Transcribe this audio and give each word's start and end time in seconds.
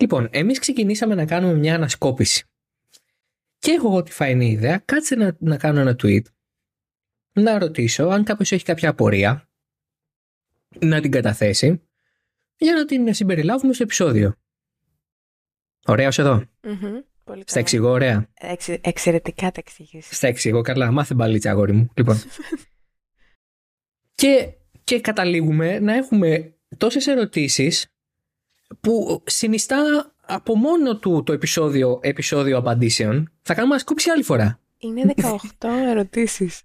Λοιπόν, 0.00 0.28
εμείς 0.30 0.58
ξεκινήσαμε 0.58 1.14
να 1.14 1.26
κάνουμε 1.26 1.54
μια 1.54 1.74
ανασκόπηση. 1.74 2.44
Και 3.58 3.70
έχω 3.70 3.88
εγώ 3.88 4.02
τη 4.02 4.12
φαϊνή 4.12 4.50
ιδέα, 4.50 4.78
κάτσε 4.78 5.14
να, 5.14 5.36
να 5.38 5.56
κάνω 5.56 5.80
ένα 5.80 5.96
tweet, 6.02 6.22
να 7.32 7.58
ρωτήσω 7.58 8.04
αν 8.04 8.24
κάποιος 8.24 8.52
έχει 8.52 8.64
κάποια 8.64 8.88
απορία, 8.88 9.48
να 10.80 11.00
την 11.00 11.10
καταθέσει, 11.10 11.82
για 12.56 12.74
να 12.74 12.84
την 12.84 13.14
συμπεριλάβουμε 13.14 13.72
στο 13.72 13.82
επεισόδιο. 13.82 14.34
Ωραία 15.86 16.08
ως 16.08 16.18
εδώ. 16.18 16.44
Μμμ, 16.62 17.00
Πολύ 17.24 17.40
Στα 17.40 17.52
καλά. 17.52 17.60
εξηγώ 17.60 17.90
ωραία. 17.90 18.28
Εξε- 18.34 18.86
εξαιρετικά 18.86 19.50
τα 19.50 19.60
εξηγήσεις. 19.66 20.16
Στα 20.16 20.26
εξηγώ 20.26 20.60
καλά. 20.62 20.90
Μάθε 20.90 21.14
μπαλίτσα, 21.14 21.50
αγόρι 21.50 21.72
μου. 21.72 21.90
Λοιπόν. 21.96 22.16
και, 24.20 24.52
και 24.84 25.00
καταλήγουμε 25.00 25.78
να 25.78 25.94
έχουμε 25.94 26.56
τόσες 26.76 27.06
ερωτήσεις 27.06 27.92
που 28.80 29.22
συνιστά 29.26 30.12
από 30.26 30.54
μόνο 30.56 30.98
του 30.98 31.22
το 31.26 31.32
επεισόδιο, 31.32 31.98
επεισόδιο 32.02 32.56
απαντήσεων. 32.58 33.32
Θα 33.42 33.54
κάνουμε 33.54 33.74
ασκόψη 33.74 34.10
άλλη 34.10 34.22
φορά. 34.22 34.60
Είναι 34.78 35.14
18 35.16 35.32
ερωτήσεις. 35.90 36.62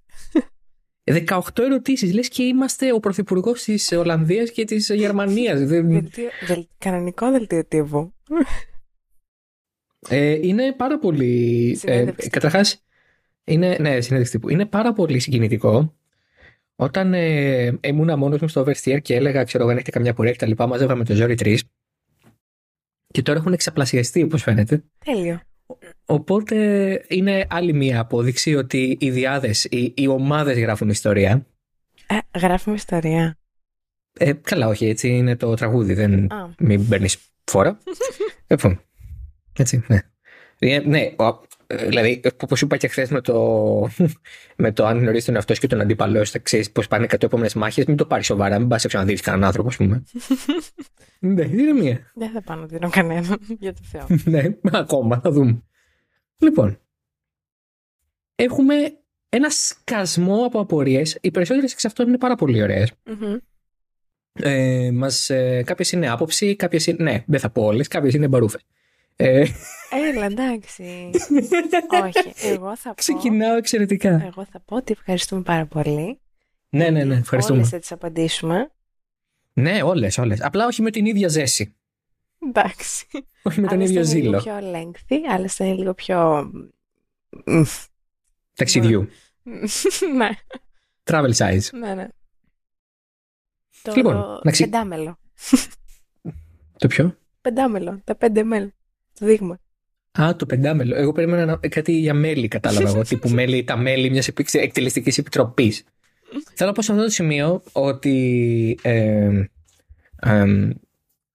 18 1.04 1.40
ερωτήσεις. 1.60 2.14
Λες 2.14 2.28
και 2.28 2.44
είμαστε 2.44 2.94
ο 2.94 3.00
πρωθυπουργός 3.00 3.64
της 3.64 3.92
Ολλανδίας 3.92 4.52
και 4.52 4.64
της 4.64 4.90
Γερμανίας. 4.90 5.60
Δεν- 5.70 5.90
Δελτίο- 5.92 6.30
δελ- 6.48 6.68
Κανονικό 6.78 7.32
δελτίο 7.32 7.66
τύπου. 7.66 8.14
Ε, 10.10 10.48
είναι 10.48 10.72
πάρα 10.74 11.00
πολύ. 11.00 11.72
Ε, 11.72 11.76
Συνέντευξη. 11.76 12.30
Καταρχάς, 12.30 12.84
είναι, 13.44 13.78
ναι, 13.80 14.02
συνέντευξη 14.02 14.32
τύπου. 14.32 14.50
Είναι 14.50 14.66
πάρα 14.66 14.94
πολύ 14.94 15.20
συγκινητικό. 15.20 15.96
Όταν 16.76 17.14
ε, 17.14 17.80
ήμουν 17.84 18.18
μόνος 18.18 18.40
μου 18.42 18.48
στο 18.48 18.62
Oversteer 18.62 19.02
και 19.02 19.16
έλεγα, 19.16 19.44
ξέρω 19.44 19.64
εγώ, 19.64 19.72
αν 19.72 19.78
έχετε 19.78 19.92
καμιά 19.92 20.14
πορεία 20.14 20.32
και 20.32 20.38
τα 20.38 20.48
λοιπά, 20.48 20.68
μαζεύαμε 20.68 21.04
το 21.04 21.14
Ζόρι 21.16 21.36
3. 21.40 21.58
Και 23.14 23.22
τώρα 23.22 23.40
έχουν 23.40 23.54
εξαπλασιαστεί, 23.54 24.24
όπως 24.24 24.42
φαίνεται. 24.42 24.84
Τέλειο. 25.06 25.42
Οπότε 26.06 26.56
είναι 27.08 27.46
άλλη 27.50 27.74
μία 27.74 28.00
απόδειξη 28.00 28.56
ότι 28.56 28.98
οι 29.00 29.12
διάδες, 29.12 29.64
οι, 29.64 29.94
οι 29.98 30.08
ομάδες 30.08 30.58
γράφουν 30.58 30.90
ιστορία. 30.90 31.46
Ε, 32.08 32.40
γράφουμε 32.40 32.76
ιστορία. 32.76 33.38
Ε, 34.20 34.34
καλά, 34.34 34.68
όχι, 34.68 34.86
έτσι 34.86 35.10
είναι 35.10 35.36
το 35.36 35.54
τραγούδι. 35.54 35.94
Δεν, 35.94 36.34
Α. 36.34 36.50
μην 36.60 36.88
παίρνεις 36.88 37.18
φόρα. 37.44 37.78
λοιπόν. 38.50 38.82
Έτσι, 39.58 39.84
ναι. 39.88 40.00
Ε, 40.60 40.80
ναι, 40.80 41.12
ο- 41.18 41.26
ε, 41.26 41.40
δηλαδή, 41.78 42.22
όπω 42.44 42.56
είπα 42.62 42.78
και 42.78 42.88
χθες 42.88 43.10
με 43.10 43.22
το, 43.22 43.90
με 44.56 44.72
το 44.72 44.86
αν 44.86 45.00
γνωρίζεις 45.00 45.26
τον 45.26 45.36
εαυτό 45.36 45.54
σου 45.54 45.62
και 45.62 45.68
τον 45.68 45.82
αντίπαλό 45.82 46.26
σου, 46.26 46.42
ξέρεις 46.42 46.72
πώ 46.72 46.84
πάνε 46.90 47.06
100 47.10 47.24
επόμενες 47.24 47.54
μάχες, 47.54 47.86
μην 47.86 47.98
το 47.98 48.06
πάρεις 48.06 48.26
σοβαρά, 48.26 48.60
μην 48.60 48.68
πας 48.68 48.84
να 48.84 48.90
ξαναδεί 48.90 49.14
κανέναν 49.14 49.48
άνθρωπο, 49.48 49.68
ας 49.68 49.76
πούμε. 49.76 50.04
ναι, 51.36 51.44
είναι 51.44 51.74
μία. 51.74 52.12
Δεν 52.14 52.32
θα 52.32 52.42
πάω 52.42 52.58
να 52.58 52.66
δίνω 52.66 52.90
κανέναν. 52.90 53.40
Για 53.60 53.74
το 53.74 53.82
Θεό. 53.84 54.08
ναι, 54.32 54.44
ακόμα, 54.72 55.20
θα 55.20 55.32
δούμε. 55.32 55.64
Λοιπόν, 56.38 56.80
έχουμε 58.36 58.76
ένα 59.30 59.50
σκασμό 59.50 60.46
από 60.46 60.60
απορίες. 60.60 61.18
Οι 61.22 61.32
περισσότερες 61.32 61.72
εξ 61.74 61.86
αυτών 61.86 62.08
είναι 62.08 62.18
πάρα 62.18 62.36
πολύ 62.36 62.62
ωραίες. 62.62 62.92
Μμμ. 63.06 63.38
Ε, 64.34 64.92
μας, 64.92 65.30
ε, 65.30 65.64
κάποιες 65.66 65.92
είναι 65.92 66.10
άποψη, 66.10 66.56
κάποιες 66.56 66.88
είναι, 66.88 67.04
ναι, 67.04 67.24
δεν 67.28 67.40
θα 67.40 67.50
πω 67.50 67.64
όλες, 67.64 67.88
κάποιες 67.88 68.14
είναι 68.14 68.28
μπαρούφες. 68.28 68.62
Ε, 69.16 69.46
Έλα, 70.10 70.26
εντάξει. 70.26 70.84
Όχι, 72.04 72.34
εγώ 72.48 72.76
θα 72.76 72.90
πω. 72.90 72.96
ξεκινάω 72.96 73.56
εξαιρετικά. 73.56 74.10
Εγώ 74.26 74.46
θα 74.52 74.60
πω 74.66 74.76
ότι 74.76 74.92
ευχαριστούμε 74.92 75.42
πάρα 75.42 75.66
πολύ. 75.66 76.20
ναι, 76.70 76.90
ναι, 76.90 77.04
ναι, 77.04 77.16
ευχαριστούμε. 77.16 77.58
Όλες 77.58 77.70
θα 77.72 77.80
τις 77.80 77.92
απαντήσουμε. 77.92 78.72
Ναι, 79.54 79.84
όλες, 79.84 80.18
όλες. 80.18 80.42
Απλά 80.42 80.66
όχι 80.66 80.82
με 80.82 80.92
την 80.92 81.06
ίδια 81.06 81.28
ζέση. 81.28 81.76
Εντάξει. 82.48 83.08
Όχι 83.44 83.62
με 83.62 83.68
τον 83.68 83.78
Άλλες 83.78 83.90
ίδιο 83.90 84.02
ήταν 84.02 84.14
λίγο 84.22 84.40
ζήλο 84.40 84.60
πιο 84.60 84.72
lengthy, 84.74 85.18
άλλες 85.30 85.54
ήταν 85.54 85.78
λίγο 85.78 85.94
πιο... 85.94 86.50
Μμ. 87.46 87.62
ταξιδιού. 88.54 89.10
ναι, 90.18 90.30
Travel 91.04 91.34
size. 91.34 91.70
ναι, 91.80 91.94
ναι. 91.94 92.08
Το 93.82 93.94
Λοιπόν, 93.96 94.40
να 94.44 94.52
ξε- 94.52 94.70
πεντάμελο. 94.70 95.20
Το 96.78 96.88
ποιο; 96.88 97.18
Πεντάμελο, 97.42 98.02
τα 98.04 98.16
πέντε 98.16 98.44
μέλ. 98.44 98.72
Το 99.20 99.26
δείγμα. 99.26 99.60
Α, 100.20 100.36
το 100.36 100.46
πεντάμελο. 100.46 100.96
Εγώ 100.96 101.12
περίμενα 101.12 101.46
να... 101.46 101.58
κάτι 101.58 101.92
για 101.92 102.14
μέλη, 102.14 102.48
κατάλαβα 102.48 102.90
εγώ. 102.90 103.02
τύπου 103.02 103.30
μέλη, 103.30 103.64
τα 103.64 103.78
μέλη 103.78 104.10
μιας 104.10 104.28
εκτελεστικής 104.52 105.18
επιτροπής. 105.18 105.84
Θέλω 106.54 106.70
να 106.70 106.76
πω 106.76 106.82
σε 106.82 106.92
αυτό 106.92 107.04
το 107.04 107.10
σημείο 107.10 107.64
ότι. 107.72 108.80
Ε, 108.82 109.46
ε, 110.20 110.44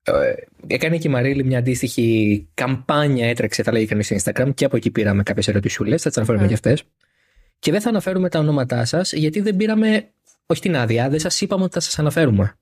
ε, 0.03 0.35
έκανε 0.67 0.99
και 0.99 1.09
η 1.09 1.11
Μαρίλη 1.11 1.45
μια 1.45 1.59
αντίστοιχη 1.59 2.49
καμπάνια, 2.55 3.29
έτρεξε, 3.29 3.63
τα 3.63 3.73
λέγει 3.73 3.87
κανείς 3.87 4.07
στο 4.07 4.17
Instagram 4.17 4.55
και 4.55 4.65
από 4.65 4.77
εκεί 4.77 4.91
πήραμε 4.91 5.23
κάποιες 5.23 5.49
ερωτησούλες. 5.49 6.03
Θα 6.03 6.09
τις 6.09 6.19
αναφέρουμε 6.19 6.45
Μμμ. 6.45 6.49
και 6.51 6.55
αυτές. 6.55 6.85
Και 7.59 7.71
δεν 7.71 7.81
θα 7.81 7.89
αναφέρουμε 7.89 8.29
τα 8.29 8.39
ονόματά 8.39 8.85
σας, 8.85 9.13
γιατί 9.13 9.41
δεν 9.41 9.57
πήραμε. 9.57 10.09
Όχι 10.47 10.61
την 10.61 10.77
άδεια, 10.77 11.09
δεν 11.09 11.19
σας 11.19 11.41
είπαμε 11.41 11.65
ότι 11.65 11.73
θα 11.73 11.81
σας 11.81 11.99
αναφέρουμε. 11.99 12.59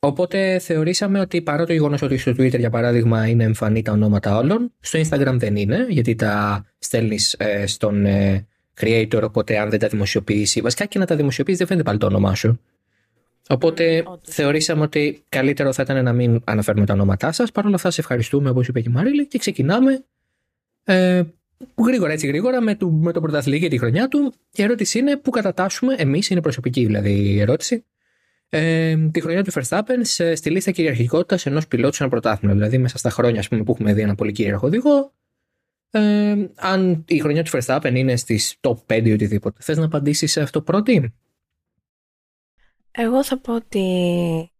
Οπότε 0.00 0.58
θεωρήσαμε 0.58 1.20
ότι 1.20 1.42
παρά 1.42 1.66
το 1.66 1.72
γεγονός 1.72 2.02
ότι 2.02 2.16
στο 2.16 2.30
Twitter, 2.30 2.58
για 2.58 2.70
παράδειγμα, 2.70 3.26
είναι 3.28 3.44
εμφανή 3.44 3.82
τα 3.82 3.92
ονόματα 3.92 4.36
όλων, 4.36 4.72
στο 4.80 5.00
Instagram 5.00 5.34
δεν 5.38 5.56
είναι, 5.56 5.86
γιατί 5.88 6.14
τα 6.14 6.64
στέλνεις 6.78 7.36
στον 7.64 8.06
ε, 8.06 8.46
creator. 8.80 9.20
Οπότε, 9.22 9.58
αν 9.58 9.70
δεν 9.70 9.78
τα 9.78 9.88
δημοσιοποιήσει, 9.88 10.60
βασικά 10.60 10.84
και 10.84 10.98
να 10.98 11.06
τα 11.06 11.16
δημοσιοποιήσει, 11.16 11.58
δεν 11.58 11.66
φαίνεται 11.66 11.84
πάλι 11.84 11.98
το 11.98 12.06
όνομά 12.06 12.34
σου. 12.34 12.60
Οπότε, 13.48 14.02
Μμ, 14.02 14.12
όντως. 14.12 14.34
θεωρήσαμε 14.34 14.82
ότι 14.82 15.24
καλύτερο 15.28 15.72
θα 15.72 15.82
ήταν 15.82 16.04
να 16.04 16.12
μην 16.12 16.40
αναφέρουμε 16.44 16.86
τα 16.86 16.92
ονόματά 16.92 17.32
σας. 17.32 17.52
Παρ' 17.52 17.66
όλα 17.66 17.74
αυτά, 17.74 17.90
σε 17.90 18.00
ευχαριστούμε, 18.00 18.50
όπως 18.50 18.68
είπε 18.68 18.80
και 18.80 18.88
η 18.88 18.92
Μαρίλη, 18.92 19.26
και 19.26 19.38
ξεκινάμε 19.38 20.04
ε, 20.84 21.22
γρήγορα, 21.86 22.12
έτσι 22.12 22.26
γρήγορα, 22.26 22.60
με, 22.60 22.74
το, 22.74 22.88
με 22.88 23.12
το 23.12 23.20
πρωταθλητή 23.20 23.60
και 23.60 23.68
τη 23.68 23.78
χρονιά 23.78 24.08
του. 24.08 24.34
Η 24.52 24.62
ερώτηση 24.62 24.98
είναι 24.98 25.16
πού 25.16 25.30
κατατάσσουμε, 25.30 25.94
εμείς, 25.98 26.30
είναι 26.30 26.40
προσωπική 26.40 26.84
δηλαδή 26.84 27.12
η 27.12 27.40
ερώτηση, 27.40 27.84
ε, 28.48 28.96
τη 28.96 29.20
χρονιά 29.20 29.44
του 29.44 29.52
Verstappen 29.52 29.98
σε, 30.00 30.34
στη 30.34 30.50
λίστα 30.50 30.70
κυριαρχικότητας 30.70 31.46
ενός 31.46 31.68
πιλότου 31.68 31.94
σε 31.94 32.02
ένα 32.02 32.12
πρωτάθλημα. 32.12 32.54
Δηλαδή, 32.54 32.78
μέσα 32.78 32.98
στα 32.98 33.10
χρόνια 33.10 33.40
ας 33.40 33.48
πούμε, 33.48 33.62
που 33.62 33.72
έχουμε 33.72 33.92
δει 33.92 34.00
ένα 34.00 34.14
πολύ 34.14 34.32
κυρίαρχο 34.32 34.66
οδηγό, 34.66 35.12
ε, 35.90 36.34
αν 36.56 37.04
η 37.08 37.18
χρονιά 37.18 37.44
του 37.44 37.50
Verstappen 37.52 37.92
είναι 37.94 38.16
στις 38.16 38.56
top 38.60 38.76
5 38.86 39.02
ή 39.04 39.12
οτιδήποτε. 39.12 39.62
Θες 39.62 39.76
να 39.76 39.84
απαντήσεις 39.84 40.32
σε 40.32 40.40
αυτό 40.40 40.62
πρώτη; 40.62 41.14
Εγώ 42.90 43.24
θα 43.24 43.38
πω 43.38 43.54
ότι 43.54 44.52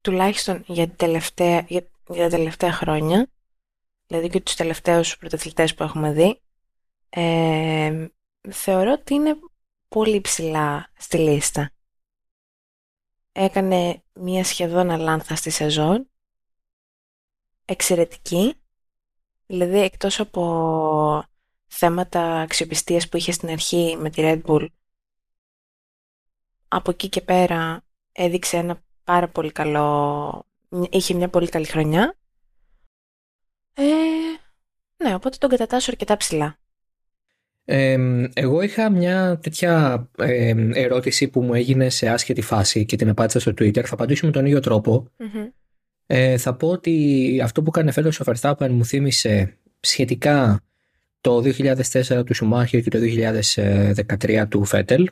τουλάχιστον 0.00 0.64
για, 0.66 0.86
την 0.86 0.96
τελευταία, 0.96 1.64
για, 1.68 1.90
για 2.08 2.22
τα 2.22 2.36
τελευταία 2.36 2.72
χρόνια, 2.72 3.30
δηλαδή 4.06 4.28
και 4.28 4.40
τους 4.40 4.54
τελευταίους 4.54 5.18
πρωταθλητές 5.18 5.74
που 5.74 5.82
έχουμε 5.82 6.12
δει, 6.12 6.40
ε, 7.10 8.06
θεωρώ 8.50 8.92
ότι 8.92 9.14
είναι 9.14 9.34
πολύ 9.88 10.20
ψηλά 10.20 10.90
στη 10.96 11.18
λίστα. 11.18 11.70
Έκανε 13.32 14.02
μία 14.12 14.44
σχεδόν 14.44 14.90
αλάνθα 14.90 15.36
στη 15.36 15.50
σεζόν, 15.50 16.10
εξαιρετική, 17.64 18.54
δηλαδή 19.46 19.78
εκτός 19.78 20.20
από 20.20 21.24
θέματα 21.66 22.40
αξιοπιστίας 22.40 23.08
που 23.08 23.16
είχε 23.16 23.32
στην 23.32 23.48
αρχή 23.48 23.96
με 23.96 24.10
τη 24.10 24.22
Red 24.24 24.42
Bull, 24.42 24.66
από 26.68 26.90
εκεί 26.90 27.08
και 27.08 27.20
πέρα 27.20 27.84
έδειξε 28.12 28.56
ένα 28.56 28.82
πάρα 29.04 29.28
πολύ 29.28 29.52
καλό... 29.52 30.44
Είχε 30.90 31.14
μια 31.14 31.28
πολύ 31.28 31.48
καλή 31.48 31.66
χρονιά. 31.66 32.18
Ε, 33.74 33.84
ναι, 34.96 35.14
οπότε 35.14 35.36
τον 35.36 35.50
κατατάσσω 35.50 35.90
αρκετά 35.90 36.16
ψηλά. 36.16 36.59
Ε, 37.72 37.96
εγώ 38.34 38.62
είχα 38.62 38.90
μια 38.90 39.38
τέτοια 39.42 40.08
ε, 40.18 40.54
ερώτηση 40.72 41.28
που 41.28 41.42
μου 41.42 41.54
έγινε 41.54 41.88
σε 41.88 42.08
άσχετη 42.08 42.40
φάση 42.40 42.84
και 42.84 42.96
την 42.96 43.08
απάντησα 43.08 43.40
στο 43.40 43.50
Twitter. 43.50 43.84
Θα 43.84 43.94
απαντήσω 43.94 44.26
με 44.26 44.32
τον 44.32 44.46
ίδιο 44.46 44.60
τρόπο. 44.60 45.06
Ε, 46.06 46.36
θα 46.36 46.54
πω 46.54 46.68
ότι 46.68 47.40
αυτό 47.44 47.62
που 47.62 47.70
έκανε 47.74 47.90
φέτος 47.90 48.20
ο 48.20 48.24
Verstappen 48.26 48.68
μου 48.70 48.84
θύμισε 48.84 49.56
σχετικά 49.80 50.60
το 51.20 51.42
2004 51.44 52.26
του 52.26 52.34
Σουμάχερ 52.34 52.80
και 52.80 52.90
το 52.90 52.98
2013 54.18 54.44
του 54.48 54.64
Φέτελ 54.64 55.10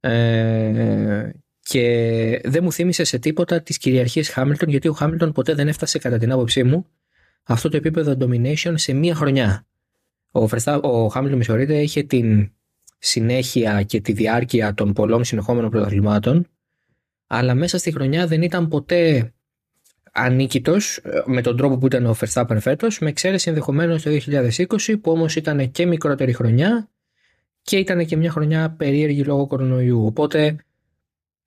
ε, 0.00 1.30
και 1.60 2.40
δεν 2.44 2.62
μου 2.62 2.72
θύμισε 2.72 3.04
σε 3.04 3.18
τίποτα 3.18 3.62
τις 3.62 3.78
κυριαρχίες 3.78 4.28
Χάμιλτον 4.28 4.68
γιατί 4.68 4.88
ο 4.88 4.92
Χάμιλτον 4.92 5.32
ποτέ 5.32 5.54
δεν 5.54 5.68
έφτασε 5.68 5.98
κατά 5.98 6.18
την 6.18 6.32
άποψή 6.32 6.64
μου 6.64 6.86
αυτό 7.42 7.68
το 7.68 7.76
επίπεδο 7.76 8.16
domination 8.20 8.72
σε 8.74 8.92
μία 8.92 9.14
χρονιά. 9.14 9.66
Ο, 10.36 10.48
Verstappen, 10.50 10.80
ο 10.82 11.08
Χάμιλτον, 11.08 11.38
με 11.38 11.44
συγχωρείτε, 11.44 11.82
είχε 11.82 12.02
την 12.02 12.52
συνέχεια 12.98 13.82
και 13.82 14.00
τη 14.00 14.12
διάρκεια 14.12 14.74
των 14.74 14.92
πολλών 14.92 15.24
συνεχόμενων 15.24 15.70
πρωταθλημάτων 15.70 16.46
αλλά 17.26 17.54
μέσα 17.54 17.78
στη 17.78 17.92
χρονιά 17.92 18.26
δεν 18.26 18.42
ήταν 18.42 18.68
ποτέ 18.68 19.32
ανίκητος 20.12 20.96
ε, 20.96 21.22
με 21.26 21.42
τον 21.42 21.56
τρόπο 21.56 21.78
που 21.78 21.86
ήταν 21.86 22.06
ο 22.06 22.16
Verstappen 22.20 22.56
φέτος, 22.60 22.98
με 22.98 23.08
εξαίρεση 23.08 23.48
ενδεχομένως 23.48 24.02
το 24.02 24.10
2020 24.10 25.00
που 25.00 25.10
όμως 25.10 25.36
ήταν 25.36 25.70
και 25.70 25.86
μικρότερη 25.86 26.32
χρονιά 26.32 26.90
και 27.62 27.78
ήταν 27.78 28.06
και 28.06 28.16
μια 28.16 28.30
χρονιά 28.30 28.70
περίεργη 28.70 29.24
λόγω 29.24 29.46
κορονοϊού. 29.46 30.06
Οπότε 30.06 30.56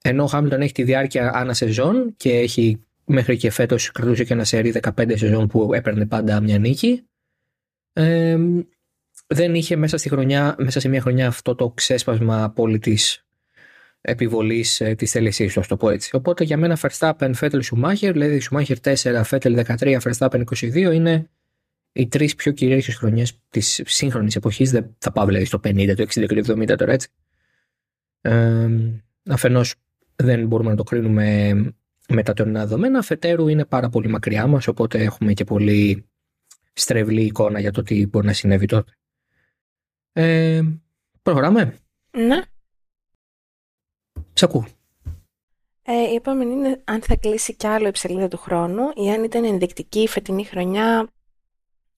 ενώ 0.01 0.23
ο 0.23 0.27
Χάμιλτον 0.27 0.61
έχει 0.61 0.73
τη 0.73 0.83
διάρκεια 0.83 1.31
ανά 1.33 1.53
σεζόν 1.53 2.13
και 2.17 2.37
έχει 2.37 2.83
μέχρι 3.05 3.37
και 3.37 3.49
φέτος 3.49 3.91
κρατούσε 3.91 4.23
και 4.23 4.33
ένα 4.33 4.43
σερί 4.43 4.73
15 4.95 5.17
σεζόν 5.17 5.47
που 5.47 5.73
έπαιρνε 5.73 6.05
πάντα 6.05 6.41
μια 6.41 6.59
νίκη. 6.59 7.03
Ε, 7.93 8.37
δεν 9.31 9.55
είχε 9.55 9.75
μέσα, 9.75 9.97
στη 9.97 10.09
χρονιά, 10.09 10.55
μέσα 10.57 10.79
σε 10.79 10.87
μια 10.87 11.01
χρονιά 11.01 11.27
αυτό 11.27 11.55
το 11.55 11.69
ξέσπασμα 11.69 12.43
απόλυτη 12.43 12.97
επιβολής 14.01 14.81
ε, 14.81 14.95
της 14.95 15.11
θέλησής 15.11 15.53
του, 15.53 15.59
ας 15.59 15.67
το 15.67 15.77
πω 15.77 15.89
έτσι. 15.89 16.15
Οπότε 16.15 16.43
για 16.43 16.57
μένα 16.57 16.77
Verstappen, 16.81 17.31
Vettel, 17.39 17.61
Schumacher, 17.61 18.11
δηλαδή 18.11 18.41
Schumacher 18.49 18.75
4, 18.83 19.23
Vettel 19.23 19.65
13, 19.77 19.97
Verstappen 19.99 20.43
22 20.43 20.75
είναι 20.93 21.29
οι 21.91 22.07
τρεις 22.07 22.35
πιο 22.35 22.51
κυρίαρχες 22.51 22.95
χρονιές 22.95 23.39
της 23.49 23.81
σύγχρονης 23.85 24.35
εποχής. 24.35 24.71
Δεν 24.71 24.95
θα 24.97 25.11
πάω 25.11 25.25
δηλαδή 25.25 25.45
στο 25.45 25.59
50, 25.63 25.93
το 25.95 26.03
60 26.03 26.25
και 26.27 26.41
το 26.41 26.53
70 26.59 26.77
τώρα 26.77 26.91
έτσι. 26.91 27.09
Ε, 28.21 28.67
Αφενός 29.29 29.75
δεν 30.15 30.47
μπορούμε 30.47 30.69
να 30.69 30.75
το 30.75 30.83
κρίνουμε 30.83 31.53
με 32.09 32.23
τα 32.23 32.33
τωρινά 32.33 32.59
δεδομένα. 32.59 32.99
Αφετέρου 32.99 33.47
είναι 33.47 33.65
πάρα 33.65 33.89
πολύ 33.89 34.07
μακριά 34.07 34.47
μας, 34.47 34.67
οπότε 34.67 35.03
έχουμε 35.03 35.33
και 35.33 35.43
πολύ 35.43 36.05
στρεβλή 36.73 37.21
εικόνα 37.21 37.59
για 37.59 37.71
το 37.71 37.83
τι 37.83 38.07
μπορεί 38.07 38.25
να 38.25 38.33
συνέβη 38.33 38.65
τότε. 38.65 38.91
Ε, 40.13 40.61
προχωράμε. 41.21 41.79
Ναι. 42.11 42.41
Σ' 44.33 44.43
ακούω. 44.43 44.65
Ε, 45.81 46.11
η 46.11 46.15
επόμενη 46.15 46.51
είναι 46.51 46.81
αν 46.85 47.01
θα 47.01 47.15
κλείσει 47.15 47.55
κι 47.55 47.67
άλλο 47.67 47.87
η 47.87 47.91
ψελίδα 47.91 48.27
του 48.27 48.37
χρόνου 48.37 48.91
ή 48.95 49.11
αν 49.11 49.23
ήταν 49.23 49.43
ενδεικτική 49.43 49.99
η 49.99 50.07
φετινή 50.07 50.43
χρονιά 50.43 51.09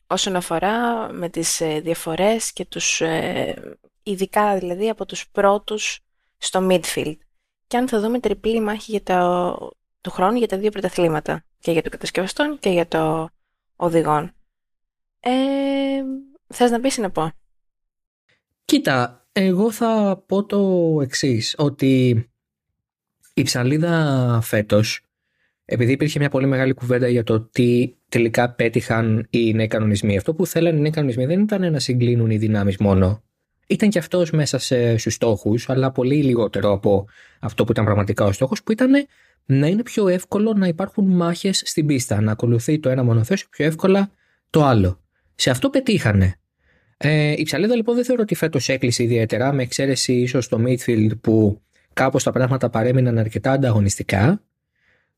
όσον 0.07 0.35
αφορά 0.35 1.07
με 1.13 1.29
τις 1.29 1.61
ε, 1.61 1.79
διαφορές 1.79 2.53
και 2.53 2.65
τους, 2.65 3.01
ε, 3.01 3.77
ειδικά 4.03 4.57
δηλαδή 4.57 4.89
από 4.89 5.05
τους 5.05 5.29
πρώτους 5.29 5.99
στο 6.37 6.67
midfield. 6.69 7.17
Και 7.67 7.77
αν 7.77 7.87
θα 7.87 7.99
δούμε 7.99 8.19
τριπλή 8.19 8.59
μάχη 8.59 8.91
για 8.91 9.03
το, 9.03 9.71
του 10.01 10.11
χρόνου 10.11 10.37
για 10.37 10.47
τα 10.47 10.57
δύο 10.57 10.69
πρωταθλήματα. 10.69 11.43
Και 11.59 11.71
για 11.71 11.81
το 11.81 11.89
κατασκευαστών 11.89 12.59
και 12.59 12.69
για 12.69 12.87
το 12.87 13.29
οδηγών. 13.75 14.33
Ε, 15.19 15.31
θες 16.47 16.71
να 16.71 16.79
πεις 16.79 16.97
ή 16.97 17.01
να 17.01 17.11
πω; 17.11 17.31
Κοίτα, 18.65 19.27
εγώ 19.31 19.71
θα 19.71 20.23
πω 20.27 20.45
το 20.45 20.99
εξής 21.01 21.55
ότι 21.57 22.25
η 23.33 23.41
ψαλίδα 23.43 24.39
φέτος 24.43 25.05
επειδή 25.65 25.91
υπήρχε 25.91 26.19
μια 26.19 26.29
πολύ 26.29 26.45
μεγάλη 26.45 26.73
κουβέντα 26.73 27.07
για 27.07 27.23
το 27.23 27.41
τι 27.41 27.95
τελικά 28.09 28.53
πέτυχαν 28.53 29.27
οι 29.29 29.53
νέοι 29.53 29.67
κανονισμοί. 29.67 30.17
Αυτό 30.17 30.33
που 30.33 30.45
θέλανε 30.45 30.77
οι 30.77 30.81
νέοι 30.81 30.91
κανονισμοί 30.91 31.25
δεν 31.25 31.39
ήταν 31.39 31.71
να 31.71 31.79
συγκλίνουν 31.79 32.29
οι 32.29 32.37
δυνάμεις 32.37 32.77
μόνο. 32.77 33.23
Ήταν 33.67 33.89
και 33.89 33.99
αυτός 33.99 34.31
μέσα 34.31 34.59
στους 34.97 35.13
στόχους, 35.13 35.69
αλλά 35.69 35.91
πολύ 35.91 36.23
λιγότερο 36.23 36.71
από 36.71 37.05
αυτό 37.39 37.63
που 37.63 37.71
ήταν 37.71 37.85
πραγματικά 37.85 38.25
ο 38.25 38.31
στόχος, 38.31 38.63
που 38.63 38.71
ήταν 38.71 38.91
να 39.45 39.67
είναι 39.67 39.83
πιο 39.83 40.07
εύκολο 40.07 40.53
να 40.53 40.67
υπάρχουν 40.67 41.05
μάχες 41.05 41.61
στην 41.65 41.85
πίστα, 41.85 42.21
να 42.21 42.31
ακολουθεί 42.31 42.79
το 42.79 42.89
ένα 42.89 43.03
μονοθέσιο 43.03 43.47
πιο 43.49 43.65
εύκολα 43.65 44.11
το 44.49 44.63
άλλο. 44.63 45.01
Σε 45.35 45.49
αυτό 45.49 45.69
πετύχανε. 45.69 46.35
Ε, 47.03 47.33
η 47.37 47.43
ψαλίδα 47.43 47.75
λοιπόν 47.75 47.95
δεν 47.95 48.05
θεωρώ 48.05 48.21
ότι 48.21 48.35
φέτος 48.35 48.69
έκλεισε 48.69 49.03
ιδιαίτερα, 49.03 49.53
με 49.53 49.63
εξαίρεση 49.63 50.13
ίσως 50.13 50.47
το 50.47 50.63
midfield 50.65 51.11
που 51.21 51.61
κάπως 51.93 52.23
τα 52.23 52.31
πράγματα 52.31 52.69
παρέμειναν 52.69 53.17
αρκετά 53.17 53.51
ανταγωνιστικά. 53.51 54.41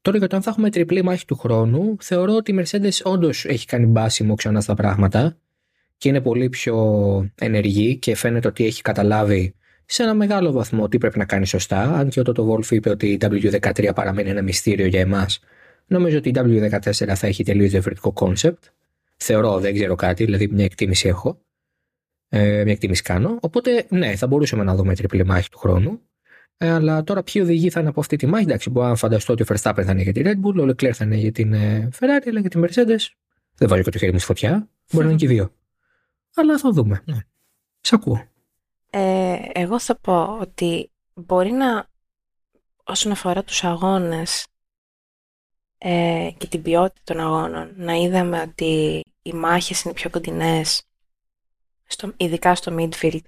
Τώρα 0.01 0.18
για 0.18 0.27
το 0.27 0.35
αν 0.35 0.41
θα 0.41 0.50
έχουμε 0.50 0.69
τριπλή 0.69 1.03
μάχη 1.03 1.25
του 1.25 1.35
χρόνου, 1.35 1.97
θεωρώ 2.00 2.35
ότι 2.35 2.51
η 2.51 2.59
Mercedes 2.59 3.01
όντως 3.03 3.45
έχει 3.45 3.65
κάνει 3.65 3.85
μπάσιμο 3.85 4.35
ξανά 4.35 4.62
στα 4.62 4.74
πράγματα 4.74 5.38
και 5.97 6.09
είναι 6.09 6.21
πολύ 6.21 6.50
πιο 6.50 6.75
ενεργή 7.35 7.97
και 7.97 8.15
φαίνεται 8.15 8.47
ότι 8.47 8.65
έχει 8.65 8.81
καταλάβει 8.81 9.56
σε 9.85 10.03
ένα 10.03 10.13
μεγάλο 10.13 10.51
βαθμό 10.51 10.88
τι 10.88 10.97
πρέπει 10.97 11.18
να 11.18 11.25
κάνει 11.25 11.45
σωστά. 11.45 11.81
Αν 11.81 12.09
και 12.09 12.19
όταν 12.19 12.33
ο 12.33 12.53
Wolff 12.53 12.71
είπε 12.71 12.89
ότι 12.89 13.07
η 13.07 13.18
W13 13.21 13.91
παραμένει 13.95 14.30
ένα 14.30 14.41
μυστήριο 14.41 14.85
για 14.85 15.00
εμάς, 15.00 15.39
νομίζω 15.88 16.18
ότι 16.18 16.30
η 16.30 16.33
W14 16.35 17.13
θα 17.15 17.27
έχει 17.27 17.44
τελείως 17.44 17.71
διαφορετικό 17.71 18.12
κόνσεπτ. 18.12 18.63
Θεωρώ, 19.18 19.59
δεν 19.59 19.74
ξέρω 19.74 19.95
κάτι, 19.95 20.25
δηλαδή 20.25 20.47
μια 20.47 20.65
εκτίμηση 20.65 21.07
έχω. 21.07 21.41
Ε, 22.35 22.63
μια 22.63 22.74
εκτίμηση 22.74 23.01
κάνω. 23.01 23.38
Οπότε, 23.41 23.85
ναι, 23.89 24.15
θα 24.15 24.27
μπορούσαμε 24.27 24.63
να 24.63 24.75
δούμε 24.75 24.95
τριπλή 24.95 25.25
μάχη 25.25 25.50
του 25.50 25.57
χρόνου. 25.57 26.01
Ε, 26.57 26.69
αλλά 26.69 27.03
τώρα 27.03 27.24
ποιοι 27.24 27.41
οδηγοί 27.45 27.69
θα 27.69 27.80
είναι 27.80 27.89
από 27.89 28.00
αυτή 28.00 28.15
τη 28.15 28.25
μάχη. 28.25 28.44
Εντάξει, 28.44 28.69
μπορώ 28.69 28.88
να 28.88 28.95
φανταστώ 28.95 29.33
ότι 29.33 29.44
ο 29.44 29.45
Verstappen 29.50 29.83
θα 29.85 29.91
είναι 29.91 30.01
για 30.01 30.13
τη 30.13 30.21
Red 30.25 30.47
Bull, 30.47 30.62
ο 30.62 30.63
Leclerc 30.63 30.91
θα 30.91 31.06
είναι 31.06 31.15
για 31.15 31.31
την 31.31 31.53
ε, 31.53 31.89
Ferrari, 32.00 32.27
αλλά 32.27 32.39
για 32.39 32.50
τη 32.50 32.59
Mercedes. 32.63 33.13
Δεν 33.56 33.69
βάζω 33.69 33.81
και 33.81 33.89
το 33.89 33.97
χέρι 33.97 34.12
μου 34.12 34.18
στη 34.18 34.27
φωτιά. 34.27 34.69
Μπορεί 34.91 35.06
να 35.06 35.12
είναι 35.12 35.19
και 35.19 35.27
δύο. 35.27 35.53
Αλλά 36.35 36.57
θα 36.57 36.71
δούμε. 36.71 37.01
Ναι. 37.06 37.18
Σ' 37.81 37.94
ακούω. 37.94 38.27
Ε, 38.89 39.35
εγώ 39.53 39.80
θα 39.80 39.97
πω 39.97 40.38
ότι 40.41 40.91
μπορεί 41.13 41.51
να, 41.51 41.88
όσον 42.83 43.12
αφορά 43.12 43.44
τους 43.44 43.63
αγώνες 43.63 44.47
ε, 45.77 46.30
και 46.38 46.47
την 46.47 46.62
ποιότητα 46.62 47.01
των 47.03 47.19
αγώνων, 47.19 47.74
να 47.75 47.94
είδαμε 47.94 48.41
ότι 48.41 49.01
οι 49.21 49.33
μάχες 49.33 49.81
είναι 49.81 49.94
πιο 49.94 50.09
κοντινές, 50.09 50.88
στο, 51.94 52.13
ειδικά 52.18 52.56
στο 52.56 52.75
midfield, 52.78 53.22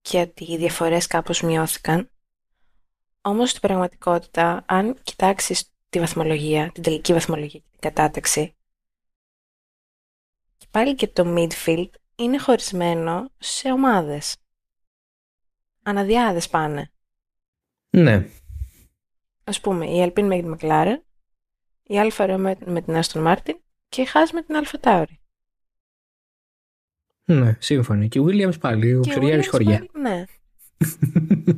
και 0.00 0.20
ότι 0.20 0.52
οι 0.52 0.56
διαφορές 0.56 1.06
κάπως 1.06 1.40
μειώθηκαν. 1.40 2.10
Όμως 3.20 3.48
στην 3.50 3.60
πραγματικότητα, 3.60 4.64
αν 4.66 4.98
κοιτάξεις 5.02 5.72
τη 5.88 5.98
βαθμολογία, 5.98 6.70
την 6.72 6.82
τελική 6.82 7.12
βαθμολογία 7.12 7.60
και 7.60 7.68
την 7.70 7.80
κατάταξη, 7.80 8.54
και 10.56 10.66
πάλι 10.70 10.94
και 10.94 11.08
το 11.08 11.34
midfield 11.36 11.90
είναι 12.14 12.38
χωρισμένο 12.38 13.30
σε 13.38 13.72
ομάδες. 13.72 14.36
Αναδιάδες 15.82 16.48
πάνε. 16.48 16.92
Ναι. 17.90 18.28
Ας 19.44 19.60
πούμε, 19.60 19.86
η 19.86 20.04
Alpine 20.06 20.22
με 20.22 20.40
την 20.40 20.56
McLaren, 20.60 20.98
η 21.82 21.94
Alfa 21.94 22.30
Romeo 22.30 22.54
με 22.64 22.82
την 22.82 23.00
Aston 23.02 23.26
Martin 23.26 23.54
και 23.88 24.02
η 24.02 24.06
Haas 24.14 24.30
με 24.32 24.42
την 24.42 24.62
Alfa 24.62 24.80
Tauri. 24.80 25.23
Ναι, 27.24 27.56
σύμφωνοι. 27.58 28.08
Και 28.08 28.18
η 28.18 28.24
Williams 28.26 28.60
πάλι, 28.60 28.94
ο 28.94 29.00
Ξωριάρης 29.00 29.48
χωριά. 29.48 29.86
ναι. 29.92 30.24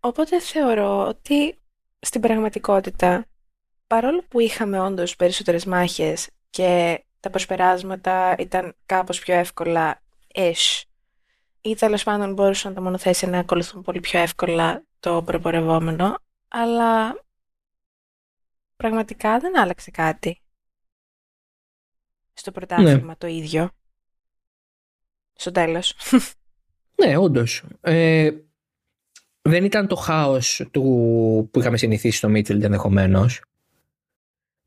Οπότε 0.00 0.40
θεωρώ 0.40 1.06
ότι 1.06 1.58
στην 1.98 2.20
πραγματικότητα, 2.20 3.26
παρόλο 3.86 4.24
που 4.28 4.40
είχαμε 4.40 4.80
όντως 4.80 5.16
περισσότερες 5.16 5.64
μάχες 5.64 6.30
και 6.50 7.04
τα 7.20 7.30
προσπεράσματα 7.30 8.34
ήταν 8.38 8.74
κάπως 8.86 9.20
πιο 9.20 9.34
εύκολα 9.34 10.02
ish, 10.34 10.82
ή 11.60 11.74
τέλος 11.74 12.02
πάντων 12.02 12.32
μπορούσαν 12.32 12.74
τα 12.74 12.80
μονοθέσια 12.80 13.28
να 13.28 13.38
ακολουθούν 13.38 13.82
πολύ 13.82 14.00
πιο 14.00 14.20
εύκολα 14.20 14.84
το 15.00 15.22
προπορευόμενο, 15.22 16.18
αλλά 16.48 17.18
πραγματικά 18.76 19.38
δεν 19.38 19.58
άλλαξε 19.58 19.90
κάτι 19.90 20.42
στο 22.32 22.50
πρωτάθλημα 22.50 23.06
ναι. 23.06 23.16
το 23.16 23.26
ίδιο. 23.26 23.70
Στο 25.34 25.50
τέλος. 25.50 25.96
Ναι, 26.96 27.16
όντως. 27.16 27.62
Ε, 27.80 28.30
δεν 29.42 29.64
ήταν 29.64 29.86
το 29.86 29.96
χάος 29.96 30.66
του 30.70 30.82
που 31.52 31.60
είχαμε 31.60 31.76
συνηθίσει 31.76 32.16
στο 32.16 32.28
Μίτσελ 32.28 32.62
ενδεχομένως. 32.62 33.42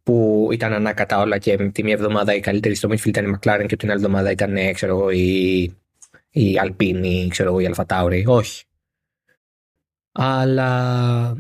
Που 0.04 0.50
ήταν 0.52 0.74
ανάκατα 0.74 1.22
όλα 1.22 1.38
και 1.38 1.58
τη 1.58 1.84
μία 1.84 1.94
εβδομάδα 1.94 2.36
η 2.36 2.40
καλύτερη 2.40 2.76
στο 2.76 2.88
Μίτσελ 2.88 3.10
ήταν 3.10 3.26
η 3.26 3.38
McLaren 3.38 3.66
και 3.68 3.76
την 3.76 3.90
άλλη 3.90 4.00
εβδομάδα 4.00 4.32
ήταν 4.32 4.74
ξέρω 4.74 4.98
εγώ, 4.98 5.10
η, 5.10 5.62
η 6.30 6.60
Alpine 6.64 7.02
ή 7.04 7.28
ξέρω 7.28 7.50
εγώ, 7.50 7.60
η 7.60 7.74
Alfa 7.76 8.26
Όχι. 8.26 8.64
Αλλά 10.12 11.38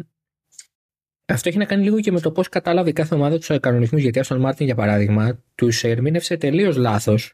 αυτό 1.26 1.50
έχει 1.50 1.58
να 1.58 1.66
κάνει 1.66 1.84
λίγο 1.84 2.00
και 2.00 2.12
με 2.12 2.20
το 2.20 2.32
πώς 2.32 2.50
κατάλαβε 2.50 2.92
κάθε 2.92 3.16
ομάδα 3.16 3.38
τους 3.38 3.60
κανονισμού. 3.60 3.98
Γιατί, 3.98 4.20
Άστον 4.20 4.40
Μάρτιν, 4.40 4.66
για 4.66 4.76
παράδειγμα, 4.76 5.44
τους 5.56 5.84
ερμήνευσε 5.84 6.38
τελείως 6.38 6.76
λάθος 6.76 7.34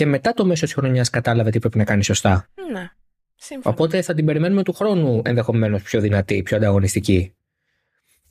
και 0.00 0.06
μετά 0.06 0.32
το 0.32 0.44
μέσο 0.44 0.64
της 0.64 0.74
χρονιάς 0.74 1.10
κατάλαβε 1.10 1.50
τι 1.50 1.58
πρέπει 1.58 1.78
να 1.78 1.84
κάνει 1.84 2.04
σωστά. 2.04 2.48
Ναι. 2.72 2.90
Σύμφωνα. 3.34 3.74
Οπότε 3.74 4.02
θα 4.02 4.14
την 4.14 4.24
περιμένουμε 4.24 4.62
του 4.62 4.72
χρόνου 4.72 5.22
ενδεχομένως 5.24 5.82
πιο 5.82 6.00
δυνατή, 6.00 6.42
πιο 6.42 6.56
ανταγωνιστική. 6.56 7.34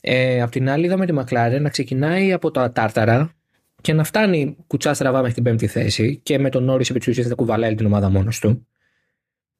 Ε, 0.00 0.42
απ' 0.42 0.50
την 0.50 0.68
άλλη, 0.68 0.84
είδαμε 0.84 1.06
τη 1.06 1.12
McLaren 1.16 1.58
να 1.60 1.68
ξεκινάει 1.68 2.32
από 2.32 2.50
τα 2.50 2.72
τάρταρα 2.72 3.32
και 3.80 3.92
να 3.92 4.04
φτάνει 4.04 4.56
κουτσά 4.66 4.94
στραβά 4.94 5.18
μέχρι 5.18 5.34
την 5.34 5.42
πέμπτη 5.42 5.66
θέση 5.66 6.20
και 6.22 6.38
με 6.38 6.50
τον 6.50 6.64
Νόρι 6.64 6.84
επί 6.90 6.98
της 6.98 7.08
ουσίας 7.08 7.26
θα 7.26 7.34
κουβαλάει 7.34 7.74
την 7.74 7.86
ομάδα 7.86 8.10
μόνος 8.10 8.38
του. 8.38 8.66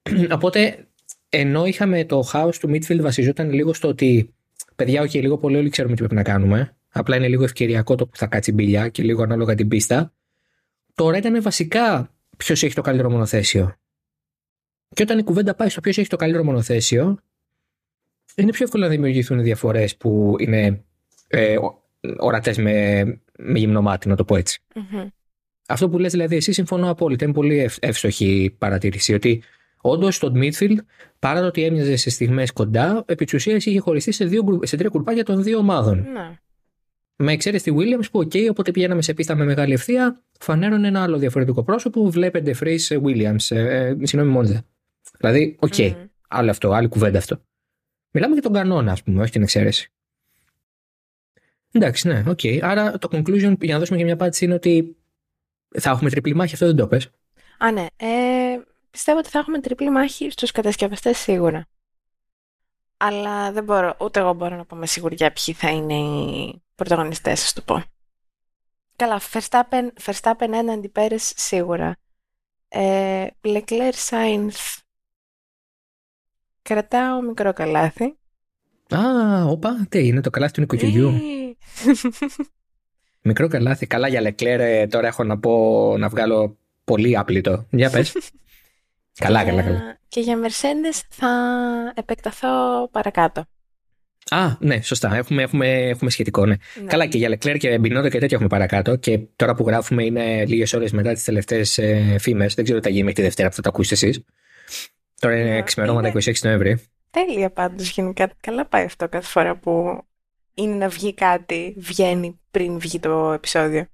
Οπότε, 0.36 0.88
ενώ 1.28 1.66
είχαμε 1.66 2.04
το 2.04 2.22
χάος 2.22 2.58
του 2.58 2.68
midfield 2.68 3.00
βασιζόταν 3.00 3.52
λίγο 3.52 3.72
στο 3.72 3.88
ότι 3.88 4.34
παιδιά, 4.76 5.02
όχι, 5.02 5.20
λίγο 5.20 5.38
πολύ 5.38 5.56
όλοι 5.56 5.68
ξέρουμε 5.68 5.94
τι 5.94 6.00
πρέπει 6.00 6.14
να 6.14 6.22
κάνουμε. 6.22 6.76
Απλά 6.88 7.16
είναι 7.16 7.28
λίγο 7.28 7.44
ευκαιριακό 7.44 7.94
το 7.94 8.06
που 8.06 8.16
θα 8.16 8.26
κάτσει 8.26 8.52
μπιλιά 8.52 8.88
και 8.88 9.02
λίγο 9.02 9.22
ανάλογα 9.22 9.54
την 9.54 9.68
πίστα. 9.68 10.12
Τώρα 11.00 11.16
ήταν 11.16 11.42
βασικά 11.42 12.14
ποιος 12.36 12.62
έχει 12.62 12.74
το 12.74 12.80
καλύτερο 12.80 13.10
μονοθέσιο. 13.10 13.74
Και 14.88 15.02
όταν 15.02 15.18
η 15.18 15.22
κουβέντα 15.22 15.54
πάει 15.54 15.68
στο 15.68 15.80
ποιος 15.80 15.98
έχει 15.98 16.08
το 16.08 16.16
καλύτερο 16.16 16.44
μονοθέσιο, 16.44 17.18
είναι 18.34 18.50
πιο 18.50 18.64
εύκολο 18.64 18.84
να 18.84 18.90
δημιουργηθούν 18.90 19.42
διαφορές 19.42 19.96
που 19.96 20.34
είναι 20.38 20.84
ε, 21.28 21.56
ορατές 22.18 22.58
με, 22.58 23.04
με 23.38 23.58
γυμνό 23.58 23.82
μάτι, 23.82 24.08
να 24.08 24.16
το 24.16 24.24
πω 24.24 24.36
ετσι 24.36 24.62
Αυτό 25.68 25.88
που 25.88 25.98
λες 25.98 26.12
δηλαδή 26.12 26.36
εσύ 26.36 26.52
συμφωνώ 26.52 26.90
απόλυτα. 26.90 27.24
Είναι 27.24 27.34
πολύ 27.34 27.70
εύστοχη 27.80 28.54
παρατήρηση 28.58 29.14
ότι 29.14 29.42
όντως 29.80 30.18
το 30.18 30.32
midfield, 30.34 30.76
παρά 31.18 31.40
το 31.40 31.46
ότι 31.46 31.64
έμοιαζε 31.64 31.96
σε 31.96 32.10
στιγμές 32.10 32.52
κοντά, 32.52 33.04
επί 33.06 33.24
της 33.24 33.34
ουσίας 33.34 33.66
είχε 33.66 33.80
χωριστεί 33.80 34.12
σε, 34.12 34.24
δύο, 34.24 34.60
σε 34.62 34.76
τρία 34.76 34.88
κουρπάκια 34.88 35.24
των 35.24 35.42
δύο 35.42 35.58
ομάδων. 35.58 35.98
Ναι. 35.98 36.38
Με 37.22 37.32
εξαίρεση 37.32 37.64
τη 37.64 37.72
Williams 37.76 38.10
που, 38.10 38.18
OK, 38.18 38.48
όποτε 38.50 38.70
πηγαίναμε 38.70 39.02
σε 39.02 39.14
πίστα 39.14 39.34
με 39.34 39.44
μεγάλη 39.44 39.72
ευθεία, 39.72 40.22
φανέρωνε 40.40 40.88
ένα 40.88 41.02
άλλο 41.02 41.18
διαφορετικό 41.18 41.62
πρόσωπο. 41.62 42.10
Βλέπετε 42.10 42.54
Spa, 42.60 42.78
Williams. 42.88 43.56
Ε, 43.56 43.86
ε, 43.86 43.96
συγγνώμη, 44.02 44.30
Μόντζα. 44.30 44.66
Δηλαδή, 45.18 45.56
οκ, 45.60 45.74
okay, 45.76 45.90
mm. 45.90 46.06
άλλο 46.28 46.50
αυτό, 46.50 46.72
άλλη 46.72 46.88
κουβέντα 46.88 47.18
αυτό. 47.18 47.42
Μιλάμε 48.10 48.32
για 48.32 48.42
τον 48.42 48.52
κανόνα, 48.52 48.92
ας 48.92 49.02
πούμε, 49.02 49.22
όχι 49.22 49.30
την 49.30 49.42
εξαίρεση. 49.42 49.92
Εντάξει, 51.72 52.08
ναι, 52.08 52.22
οκ. 52.26 52.38
Okay. 52.42 52.58
Άρα 52.62 52.98
το 52.98 53.08
conclusion, 53.12 53.54
για 53.60 53.72
να 53.72 53.78
δώσουμε 53.78 53.98
και 53.98 54.04
μια 54.04 54.14
απάντηση, 54.14 54.44
είναι 54.44 54.54
ότι 54.54 54.96
θα 55.78 55.90
έχουμε 55.90 56.10
τριπλή 56.10 56.34
μάχη, 56.34 56.54
αυτό 56.54 56.66
δεν 56.66 56.76
το 56.76 56.86
πες. 56.86 57.10
Α, 57.58 57.72
ναι. 57.72 57.86
Ε, 57.96 58.06
πιστεύω 58.90 59.18
ότι 59.18 59.28
θα 59.28 59.38
έχουμε 59.38 59.60
τριπλή 59.60 59.90
μάχη 59.90 60.30
στους 60.30 60.50
κατασκευαστές 60.50 61.18
σίγουρα. 61.18 61.66
Αλλά 63.02 63.52
δεν 63.52 63.64
μπορώ, 63.64 63.94
ούτε 64.00 64.20
εγώ 64.20 64.32
μπορώ 64.32 64.56
να 64.56 64.64
πω 64.64 64.76
με 64.76 64.86
σιγουριά 64.86 65.32
ποιοι 65.32 65.54
θα 65.54 65.70
είναι 65.70 65.94
οι 65.94 66.62
πρωταγωνιστές, 66.74 67.44
ας 67.44 67.52
το 67.52 67.62
πω. 67.62 67.82
Καλά, 68.96 69.20
Verstappen, 69.32 69.88
Verstappen 70.04 70.52
έναντι 70.52 70.88
Πέρες 70.88 71.32
σίγουρα. 71.36 71.96
Ε, 72.68 73.26
Leclerc 73.40 73.92
Sainz 74.10 74.78
κρατάω 76.62 77.22
μικρό 77.22 77.52
καλάθι. 77.52 78.04
Α, 78.94 79.44
όπα, 79.44 79.86
τι 79.88 80.06
είναι 80.06 80.20
το 80.20 80.30
καλάθι 80.30 80.52
του 80.52 80.60
νοικοκυριού. 80.60 81.08
Ε. 81.08 81.56
μικρό 83.28 83.48
καλάθι, 83.48 83.86
καλά 83.86 84.08
για 84.08 84.22
Leclerc 84.22 84.86
τώρα 84.90 85.06
έχω 85.06 85.24
να 85.24 85.38
πω 85.38 85.94
να 85.98 86.08
βγάλω 86.08 86.56
πολύ 86.84 87.18
άπλητο. 87.18 87.66
Για 87.70 87.90
πες. 87.90 88.12
καλά, 89.20 89.44
καλά, 89.44 89.62
καλά. 89.62 89.98
Και 90.08 90.20
για 90.20 90.38
Mercedes 90.38 91.00
θα 91.08 91.30
επεκταθώ 91.94 92.48
παρακάτω. 92.90 93.44
Α, 94.30 94.56
ναι, 94.58 94.80
σωστά. 94.80 95.16
Έχουμε, 95.16 95.42
έχουμε, 95.42 95.88
έχουμε 95.88 96.10
σχετικό, 96.10 96.46
ναι. 96.46 96.54
ναι. 96.80 96.86
Καλά, 96.86 97.06
και 97.06 97.18
για 97.18 97.28
Leclerc 97.28 97.56
και 97.58 97.78
Μπινόδο 97.78 98.08
και 98.08 98.18
τέτοια 98.18 98.28
έχουμε 98.30 98.48
παρακάτω. 98.48 98.96
Και 98.96 99.18
τώρα 99.36 99.54
που 99.54 99.64
γράφουμε 99.66 100.04
είναι 100.04 100.44
λίγες 100.46 100.72
ώρες 100.72 100.92
μετά 100.92 101.12
τις 101.12 101.24
τελευταίες 101.24 101.78
ε, 101.78 102.16
φήμες. 102.18 102.54
Δεν 102.54 102.64
ξέρω 102.64 102.78
τι 102.78 102.84
θα 102.84 102.90
γίνει 102.90 103.04
μέχρι 103.04 103.20
τη 103.20 103.22
Δευτέρα 103.22 103.48
που 103.48 103.54
θα 103.54 103.62
το 103.62 103.68
ακούσετε 103.68 104.06
εσείς. 104.06 104.24
Τώρα 105.20 105.36
είναι 105.36 105.50
ναι, 105.50 105.62
ξημερώματα 105.62 106.12
26 106.12 106.32
Νοέμβρη. 106.42 106.84
Τέλεια 107.10 107.50
πάντως 107.50 107.90
γενικά. 107.90 108.30
Καλά 108.40 108.66
πάει 108.66 108.84
αυτό 108.84 109.08
κάθε 109.08 109.26
φορά 109.26 109.56
που 109.56 110.04
είναι 110.54 110.74
να 110.74 110.88
βγει 110.88 111.14
κάτι, 111.14 111.74
βγαίνει 111.78 112.40
πριν 112.50 112.78
βγει 112.78 112.98
το 112.98 113.32
επεισόδιο. 113.32 113.86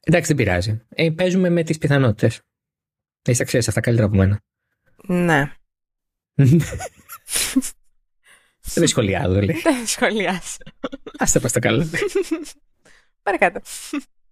Εντάξει, 0.00 0.34
δεν 0.34 0.44
πειράζει. 0.44 0.82
Ε, 0.88 1.10
παίζουμε 1.10 1.50
με 1.50 1.62
τις 1.62 1.78
πιθανότητες. 1.78 2.40
Εσύ 3.26 3.38
τα 3.38 3.44
ξέρεις 3.44 3.68
αυτά 3.68 3.80
καλύτερα 3.80 4.08
από 4.08 4.16
μένα. 4.16 4.40
Ναι. 5.06 5.52
Δεν 8.74 8.86
σχολιάζω, 8.86 9.40
λέει. 9.40 9.60
Δεν 9.62 9.86
σχολιάζω. 9.86 10.56
Α 11.18 11.26
τα 11.32 11.40
πας 11.40 11.52
τα 11.52 11.60
καλά. 11.60 11.86
Παρακάτω. 13.22 13.60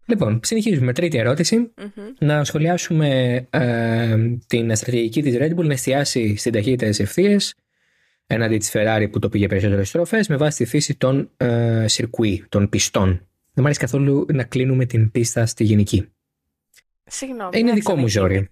Λοιπόν, 0.05 0.41
συνεχίζουμε. 0.43 0.93
Τρίτη 0.93 1.23
Να 2.19 2.45
σχολιάσουμε 2.45 3.35
ε, 3.51 4.17
την 4.47 4.77
στρατηγική 4.77 5.23
της 5.23 5.37
Red 5.39 5.55
Bull 5.55 5.65
να 5.65 5.73
εστιάσει 5.73 6.37
στην 6.37 6.53
ταχύτητα 6.53 6.87
της 6.87 7.01
ευθείε 7.01 7.37
έναντι 8.27 8.59
της 8.59 8.71
Ferrari 8.73 9.09
που 9.13 9.19
το 9.19 9.29
πήγε 9.29 9.47
περισσότερες 9.47 9.89
στροφές 9.89 10.29
με 10.29 10.37
βάση 10.37 10.65
τη 10.65 10.71
φύση 10.71 10.95
των 10.97 11.31
ε, 11.37 11.87
των 12.49 12.69
πιστών. 12.69 13.09
Δεν 13.55 13.55
μου 13.57 13.65
αρέσει 13.65 13.81
καθόλου 13.81 14.27
να 14.33 14.45
κλείνουμε 14.45 14.85
την 14.85 15.11
πίστα 15.11 15.47
στη 15.47 15.65
γενική. 15.65 16.13
Συγγνώμη. 17.05 17.59
Είναι 17.59 17.73
δικό 17.73 17.97
μου 17.97 18.09
ζόρι. 18.09 18.51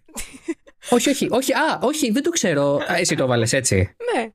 όχι, 0.91 1.09
όχι, 1.09 1.29
όχι. 1.31 1.53
Α, 1.53 1.79
όχι, 1.83 2.11
δεν 2.11 2.23
το 2.23 2.31
ξέρω. 2.31 2.81
Εσύ 2.89 3.17
το 3.17 3.27
βάλες 3.27 3.53
έτσι. 3.53 3.95
Ναι. 4.15 4.29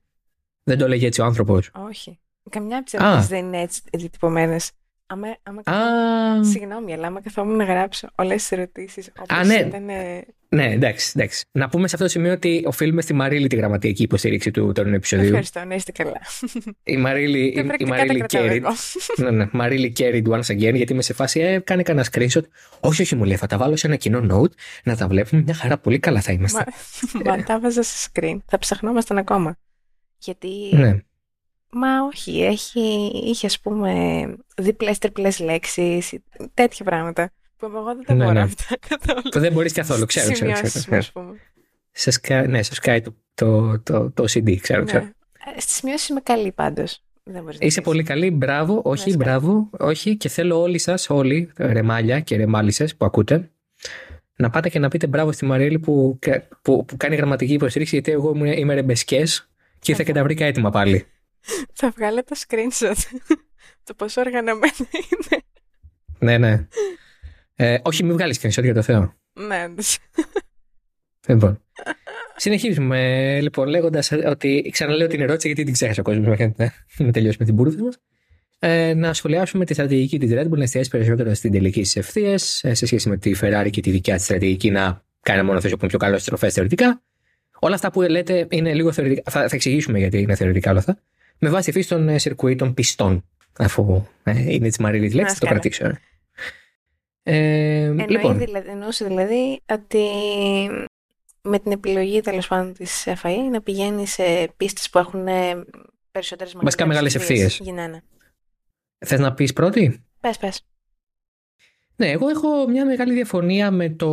Δεν 0.63 0.77
το 0.77 0.87
λέγει 0.87 1.05
έτσι 1.05 1.21
ο 1.21 1.25
άνθρωπος. 1.25 1.71
Όχι. 1.73 2.19
Καμιά 2.49 2.75
από 2.75 2.85
τις 2.85 2.93
ερωτήσεις 2.93 3.27
δεν 3.27 3.45
είναι 3.45 3.61
έτσι 3.61 3.81
διατυπωμένες. 3.93 4.71
Άμα, 5.05 5.37
άμα 5.43 5.61
Α... 5.61 6.43
Συγγνώμη, 6.43 6.93
αλλά 6.93 7.07
άμα 7.07 7.21
καθόμουν 7.21 7.55
να 7.55 7.63
γράψω 7.63 8.07
όλες 8.15 8.35
τις 8.35 8.51
ερωτήσεις 8.51 9.11
όπω 9.19 9.43
ναι. 9.43 9.55
ήταν. 9.55 9.89
Ναι, 10.55 10.71
εντάξει, 10.71 11.11
εντάξει. 11.15 11.45
Να 11.51 11.69
πούμε 11.69 11.87
σε 11.87 11.95
αυτό 11.95 12.07
το 12.07 12.11
σημείο 12.11 12.31
ότι 12.31 12.63
οφείλουμε 12.65 13.01
στη 13.01 13.13
Μαρίλη 13.13 13.47
τη 13.47 13.55
γραμματική 13.55 14.03
υποστήριξη 14.03 14.51
του 14.51 14.71
τωρινού 14.71 14.95
επεισοδίου. 14.95 15.25
Ευχαριστώ, 15.25 15.65
να 15.65 15.75
είστε 15.75 15.91
καλά. 15.91 16.21
Η 16.83 16.97
Μαρίλη, 16.97 17.39
η, 17.39 17.69
η 17.77 17.85
Μαρίλη 17.85 18.25
Κέρι. 18.25 18.63
ναι, 19.17 19.29
ναι, 19.29 19.47
Μαρίλη 19.51 19.91
Κέρι 19.91 20.23
once 20.29 20.37
again, 20.37 20.75
γιατί 20.75 20.93
είμαι 20.93 21.01
σε 21.01 21.13
φάση, 21.13 21.39
ε, 21.39 21.59
κάνει 21.59 21.83
κανένα 21.83 22.07
screenshot. 22.11 22.41
Όχι, 22.79 23.01
όχι, 23.01 23.15
μου 23.15 23.23
λέει, 23.23 23.35
θα 23.35 23.47
τα 23.47 23.57
βάλω 23.57 23.75
σε 23.75 23.87
ένα 23.87 23.95
κοινό 23.95 24.25
note, 24.31 24.51
να 24.83 24.95
τα 24.95 25.07
βλέπουμε. 25.07 25.41
Μια 25.41 25.53
χαρά, 25.53 25.77
πολύ 25.77 25.99
καλά 25.99 26.21
θα 26.21 26.31
είμαστε. 26.31 26.63
Μα, 27.13 27.35
μα 27.35 27.43
τα 27.43 27.59
βάζα 27.59 27.83
σε 27.83 28.09
screen. 28.13 28.37
Θα 28.45 28.57
ψαχνόμασταν 28.57 29.17
ακόμα. 29.17 29.57
Γιατί. 30.17 30.49
Ναι. 30.71 30.97
Μα 31.69 32.03
όχι, 32.03 32.43
έχει, 32.43 33.11
είχε 33.25 33.45
ας 33.45 33.59
πούμε 33.59 33.91
διπλές 34.57 34.97
τριπλές 34.97 35.39
λέξεις, 35.39 36.13
τέτοια 36.53 36.85
πράγματα. 36.85 37.31
Που 37.57 37.65
εγώ 37.65 37.83
δεν 37.83 38.03
τα 38.05 38.13
ναι, 38.13 38.23
μπορώ 38.23 38.33
ναι. 38.33 38.41
αυτά 38.41 38.75
καθόλου. 38.89 39.29
Που 39.31 39.39
δεν 39.39 39.51
μπορείς 39.51 39.73
καθόλου, 39.73 40.05
ξέρω, 40.05 40.31
ξέρω. 40.31 40.51
ξέρω, 40.51 41.01
ξέρω. 41.01 41.35
Σε 41.91 42.11
σκάει, 42.11 42.47
ναι, 42.47 42.63
σε 42.63 42.73
σκάει 42.73 43.01
το, 43.01 43.15
το, 43.33 43.79
το, 43.79 44.11
το 44.11 44.23
CD, 44.23 44.57
ξέρω, 44.61 44.79
ναι. 44.79 44.85
ξέρω. 44.85 45.03
Ε, 45.55 45.59
Στις 45.59 45.75
σημειώσεις 45.75 46.07
είμαι 46.07 46.21
καλή 46.21 46.51
πάντως. 46.51 46.99
Είσαι 47.59 47.81
πολύ 47.81 48.03
καλή, 48.03 48.31
μπράβο, 48.31 48.81
όχι, 48.83 49.09
ναι, 49.09 49.15
μπράβο, 49.15 49.69
όχι 49.79 50.17
και 50.17 50.29
θέλω 50.29 50.61
όλοι 50.61 50.77
σας, 50.77 51.09
όλοι, 51.09 51.51
ρεμάλια 51.55 52.19
και 52.19 52.35
ρεμάλισσες 52.35 52.95
που 52.95 53.05
ακούτε, 53.05 53.49
να 54.35 54.49
πάτε 54.49 54.69
και 54.69 54.79
να 54.79 54.87
πείτε 54.87 55.07
μπράβο 55.07 55.31
στη 55.31 55.45
Μαρίλη 55.45 55.79
που, 55.79 56.19
που, 56.61 56.85
που 56.85 56.97
κάνει 56.97 57.15
γραμματική 57.15 57.53
υποστήριξη 57.53 57.95
γιατί 57.95 58.11
εγώ 58.11 58.31
είμαι, 58.35 58.55
είμαι 58.55 58.73
ρεμπεσκές 58.73 59.49
και 59.79 59.91
ήρθα 59.91 60.03
και 60.03 60.13
τα 60.13 60.23
βρήκα 60.23 60.45
έτοιμα 60.45 60.69
πάλι. 60.69 61.05
Θα 61.79 61.89
βγάλω 61.89 62.23
τα 62.23 62.35
screenshot. 62.35 62.95
το 63.83 63.93
πόσο 63.93 64.21
οργανωμένο 64.21 64.73
είναι. 65.09 65.43
ναι, 66.19 66.37
ναι. 66.37 66.67
Ε, 67.55 67.77
όχι, 67.81 68.03
μην 68.03 68.13
βγάλεις 68.13 68.39
screenshot 68.41 68.63
για 68.63 68.73
το 68.73 68.81
Θεό. 68.81 69.13
Ναι, 69.33 69.65
Λοιπόν. 71.27 71.59
Συνεχίζουμε 72.35 73.39
λοιπόν 73.41 73.67
λέγοντας 73.67 74.11
ότι. 74.11 74.69
Ξαναλέω 74.71 75.07
την 75.07 75.21
ερώτηση 75.21 75.47
γιατί 75.47 75.63
την 75.63 75.73
ξέχασα 75.73 76.01
ο 76.01 76.03
κόσμος. 76.03 76.37
Να 76.97 77.11
τελειώσει 77.11 77.37
με 77.39 77.45
την 77.45 77.53
μπουρδα 77.53 77.83
μας. 77.83 77.97
Ε, 78.59 78.93
να 78.93 79.13
σχολιάσουμε 79.13 79.65
τη 79.65 79.73
στρατηγική 79.73 80.19
της 80.19 80.31
Red 80.33 80.45
Bull 80.45 80.57
να 80.57 80.63
εστιάσει 80.63 80.89
περισσότερο 80.89 81.33
στην 81.33 81.51
τελική 81.51 81.81
της 81.81 81.95
ευθείας 81.95 82.63
ε, 82.63 82.73
σε 82.73 82.85
σχέση 82.85 83.09
με 83.09 83.17
τη 83.17 83.31
Ferrari 83.41 83.67
και 83.69 83.81
τη 83.81 83.91
δικιά 83.91 84.15
της 84.15 84.23
στρατηγική 84.23 84.71
να 84.71 85.03
κάνει 85.21 85.43
μόνο 85.43 85.61
θέσει 85.61 85.73
που 85.73 85.79
είναι 85.81 85.89
πιο 85.89 85.99
καλό 85.99 86.17
στροφές 86.17 86.53
θεωρητικά. 86.53 87.01
Όλα 87.59 87.75
αυτά 87.75 87.91
που 87.91 88.01
λέτε 88.01 88.47
είναι 88.49 88.73
λίγο 88.73 88.91
θεωρητικά. 88.91 89.31
Θα, 89.31 89.47
θα 89.47 89.55
εξηγήσουμε 89.55 89.97
γιατί 89.97 90.19
είναι 90.19 90.35
θεωρητικά 90.35 90.69
όλα 90.69 90.79
αυτά 90.79 90.97
με 91.39 91.49
βάση 91.49 91.65
τη 91.65 91.71
φύση 91.71 91.89
των 91.89 92.09
ε, 92.09 92.55
των 92.55 92.73
πιστών. 92.73 93.25
Αφού 93.57 94.05
ε, 94.23 94.53
είναι 94.53 94.67
της 94.67 94.77
Μαρίλη 94.77 95.09
λέξη, 95.09 95.33
θα 95.33 95.39
το 95.39 95.47
κρατήσω. 95.47 95.91
Ε, 97.27 97.89
λοιπόν. 98.07 98.37
δηλαδή, 98.37 98.69
εννοούσε 98.69 99.05
δηλαδή 99.05 99.61
ότι 99.69 100.07
με 101.41 101.59
την 101.59 101.71
επιλογή 101.71 102.21
τέλος 102.21 102.47
πάντων 102.47 102.73
της 102.73 103.07
FIA 103.23 103.49
να 103.51 103.61
πηγαίνει 103.61 104.07
σε 104.07 104.53
πίστες 104.57 104.89
που 104.89 104.97
έχουν 104.97 105.23
περισσότερες 106.11 106.53
μεγάλε 106.53 106.63
Βασικά 106.63 106.85
μεγάλες 106.85 107.15
ευθείες. 107.15 107.61
Θες 109.05 109.19
να 109.19 109.33
πεις 109.33 109.53
πρώτη; 109.53 110.03
Πες, 110.19 110.37
πες. 110.37 110.65
Ναι, 111.95 112.09
εγώ 112.09 112.27
έχω 112.27 112.67
μια 112.67 112.85
μεγάλη 112.85 113.13
διαφωνία 113.13 113.71
με 113.71 113.89
το, 113.89 114.11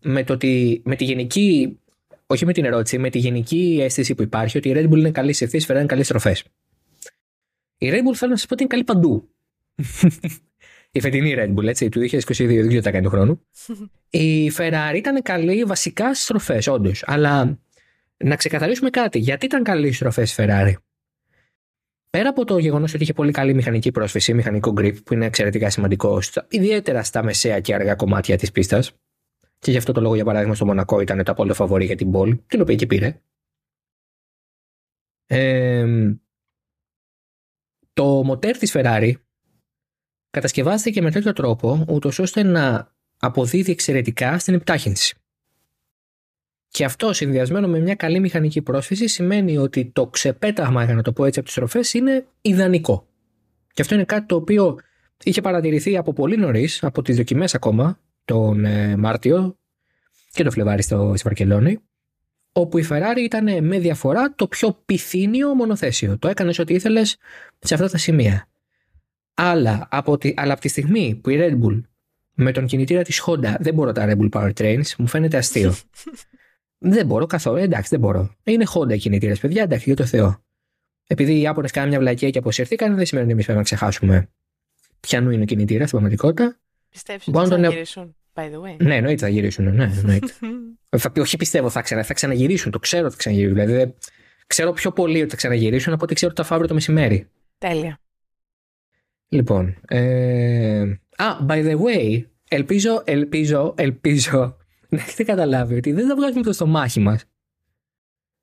με 0.00 0.24
το 0.24 0.32
ότι 0.32 0.82
με 0.84 0.96
τη 0.96 1.04
γενική 1.04 1.80
όχι 2.26 2.44
με 2.44 2.52
την 2.52 2.64
ερώτηση, 2.64 2.98
με 2.98 3.10
τη 3.10 3.18
γενική 3.18 3.78
αίσθηση 3.80 4.14
που 4.14 4.22
υπάρχει 4.22 4.58
ότι 4.58 4.68
η 4.68 4.72
Red 4.76 4.84
Bull 4.84 4.98
είναι 4.98 5.10
καλής 5.10 5.36
σε 5.36 5.44
ευθείε, 5.44 5.60
είναι 5.68 5.86
καλές 5.86 6.06
στροφές. 6.06 6.44
Η 7.78 7.90
Red 7.90 8.08
Bull 8.08 8.14
θέλω 8.14 8.30
να 8.30 8.36
σας 8.36 8.46
πω 8.46 8.54
ότι 8.54 8.62
είναι 8.62 8.66
καλή 8.66 8.84
παντού. 8.84 9.28
Η 10.90 11.00
φετινή 11.00 11.34
Red 11.36 11.54
Bull, 11.54 11.66
έτσι, 11.66 11.88
του 11.88 12.00
2022, 12.00 12.20
δεν 12.36 12.46
ξέρω 12.46 12.68
τι 12.68 12.80
θα 12.80 12.90
κάνει 12.90 13.04
του 13.04 13.10
χρόνου. 13.10 13.46
η 14.10 14.52
Ferrari 14.56 14.94
ήταν 14.94 15.22
καλή 15.22 15.64
βασικά 15.64 16.14
στις 16.14 16.24
στροφές, 16.24 16.66
όντως. 16.66 17.02
Αλλά 17.06 17.58
να 18.16 18.36
ξεκαθαρίσουμε 18.36 18.90
κάτι. 18.90 19.18
Γιατί 19.18 19.46
ήταν 19.46 19.62
καλή 19.62 19.84
στις 19.84 19.96
στροφές 19.96 20.32
η 20.32 20.34
Ferrari; 20.38 20.72
Πέρα 22.10 22.28
από 22.28 22.44
το 22.44 22.58
γεγονός 22.58 22.94
ότι 22.94 23.02
είχε 23.02 23.12
πολύ 23.12 23.32
καλή 23.32 23.54
μηχανική 23.54 23.90
πρόσφυση, 23.90 24.34
μηχανικό 24.34 24.74
grip, 24.76 25.04
που 25.04 25.14
είναι 25.14 25.26
εξαιρετικά 25.26 25.70
σημαντικό, 25.70 26.22
ιδιαίτερα 26.48 27.02
στα 27.02 27.22
μεσαία 27.22 27.60
και 27.60 27.74
αργά 27.74 27.94
κομμάτια 27.94 28.36
της 28.36 28.50
πίστας, 28.52 28.92
και 29.58 29.70
γι' 29.70 29.76
αυτό 29.76 29.92
το 29.92 30.00
λόγο, 30.00 30.14
για 30.14 30.24
παράδειγμα, 30.24 30.54
στο 30.54 30.64
Μονακό 30.64 31.00
ήταν 31.00 31.24
το 31.24 31.32
απόλυτο 31.32 31.54
φαβορή 31.54 31.84
για 31.84 31.96
την 31.96 32.10
πόλη, 32.10 32.44
την 32.46 32.60
οποία 32.60 32.74
και 32.74 32.86
πήρε. 32.86 33.20
το 37.92 38.22
μοτέρ 38.24 38.58
της 38.58 38.72
Ferrari 38.76 39.12
κατασκευάστηκε 40.30 41.02
με 41.02 41.10
τέτοιο 41.10 41.32
τρόπο, 41.32 41.84
ούτως 41.88 42.18
ώστε 42.18 42.42
να 42.42 42.92
αποδίδει 43.18 43.72
εξαιρετικά 43.72 44.38
στην 44.38 44.54
επιτάχυνση. 44.54 45.14
Και 46.68 46.84
αυτό 46.84 47.12
συνδυασμένο 47.12 47.68
με 47.68 47.78
μια 47.78 47.94
καλή 47.94 48.20
μηχανική 48.20 48.62
πρόσφυση 48.62 49.06
σημαίνει 49.06 49.58
ότι 49.58 49.90
το 49.92 50.06
ξεπέταγμα, 50.06 50.84
για 50.84 50.94
να 50.94 51.02
το 51.02 51.12
πω 51.12 51.24
έτσι, 51.24 51.38
από 51.38 51.48
τις 51.48 51.56
τροφές 51.56 51.94
είναι 51.94 52.26
ιδανικό. 52.40 53.06
Και 53.72 53.82
αυτό 53.82 53.94
είναι 53.94 54.04
κάτι 54.04 54.26
το 54.26 54.36
οποίο 54.36 54.78
είχε 55.24 55.40
παρατηρηθεί 55.40 55.96
από 55.96 56.12
πολύ 56.12 56.36
νωρίς, 56.36 56.82
από 56.84 57.02
τις 57.02 57.16
δοκιμές 57.16 57.54
ακόμα, 57.54 58.00
τον 58.24 58.64
ε, 58.64 58.96
Μάρτιο 58.96 59.58
και 60.32 60.42
το 60.42 60.50
Φλεβάρι 60.50 60.82
στο, 60.82 61.12
στη 61.14 61.22
Βαρκελόνη, 61.24 61.78
όπου 62.52 62.78
η 62.78 62.86
Ferrari 62.90 63.18
ήταν 63.18 63.64
με 63.64 63.78
διαφορά 63.78 64.34
το 64.34 64.48
πιο 64.48 64.82
πυθύνιο 64.84 65.54
μονοθέσιο. 65.54 66.18
Το 66.18 66.28
έκανες 66.28 66.58
ό,τι 66.58 66.74
ήθελες 66.74 67.16
σε 67.58 67.74
αυτά 67.74 67.88
τα 67.88 67.98
σημεία. 67.98 68.48
Αλλά 69.42 69.88
από, 69.90 70.18
τη, 70.18 70.34
αλλά 70.36 70.52
από 70.52 70.60
τη 70.60 70.68
στιγμή 70.68 71.20
που 71.22 71.30
η 71.30 71.38
Red 71.40 71.64
Bull 71.64 71.80
με 72.34 72.52
τον 72.52 72.66
κινητήρα 72.66 73.02
της 73.02 73.22
Honda 73.26 73.54
δεν 73.58 73.74
μπορώ 73.74 73.92
τα 73.92 74.06
Red 74.08 74.18
Bull 74.20 74.28
Powertrains, 74.30 74.94
μου 74.98 75.06
φαίνεται 75.06 75.36
αστείο. 75.36 75.74
δεν 76.94 77.06
μπορώ 77.06 77.26
καθόλου. 77.26 77.56
Εντάξει, 77.56 77.88
δεν 77.90 78.00
μπορώ. 78.00 78.34
Είναι 78.44 78.64
Honda 78.74 78.98
κινητήρα, 78.98 79.34
παιδιά, 79.40 79.62
εντάξει, 79.62 79.84
για 79.86 79.96
το 79.96 80.04
Θεό. 80.04 80.42
Επειδή 81.06 81.32
οι 81.32 81.40
Ιάπωνε 81.40 81.68
κάνουν 81.68 81.90
μια 81.90 81.98
βλακία 81.98 82.30
και 82.30 82.38
αποσυρθήκαν, 82.38 82.96
δεν 82.96 83.06
σημαίνει 83.06 83.24
ότι 83.24 83.32
εμείς 83.32 83.44
πρέπει 83.44 83.58
να 83.58 83.64
ξεχάσουμε 83.64 84.28
ποιανού 85.00 85.30
είναι 85.30 85.42
ο 85.42 85.44
κινητήρας 85.44 85.88
στην 85.88 85.98
πραγματικότητα. 85.98 86.58
Πιστεύεις 86.88 87.28
ότι 87.28 87.38
θα 87.38 87.48
τον... 87.48 87.64
γυρίσουν, 87.64 88.16
by 88.34 88.40
the 88.40 88.42
way. 88.42 88.76
Ναι, 88.78 88.96
εννοείται 88.96 89.24
θα 89.24 89.28
γυρίσουν. 89.28 89.74
Ναι, 89.74 89.92
εννοείται. 89.98 90.32
όχι 91.20 91.36
πιστεύω, 91.36 91.70
θα, 91.70 91.80
ξανα, 91.80 92.02
θα 92.02 92.14
ξαναγυρίσουν. 92.14 92.70
Το 92.70 92.78
ξέρω 92.78 93.04
ότι 93.04 93.12
θα 93.12 93.18
ξαναγυρίσουν. 93.18 93.54
Δηλαδή, 93.54 93.94
ξέρω 94.46 94.72
πιο 94.72 94.90
πολύ 94.92 95.20
ότι 95.20 95.30
θα 95.30 95.36
ξαναγυρίσουν 95.36 95.92
από 95.92 96.04
ότι 96.04 96.14
ξέρω 96.14 96.32
ότι 96.36 96.42
θα 96.42 96.46
φάω 96.48 96.66
το 96.66 96.74
μεσημέρι. 96.74 97.28
Τέλεια. 97.58 98.00
Λοιπόν. 99.32 99.76
Ε... 99.88 100.80
Α, 101.16 101.36
by 101.48 101.66
the 101.66 101.78
way, 101.80 102.22
ελπίζω, 102.48 103.02
ελπίζω, 103.04 103.74
ελπίζω 103.76 104.56
να 104.88 105.00
έχετε 105.00 105.24
καταλάβει 105.24 105.76
ότι 105.76 105.92
δεν 105.92 106.08
θα 106.08 106.14
βγάζουμε 106.16 106.42
το 106.42 106.52
στομάχι 106.52 107.00
μας. 107.00 107.24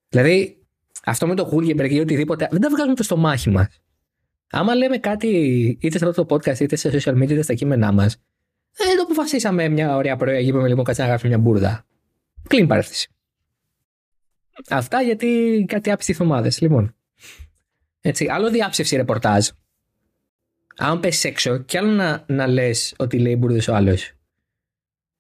Δηλαδή, 0.09 0.65
αυτό 1.05 1.27
με 1.27 1.35
το 1.35 1.45
Χούλγεμπεργκ 1.45 1.91
ή 1.91 1.99
οτιδήποτε, 1.99 2.47
δεν 2.51 2.61
τα 2.61 2.69
βγάζουμε 2.69 2.95
το 2.95 3.03
στομάχι 3.03 3.49
μας. 3.49 3.67
Άμα 4.49 4.75
λέμε 4.75 4.97
κάτι 4.97 5.27
είτε 5.81 5.97
σε 5.97 6.07
αυτό 6.07 6.25
το 6.25 6.35
podcast 6.35 6.59
είτε 6.59 6.75
σε 6.75 6.89
social 6.93 7.23
media 7.23 7.31
είτε 7.31 7.41
στα 7.41 7.53
κείμενά 7.53 7.91
μας, 7.91 8.17
δεν 8.71 8.95
το 8.95 9.01
αποφασίσαμε 9.01 9.69
μια 9.69 9.95
ωραία 9.95 10.15
πρωί 10.15 10.43
και 10.43 10.49
είπαμε 10.49 10.67
λοιπόν 10.67 10.83
κάτσε 10.83 11.01
να 11.01 11.07
γράψουμε 11.07 11.35
μια 11.35 11.41
μπουρδα. 11.43 11.85
Κλείνει 12.47 12.67
παρέθεση. 12.67 13.09
Αυτά 14.69 15.01
γιατί 15.01 15.65
κάτι 15.67 15.91
άπιστοι 15.91 16.11
εβδομάδε. 16.11 16.51
Λοιπόν. 16.59 16.95
Έτσι, 18.01 18.27
άλλο 18.29 18.49
διάψευση 18.49 18.95
ρεπορτάζ. 18.95 19.47
Αν 20.77 20.99
πέσει 20.99 21.27
έξω, 21.27 21.57
κι 21.57 21.77
άλλο 21.77 21.91
να, 21.91 22.23
να 22.27 22.47
λες 22.47 22.93
ότι 22.97 23.19
λέει 23.19 23.35
μπουρδες 23.39 23.67
ο 23.67 23.75
άλλος. 23.75 24.11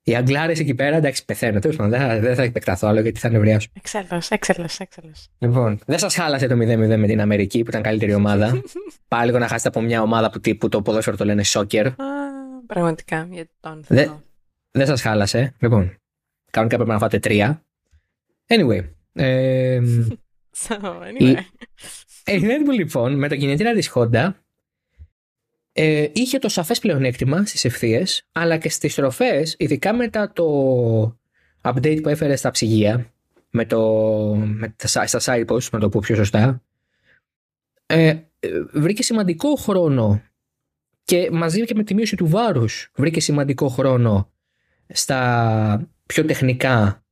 Οι 0.03 0.15
Αγγλάρες 0.15 0.59
εκεί 0.59 0.73
πέρα, 0.75 0.95
εντάξει, 0.95 1.25
πεθαίνω. 1.25 1.59
Τέλος 1.59 1.75
πάντων, 1.75 1.99
δεν, 1.99 2.21
δεν 2.21 2.35
θα 2.35 2.43
επεκταθώ 2.43 2.87
άλλο 2.87 2.99
γιατί 2.99 3.19
θα 3.19 3.29
νευριάσω. 3.29 3.67
Εξέλο, 3.73 4.21
εξέλο, 4.29 4.67
εξέλο. 4.77 5.13
Λοιπόν, 5.39 5.79
δεν 5.85 5.99
σας 5.99 6.15
χάλασε 6.15 6.47
το 6.47 6.55
0-0 6.55 6.97
με 6.97 7.07
την 7.07 7.21
Αμερική 7.21 7.63
που 7.63 7.69
ήταν 7.69 7.81
καλύτερη 7.81 8.13
ομάδα; 8.13 8.61
Πάλι 9.07 9.25
λίγο 9.25 9.37
να 9.37 9.47
χάσετε 9.47 9.67
από 9.67 9.81
μια 9.81 10.01
ομάδα 10.01 10.29
που, 10.29 10.57
που 10.57 10.69
το 10.69 10.81
ποδόσφαιρο 10.81 11.17
το 11.17 11.25
λένε 11.25 11.43
σόκερ. 11.43 11.87
πραγματικά, 12.67 13.27
γιατί 13.31 13.49
τον 13.59 13.83
Δεν 13.87 14.23
δε 14.71 14.85
σας 14.85 15.01
χάλασε. 15.01 15.53
Λοιπόν, 15.59 15.95
κανονικά 16.51 16.77
πρέπει 16.77 16.91
να 16.91 16.99
φάτε 16.99 17.19
τρία. 17.19 17.63
Anyway. 18.47 18.83
Ε, 19.13 19.79
so, 20.67 20.75
anyway. 20.75 21.35
Η 22.25 22.41
Red 22.41 22.69
Bull 22.69 22.77
λοιπόν 22.77 23.15
με 23.15 23.27
το 23.27 23.35
κινητήρα 23.35 23.73
τη 23.73 23.87
Honda 23.93 24.31
ε, 25.79 26.07
είχε 26.13 26.37
το 26.37 26.49
σαφές 26.49 26.79
πλεονέκτημα 26.79 27.45
στις 27.45 27.65
ευθείες, 27.65 28.27
αλλά 28.31 28.57
και 28.57 28.69
στις 28.69 28.91
στροφές, 28.91 29.55
ειδικά 29.57 29.93
μετά 29.93 30.31
το 30.33 31.19
update 31.61 31.99
που 32.03 32.09
έφερε 32.09 32.35
στα 32.35 32.51
ψυγεία, 32.51 33.13
με 33.49 33.65
το, 33.65 33.81
με 34.35 34.75
τα, 34.75 35.07
στα 35.07 35.19
sideposts, 35.21 35.69
να 35.71 35.79
το 35.79 35.89
πω 35.89 35.99
πιο 35.99 36.15
σωστά, 36.15 36.63
ε, 37.85 38.15
βρήκε 38.71 39.03
σημαντικό 39.03 39.55
χρόνο 39.55 40.21
και 41.03 41.29
μαζί 41.31 41.63
και 41.63 41.75
με 41.75 41.83
τη 41.83 41.93
μείωση 41.93 42.15
του 42.15 42.27
βάρους 42.27 42.91
βρήκε 42.95 43.19
σημαντικό 43.19 43.67
χρόνο 43.67 44.31
στα 44.87 45.89
πιο 46.05 46.25
τεχνικά 46.25 47.03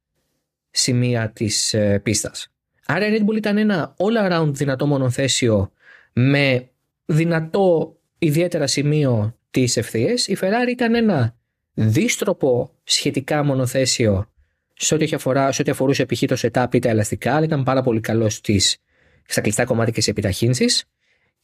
σημεία 0.69 1.29
της 1.29 1.73
ε, 1.73 1.99
πίστας. 2.03 2.53
Άρα 2.85 3.07
η 3.07 3.17
Red 3.17 3.29
Bull 3.29 3.35
ήταν 3.35 3.57
ένα 3.57 3.95
all 3.97 4.31
around 4.31 4.51
δυνατό 4.53 4.87
μονοθέσιο 4.87 5.71
με 6.13 6.69
δυνατό 7.05 7.94
ιδιαίτερα 8.19 8.67
σημείο 8.67 9.37
της 9.51 9.77
ευθείε, 9.77 10.13
η 10.25 10.37
Ferrari 10.41 10.69
ήταν 10.69 10.95
ένα 10.95 11.35
δίστροπο 11.73 12.71
σχετικά 12.83 13.43
μονοθέσιο 13.43 14.29
σε 14.73 14.93
ό,τι, 14.93 15.15
αφορά, 15.15 15.51
σε 15.51 15.61
ό,τι 15.61 15.71
αφορούσε 15.71 16.05
π.χ. 16.05 16.23
το 16.25 16.35
setup 16.41 16.67
ή 16.73 16.79
τα 16.79 16.89
ελαστικά, 16.89 17.35
αλλά 17.35 17.45
ήταν 17.45 17.63
πάρα 17.63 17.81
πολύ 17.81 17.99
καλός 17.99 18.33
στις, 18.33 18.77
στα 19.25 19.41
κλειστά 19.41 19.65
κομμάτια 19.65 19.93
και 19.93 20.01
σε 20.01 20.09
επιταχύνσεις. 20.09 20.83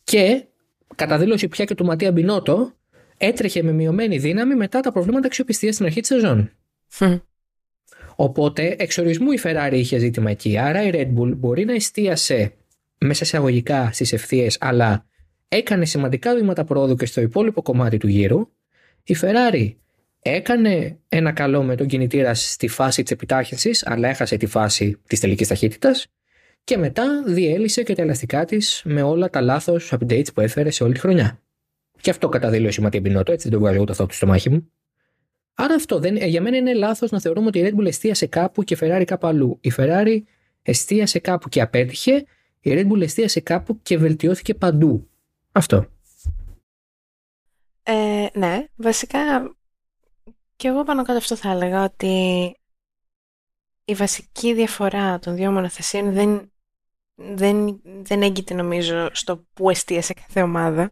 Και 0.03 0.45
κατά 0.95 1.17
δήλωση 1.17 1.47
πια 1.47 1.65
και 1.65 1.75
του 1.75 1.85
Ματία 1.85 2.11
Μπινότο, 2.11 2.73
έτρεχε 3.17 3.63
με 3.63 3.71
μειωμένη 3.71 4.17
δύναμη 4.17 4.55
μετά 4.55 4.79
τα 4.79 4.91
προβλήματα 4.91 5.27
αξιοπιστίας 5.27 5.73
στην 5.73 5.85
αρχή 5.85 5.99
της 5.99 6.09
σεζόν. 6.09 6.51
Οπότε, 8.15 8.75
εξορισμού 8.79 9.31
η 9.31 9.39
Ferrari 9.43 9.73
είχε 9.73 9.97
ζήτημα 9.97 10.31
εκεί. 10.31 10.57
Άρα 10.57 10.83
η 10.83 10.89
Red 10.93 11.19
Bull 11.19 11.35
μπορεί 11.35 11.65
να 11.65 11.73
εστίασε 11.73 12.53
μέσα 12.97 13.25
σε 13.25 13.37
αγωγικά 13.37 13.89
στις 13.91 14.13
ευθείες, 14.13 14.57
αλλά 14.59 15.05
έκανε 15.53 15.85
σημαντικά 15.85 16.35
βήματα 16.35 16.63
πρόοδου 16.63 16.95
και 16.95 17.05
στο 17.05 17.21
υπόλοιπο 17.21 17.61
κομμάτι 17.61 17.97
του 17.97 18.07
γύρου. 18.07 18.49
Η 19.03 19.15
Ferrari 19.21 19.73
έκανε 20.21 20.97
ένα 21.09 21.31
καλό 21.31 21.63
με 21.63 21.75
τον 21.75 21.87
κινητήρα 21.87 22.33
στη 22.33 22.67
φάση 22.67 23.01
της 23.03 23.11
επιτάχυνσης, 23.11 23.87
αλλά 23.87 24.09
έχασε 24.09 24.37
τη 24.37 24.45
φάση 24.45 24.97
της 25.07 25.19
τελικής 25.19 25.47
ταχύτητας 25.47 26.07
και 26.63 26.77
μετά 26.77 27.23
διέλυσε 27.25 27.83
και 27.83 27.95
τα 27.95 28.01
ελαστικά 28.01 28.45
της 28.45 28.81
με 28.85 29.01
όλα 29.01 29.29
τα 29.29 29.41
λάθος 29.41 29.93
updates 29.99 30.33
που 30.33 30.41
έφερε 30.41 30.69
σε 30.69 30.83
όλη 30.83 30.93
τη 30.93 30.99
χρονιά. 30.99 31.41
Και 32.01 32.09
αυτό 32.09 32.29
κατά 32.29 32.49
δήλωση 32.49 32.81
Ματία 32.81 32.99
Μπινότο, 32.99 33.31
έτσι 33.31 33.49
δεν 33.49 33.59
το 33.59 33.63
βγάζω 33.63 33.81
ούτε 33.81 33.91
αυτό 33.91 34.07
στο 34.09 34.27
μάχη 34.27 34.49
μου. 34.49 34.71
Άρα 35.53 35.73
αυτό 35.73 35.99
δεν, 35.99 36.15
για 36.15 36.41
μένα 36.41 36.57
είναι 36.57 36.73
λάθος 36.73 37.11
να 37.11 37.19
θεωρούμε 37.19 37.47
ότι 37.47 37.59
η 37.59 37.69
Red 37.71 37.79
Bull 37.79 37.85
εστίασε 37.85 38.25
κάπου 38.25 38.63
και 38.63 38.73
η 38.73 38.77
Ferrari 38.81 39.03
κάπου 39.05 39.27
αλλού. 39.27 39.57
Η 39.61 39.71
Ferrari 39.77 40.21
εστίασε 40.61 41.19
κάπου 41.19 41.49
και 41.49 41.61
απέτυχε, 41.61 42.25
η 42.59 42.71
Red 42.73 42.87
Bull 42.91 43.01
εστίασε 43.01 43.39
κάπου 43.39 43.79
και 43.81 43.97
βελτιώθηκε 43.97 44.53
παντού. 44.53 45.10
Αυτό. 45.51 45.85
Ε, 47.83 48.27
ναι, 48.33 48.65
βασικά 48.75 49.55
και 50.55 50.67
εγώ 50.67 50.83
πάνω 50.83 51.03
κάτω 51.03 51.17
αυτό 51.17 51.35
θα 51.35 51.49
έλεγα 51.49 51.83
ότι 51.83 52.55
η 53.85 53.93
βασική 53.93 54.53
διαφορά 54.53 55.19
των 55.19 55.35
δύο 55.35 55.51
μονοθεσίων 55.51 56.13
δεν, 56.13 56.51
δεν, 57.15 57.81
δεν 57.83 58.21
έγκυται 58.21 58.53
νομίζω 58.53 59.09
στο 59.13 59.45
που 59.53 59.69
εστίασε 59.69 60.13
κάθε 60.13 60.41
ομάδα. 60.41 60.91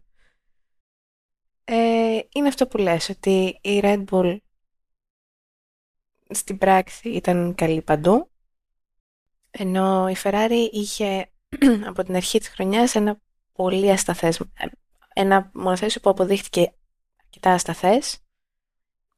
Ε, 1.64 2.20
είναι 2.34 2.48
αυτό 2.48 2.66
που 2.66 2.78
λες, 2.78 3.08
ότι 3.08 3.58
η 3.62 3.80
Red 3.82 4.04
Bull 4.10 4.36
στην 6.30 6.58
πράξη 6.58 7.08
ήταν 7.08 7.54
καλή 7.54 7.82
παντού, 7.82 8.30
ενώ 9.50 10.08
η 10.08 10.14
Ferrari 10.22 10.68
είχε 10.72 11.30
από 11.90 12.04
την 12.04 12.16
αρχή 12.16 12.38
της 12.38 12.48
χρονιάς 12.48 12.94
ένα 12.94 13.20
πολύ 13.60 13.90
ασταθές, 13.90 14.42
ένα 15.14 15.50
μονοθέσιο 15.54 16.00
που 16.00 16.10
αποδείχτηκε 16.10 16.74
αρκετά 17.24 17.52
ασταθές 17.52 18.18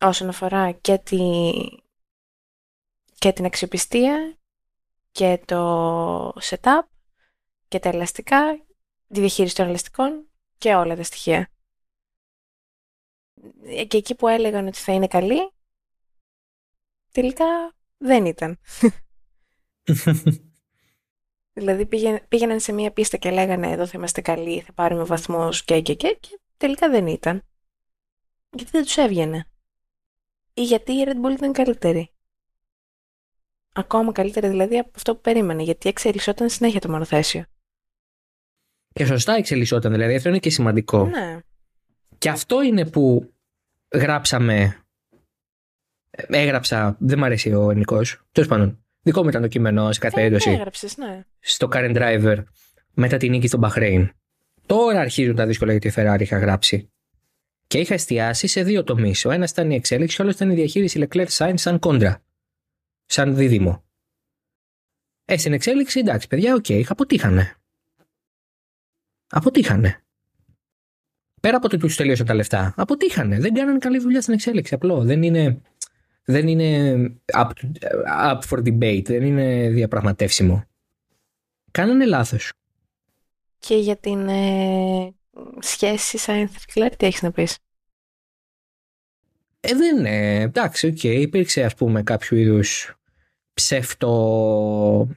όσον 0.01 0.29
αφορά 0.29 0.73
και, 0.73 0.99
τη, 0.99 1.19
και 3.19 3.33
την 3.33 3.45
αξιοπιστία 3.45 4.39
και 5.13 5.43
το 5.45 6.29
setup 6.29 6.87
και 7.69 7.79
τα 7.79 7.89
ελαστικά, 7.89 8.65
τη 9.09 9.21
διαχείριση 9.21 9.55
των 9.55 9.67
ελαστικών 9.67 10.31
και 10.59 10.75
όλα 10.75 10.97
τα 10.97 11.03
στοιχεία. 11.03 11.51
Και 13.89 13.97
εκεί 13.97 14.15
που 14.15 14.29
έλεγαν 14.29 14.67
ότι 14.67 14.79
θα 14.79 14.93
είναι 14.93 15.07
καλή, 15.07 15.53
τελικά 17.13 17.75
δεν 17.97 18.27
ήταν. 18.27 18.59
Δηλαδή 21.53 21.87
πήγαιναν 22.29 22.61
σε 22.61 22.73
μία 22.73 22.93
πίστα 22.93 23.17
και 23.17 23.31
λέγανε 23.31 23.71
εδώ 23.71 23.87
θα 23.87 23.93
είμαστε 23.95 24.21
καλοί, 24.21 24.61
θα 24.61 24.73
πάρουμε 24.73 25.05
βαθμούς 25.05 25.65
και 25.65 25.81
και 25.81 25.95
και 25.95 26.17
και 26.21 26.41
τελικά 26.57 26.91
δεν 26.91 27.07
ήταν. 27.07 27.43
Γιατί 28.51 28.71
δεν 28.71 28.83
τους 28.83 28.97
έβγαινε. 28.97 29.47
Ή 30.55 30.63
γιατί 30.63 30.93
η 30.93 31.05
Red 31.07 31.27
Bull 31.27 31.33
ήταν 31.33 31.53
καλύτερη. 31.53 32.11
Ακόμα 33.73 34.13
καλύτερη 34.13 34.49
δηλαδή 34.49 34.79
από 34.79 34.91
αυτό 34.95 35.15
που 35.15 35.21
περίμενε, 35.21 35.63
γιατί 35.63 35.89
εξελισσόταν 35.89 36.49
συνέχεια 36.49 36.81
το 36.81 36.91
μονοθέσιο. 36.91 37.45
Και 38.93 39.05
σωστά 39.05 39.35
εξελισσόταν, 39.35 39.93
δηλαδή 39.93 40.15
αυτό 40.15 40.29
είναι 40.29 40.39
και 40.39 40.51
σημαντικό. 40.51 41.07
Ναι. 41.07 41.41
Και 42.19 42.29
αυτό 42.29 42.63
είναι 42.63 42.87
που 42.87 43.33
γράψαμε. 43.95 44.77
Έγραψα, 46.11 46.97
δεν 47.01 47.19
μου 47.19 47.25
αρέσει 47.25 47.55
ο 47.55 47.71
ελληνικό. 47.71 48.01
Τέλος 48.33 48.49
πάντων. 48.49 48.82
Δικό 49.03 49.23
μου 49.23 49.29
ήταν 49.29 49.43
το 49.43 49.49
κείμενο 49.49 49.93
σε 49.93 49.99
κάθε 49.99 50.17
ε, 50.17 50.23
περίπτωση. 50.23 50.51
Έγραψες, 50.51 50.97
ναι. 50.97 51.25
Στο 51.41 51.69
Current 51.73 51.97
Driver 51.97 52.43
μετά 52.95 53.17
την 53.17 53.31
νίκη 53.31 53.47
στον 53.47 53.61
Μπαχρέιν. 53.61 54.13
Τώρα 54.67 55.01
αρχίζουν 55.01 55.35
τα 55.37 55.47
δύσκολα 55.47 55.73
γιατί 55.73 55.89
η 55.89 55.93
Ferrari 55.97 56.21
είχα 56.21 56.39
γράψει. 56.39 56.91
Και 57.67 57.79
είχα 57.79 57.95
εστιάσει 57.95 58.47
σε 58.47 58.63
δύο 58.63 58.85
τομείς. 58.85 59.25
Ο 59.25 59.31
ένας 59.31 59.51
ήταν 59.51 59.71
η 59.71 59.75
εξέλιξη, 59.75 60.21
ο 60.21 60.25
άλλος 60.25 60.35
ήταν 60.37 60.51
η 60.51 60.55
διαχείριση 60.55 61.09
Leclerc 61.09 61.27
Sainz 61.29 61.55
σαν 61.57 61.79
κόντρα. 61.79 62.23
Σαν 63.07 63.37
δίδυμο. 63.37 63.85
Ε, 65.25 65.37
στην 65.37 65.53
εξέλιξη, 65.53 65.99
εντάξει, 65.99 66.27
παιδιά, 66.27 66.55
OK, 66.55 66.65
okay, 66.69 66.83
αποτύχανε. 66.89 67.55
Αποτύχανε. 69.29 70.03
Πέρα 71.41 71.57
από 71.57 71.67
ότι 71.67 71.77
τους 71.77 71.97
τελείωσαν 71.97 72.27
τα 72.27 72.35
λεφτά, 72.35 72.75
αποτύχανε. 72.77 73.39
Δεν 73.39 73.55
κάνανε 73.55 73.79
καλή 73.79 73.99
δουλειά 73.99 74.21
στην 74.21 74.35
εξέλιξη. 74.35 74.75
Απλό. 74.75 75.05
Δεν 75.05 75.23
είναι 75.23 75.61
δεν 76.25 76.49
είναι 76.49 76.97
up, 77.33 77.51
up 78.25 78.41
for 78.49 78.59
debate, 78.59 79.05
δεν 79.05 79.23
είναι 79.23 79.69
διαπραγματεύσιμο. 79.69 80.65
Κάνανε 81.71 82.07
λάθος. 82.07 82.53
Και 83.59 83.75
για 83.75 83.97
την 83.97 84.29
ε, 84.29 85.15
σχέση 85.59 86.19
Sainz 86.19 86.65
Leclerc, 86.73 86.97
τι 86.97 87.07
έχεις 87.07 87.23
να 87.23 87.31
πεις; 87.31 87.59
Ε, 89.61 89.75
δεν 89.75 89.99
είναι. 89.99 90.41
Εντάξει, 90.41 90.87
OK. 90.87 90.99
Okay. 91.03 91.17
Υπήρξε 91.21 91.65
ας 91.65 91.75
πούμε 91.75 92.03
κάποιου 92.03 92.37
είδους 92.37 92.97
ψεύτο... 93.55 95.09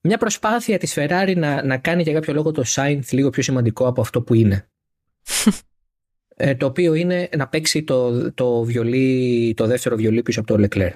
Μια 0.00 0.18
προσπάθεια 0.18 0.78
της 0.78 0.94
Ferrari 0.96 1.34
να, 1.36 1.64
να 1.64 1.78
κάνει 1.78 2.02
για 2.02 2.12
κάποιο 2.12 2.34
λόγο 2.34 2.50
το 2.50 2.62
Sainz 2.66 3.02
λίγο 3.10 3.30
πιο 3.30 3.42
σημαντικό 3.42 3.86
από 3.86 4.00
αυτό 4.00 4.22
που 4.22 4.34
είναι. 4.34 4.68
ε, 6.36 6.54
το 6.54 6.66
οποίο 6.66 6.94
είναι 6.94 7.28
να 7.36 7.48
παίξει 7.48 7.82
το, 7.82 8.32
το, 8.32 8.62
βιολί, 8.62 9.54
το 9.56 9.66
δεύτερο 9.66 9.96
βιολί 9.96 10.22
πίσω 10.22 10.40
από 10.40 10.56
το 10.56 10.64
Leclerc. 10.64 10.92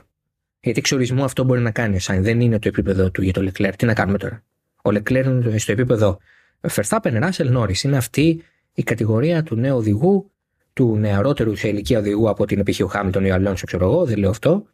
Γιατί 0.61 0.79
εξ 0.79 0.89
ορισμού 0.89 1.25
αυτό 1.25 1.45
μπορεί 1.45 1.61
να 1.61 1.71
κάνει 1.71 1.97
ο 1.97 1.99
Sainz. 2.03 2.21
Δεν 2.21 2.41
είναι 2.41 2.59
το 2.59 2.69
επίπεδο 2.69 3.11
του 3.11 3.23
για 3.23 3.33
το 3.33 3.51
Leclerc. 3.51 3.73
Τι 3.79 3.87
να 3.87 3.95
κάνουμε 3.95 4.19
τώρα; 4.19 4.43
Ο 4.83 4.91
Leclerc 4.91 5.25
είναι 5.25 5.59
στο 5.59 5.73
επίπεδο 5.73 6.19
Verstappen, 6.61 7.23
Russell, 7.23 7.57
Norris. 7.57 7.83
Είναι 7.83 7.97
αυτή 7.97 8.43
η 8.75 8.83
κατηγορία 8.83 9.43
του 9.43 9.57
νέου 9.57 9.77
οδηγού, 9.77 10.31
του 10.73 10.97
νεαρότερου 10.97 11.57
σε 11.57 11.69
ηλικία 11.69 11.99
οδηγού 11.99 12.29
από 12.29 12.45
την 12.47 12.59
εποχή 12.59 12.83
ο 12.83 12.87
Χάμιλτον 12.87 13.25
ή 13.25 13.31
ο 13.31 13.35
Αλόνσο, 13.35 13.67
ξέρω 13.67 13.85
εγώ, 13.85 14.05
δεν 14.05 14.19
λέω 14.19 14.31
αυτό. 14.31 14.67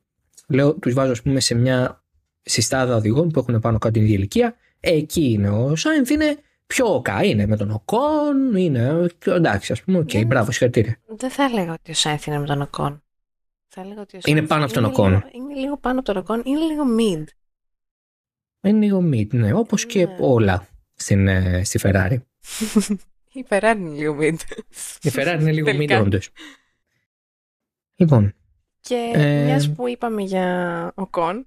Λέω, 0.49 0.75
τους 0.75 0.95
βάζω, 0.95 1.11
ας 1.11 1.23
πούμε, 1.23 1.41
σε 1.41 1.55
μια 1.55 2.03
συστάδα 2.43 2.97
οδηγών 2.97 3.29
που 3.29 3.39
έχουν 3.39 3.61
πάνω 3.61 3.79
κάτω 3.79 3.93
την 3.93 4.03
ίδια 4.03 4.15
ηλικία. 4.15 4.55
Εκεί 4.81 5.31
είναι 5.31 5.51
ο 5.51 5.77
Sainz, 5.77 6.11
είναι 6.11 6.37
πιο 6.73 6.95
κάτω. 6.95 7.25
Είναι 7.25 7.47
με 7.47 7.57
τον 7.57 7.71
Ocon, 7.71 8.57
είναι. 8.57 9.09
Εντάξει, 9.25 9.73
ας 9.73 9.83
πούμε, 9.83 9.99
OK, 9.99 10.09
okay, 10.13 10.27
μπράβο, 10.27 10.51
συγχαρητήρια. 10.51 10.97
Δεν 11.07 11.31
θα 11.31 11.43
έλεγα 11.43 11.73
ότι 11.73 11.91
ο 11.91 11.95
Sainz 11.95 12.27
είναι 12.27 12.39
με 12.39 12.47
τον 12.47 12.63
Ocon. 12.63 13.03
Θα 13.69 13.81
έλεγα 13.81 14.01
ότι 14.01 14.17
ο 14.17 14.21
είναι 14.25 14.43
πάνω 14.43 14.65
από 14.65 14.73
τον 14.73 14.85
Ocon. 14.85 15.13
Είναι 15.33 15.55
λίγο 15.55 15.77
πάνω 15.77 15.99
από 15.99 16.13
τον 16.13 16.17
Ocon, 16.17 16.43
είναι 16.45 16.59
λίγο 16.59 16.83
mid. 16.99 17.25
Είναι 18.61 18.79
λίγο 18.87 18.99
mid, 18.99 19.35
ναι, 19.35 19.53
όπως 19.53 19.85
ναι. 19.85 19.93
και 19.93 20.09
όλα 20.21 20.67
στην, 20.95 21.29
ε, 21.29 21.65
στη 21.65 21.81
Ferrari. 21.83 22.17
Η 23.33 23.45
Ferrari 23.49 23.75
είναι 23.77 23.91
λίγο 23.91 24.17
mid. 24.21 24.37
Η 25.03 25.11
Ferrari 25.13 25.37
είναι 25.41 25.53
λίγο 25.53 25.71
mid, 25.71 26.01
όντως. 26.03 26.31
Λοιπόν. 27.95 28.35
Και 28.81 29.11
ε... 29.15 29.45
μιας 29.45 29.73
που 29.73 29.89
είπαμε 29.89 30.23
για 30.23 30.93
Ocon. 30.95 31.47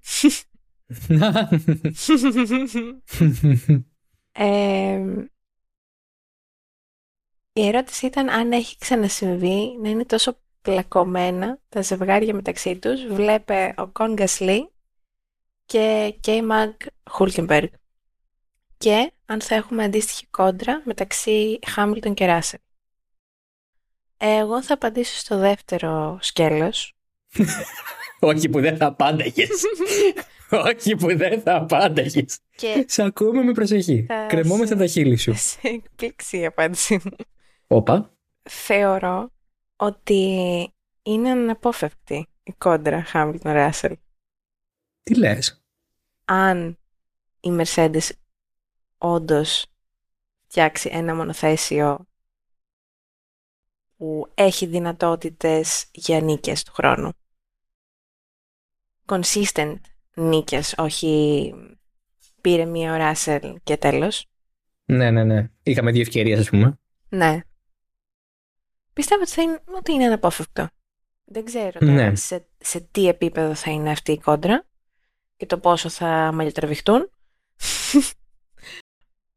ε, 4.36 5.28
η 7.52 7.66
ερώτηση 7.66 8.06
ήταν 8.06 8.28
αν 8.28 8.52
έχει 8.52 8.78
ξανασυμβεί 8.78 9.78
να 9.82 9.88
είναι 9.88 10.04
τόσο 10.04 10.38
πλακωμένα 10.62 11.58
τα 11.68 11.82
ζευγάρια 11.82 12.34
μεταξύ 12.34 12.78
τους. 12.78 13.06
Βλέπε 13.06 13.74
ο 13.76 13.86
Κον 13.86 14.14
Γκασλή 14.14 14.70
και 15.64 16.16
Κέι 16.20 16.42
Μαγκ 16.42 16.72
Χούλκεμπεργκ. 17.10 17.68
Και 18.78 19.12
αν 19.26 19.40
θα 19.40 19.54
έχουμε 19.54 19.84
αντίστοιχη 19.84 20.26
κόντρα 20.26 20.82
μεταξύ 20.84 21.58
Χάμιλτον 21.66 22.14
και 22.14 22.26
Ράσελ. 22.26 22.60
Εγώ 24.16 24.62
θα 24.62 24.74
απαντήσω 24.74 25.18
στο 25.18 25.38
δεύτερο 25.38 26.18
σκέλος. 26.20 26.94
Όχι 28.18 28.48
που 28.48 28.60
δεν 28.60 28.76
θα 28.76 28.86
απάνταγες. 28.86 29.48
Όχι 30.50 30.96
που 30.96 31.16
δεν 31.16 31.40
θα 31.40 31.56
απάνταγες. 31.56 32.38
Και... 32.56 32.84
Σε 32.88 33.02
ακούμε 33.02 33.42
με 33.42 33.52
προσοχή. 33.52 34.04
Θα 34.08 34.26
Κρεμόμαστε 34.26 34.74
σε... 34.74 34.76
τα 34.76 34.86
χείλη 34.86 35.16
σου. 35.16 35.32
Σε 35.34 35.58
εκπλήξει 35.62 36.38
η 36.38 36.46
απάντησή 36.46 37.00
μου. 37.04 37.16
Όπα. 37.66 38.10
Θεωρώ 38.42 39.30
ότι 39.76 40.22
είναι 41.02 41.30
αναπόφευκτη 41.30 42.28
η 42.42 42.52
κόντρα 42.58 43.02
Χάμιλτον 43.02 43.52
Ράσελ. 43.52 43.96
Τι 45.02 45.14
λες; 45.14 45.64
Αν 46.24 46.78
η 47.40 47.48
Mercedes 47.58 48.08
όντως 48.98 49.66
φτιάξει 50.46 50.90
ένα 50.92 51.14
μονοθέσιο 51.14 52.06
που 53.96 54.30
έχει 54.34 54.66
δυνατότητες 54.66 55.88
για 55.92 56.20
νίκες 56.20 56.62
του 56.62 56.72
χρόνου. 56.72 57.12
Consistent 59.06 59.76
νίκες, 60.14 60.74
όχι 60.76 61.54
πήρε 62.40 62.64
μία 62.64 62.92
ο 62.92 62.96
Ράσελ 62.96 63.58
και 63.64 63.76
τέλος. 63.76 64.26
Ναι, 64.84 65.10
ναι, 65.10 65.24
ναι. 65.24 65.50
Είχαμε 65.62 65.90
δύο 65.90 66.00
ευκαιρίες, 66.00 66.38
ας 66.38 66.48
πούμε. 66.48 66.78
Ναι. 67.08 67.40
Πιστεύω 68.92 69.22
ότι, 69.22 69.30
θα 69.30 69.42
είναι, 69.42 69.62
ότι 69.76 69.92
είναι 69.92 70.04
αναπόφευκτο. 70.04 70.68
Δεν 71.24 71.44
ξέρω 71.44 71.78
ναι. 71.80 72.14
σε, 72.14 72.46
σε 72.58 72.80
τι 72.80 73.08
επίπεδο 73.08 73.54
θα 73.54 73.70
είναι 73.70 73.90
αυτή 73.90 74.12
η 74.12 74.18
κόντρα 74.18 74.66
και 75.36 75.46
το 75.46 75.58
πόσο 75.58 75.88
θα 75.88 76.30
μαλλιοτραβηχτούν. 76.34 77.10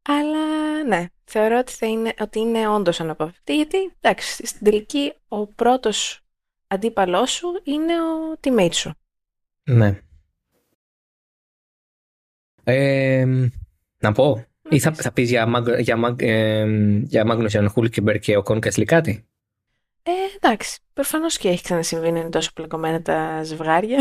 Αλλά 0.02 0.84
ναι, 0.84 1.06
θεωρώ 1.24 1.58
ότι, 1.58 1.72
θα 1.72 1.86
είναι, 1.86 2.14
ότι 2.20 2.38
είναι 2.38 2.68
όντως 2.68 3.00
αναποφευκτή, 3.00 3.56
γιατί 3.56 3.96
εντάξει, 4.00 4.46
στην 4.46 4.64
τελική 4.64 5.12
ο 5.28 5.46
πρώτος 5.46 6.20
αντίπαλός 6.66 7.30
σου 7.30 7.60
είναι 7.64 7.92
ο 8.02 8.38
teammate 8.40 8.74
σου. 8.74 8.94
Ναι. 9.70 9.98
Ε, 12.64 13.26
να 13.98 14.12
πω, 14.12 14.44
ή 14.68 14.78
θα, 14.78 14.92
θα 14.92 15.12
πεις 15.12 15.30
για, 15.30 15.64
για, 15.78 16.14
ε, 16.16 16.64
για 17.02 17.24
Μάγνουσεν 17.24 17.68
Χούλκεμπερ 17.68 18.18
και 18.18 18.36
ο 18.36 18.42
Κόνκας 18.42 18.78
κάτι. 18.84 19.24
Ε, 20.02 20.10
εντάξει, 20.36 20.78
προφανώς 20.92 21.38
και 21.38 21.48
έχει 21.48 21.62
ξανασυμβεί 21.62 22.10
να 22.10 22.18
είναι 22.18 22.28
τόσο 22.28 22.50
πλεκομένα 22.54 23.02
τα 23.02 23.42
ζευγάρια. 23.44 23.98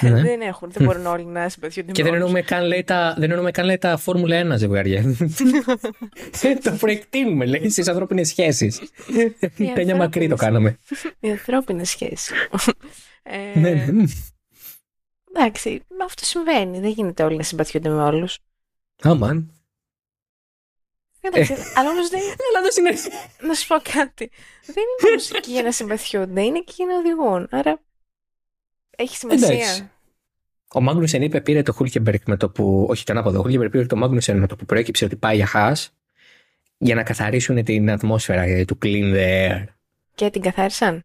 Ναι. 0.00 0.20
δεν 0.22 0.40
έχουν, 0.40 0.70
δεν 0.70 0.86
μπορούν 0.86 1.06
όλοι 1.06 1.24
να 1.24 1.48
συμπαθιούνται 1.48 1.92
Και 1.92 2.02
δεν 2.02 2.14
εννοούμε 2.14 2.42
καν 2.42 2.64
λέει 2.66 2.84
τα, 2.84 3.14
δεν 3.18 3.30
εννοούμε 3.30 3.50
καν 3.50 3.64
λέει 3.64 3.78
τα 3.78 3.96
Φόρμουλα 3.96 4.54
1 4.54 4.56
ζευγάρια. 4.56 5.02
το 6.62 6.76
προεκτείνουμε 6.78 7.46
λέει 7.46 7.70
στις 7.70 7.88
ανθρώπινες 7.88 8.28
σχέσεις. 8.28 8.80
Τένια 9.74 9.96
μακρύ 9.96 10.28
το 10.28 10.36
κάναμε. 10.36 10.78
Οι 11.20 11.30
ανθρώπινες 11.30 11.88
σχέσεις. 11.90 12.32
ναι, 13.54 13.70
ναι. 13.70 14.04
Εντάξει, 15.34 15.82
αυτό 16.04 16.24
συμβαίνει. 16.24 16.80
Δεν 16.80 16.90
γίνεται 16.90 17.22
όλοι 17.22 17.36
να 17.36 17.42
συμπαθιούνται 17.42 17.88
με 17.88 18.02
όλους. 18.02 18.38
Αμάν. 19.02 19.52
Εντάξει, 21.20 21.54
αλλά 21.74 21.90
όμως 21.90 22.08
δεν 22.08 22.20
είναι. 22.78 22.96
Να 23.40 23.54
σου 23.54 23.66
πω 23.66 23.76
κάτι. 23.92 24.30
Δεν 24.66 24.76
είναι 24.76 25.12
μουσική 25.12 25.50
για 25.50 25.62
να 25.62 25.72
συμπαθιούνται, 25.72 26.42
είναι 26.42 26.60
και 26.60 26.72
για 26.76 26.86
να 26.86 26.96
οδηγούν. 26.96 27.48
Άρα 27.50 27.80
έχει 28.96 29.16
σημασία. 29.16 29.90
Ο 30.74 30.80
Μάγνουσεν 30.80 31.22
είπε 31.22 31.40
πήρε 31.40 31.62
το 31.62 31.72
Χούλκεμπεργκ 31.72 32.20
με 32.26 32.36
το 32.36 32.50
που. 32.50 32.86
Όχι 32.90 33.04
τον 33.04 33.16
άποδο. 33.16 33.38
Ο 33.38 33.42
Χούλκεμπεργκ 33.42 33.70
πήρε 33.70 33.86
το 33.86 33.96
Μάγνουσεν 33.96 34.38
με 34.38 34.46
το 34.46 34.56
που 34.56 34.64
προέκυψε 34.64 35.04
ότι 35.04 35.16
πάει 35.16 35.36
για 35.36 35.46
χάς 35.46 35.94
για 36.78 36.94
να 36.94 37.02
καθαρίσουν 37.02 37.64
την 37.64 37.90
ατμόσφαιρα 37.90 38.64
του 38.64 38.78
clean 38.82 39.14
the 39.14 39.50
air. 39.50 39.64
Και 40.14 40.30
την 40.30 40.42
καθάρισαν. 40.42 41.04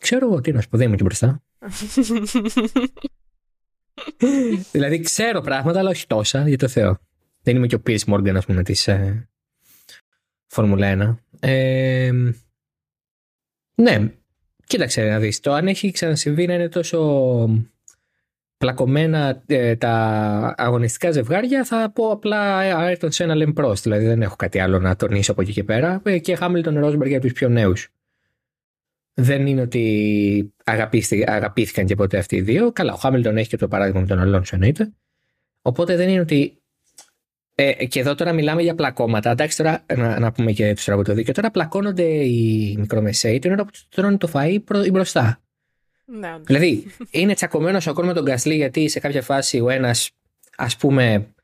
Ξέρω 0.00 0.26
εγώ 0.26 0.40
τι 0.40 0.52
να 0.52 0.60
σου 0.60 0.68
πω, 0.68 0.76
δεν 0.76 0.86
είμαι 0.86 0.96
και 0.96 1.02
μπροστά. 1.02 1.42
δηλαδή 4.72 5.00
ξέρω 5.00 5.40
πράγματα, 5.40 5.78
αλλά 5.78 5.90
όχι 5.90 6.06
τόσα, 6.06 6.48
για 6.48 6.58
το 6.58 6.68
Θεό. 6.68 6.98
Δεν 7.42 7.56
είμαι 7.56 7.66
και 7.66 7.74
ο 7.74 7.82
Pierce 7.86 8.04
Morgan, 8.06 8.34
ας 8.36 8.46
πούμε, 8.46 8.62
της 8.62 8.88
ε, 8.88 9.28
Φόρμουλα 10.46 11.18
1. 11.40 11.48
Ε, 11.48 12.10
ναι, 13.74 14.10
Κοίταξε 14.66 15.02
να 15.02 15.18
δεις, 15.18 15.40
το 15.40 15.52
αν 15.52 15.68
έχει 15.68 15.90
ξανασυμβεί 15.90 16.46
να 16.46 16.54
είναι 16.54 16.68
τόσο 16.68 17.64
πλακωμένα 18.56 19.42
ε, 19.46 19.76
τα 19.76 19.94
αγωνιστικά 20.56 21.10
ζευγάρια 21.10 21.64
θα 21.64 21.90
πω 21.94 22.10
απλά 22.10 22.60
Ayrton 22.62 23.08
Senna 23.10 23.42
Lem 23.42 23.54
Prost, 23.54 23.82
δηλαδή 23.82 24.04
δεν 24.04 24.22
έχω 24.22 24.36
κάτι 24.36 24.58
άλλο 24.58 24.78
να 24.78 24.96
τονίσω 24.96 25.32
από 25.32 25.42
εκεί 25.42 25.52
και 25.52 25.64
πέρα 25.64 26.00
ε, 26.04 26.18
και 26.18 26.38
Hamilton 26.40 26.84
Rosberg 26.84 27.06
για 27.06 27.20
τους 27.20 27.32
πιο 27.32 27.48
νέους. 27.48 27.88
Δεν 29.18 29.46
είναι 29.46 29.60
ότι 29.60 30.54
αγαπήθηκαν 30.64 31.86
και 31.86 31.94
ποτέ 31.94 32.18
αυτοί 32.18 32.36
οι 32.36 32.40
δύο. 32.40 32.72
Καλά, 32.72 32.92
ο 32.92 32.96
Χάμιλτον 32.96 33.36
έχει 33.36 33.48
και 33.48 33.56
το 33.56 33.68
παράδειγμα 33.68 34.00
με 34.00 34.06
τον 34.06 34.18
Αλόνσο 34.18 34.54
εννοείται. 34.54 34.92
Οπότε 35.62 35.96
δεν 35.96 36.08
είναι 36.08 36.20
ότι 36.20 36.62
ε, 37.58 37.86
και 37.86 38.00
εδώ 38.00 38.14
τώρα 38.14 38.32
μιλάμε 38.32 38.62
για 38.62 38.74
πλακώματα. 38.74 39.30
Εντάξει, 39.30 39.56
τώρα 39.56 39.84
να, 39.96 40.18
να 40.18 40.32
πούμε 40.32 40.52
και 40.52 40.74
τους 40.74 40.84
τραγουδοδίκαιο. 40.84 41.34
Τώρα 41.34 41.50
πλακώνονται 41.50 42.02
οι 42.02 42.76
μικρομεσαίοι 42.78 43.38
την 43.38 43.52
ώρα 43.52 43.64
που 43.64 43.70
τρώνε 43.88 44.16
το 44.16 44.28
φαΐ 44.32 44.58
προ, 44.64 44.86
μπροστά. 44.92 45.40
Ναι, 46.04 46.38
δηλαδή, 46.42 46.86
είναι 47.10 47.34
τσακωμένος 47.34 47.86
ο 47.86 47.94
με 48.02 48.12
τον 48.12 48.24
Γκασλή 48.24 48.54
γιατί 48.54 48.88
σε 48.88 49.00
κάποια 49.00 49.22
φάση 49.22 49.60
ο 49.60 49.70
ένας, 49.70 50.10
ας 50.56 50.76
πούμε. 50.76 51.34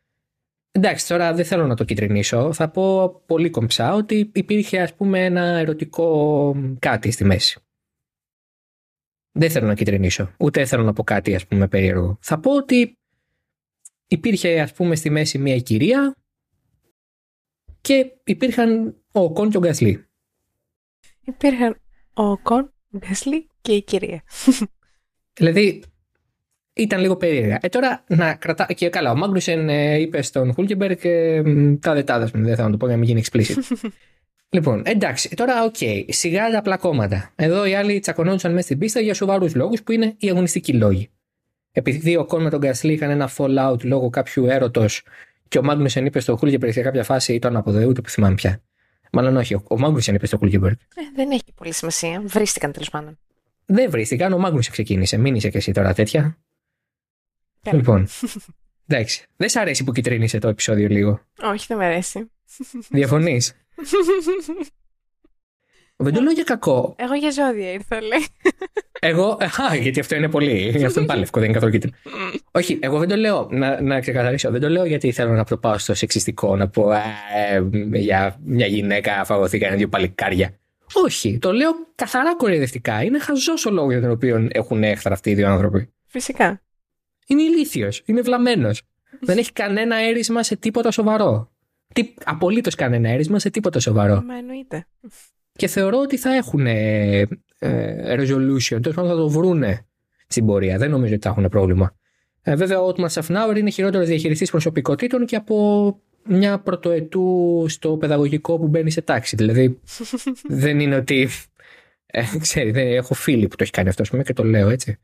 Εντάξει, 0.75 1.09
τώρα 1.09 1.35
δεν 1.35 1.45
θέλω 1.45 1.67
να 1.67 1.77
το 1.77 1.85
κυτρινίσω. 1.85 2.53
Θα 2.53 2.71
πω 2.71 3.09
πολύ 3.27 3.51
κομψά 3.51 3.95
ότι 3.95 4.31
υπήρχε 4.35 4.81
ας 4.81 4.95
πούμε 4.95 5.25
ένα 5.25 5.43
ερωτικό 5.43 6.57
κάτι 6.79 7.11
στη 7.11 7.25
μέση. 7.25 7.61
Δεν 9.33 9.51
θέλω 9.51 9.67
να 9.67 9.75
κυτρινίσω. 9.75 10.35
Ούτε 10.39 10.65
θέλω 10.65 10.83
να 10.83 10.93
πω 10.93 11.03
κάτι 11.03 11.35
ας 11.35 11.47
πούμε 11.47 11.69
περίεργο. 11.69 12.19
Θα 12.21 12.41
πω 12.41 12.57
ότι 12.57 12.99
υπήρχε 14.07 14.61
ας 14.61 14.73
πούμε 14.73 14.95
στη 14.95 15.11
μέση 15.11 15.39
μια 15.39 15.59
κυρία 15.59 16.17
και 17.81 18.13
υπήρχαν 18.25 18.97
ο 19.13 19.33
Κον 19.33 19.51
και 19.51 19.57
ο 19.57 19.61
Γκασλή. 19.61 20.07
Υπήρχαν 21.21 21.81
ο 22.15 22.39
Κον, 22.39 22.75
ο 22.91 22.99
Γκασλή 22.99 23.49
και 23.61 23.73
η 23.73 23.83
κυρία. 23.83 24.23
Δηλαδή 25.33 25.83
ήταν 26.73 27.01
λίγο 27.01 27.17
περίεργα. 27.17 27.59
Ε, 27.63 27.69
τώρα 27.69 28.05
να 28.07 28.35
κρατά. 28.35 28.65
Και 28.65 28.89
καλά, 28.89 29.11
ο 29.11 29.17
Μάγνουσεν 29.17 29.69
ε, 29.69 29.99
είπε 29.99 30.23
στον 30.23 30.53
Χούλκεμπεργκ 30.53 30.99
ε, 31.03 31.43
τα 31.81 31.95
δετάδα 31.95 32.31
μου. 32.35 32.45
Δεν 32.45 32.55
θέλω 32.55 32.67
να 32.67 32.73
το 32.73 32.77
πω 32.77 32.87
για 32.87 32.95
να 32.95 33.01
μην 33.01 33.09
γίνει 33.09 33.23
explicit. 33.27 33.57
Λοιπόν, 34.55 34.83
εντάξει, 34.85 35.37
τώρα 35.37 35.65
οκ, 35.65 35.75
okay, 35.79 36.05
σιγά 36.09 36.51
τα 36.51 36.63
πλακώματα. 36.63 37.33
Εδώ 37.37 37.67
οι 37.67 37.75
άλλοι 37.75 38.01
τσακωνόντουσαν 38.01 38.51
μέσα 38.53 38.65
στην 38.65 38.79
πίστα 38.79 39.01
για 39.01 39.15
σοβαρούς 39.15 39.55
λόγους 39.55 39.83
που 39.83 39.93
είναι 39.93 40.15
οι 40.19 40.29
αγωνιστικοί 40.29 40.73
λόγοι. 40.73 41.11
Επειδή 41.73 42.17
ο 42.17 42.25
Κον 42.25 42.43
με 42.43 42.51
τον 42.51 42.59
Γκασλί 42.59 42.93
είχαν 42.93 43.11
ένα 43.11 43.31
fallout 43.37 43.85
λόγω 43.85 44.11
κάποιου 44.11 44.47
έρωτος 44.47 45.03
και 45.49 45.59
ο 45.59 45.63
Μάγνουσεν 45.63 46.07
είπε 46.07 46.21
στο 46.21 46.37
Χούλγεμπεργκ 46.37 46.73
σε 46.73 46.81
κάποια 46.81 47.05
φάση 47.05 47.35
ήταν 47.35 47.57
από 47.57 47.71
ούτε 47.71 48.01
που 48.01 48.09
θυμάμαι 48.09 48.35
πια. 48.35 48.63
Μάλλον 49.13 49.37
όχι, 49.37 49.55
ο 49.55 49.79
Μάγνουσεν 49.79 50.15
είπε 50.15 50.27
στο 50.27 50.37
Χούλγεμπεργκ. 50.37 50.77
Ε, 50.95 51.01
δεν 51.15 51.31
έχει 51.31 51.53
πολύ 51.55 51.73
σημασία. 51.73 52.23
Βρίστηκαν 52.25 52.73
τέλος 52.73 52.91
πάντων. 52.91 53.19
Δεν 53.67 53.91
βρίστηκαν, 53.91 54.33
ο 54.33 54.39
Μάγνουσεν 54.39 54.73
ξεκίνησε. 54.73 55.17
Μην 55.17 55.35
είσαι 55.35 55.51
και 55.51 55.59
εσύ 55.59 55.73
τώρα 55.73 55.95
τέτοια. 55.95 56.39
Yeah. 57.63 57.73
Λοιπόν. 57.73 58.09
εντάξει. 58.89 59.25
Δεν 59.37 59.49
σ' 59.49 59.57
αρέσει 59.57 59.85
που 59.85 59.93
κυτρίνησε 59.93 60.39
το 60.39 60.49
επεισόδιο 60.49 60.89
λίγο. 60.89 61.21
Όχι, 61.43 61.65
δεν 61.69 61.77
με 61.77 61.85
αρέσει. 61.85 62.31
Διαφωνείς; 62.91 63.53
Δεν 65.97 66.15
το 66.15 66.21
λέω 66.21 66.33
για 66.33 66.45
κακό. 66.45 66.95
Εγώ 66.99 67.15
για 67.15 67.31
ζώδια 67.31 67.73
ήρθα, 67.73 68.01
λέει. 68.01 68.27
Εγώ. 69.01 69.27
Α, 69.31 69.75
γιατί 69.81 70.01
αυτό 70.01 70.15
είναι 70.15 70.29
πολύ. 70.29 70.69
Αυτό 70.87 71.01
είναι 71.01 71.09
πάλι 71.09 71.29
δεν 71.33 71.43
είναι 71.43 71.53
καθόλου 71.53 71.73
κίτρινο. 71.73 71.97
Όχι, 72.51 72.79
εγώ 72.83 72.99
δεν 72.99 73.09
το 73.09 73.17
λέω. 73.17 73.49
Να, 73.51 73.81
να 73.81 74.01
ξεκαθαρίσω. 74.01 74.51
Δεν 74.51 74.61
το 74.61 74.69
λέω 74.69 74.85
γιατί 74.85 75.13
θέλω 75.13 75.33
να 75.33 75.45
προπάω 75.45 75.79
στο 75.79 75.95
σεξιστικό, 75.95 76.57
να 76.57 76.69
πω 76.69 76.93
ε, 76.93 77.63
για 77.93 78.37
μια 78.45 78.67
γυναίκα 78.67 79.25
φαγωθήκα 79.25 79.77
δύο 79.77 79.89
παλικάρια. 79.89 80.57
Όχι, 80.93 81.39
το 81.39 81.53
λέω 81.53 81.71
καθαρά 81.95 82.37
κοροϊδευτικά. 82.37 83.03
Είναι 83.03 83.19
χαζός 83.19 83.67
ο 83.67 83.71
λόγος 83.71 83.93
για 83.93 84.01
τον 84.01 84.11
οποίο 84.11 84.49
έχουν 84.53 84.83
έχθρα 84.83 85.13
αυτοί 85.13 85.31
οι 85.31 85.35
δύο 85.35 85.49
άνθρωποι. 85.49 85.93
Φυσικά. 86.07 86.61
Είναι 87.27 87.43
ηλίθιος, 87.43 88.03
είναι 88.05 88.21
βλαμμένος. 88.21 88.83
δεν 89.21 89.39
έχει 89.39 89.53
κανένα 89.53 89.97
έρισμα 89.97 90.43
σε 90.43 90.57
τίποτα 90.57 90.91
σοβαρό. 90.91 91.51
Τι, 91.93 92.15
απολύτως 92.25 92.75
κανένα 92.75 93.09
έρισμα 93.09 93.39
σε 93.39 93.51
τίποτα 93.51 93.81
σοβαρό. 93.81 94.23
Μα 94.23 94.37
εννοείται. 94.37 94.87
Και 95.53 95.67
θεωρώ 95.67 95.99
ότι 95.99 96.17
θα 96.17 96.35
έχουν 96.35 96.67
ε, 96.67 97.21
ε, 97.59 98.15
resolution, 98.15 98.79
τέλος 98.83 98.95
πάντων 98.95 99.11
θα 99.11 99.17
το 99.17 99.29
βρούνε 99.29 99.87
στην 100.27 100.47
πορεία. 100.47 100.79
Δεν 100.79 100.91
νομίζω 100.91 101.15
ότι 101.15 101.23
θα 101.23 101.29
έχουν 101.29 101.49
πρόβλημα. 101.49 101.97
Ε, 102.43 102.57
βέβαια, 102.57 102.81
ο 102.81 102.87
Ότμαν 102.87 103.11
Σαφνάουρ 103.11 103.57
είναι 103.57 103.71
χειρότερος 103.71 104.07
διαχειριστής 104.07 104.51
προσωπικότητων 104.51 105.27
και 105.27 105.37
από 105.37 106.01
μια 106.25 106.59
πρωτοετού 106.59 107.65
στο 107.69 107.97
παιδαγωγικό 107.97 108.59
που 108.59 108.69
μπαίνει 108.69 108.91
σε 108.91 109.01
τάξη. 109.01 109.37
Δηλαδή, 109.37 109.81
δεν 110.63 110.81
είναι 110.81 110.97
ότι. 110.97 111.29
Ε, 112.07 112.23
ξέρει, 112.41 112.71
δεν, 112.71 112.87
έχω 112.87 113.15
φίλοι 113.15 113.49
που 113.49 113.57
το 113.57 113.63
έχει 113.63 113.73
κάνει 113.73 113.89
αυτό, 113.89 114.03
πούμε, 114.11 114.23
και 114.23 114.33
το 114.33 114.45
λέω 114.45 114.69
έτσι. 114.69 114.99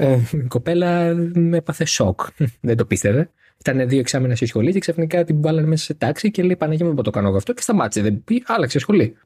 Ε, 0.00 0.18
η 0.32 0.46
κοπέλα 0.48 1.14
με 1.34 1.56
έπαθε 1.56 1.84
σοκ. 1.84 2.20
δεν 2.60 2.76
το 2.76 2.84
πίστευε. 2.84 3.30
Ήταν 3.58 3.88
δύο 3.88 3.98
εξάμενα 3.98 4.34
στη 4.34 4.46
σχολή 4.46 4.72
και 4.72 4.78
ξαφνικά 4.78 5.24
την 5.24 5.42
βάλανε 5.42 5.66
μέσα 5.66 5.84
σε 5.84 5.94
τάξη 5.94 6.30
και 6.30 6.42
λέει 6.42 6.56
Παναγία 6.56 6.86
μου, 6.86 7.02
το 7.02 7.10
κάνω 7.10 7.36
αυτό 7.36 7.52
και 7.52 7.62
σταμάτησε. 7.62 8.02
Δεν 8.02 8.24
πει, 8.24 8.42
άλλαξε 8.46 8.78
σχολή. 8.78 9.16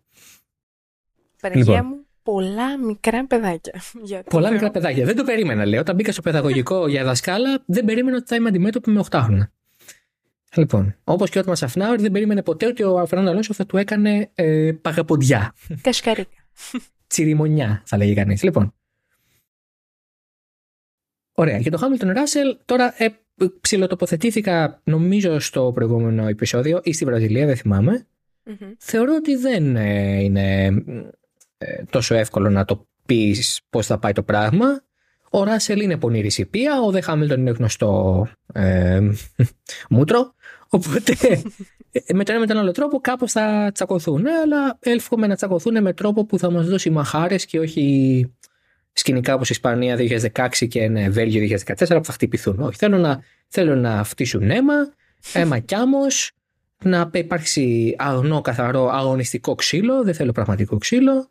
Παναγία 1.41 1.75
λοιπόν. 1.75 1.87
μου, 1.87 2.05
πολλά 2.23 2.79
μικρά 2.79 3.27
παιδάκια. 3.27 3.83
πολλά 4.31 4.51
μικρά 4.51 4.71
παιδάκια. 4.71 5.05
Δεν 5.05 5.17
το 5.17 5.25
περίμενα, 5.25 5.67
λέει. 5.67 5.79
Όταν 5.79 5.95
μπήκα 5.95 6.13
στο 6.13 6.23
παιδαγωγικό 6.23 6.87
για 6.93 7.05
δασκάλα, 7.05 7.63
δεν 7.67 7.85
περίμενα 7.85 8.17
ότι 8.17 8.27
θα 8.27 8.37
είμαι 8.37 8.49
αντιμέτωπη 8.49 8.91
με 8.91 9.05
8 9.11 9.21
χρόνια. 9.23 9.53
Λοιπόν, 10.57 10.97
όπως 11.05 11.31
και 11.31 11.39
όταν 11.39 11.55
μα 11.61 11.67
αφνάω, 11.67 11.97
δεν 11.97 12.13
περίμενε 12.13 12.43
ποτέ 12.43 12.67
ότι 12.67 12.83
ο 12.83 13.07
Φερνάντο 13.07 13.31
Αλόνσο 13.31 13.55
θα 13.55 13.67
του 13.67 13.77
έκανε 13.77 14.31
ε, 14.35 14.73
παγαποντιά. 14.83 15.55
Κασκαρίκα. 15.81 16.47
Τσιριμονιά, 17.07 17.83
θα 17.85 17.97
λέγει 17.97 18.15
κανείς. 18.15 18.43
Λοιπόν. 18.43 18.75
Ωραία. 21.35 21.59
Για 21.59 21.71
το 21.71 21.77
Χάμιλτον 21.77 22.11
Ράσελ, 22.11 22.57
τώρα 22.65 22.95
ε, 22.97 23.07
ψιλοτοποθετήθηκα 23.61 24.81
νομίζω 24.85 25.39
στο 25.39 25.73
προηγούμενο 25.75 26.29
επεισόδιο 26.29 26.81
ή 26.83 26.93
στη 26.93 27.05
Βραζιλία, 27.05 27.47
δεν 27.47 27.57
θυμάμαι. 27.57 28.07
Θεωρώ 28.79 29.15
ότι 29.15 29.37
δεν 29.37 29.77
ε, 29.77 30.23
είναι 30.23 30.65
ε, 31.59 31.83
τόσο 31.91 32.15
εύκολο 32.15 32.51
να 32.51 32.65
το 32.65 32.87
πεις 33.07 33.61
πώς 33.71 33.87
θα 33.87 33.99
πάει 33.99 34.13
το 34.13 34.23
πράγμα. 34.23 34.83
Ο 35.31 35.45
Ράσελ 35.45 35.81
είναι 35.81 35.97
πονηρή 35.97 36.31
υπία, 36.37 36.81
ο 36.81 36.91
Δε 36.91 37.01
Χάμιλτον 37.01 37.41
είναι 37.41 37.51
γνωστό 37.51 38.29
ε, 38.53 39.01
μούτρο. 39.91 40.35
Οπότε 40.69 41.15
με 42.15 42.25
τον 42.25 42.35
ένα 42.35 42.39
με 42.39 42.47
τον 42.47 42.57
άλλο 42.57 42.71
τρόπο 42.71 43.01
κάπως 43.01 43.33
θα 43.33 43.71
τσακωθούν. 43.75 44.27
Αλλά 44.27 44.79
εύχομαι 44.81 45.27
να 45.27 45.37
τσακωθούν 45.37 45.83
με 45.83 45.93
τρόπο 45.93 46.25
που 46.25 46.39
θα 46.39 46.51
μας 46.51 46.67
δώσει 46.67 46.91
μαχάρες 46.91 47.47
και 47.47 47.59
όχι 47.59 48.35
σκηνικά 48.95 49.35
όπως 49.35 49.51
Ισπανία 49.51 49.97
2016 50.33 50.69
και 50.69 50.89
ναι, 50.89 51.09
Βέλγιο 51.11 51.59
2014 51.67 51.89
που 51.89 52.05
θα 52.05 52.13
χτυπηθούν. 52.13 52.61
Όχι, 52.61 52.77
θέλω 52.77 52.99
να, 52.99 53.23
θέλω 53.49 53.75
να 53.75 54.05
φτύσουν 54.05 54.51
αίμα, 54.51 54.75
αίμα 55.33 55.59
κι 55.59 55.75
άμμος, 55.75 56.31
να 56.85 57.11
υπάρξει 57.13 57.95
αγνό, 57.99 58.41
καθαρό, 58.41 58.89
αγωνιστικό 58.89 59.55
ξύλο, 59.55 60.05
δεν 60.05 60.15
θέλω 60.15 60.33
πραγματικό 60.33 60.79
ξύλο. 60.79 61.29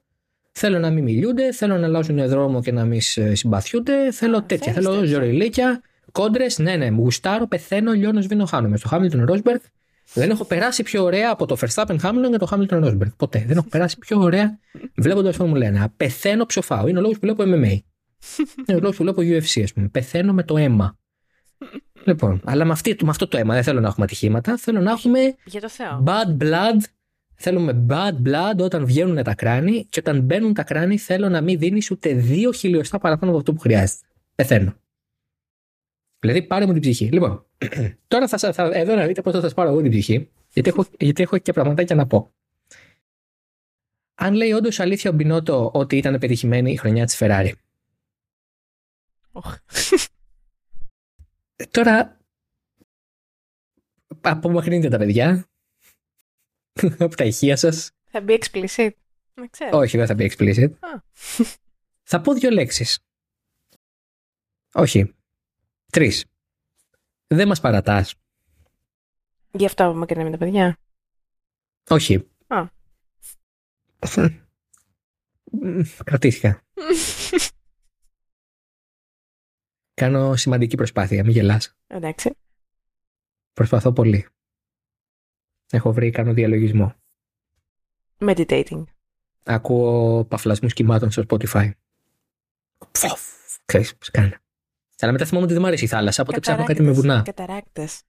Θέλω 0.55 0.79
να 0.79 0.89
μην 0.89 1.03
μιλούνται, 1.03 1.51
θέλω 1.51 1.77
να 1.77 1.85
αλλάζουν 1.85 2.27
δρόμο 2.27 2.61
και 2.61 2.71
να 2.71 2.85
μην 2.85 3.01
συμπαθιούνται. 3.33 4.11
Θέλω 4.11 4.37
Α, 4.37 4.43
τέτοια. 4.43 4.73
Θέλω 4.73 5.03
ζωριλίκια, 5.05 5.81
κόντρες. 6.11 6.57
Ναι, 6.57 6.75
ναι, 6.75 6.91
μου 6.91 7.01
γουστάρω, 7.01 7.47
πεθαίνω, 7.47 7.91
λιώνω, 7.91 8.21
σβήνω, 8.21 8.45
χάνομαι. 8.45 8.77
Στο 8.77 8.87
Χάμιλτον 8.87 9.25
Ρόσμπεργκ 9.25 9.59
δεν 10.13 10.29
έχω 10.29 10.45
περάσει 10.45 10.83
πιο 10.83 11.03
ωραία 11.03 11.31
από 11.31 11.45
το 11.45 11.57
Verstappen 11.59 11.97
Hamilton 12.01 12.31
και 12.31 12.37
το 12.37 12.47
Hamilton 12.51 12.79
Ρόσμπεργκ. 12.81 13.11
Ποτέ. 13.17 13.43
Δεν 13.47 13.57
έχω 13.57 13.67
περάσει 13.67 13.97
πιο 13.97 14.19
ωραία 14.19 14.59
βλέποντας 14.95 15.29
αυτό 15.29 15.45
μου 15.45 15.55
λένε. 15.55 15.93
Πεθαίνω, 15.97 16.45
ψοφάω. 16.45 16.87
Είναι 16.87 16.97
ο 16.97 17.01
λόγος 17.01 17.19
που 17.19 17.25
βλέπω 17.25 17.43
MMA. 17.43 17.77
Είναι 18.65 18.77
ο 18.77 18.79
λόγος 18.79 18.95
που 18.95 19.03
βλέπω 19.03 19.21
UFC, 19.21 19.61
ας 19.63 19.73
πούμε. 19.73 19.87
Πεθαίνω 19.87 20.33
με 20.33 20.43
το 20.43 20.57
αίμα. 20.57 20.97
Λοιπόν, 22.05 22.41
αλλά 22.43 22.65
με, 22.65 22.71
αυτή, 22.71 22.97
με 23.03 23.09
αυτό 23.09 23.27
το 23.27 23.37
αίμα 23.37 23.53
δεν 23.53 23.63
θέλω 23.63 23.79
να 23.79 23.87
έχουμε 23.87 24.05
ατυχήματα. 24.05 24.57
Θέλω 24.57 24.79
να 24.81 24.91
έχουμε 24.91 25.35
Για 25.45 25.61
το 25.61 25.69
Θεό. 25.69 26.03
bad 26.05 26.43
blood 26.43 26.83
Θέλουμε 27.35 27.85
bad 27.89 28.27
blood 28.27 28.57
όταν 28.57 28.85
βγαίνουν 28.85 29.23
τα 29.23 29.35
κράνη 29.35 29.85
και 29.89 29.99
όταν 29.99 30.21
μπαίνουν 30.21 30.53
τα 30.53 30.63
κράνη 30.63 30.97
θέλω 30.97 31.29
να 31.29 31.41
μην 31.41 31.59
δίνεις 31.59 31.91
ούτε 31.91 32.13
δύο 32.13 32.51
χιλιοστά 32.51 32.99
παραπάνω 32.99 33.31
από 33.31 33.39
αυτό 33.39 33.53
που 33.53 33.59
χρειάζεται. 33.59 34.05
Πεθαίνω. 34.35 34.73
Δηλαδή 36.23 36.41
πάρε 36.43 36.65
μου 36.65 36.71
την 36.71 36.81
ψυχή. 36.81 37.05
Λοιπόν, 37.11 37.45
τώρα 38.07 38.27
θα, 38.27 38.53
θα, 38.53 38.63
εδώ 38.73 38.95
να 38.95 39.05
δείτε 39.05 39.21
πώς 39.21 39.33
θα 39.33 39.41
σας 39.41 39.53
πάρω 39.53 39.69
εγώ 39.69 39.81
την 39.81 39.91
ψυχή, 39.91 40.29
γιατί 40.53 40.69
έχω, 40.69 40.85
γιατί 40.99 41.23
έχω 41.23 41.37
και 41.37 41.53
πραγματάκια 41.53 41.95
να 41.95 42.07
πω. 42.07 42.33
Αν 44.15 44.33
λέει 44.33 44.51
όντως 44.51 44.79
αλήθεια 44.79 45.09
ο 45.09 45.13
Μπινότο 45.13 45.71
ότι 45.73 45.97
ήταν 45.97 46.19
πετυχημένη 46.19 46.71
η 46.71 46.75
χρονιά 46.75 47.05
της 47.05 47.17
Ferrari. 47.19 47.51
Oh. 49.31 49.55
Τώρα 51.71 52.19
απομακρύνετε 54.21 54.89
τα 54.89 54.97
παιδιά 54.97 55.49
από 56.99 57.15
τα 57.15 57.23
ηχεία 57.23 57.55
σας. 57.55 57.91
Θα 58.03 58.21
μπει 58.21 58.39
explicit. 58.41 58.89
Δεν 59.33 59.49
ξέρω. 59.49 59.77
Όχι, 59.77 59.97
δεν 59.97 60.07
θα 60.07 60.13
μπει 60.13 60.31
explicit. 60.31 60.71
θα 62.03 62.21
πω 62.21 62.33
δύο 62.33 62.49
λέξεις. 62.49 62.99
Όχι. 64.73 65.13
Τρεις. 65.93 66.25
Δεν 67.27 67.47
μας 67.47 67.59
παρατάς. 67.59 68.15
Γι' 69.51 69.65
αυτό 69.65 69.85
απομακρύναμε 69.85 70.31
τα 70.31 70.37
παιδιά. 70.37 70.77
Όχι. 71.89 72.29
Α. 72.47 72.67
Κρατήθηκα. 76.03 76.61
Κάνω 80.01 80.35
σημαντική 80.35 80.75
προσπάθεια, 80.75 81.23
μην 81.23 81.31
γελάς. 81.31 81.75
Εντάξει. 81.87 82.35
Προσπαθώ 83.53 83.93
πολύ. 83.93 84.27
Έχω 85.71 85.93
βρει, 85.93 86.09
κάνω 86.09 86.33
διαλογισμό. 86.33 86.95
Meditating. 88.17 88.83
Ακούω 89.43 90.25
παφλασμούς 90.25 90.73
κυμάτων 90.73 91.11
στο 91.11 91.23
Spotify. 91.29 91.71
Ξέρεις 93.65 93.95
πώς 93.95 94.11
κάνω. 94.11 94.41
Αλλά 95.03 95.11
μετά 95.11 95.25
θυμάμαι 95.25 95.43
ότι 95.43 95.53
δεν 95.53 95.61
μου 95.61 95.67
αρέσει 95.67 95.83
η 95.83 95.87
θάλασσα, 95.87 96.21
οπότε 96.21 96.39
ψάχνω 96.39 96.63
κάτι 96.63 96.81
με 96.81 96.91
βουνά. 96.91 97.21
Καταράκτες. 97.25 98.01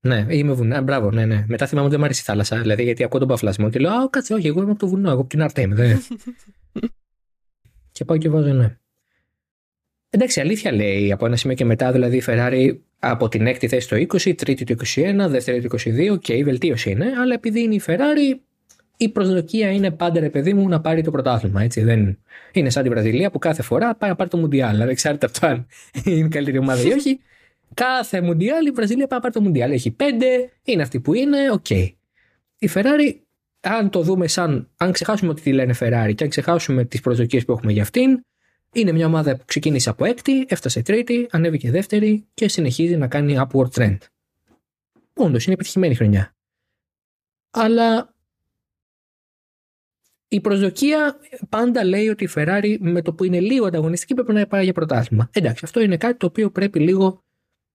Ναι, 0.00 0.26
ή 0.28 0.44
με 0.44 0.52
βουνά. 0.52 0.82
Μπράβο, 0.82 1.10
ναι, 1.10 1.24
ναι. 1.24 1.44
Μετά 1.48 1.66
θυμάμαι 1.66 1.86
ότι 1.86 1.90
δεν 1.90 1.98
μου 1.98 2.04
αρέσει 2.04 2.20
η 2.20 2.24
θάλασσα. 2.24 2.60
Δηλαδή, 2.60 2.82
γιατί 2.82 3.04
ακούω 3.04 3.18
τον 3.18 3.28
παφλασμό 3.28 3.70
και 3.70 3.78
λέω 3.78 3.90
Α, 3.90 4.10
κάτσε, 4.10 4.34
όχι, 4.34 4.46
εγώ 4.46 4.62
είμαι 4.62 4.70
από 4.70 4.80
το 4.80 4.86
βουνό, 4.86 5.10
εγώ 5.10 5.20
από 5.20 5.28
την 5.28 5.42
Αρτέμ. 5.42 5.72
Δε. 5.72 5.96
και 7.92 8.04
πάω 8.04 8.16
και 8.16 8.28
βάζω, 8.28 8.52
ναι. 8.52 8.76
Εντάξει, 10.10 10.40
αλήθεια 10.40 10.72
λέει 10.72 11.12
από 11.12 11.26
ένα 11.26 11.36
σημείο 11.36 11.56
και 11.56 11.64
μετά, 11.64 11.92
δηλαδή 11.92 12.16
η 12.16 12.22
Ferrari 12.26 12.76
από 12.98 13.28
την 13.28 13.46
έκτη 13.46 13.68
θέση 13.68 13.88
το 13.88 13.96
20, 13.96 14.34
τρίτη 14.36 14.64
το 14.64 14.74
21, 14.94 15.26
δεύτερη 15.28 15.68
το 15.68 15.78
22 15.84 16.18
και 16.20 16.34
η 16.34 16.44
βελτίωση 16.44 16.90
είναι, 16.90 17.06
αλλά 17.20 17.34
επειδή 17.34 17.60
είναι 17.60 17.74
η 17.74 17.82
Ferrari, 17.86 18.38
η 18.96 19.08
προσδοκία 19.08 19.70
είναι 19.70 19.90
πάντα 19.90 20.20
ρε 20.20 20.30
παιδί 20.30 20.54
μου 20.54 20.68
να 20.68 20.80
πάρει 20.80 21.02
το 21.02 21.10
πρωτάθλημα. 21.10 21.62
Έτσι. 21.62 21.82
Δεν 21.82 22.18
είναι 22.52 22.70
σαν 22.70 22.82
τη 22.82 22.88
Βραζιλία 22.88 23.30
που 23.30 23.38
κάθε 23.38 23.62
φορά 23.62 23.94
πάει 23.94 24.10
να 24.10 24.16
πάρει 24.16 24.30
το 24.30 24.36
Μουντιάλ. 24.36 24.70
Δηλαδή, 24.72 24.94
ξέρετε 24.94 25.26
αυτό 25.26 25.46
αν 25.46 25.66
είναι 26.04 26.28
καλύτερη 26.28 26.58
ομάδα 26.58 26.82
ή 26.82 26.92
όχι. 26.92 27.20
Κάθε 27.74 28.20
Μουντιάλ 28.20 28.66
η 28.66 28.70
Βραζιλία 28.70 29.06
πάει 29.06 29.18
να 29.18 29.20
πάρει 29.20 29.34
το 29.34 29.40
Μουντιάλ. 29.40 29.70
Έχει 29.70 29.90
πέντε, 29.90 30.50
είναι 30.64 30.82
αυτή 30.82 31.00
που 31.00 31.14
είναι, 31.14 31.50
OK. 31.50 31.66
Okay. 31.68 31.90
Η 32.58 32.70
Ferrari, 32.74 33.14
αν 33.60 33.90
το 33.90 34.02
δούμε 34.02 34.26
σαν, 34.26 34.70
αν 34.76 34.92
ξεχάσουμε 34.92 35.30
ότι 35.30 35.42
τη 35.42 35.52
λένε 35.52 35.74
Ferrari 35.80 36.12
και 36.14 36.24
αν 36.24 36.30
ξεχάσουμε 36.30 36.84
τις 36.84 37.00
προσδοκίες 37.00 37.44
που 37.44 37.52
έχουμε 37.52 37.72
για 37.72 37.82
αυτήν, 37.82 38.24
είναι 38.72 38.92
μια 38.92 39.06
ομάδα 39.06 39.36
που 39.36 39.44
ξεκίνησε 39.44 39.90
από 39.90 40.04
έκτη, 40.04 40.44
έφτασε 40.48 40.82
τρίτη, 40.82 41.26
ανέβηκε 41.30 41.70
δεύτερη 41.70 42.26
και 42.34 42.48
συνεχίζει 42.48 42.96
να 42.96 43.06
κάνει 43.06 43.36
upward 43.38 43.68
trend. 43.74 43.98
Όντως 45.14 45.44
είναι 45.44 45.54
επιτυχημένη 45.54 45.94
χρονιά. 45.94 46.34
Αλλά 47.50 48.11
η 50.32 50.40
προσδοκία 50.40 51.16
πάντα 51.48 51.84
λέει 51.84 52.08
ότι 52.08 52.24
η 52.24 52.28
Ferrari 52.34 52.76
με 52.80 53.02
το 53.02 53.12
που 53.12 53.24
είναι 53.24 53.40
λίγο 53.40 53.66
ανταγωνιστική 53.66 54.14
πρέπει 54.14 54.32
να 54.32 54.46
πάει 54.46 54.64
για 54.64 54.72
πρωτάθλημα. 54.72 55.30
Εντάξει, 55.32 55.64
αυτό 55.64 55.80
είναι 55.80 55.96
κάτι 55.96 56.16
το 56.16 56.26
οποίο 56.26 56.50
πρέπει 56.50 56.78
λίγο 56.78 57.22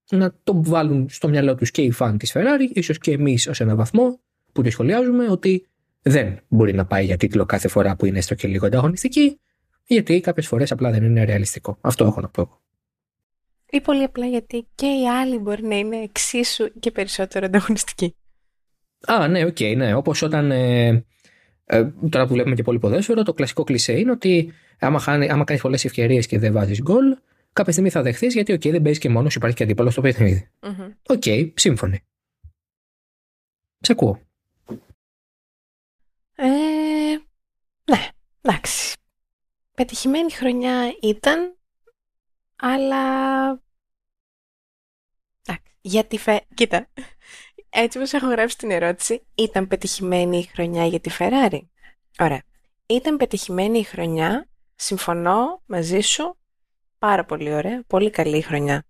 να 0.10 0.34
το 0.44 0.64
βάλουν 0.64 1.10
στο 1.10 1.28
μυαλό 1.28 1.56
τους 1.56 1.72
και 1.72 1.82
οι 1.82 1.92
φαν 1.92 2.18
της 2.18 2.32
Ferrari, 2.36 2.72
ίσως 2.74 2.98
και 2.98 3.12
εμείς 3.12 3.48
ως 3.48 3.60
ένα 3.60 3.76
βαθμό 3.76 4.20
που 4.52 4.62
τη 4.62 4.70
σχολιάζουμε 4.70 5.30
ότι 5.30 5.68
δεν 6.02 6.40
μπορεί 6.48 6.74
να 6.74 6.86
πάει 6.86 7.06
για 7.06 7.18
τίτλο 7.18 7.46
κάθε 7.46 7.68
φορά 7.68 7.96
που 7.96 8.06
είναι 8.06 8.18
έστω 8.18 8.36
και 8.36 8.48
λίγο 8.48 8.66
ανταγωνιστική, 8.66 9.40
γιατί 9.86 10.20
κάποιες 10.20 10.48
φορές 10.48 10.72
απλά 10.72 10.92
δεν 10.92 11.04
είναι 11.04 11.24
ρεαλιστικό. 11.24 11.78
Αυτό 11.82 12.06
έχω 12.06 12.22
να 12.22 12.30
πω 12.30 12.42
εγώ. 12.42 12.62
Ή 13.70 13.82
πολύ 13.82 14.04
απλά 14.04 14.26
γιατί 14.26 14.68
και 14.76 14.86
οι 14.86 15.08
άλλοι 15.08 15.38
μπορεί 15.38 15.64
να 15.64 15.78
είναι 15.78 15.98
εξίσου 15.98 16.80
και 16.80 16.92
περισσότερο 16.92 17.46
ανταγωνιστικοί. 17.46 18.16
Α, 19.08 19.28
ναι, 19.28 19.46
OK, 19.46 19.56
okay, 19.60 19.74
ναι. 19.78 19.94
Όπως 19.94 20.22
όταν. 20.22 20.52
Ε, 20.52 21.06
ε, 21.70 21.90
τώρα 22.10 22.26
που 22.26 22.34
βλέπουμε 22.34 22.56
και 22.56 22.64
πολύ 22.64 22.80
ποδόσφαιρο, 22.80 23.24
το 23.24 23.34
κλασικό 23.34 23.64
κλισέ 23.64 24.00
είναι 24.00 24.12
ότι 24.12 24.54
άμα, 24.80 25.04
άμα 25.08 25.44
κάνεις 25.44 25.62
πολλές 25.62 25.86
ευκαιρίες 25.86 26.28
και 26.28 26.40
δεν 26.40 26.54
βάζεις 26.54 26.82
γκολ, 26.82 27.18
κάποια 27.54 27.72
στιγμή 27.72 27.90
θα 27.90 28.02
δεχθείς 28.02 28.34
γιατί, 28.34 28.54
OK, 28.54 28.62
okay, 28.62 28.72
δεν 28.72 28.82
παίζεις 28.82 29.02
και 29.02 29.10
μόνος, 29.10 29.36
υπάρχει 29.36 29.56
και 29.56 29.64
αντίπαλος 29.64 29.94
στο 29.94 30.02
παιχνίδι. 30.02 30.50
OK, 30.60 30.72
mm-hmm. 30.78 31.14
okay, 31.14 31.52
σύμφωνοι. 31.56 32.00
Σε 33.80 33.92
ακούω. 33.92 34.22
Ε, 36.36 36.46
ναι, 37.92 38.08
εντάξει. 38.42 38.96
Πετυχημένη 39.76 40.32
χρονιά 40.32 40.96
ήταν, 41.02 41.56
αλλά... 42.56 43.66
Γιατί 45.82 46.18
φε... 46.18 46.40
Κοίτα, 46.54 46.88
έτσι 47.70 47.98
όπως 47.98 48.14
έχω 48.14 48.28
γράψει 48.28 48.58
την 48.58 48.72
ερώτηση, 48.72 49.22
ήταν 49.36 49.68
πετυχημένη 49.68 50.38
η 50.38 50.50
χρονιά 50.54 50.86
για 50.86 51.00
τη 51.00 51.10
Ferrari. 51.20 51.60
Ωραία. 52.20 52.42
Ήταν 52.86 53.18
πετυχημένη 53.18 53.80
η 53.80 53.84
χρονιά, 53.84 54.48
συμφωνώ 54.76 55.62
μαζί 55.66 56.00
σου, 56.00 56.38
πάρα 57.00 57.26
πολύ 57.26 57.54
ωραία, 57.54 57.84
πολύ 57.88 58.10
καλή 58.10 58.42
χρονιά. 58.42 58.86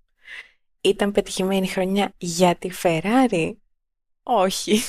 Ήταν 0.81 1.11
πετυχημένη 1.11 1.65
η 1.65 1.69
χρονιά 1.69 2.13
για 2.17 2.55
τη 2.55 2.69
Ferrari, 2.83 3.51
όχι. 4.23 4.81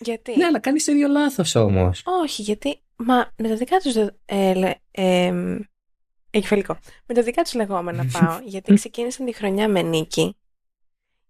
γιατί; 0.00 0.36
Ναι, 0.36 0.44
αλλά 0.44 0.58
κάνεις 0.58 0.84
το 0.84 0.92
ίδιο 0.92 1.08
λάθος 1.08 1.54
όμως. 1.54 2.02
Όχι, 2.22 2.42
γιατί, 2.42 2.80
μα 2.96 3.32
με 3.36 3.48
τα 3.48 3.54
δικά 3.56 3.78
τους 3.78 3.94
ε, 4.24 4.78
ε, 4.90 5.30
Με 7.06 7.14
τα 7.14 7.22
δικά 7.22 7.42
τους 7.42 7.54
λεγόμενα 7.54 8.06
πάω, 8.12 8.40
γιατί 8.44 8.74
ξεκίνησαν 8.80 9.26
τη 9.26 9.32
χρονιά 9.32 9.68
με 9.68 9.82
νίκη 9.82 10.36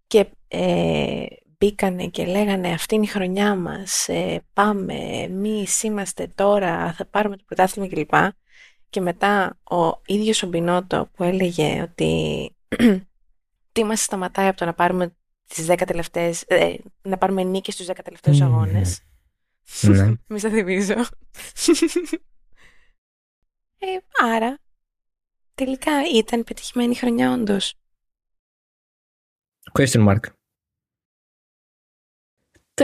και 0.06 0.26
ε, 0.52 1.24
μπήκανε 1.58 2.06
και 2.06 2.26
λέγανε 2.26 2.72
αυτή 2.72 2.94
είναι 2.94 3.04
η 3.04 3.08
χρονιά 3.08 3.54
μας, 3.54 4.08
ε, 4.08 4.44
πάμε, 4.52 4.94
εμείς 4.94 5.82
είμαστε 5.82 6.32
τώρα, 6.34 6.92
θα 6.92 7.06
πάρουμε 7.06 7.36
το 7.36 7.42
πρωτάθλημα 7.46 7.88
κλπ. 7.88 8.14
Και 8.90 9.00
μετά 9.00 9.58
ο 9.70 10.00
ίδιος 10.06 10.42
ο 10.42 10.46
Μπινότο 10.46 11.10
που 11.12 11.22
έλεγε 11.22 11.82
ότι 11.82 12.54
τι 13.72 13.84
μας 13.84 14.02
σταματάει 14.02 14.48
από 14.48 14.56
το 14.56 14.64
να 14.64 14.74
πάρουμε 14.74 15.16
τις 15.46 15.66
10 15.68 15.82
τελευταίες, 15.86 16.42
ε, 16.42 16.74
να 17.02 17.18
πάρουμε 17.18 17.42
νίκες 17.42 17.74
στους 17.74 17.86
10 17.86 17.92
τελευταίους 18.04 18.38
mm. 18.38 18.42
αγώνες. 18.42 19.02
Ναι. 19.80 20.06
Μη 20.28 20.38
σας 20.38 20.52
θυμίζω. 20.52 20.94
ε, 23.78 23.86
άρα, 24.22 24.58
τελικά 25.54 25.92
ήταν 26.14 26.44
πετυχημένη 26.44 26.94
χρονιά 26.94 27.32
όντως. 27.32 27.74
Question 29.78 30.08
mark. 30.08 30.39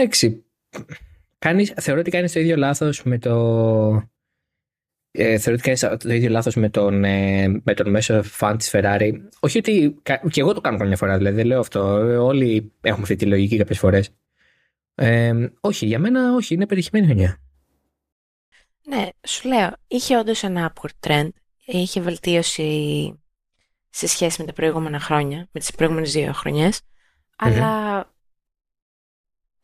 Εντάξει. 0.01 0.45
Κάνεις, 1.39 1.73
θεωρώ 1.77 1.99
ότι 1.99 2.11
κάνεις 2.11 2.31
το 2.31 2.39
ίδιο 2.39 2.55
λάθος 2.55 3.03
με 3.03 3.17
το... 3.17 3.35
Ε, 5.11 5.37
θεωρώ 5.37 5.59
ότι 5.61 5.61
κάνεις 5.61 6.03
το 6.03 6.13
ίδιο 6.13 6.29
λάθος 6.29 6.55
με 6.55 6.69
τον, 6.69 7.03
ε, 7.03 7.47
με 7.63 7.73
τον 7.73 7.89
μέσο 7.89 8.23
φαν 8.23 8.57
της 8.57 8.69
Ferrari. 8.73 9.11
Όχι 9.39 9.57
ότι... 9.57 10.01
Και 10.29 10.41
εγώ 10.41 10.53
το 10.53 10.61
κάνω 10.61 10.77
καμιά 10.77 10.97
φορά, 10.97 11.17
δηλαδή 11.17 11.35
δεν 11.35 11.45
λέω 11.45 11.59
αυτό. 11.59 11.81
Όλοι 12.25 12.71
έχουμε 12.81 13.01
αυτή 13.01 13.15
τη 13.15 13.25
λογική 13.25 13.57
κάποιες 13.57 13.79
φορές. 13.79 14.09
Ε, 14.95 15.49
όχι, 15.59 15.85
για 15.85 15.99
μένα 15.99 16.33
όχι, 16.33 16.53
είναι 16.53 16.65
πετυχημένη 16.65 17.05
χρονιά. 17.05 17.41
Ναι, 18.87 19.07
σου 19.27 19.47
λέω, 19.47 19.71
είχε 19.87 20.17
όντως 20.17 20.43
ένα 20.43 20.73
upward 20.73 21.09
trend. 21.09 21.29
Είχε 21.65 22.01
βελτίωση 22.01 23.13
σε 23.89 24.07
σχέση 24.07 24.41
με 24.41 24.47
τα 24.47 24.53
προηγούμενα 24.53 24.99
χρόνια, 24.99 25.47
με 25.51 25.59
τις 25.59 25.71
προηγούμενες 25.71 26.11
δύο 26.11 26.33
αλλά 27.35 28.05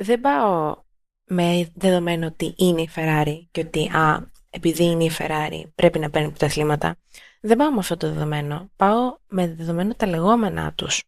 δεν 0.03 0.21
πάω 0.21 0.83
με 1.25 1.71
δεδομένο 1.75 2.27
ότι 2.27 2.53
είναι 2.57 2.81
η 2.81 2.89
Ferrari 2.95 3.47
και 3.51 3.61
ότι 3.61 3.87
α, 3.87 4.31
επειδή 4.49 4.83
είναι 4.83 5.03
η 5.03 5.11
Ferrari 5.19 5.63
πρέπει 5.75 5.99
να 5.99 6.09
παίρνει 6.09 6.27
πρωταθλήματα. 6.27 6.97
Δεν 7.41 7.57
πάω 7.57 7.71
με 7.71 7.79
αυτό 7.79 7.97
το 7.97 8.13
δεδομένο. 8.13 8.71
Πάω 8.75 9.17
με 9.27 9.53
δεδομένο 9.53 9.95
τα 9.95 10.05
λεγόμενά 10.07 10.73
τους 10.73 11.03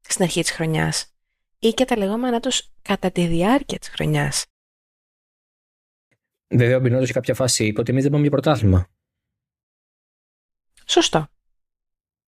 στην 0.00 0.24
αρχή 0.24 0.40
της 0.40 0.50
χρονιάς 0.50 1.14
ή 1.58 1.68
και 1.72 1.84
τα 1.84 1.96
λεγόμενά 1.96 2.40
τους 2.40 2.72
κατά 2.82 3.10
τη 3.10 3.26
διάρκεια 3.26 3.78
της 3.78 3.88
χρονιάς. 3.88 4.46
Βέβαια, 6.48 6.76
ο 6.76 6.80
Μπινότο 6.80 7.06
σε 7.06 7.12
κάποια 7.12 7.34
φάση 7.34 7.66
είπε 7.66 7.80
ότι 7.80 7.90
εμείς 7.90 8.02
δεν 8.02 8.12
πάμε 8.12 8.22
για 8.22 8.32
πρωτάθλημα. 8.32 8.86
Σωστό. 10.86 11.26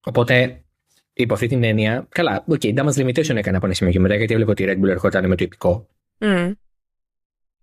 Οπότε, 0.04 0.64
υπό 1.12 1.34
αυτή 1.34 1.46
την 1.46 1.64
έννοια, 1.64 2.06
καλά, 2.08 2.44
OK, 2.48 2.60
okay, 2.62 2.78
Damage 2.78 2.94
Limitation 2.94 3.36
έκανε 3.36 3.56
από 3.56 3.66
ένα 3.66 3.74
σημείο 3.74 3.92
και 3.92 4.00
μετά, 4.00 4.14
γιατί 4.14 4.32
έβλεπε 4.32 4.50
ότι 4.50 4.62
η 4.62 4.66
Red 4.68 4.84
Bull 4.84 4.88
ερχόταν 4.88 5.28
με 5.28 5.36
το 5.36 5.44
υπηκό. 5.44 5.88
Mm. 6.24 6.52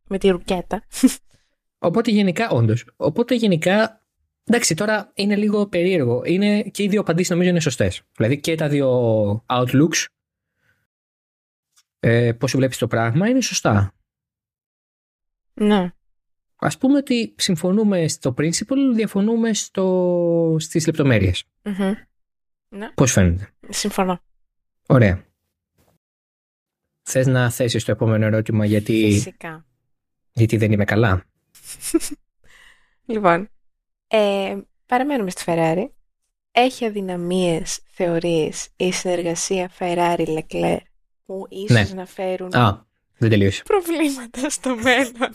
Με 0.07 0.17
τη 0.17 0.29
ρουκέτα. 0.29 0.83
Οπότε 1.77 2.11
γενικά, 2.11 2.49
όντως. 2.49 2.85
Οπότε 2.95 3.35
γενικά, 3.35 4.03
εντάξει, 4.43 4.75
τώρα 4.75 5.11
είναι 5.13 5.35
λίγο 5.35 5.67
περίεργο. 5.67 6.21
Είναι 6.25 6.61
και 6.61 6.83
οι 6.83 6.87
δύο 6.87 6.99
απαντήσεις 6.99 7.29
νομίζω 7.29 7.49
είναι 7.49 7.59
σωστές. 7.59 8.01
Δηλαδή 8.15 8.39
και 8.39 8.55
τα 8.55 8.69
δύο 8.69 9.45
outlooks, 9.45 10.05
ε, 11.99 12.31
πώς 12.33 12.55
βλέπεις 12.55 12.77
το 12.77 12.87
πράγμα, 12.87 13.29
είναι 13.29 13.41
σωστά. 13.41 13.93
Ναι. 15.53 15.93
Ας 16.55 16.77
πούμε 16.77 16.97
ότι 16.97 17.35
συμφωνούμε 17.37 18.07
στο 18.07 18.33
principle, 18.37 18.93
διαφωνούμε 18.93 19.53
στο... 19.53 20.55
στις 20.59 20.85
λεπτομέρειες. 20.85 21.43
Mm-hmm. 21.63 21.93
Ναι. 22.69 22.91
Πώς 22.93 23.11
φαίνεται; 23.11 23.49
Συμφωνώ. 23.69 24.21
Ωραία. 24.87 25.23
Θες 27.11 27.27
να 27.27 27.49
θέσεις 27.49 27.83
το 27.83 27.91
επόμενο 27.91 28.25
ερώτημα 28.25 28.65
γιατί... 28.65 29.11
Φυσικά. 29.13 29.65
Γιατί 30.31 30.57
δεν 30.57 30.71
είμαι 30.71 30.85
καλά; 30.85 31.25
λοιπόν, 33.05 33.49
ε, 34.07 34.57
παραμένουμε 34.85 35.29
στη 35.29 35.43
Ferrari. 35.45 35.89
Έχει 36.51 36.85
αδυναμίες, 36.85 37.79
θεωρείς, 37.87 38.69
η 38.75 38.91
συνεργασία 38.91 39.71
Ferrari-Leclerc 39.79 40.77
που 41.25 41.45
ίσως 41.49 41.89
ναι. 41.89 41.93
να 41.95 42.05
φέρουν 42.05 42.55
Α, 42.55 42.85
δεν 43.17 43.29
τελείωσε. 43.29 43.63
προβλήματα 43.63 44.49
στο 44.49 44.75
μέλλον; 44.75 45.33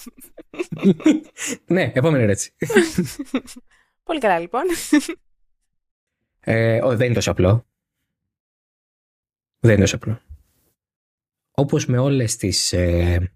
ναι, 1.75 1.93
επόμενη 1.95 2.23
ερώτηση. 2.23 2.55
Πολύ 4.05 4.21
καλά 4.21 4.39
λοιπόν. 4.39 4.63
Ε, 6.41 6.81
δεν 6.97 7.07
είναι 7.07 7.15
τόσο 7.15 7.31
απλό. 7.31 7.67
Δεν 9.59 9.73
είναι 9.73 9.81
τόσο 9.81 9.97
απλό. 9.97 10.21
Όπως 11.55 11.87
με 11.87 11.99
όλες 11.99 12.37
τις... 12.37 12.73
Ε, 12.73 13.33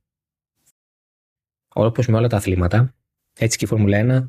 όπως 1.75 2.07
με 2.07 2.17
όλα 2.17 2.29
τα 2.29 2.37
αθλήματα, 2.37 2.95
έτσι 3.39 3.59
και 3.59 3.65
η 3.65 3.69
Φόρμουλα 3.69 4.29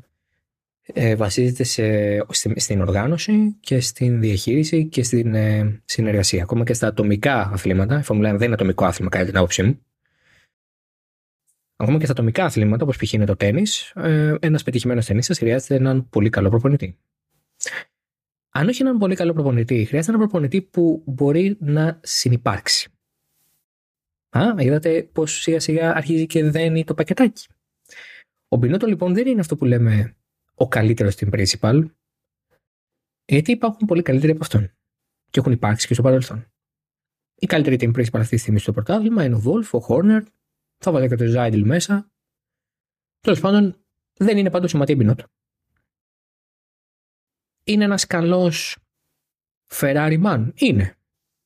ε, 0.82 1.16
βασίζεται 1.16 1.64
σε, 1.64 2.26
στην 2.56 2.80
οργάνωση 2.80 3.56
και 3.60 3.80
στην 3.80 4.20
διαχείριση 4.20 4.88
και 4.88 5.02
στην 5.02 5.34
ε, 5.34 5.82
συνεργασία. 5.84 6.42
Ακόμα 6.42 6.64
και 6.64 6.72
στα 6.72 6.86
ατομικά 6.86 7.50
αθλήματα, 7.52 7.98
η 7.98 8.02
Φόρμουλα 8.02 8.30
1 8.30 8.32
δεν 8.32 8.44
είναι 8.44 8.54
ατομικό 8.54 8.84
άθλημα 8.84 9.10
κατά 9.10 9.24
την 9.24 9.36
άποψή 9.36 9.62
μου, 9.62 9.86
ακόμα 11.76 11.98
και 11.98 12.04
στα 12.04 12.12
ατομικά 12.12 12.44
αθλήματα, 12.44 12.84
όπως 12.84 12.96
π.χ. 12.96 13.12
είναι 13.12 13.24
το 13.24 13.36
τέννη, 13.36 13.62
ε, 13.94 14.34
ένας 14.40 14.62
πετυχημένος 14.62 15.06
ταινίστα 15.06 15.34
χρειάζεται 15.34 15.74
έναν 15.74 16.08
πολύ 16.08 16.28
καλό 16.28 16.48
προπονητή 16.48 16.98
αν 18.50 18.68
όχι 18.68 18.82
έναν 18.82 18.98
πολύ 18.98 19.14
καλό 19.14 19.32
προπονητή, 19.32 19.84
χρειάζεται 19.84 20.14
έναν 20.14 20.28
προπονητή 20.28 20.62
που 20.62 21.02
μπορεί 21.06 21.56
να 21.60 22.00
συνεπάρξει. 22.02 22.90
Α, 24.30 24.54
είδατε 24.58 25.02
πώ 25.02 25.26
σιγά 25.26 25.60
σιγά 25.60 25.94
αρχίζει 25.94 26.26
και 26.26 26.44
δένει 26.44 26.84
το 26.84 26.94
πακετάκι. 26.94 27.48
Ο 28.48 28.56
Μπινότο 28.56 28.86
λοιπόν 28.86 29.14
δεν 29.14 29.26
είναι 29.26 29.40
αυτό 29.40 29.56
που 29.56 29.64
λέμε 29.64 30.16
ο 30.54 30.68
καλύτερος 30.68 31.12
στην 31.12 31.30
principal, 31.32 31.84
γιατί 33.24 33.50
υπάρχουν 33.50 33.86
πολύ 33.86 34.02
καλύτεροι 34.02 34.32
από 34.32 34.40
αυτόν. 34.42 34.72
Και 35.30 35.40
έχουν 35.40 35.52
υπάρξει 35.52 35.86
και 35.86 35.94
στο 35.94 36.02
παρελθόν. 36.02 36.52
Η 37.34 37.46
καλύτερη 37.46 37.76
team 37.80 37.96
principal 37.98 38.20
αυτή 38.20 38.34
τη 38.34 38.40
στιγμή 38.40 38.58
στο 38.58 38.72
πρωτάθλημα 38.72 39.24
είναι 39.24 39.34
ο 39.34 39.42
Wolf, 39.44 39.80
ο 39.80 39.86
Horner, 39.88 40.22
θα 40.78 40.92
βάλει 40.92 41.08
και 41.08 41.16
το 41.16 41.26
Ζάιντλ 41.26 41.62
μέσα. 41.62 42.10
Τέλος 43.20 43.40
πάντων, 43.40 43.84
δεν 44.16 44.38
είναι 44.38 44.50
πάντως 44.50 44.70
σημαντή 44.70 44.94
Μπινότο 44.94 45.24
είναι 47.64 47.84
ένας 47.84 48.06
καλός 48.06 48.78
Ferrari 49.74 50.22
man. 50.24 50.50
Είναι. 50.54 50.94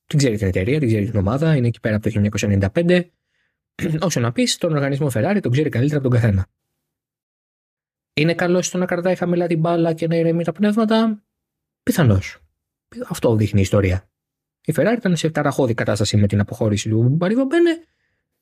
Την 0.07 0.19
ξέρει 0.19 0.37
την 0.37 0.47
εταιρεία, 0.47 0.79
την 0.79 0.89
ξέρει 0.89 1.11
την 1.11 1.19
ομάδα, 1.19 1.57
είναι 1.57 1.67
εκεί 1.67 1.81
πέρα 1.81 1.97
από 1.97 2.11
το 2.11 2.29
1995. 2.75 3.05
Όσο 4.07 4.21
να 4.21 4.33
πεις, 4.33 4.57
τον 4.57 4.73
οργανισμό 4.73 5.07
Ferrari 5.15 5.39
τον 5.43 5.53
ξέρει 5.53 5.69
καλύτερα 5.69 6.01
από 6.01 6.09
τον 6.09 6.21
καθένα. 6.21 6.47
Είναι 8.15 8.35
καλό 8.35 8.63
στο 8.63 8.79
να 8.79 8.87
κρατάει 8.87 9.15
χαμηλά 9.15 9.47
την 9.47 9.59
μπάλα 9.59 9.93
και 9.93 10.07
να 10.07 10.17
ηρεμεί 10.17 10.45
τα 10.45 10.53
πνεύματα; 10.53 11.23
Πιθανώς. 11.83 12.39
Αυτό 13.09 13.37
δείχνει 13.37 13.59
η 13.59 13.63
ιστορία. 13.63 14.09
Η 14.65 14.75
Ferrari 14.77 14.95
ήταν 14.97 15.17
σε 15.17 15.31
ταραχώδη 15.31 15.75
κατάσταση 15.75 16.17
με 16.17 16.27
την 16.27 16.41
αποχώρηση 16.41 16.89
του 16.89 17.03
Μπαρίβα 17.03 17.45
Μπένε 17.45 17.81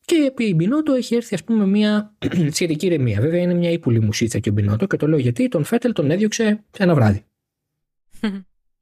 και 0.05 0.15
επί 0.15 0.45
η 0.45 0.53
Μπινότο 0.57 0.93
έχει 0.93 1.15
έρθει, 1.15 1.35
ας 1.35 1.45
πούμε, 1.45 1.67
μια 1.67 2.17
σχετική 2.51 2.87
ηρεμία. 2.87 3.21
Βέβαια 3.21 3.41
είναι 3.41 3.55
μια 3.55 3.71
ύπουλη 3.71 4.01
μουσίτσα 4.01 4.39
και 4.39 4.49
ο 4.49 4.53
Μπινότο 4.53 4.87
και 4.87 4.97
το 4.97 5.07
λέω 5.07 5.19
γιατί 5.19 5.49
τον 5.49 5.65
Φέτελ 5.65 5.93
τον 5.93 6.11
έδιωξε 6.11 6.65
σε 6.71 6.83
ένα 6.83 6.95
βράδυ. 6.95 7.25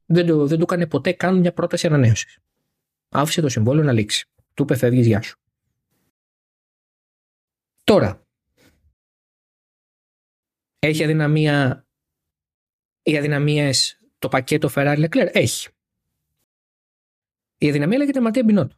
δεν, 0.07 0.27
του, 0.27 0.47
δεν 0.47 0.59
του 0.59 0.63
έκανε 0.63 0.87
ποτέ 0.87 1.13
καν 1.13 1.39
μια 1.39 1.53
πρόταση 1.53 1.87
ανανέωσης. 1.87 2.39
Άφησε 3.11 3.41
το 3.41 3.49
συμβόλαιο 3.49 3.85
να 3.85 3.93
λήξει. 3.93 4.29
Του 4.55 4.63
είπε 4.63 4.77
φεύγεις, 4.77 5.07
γεια 5.07 5.23
σου. 5.23 5.39
Τώρα, 7.85 8.27
έχει 10.79 11.05
αδυναμία 11.05 11.87
οι 13.03 13.19
αδυναμίες 13.19 13.99
το 14.19 14.29
πακέτο 14.29 14.69
Ferrari 14.75 15.09
Leclerc. 15.09 15.29
Έχει. 15.33 15.69
Η 17.59 17.69
αδυναμία 17.69 17.99
λέγεται 17.99 18.21
Ματία 18.21 18.45
Μπινότο. 18.45 18.75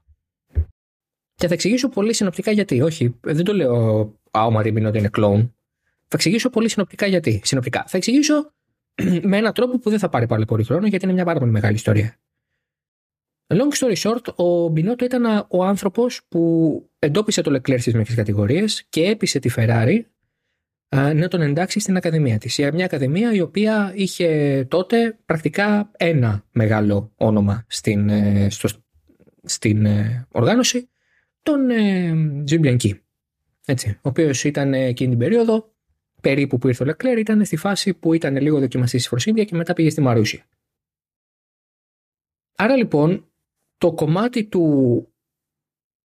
Και 1.35 1.47
θα 1.49 1.55
εξηγήσω 1.55 1.89
πολύ 1.89 2.15
συνοπτικά 2.15 2.51
γιατί. 2.51 2.81
Όχι, 2.81 3.19
δεν 3.21 3.45
το 3.45 3.53
λέω 3.53 4.01
Α, 4.31 4.45
ο 4.45 4.51
Ματία 4.51 4.73
Μπινότο 4.73 4.99
είναι 4.99 5.09
κλόουν. 5.09 5.55
Θα 5.83 6.17
εξηγήσω 6.17 6.51
πολύ 6.51 6.69
συνοπτικά 6.69 7.07
γιατί. 7.07 7.41
Συνοπτικά. 7.45 7.85
Θα 7.87 7.97
εξηγήσω 7.97 8.53
με 9.31 9.37
έναν 9.37 9.53
τρόπο 9.53 9.79
που 9.79 9.91
δεν 9.91 9.99
θα 9.99 10.09
πάρει 10.09 10.27
πάρα 10.27 10.45
πολύ 10.45 10.65
χρόνο 10.65 10.87
γιατί 10.87 11.05
είναι 11.05 11.15
μια 11.15 11.25
πάρα 11.25 11.39
πολύ 11.39 11.51
μεγάλη 11.51 11.75
ιστορία. 11.75 12.22
Long 13.53 13.73
story 13.79 13.97
short, 13.97 14.35
ο 14.35 14.69
Μπινότο 14.69 15.05
ήταν 15.05 15.47
ο 15.49 15.65
άνθρωπος 15.65 16.21
που 16.29 16.91
εντόπισε 16.99 17.43
το 17.43 17.51
Leclerc 17.55 17.81
στις 17.81 17.95
μικρέ 17.95 18.15
κατηγορίες 18.15 18.85
και 18.89 19.05
έπεισε 19.05 19.39
τη 19.39 19.51
Ferrari 19.57 20.01
να 20.95 21.29
τον 21.29 21.41
εντάξει 21.41 21.81
στην 21.81 21.97
Ακαδημία 21.97 22.39
της. 22.39 22.59
Μια 22.73 22.85
Ακαδημία 22.85 23.33
η 23.33 23.41
οποία 23.41 23.93
είχε 23.95 24.65
τότε 24.71 25.19
πρακτικά 25.27 25.91
ένα 25.97 26.45
μεγάλο 26.53 27.13
όνομα 27.17 27.65
στην, 27.69 28.09
ε, 28.09 28.51
στο, 28.51 28.69
στην 29.43 29.87
ε, 29.87 30.27
οργάνωση, 30.31 30.89
τον 31.43 31.71
ε, 31.71 32.15
Τζιμπιανκή. 32.45 33.01
Έτσι, 33.67 33.91
ο 33.91 34.09
οποίος 34.09 34.45
ήταν 34.45 34.75
εκείνη 34.75 35.11
την 35.11 35.19
περίοδο, 35.19 35.75
περίπου 36.21 36.59
που 36.59 36.69
ήρθε 36.69 36.83
ο 36.83 36.87
Λεκλέρ, 36.87 37.19
ήταν 37.19 37.45
στη 37.45 37.57
φάση 37.57 37.95
που 37.95 38.13
ήταν 38.13 38.37
λίγο 38.37 38.59
δοκιμαστής 38.59 39.01
στη 39.01 39.09
Φροσίνδια 39.09 39.45
και 39.45 39.55
μετά 39.55 39.73
πήγε 39.73 39.91
στη 39.91 40.01
Μαρούσια. 40.01 40.47
Άρα 42.57 42.77
λοιπόν, 42.77 43.32
το 43.83 43.93
κομμάτι 43.93 44.45
του 44.45 44.63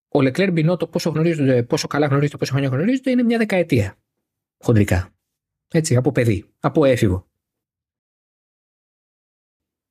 ο 0.07 0.21
Λεκλέρ 0.21 0.51
Μπινότο 0.51 0.87
πόσο, 0.87 1.13
πόσο 1.67 1.87
καλά 1.87 2.07
γνωρίζεται, 2.07 2.37
πόσο 2.37 2.51
χρόνια 2.51 2.69
γνωρίζεται, 2.69 3.11
είναι 3.11 3.23
μια 3.23 3.37
δεκαετία 3.37 3.97
χοντρικά. 4.57 5.13
Έτσι, 5.67 5.95
από 5.95 6.11
παιδί, 6.11 6.45
από 6.59 6.85
έφηβο. 6.85 7.27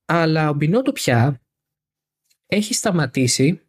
Αλλά 0.04 0.48
ο 0.48 0.52
Μπινότο 0.52 0.92
πια 0.92 1.40
έχει 2.46 2.74
σταματήσει 2.74 3.60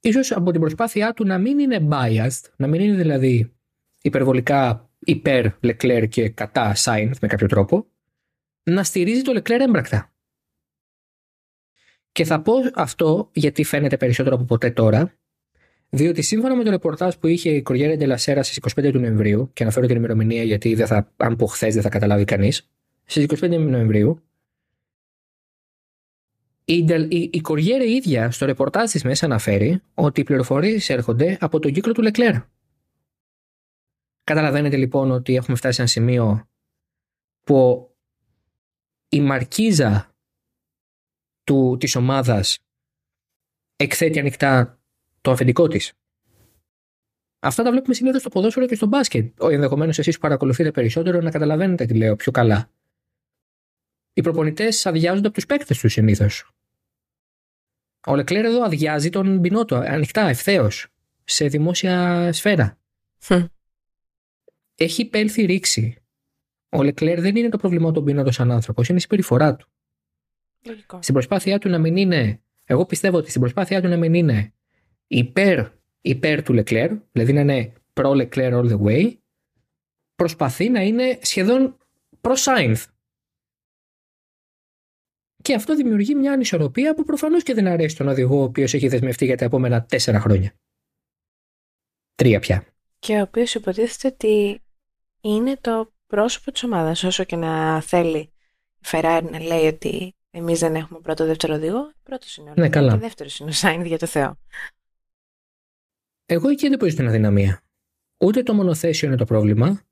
ίσως 0.00 0.32
από 0.32 0.50
την 0.50 0.60
προσπάθειά 0.60 1.12
του 1.12 1.24
να 1.24 1.38
μην 1.38 1.58
είναι 1.58 1.88
biased, 1.90 2.50
να 2.56 2.66
μην 2.66 2.80
είναι 2.80 2.96
δηλαδή 2.96 3.56
υπερβολικά 4.02 4.90
υπέρ 4.98 5.46
Leclerc 5.62 6.08
και 6.08 6.28
κατά 6.28 6.74
Sainz 6.76 7.12
με 7.20 7.28
κάποιο 7.28 7.46
τρόπο, 7.46 7.86
να 8.62 8.84
στηρίζει 8.84 9.22
το 9.22 9.32
Leclerc 9.36 9.60
έμπρακτα. 9.60 10.12
Και 12.18 12.24
θα 12.24 12.40
πω 12.42 12.52
αυτό 12.74 13.30
γιατί 13.32 13.64
φαίνεται 13.64 13.96
περισσότερο 13.96 14.34
από 14.34 14.44
ποτέ 14.44 14.70
τώρα, 14.70 15.14
διότι 15.88 16.22
σύμφωνα 16.22 16.56
με 16.56 16.64
το 16.64 16.70
ρεπορτάζ 16.70 17.14
που 17.14 17.26
είχε 17.26 17.50
η 17.50 17.62
Κοριέρα 17.62 17.96
Ντελασέρα 17.96 18.42
στις 18.42 18.60
25 18.76 18.90
του 18.92 18.98
Νοεμβρίου, 18.98 19.50
και 19.52 19.62
αναφέρω 19.62 19.86
την 19.86 19.96
ημερομηνία 19.96 20.42
γιατί 20.42 20.74
δεν 20.74 20.86
θα, 20.86 21.12
αν 21.16 21.36
πω 21.36 21.46
χθες 21.46 21.74
δεν 21.74 21.82
θα 21.82 21.88
καταλάβει 21.88 22.24
κανείς, 22.24 22.68
στις 23.04 23.26
25 23.40 23.48
Νοεμβρίου, 23.58 24.22
η, 26.64 26.74
η, 27.08 27.30
η 27.32 27.40
Κοριέρα 27.40 27.84
ίδια 27.84 28.30
στο 28.30 28.46
ρεπορτάζ 28.46 28.90
της 28.90 29.04
μέσα 29.04 29.24
αναφέρει 29.24 29.82
ότι 29.94 30.20
οι 30.20 30.24
πληροφορίες 30.24 30.90
έρχονται 30.90 31.36
από 31.40 31.58
τον 31.58 31.72
κύκλο 31.72 31.92
του 31.92 32.02
Λεκλέρ. 32.02 32.34
Καταλαβαίνετε 34.24 34.76
λοιπόν 34.76 35.10
ότι 35.10 35.34
έχουμε 35.34 35.56
φτάσει 35.56 35.74
σε 35.74 35.80
ένα 35.80 35.90
σημείο 35.90 36.48
που 37.44 37.90
η 39.08 39.20
μαρκίζα 39.20 40.07
του, 41.48 41.76
της 41.80 41.96
ομάδας 41.96 42.58
εκθέτει 43.76 44.18
ανοιχτά 44.18 44.80
το 45.20 45.30
αφεντικό 45.30 45.68
της. 45.68 45.92
Αυτά 47.38 47.62
τα 47.62 47.70
βλέπουμε 47.70 47.94
συνήθως 47.94 48.20
στο 48.20 48.30
ποδόσφαιρο 48.30 48.66
και 48.66 48.74
στο 48.74 48.86
μπάσκετ. 48.86 49.42
Ενδεχομένως 49.42 49.98
εσείς 49.98 50.14
που 50.14 50.20
παρακολουθείτε 50.20 50.70
περισσότερο 50.70 51.20
να 51.20 51.30
καταλαβαίνετε 51.30 51.84
τι 51.84 51.94
λέω 51.94 52.16
πιο 52.16 52.32
καλά. 52.32 52.70
Οι 54.12 54.20
προπονητές 54.20 54.86
αδειάζονται 54.86 55.26
από 55.26 55.36
τους 55.36 55.46
παίκτες 55.46 55.78
τους 55.78 55.92
συνήθως. 55.92 56.50
Ο 58.06 58.14
Λεκλέρ 58.14 58.44
εδώ 58.44 58.62
αδειάζει 58.62 59.10
τον 59.10 59.38
Μπινότο 59.38 59.76
ανοιχτά, 59.76 60.28
ευθέως, 60.28 60.86
σε 61.24 61.46
δημόσια 61.46 62.28
σφαίρα. 62.32 62.78
Έχει 64.74 65.02
υπέλθει 65.02 65.44
ρήξη. 65.44 66.02
Ο 66.68 66.82
Λεκλέρ 66.82 67.20
δεν 67.20 67.36
είναι 67.36 67.48
το 67.48 67.58
πρόβλημά 67.58 67.92
του 67.92 68.00
Μπινότο 68.00 68.30
σαν 68.30 68.50
άνθρωπος, 68.50 68.88
είναι 68.88 68.98
η 68.98 69.00
συμπεριφορά 69.00 69.56
του. 69.56 69.68
Λογικό. 70.64 71.02
Στην 71.02 71.14
προσπάθειά 71.14 71.58
του 71.58 71.68
να 71.68 71.78
μην 71.78 71.96
είναι. 71.96 72.42
Εγώ 72.64 72.86
πιστεύω 72.86 73.16
ότι 73.16 73.28
στην 73.28 73.40
προσπάθειά 73.40 73.82
του 73.82 73.88
να 73.88 73.96
μην 73.96 74.14
είναι 74.14 74.52
υπέρ, 75.06 75.66
υπέρ 76.00 76.42
του 76.42 76.54
Leclerc, 76.54 76.98
δηλαδή 77.12 77.32
να 77.32 77.40
είναι 77.40 77.72
προ 77.92 78.10
Leclerc 78.10 78.52
all 78.52 78.70
the 78.70 78.80
way, 78.80 79.16
προσπαθεί 80.14 80.68
να 80.68 80.82
είναι 80.82 81.18
σχεδόν 81.22 81.78
προ 82.20 82.34
Sainz. 82.36 82.84
Και 85.42 85.54
αυτό 85.54 85.74
δημιουργεί 85.74 86.14
μια 86.14 86.32
ανισορροπία 86.32 86.94
που 86.94 87.04
προφανώς 87.04 87.42
και 87.42 87.54
δεν 87.54 87.66
αρέσει 87.66 87.96
τον 87.96 88.08
οδηγό 88.08 88.40
ο 88.40 88.42
οποίος 88.42 88.74
έχει 88.74 88.88
δεσμευτεί 88.88 89.24
για 89.24 89.36
τα 89.36 89.44
επόμενα 89.44 89.84
τέσσερα 89.84 90.20
χρόνια. 90.20 90.52
Τρία 92.14 92.40
πια. 92.40 92.66
Και 92.98 93.16
ο 93.16 93.20
οποίος 93.20 93.54
υποτίθεται 93.54 94.08
ότι 94.08 94.62
είναι 95.20 95.56
το 95.60 95.92
πρόσωπο 96.06 96.52
της 96.52 96.62
ομάδας. 96.62 97.04
Όσο 97.04 97.24
και 97.24 97.36
να 97.36 97.80
θέλει 97.80 98.18
η 98.18 98.32
Ferrari 98.84 99.28
να 99.30 99.40
λέει 99.40 99.66
ότι 99.66 100.14
εμείς 100.30 100.58
δεν 100.58 100.74
έχουμε 100.74 101.00
πρώτο 101.00 101.26
δεύτερο 101.26 101.54
οδηγό, 101.54 101.92
πρώτος 102.02 102.36
είναι 102.36 102.50
ο 102.50 102.54
Ναι, 102.56 102.68
καλά. 102.68 102.92
και 102.92 102.98
δεύτερος 102.98 103.38
είναι 103.38 103.50
ο 103.50 103.52
Σάινθ 103.52 103.86
για 103.86 103.98
το 103.98 104.06
Θεό. 104.06 104.38
Εγώ 106.26 106.48
εκεί 106.48 106.66
εντυπωσίζω 106.66 106.96
την 106.96 107.06
αδυναμία. 107.06 107.62
Ούτε 108.18 108.42
το 108.42 108.54
μονοθέσιο 108.54 109.08
είναι 109.08 109.16
το 109.16 109.24
πρόβλημα, 109.24 109.82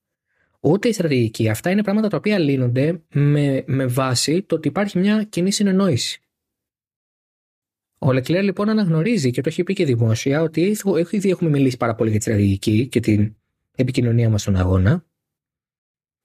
ούτε 0.61 0.89
η 0.89 0.93
στρατηγική. 0.93 1.49
Αυτά 1.49 1.70
είναι 1.70 1.82
πράγματα 1.82 2.09
τα 2.09 2.16
οποία 2.16 2.39
λύνονται 2.39 3.03
με, 3.12 3.64
με 3.66 3.87
βάση 3.87 4.43
το 4.43 4.55
ότι 4.55 4.68
υπάρχει 4.68 4.99
μια 4.99 5.22
κοινή 5.24 5.53
συνεννόηση. 5.53 6.20
Ο 7.99 8.12
Λεκλέρ 8.12 8.43
λοιπόν 8.43 8.68
αναγνωρίζει 8.68 9.30
και 9.30 9.41
το 9.41 9.49
έχει 9.49 9.62
πει 9.62 9.72
και 9.72 9.84
δημόσια 9.84 10.43
ότι 10.43 10.76
ήδη 11.11 11.30
έχουμε 11.30 11.51
μιλήσει 11.51 11.76
πάρα 11.76 11.95
πολύ 11.95 12.11
για 12.11 12.18
τη 12.18 12.24
στρατηγική 12.24 12.89
και 12.89 13.01
την 13.01 13.37
επικοινωνία 13.76 14.30
μας 14.30 14.41
στον 14.41 14.57
αγώνα. 14.57 15.05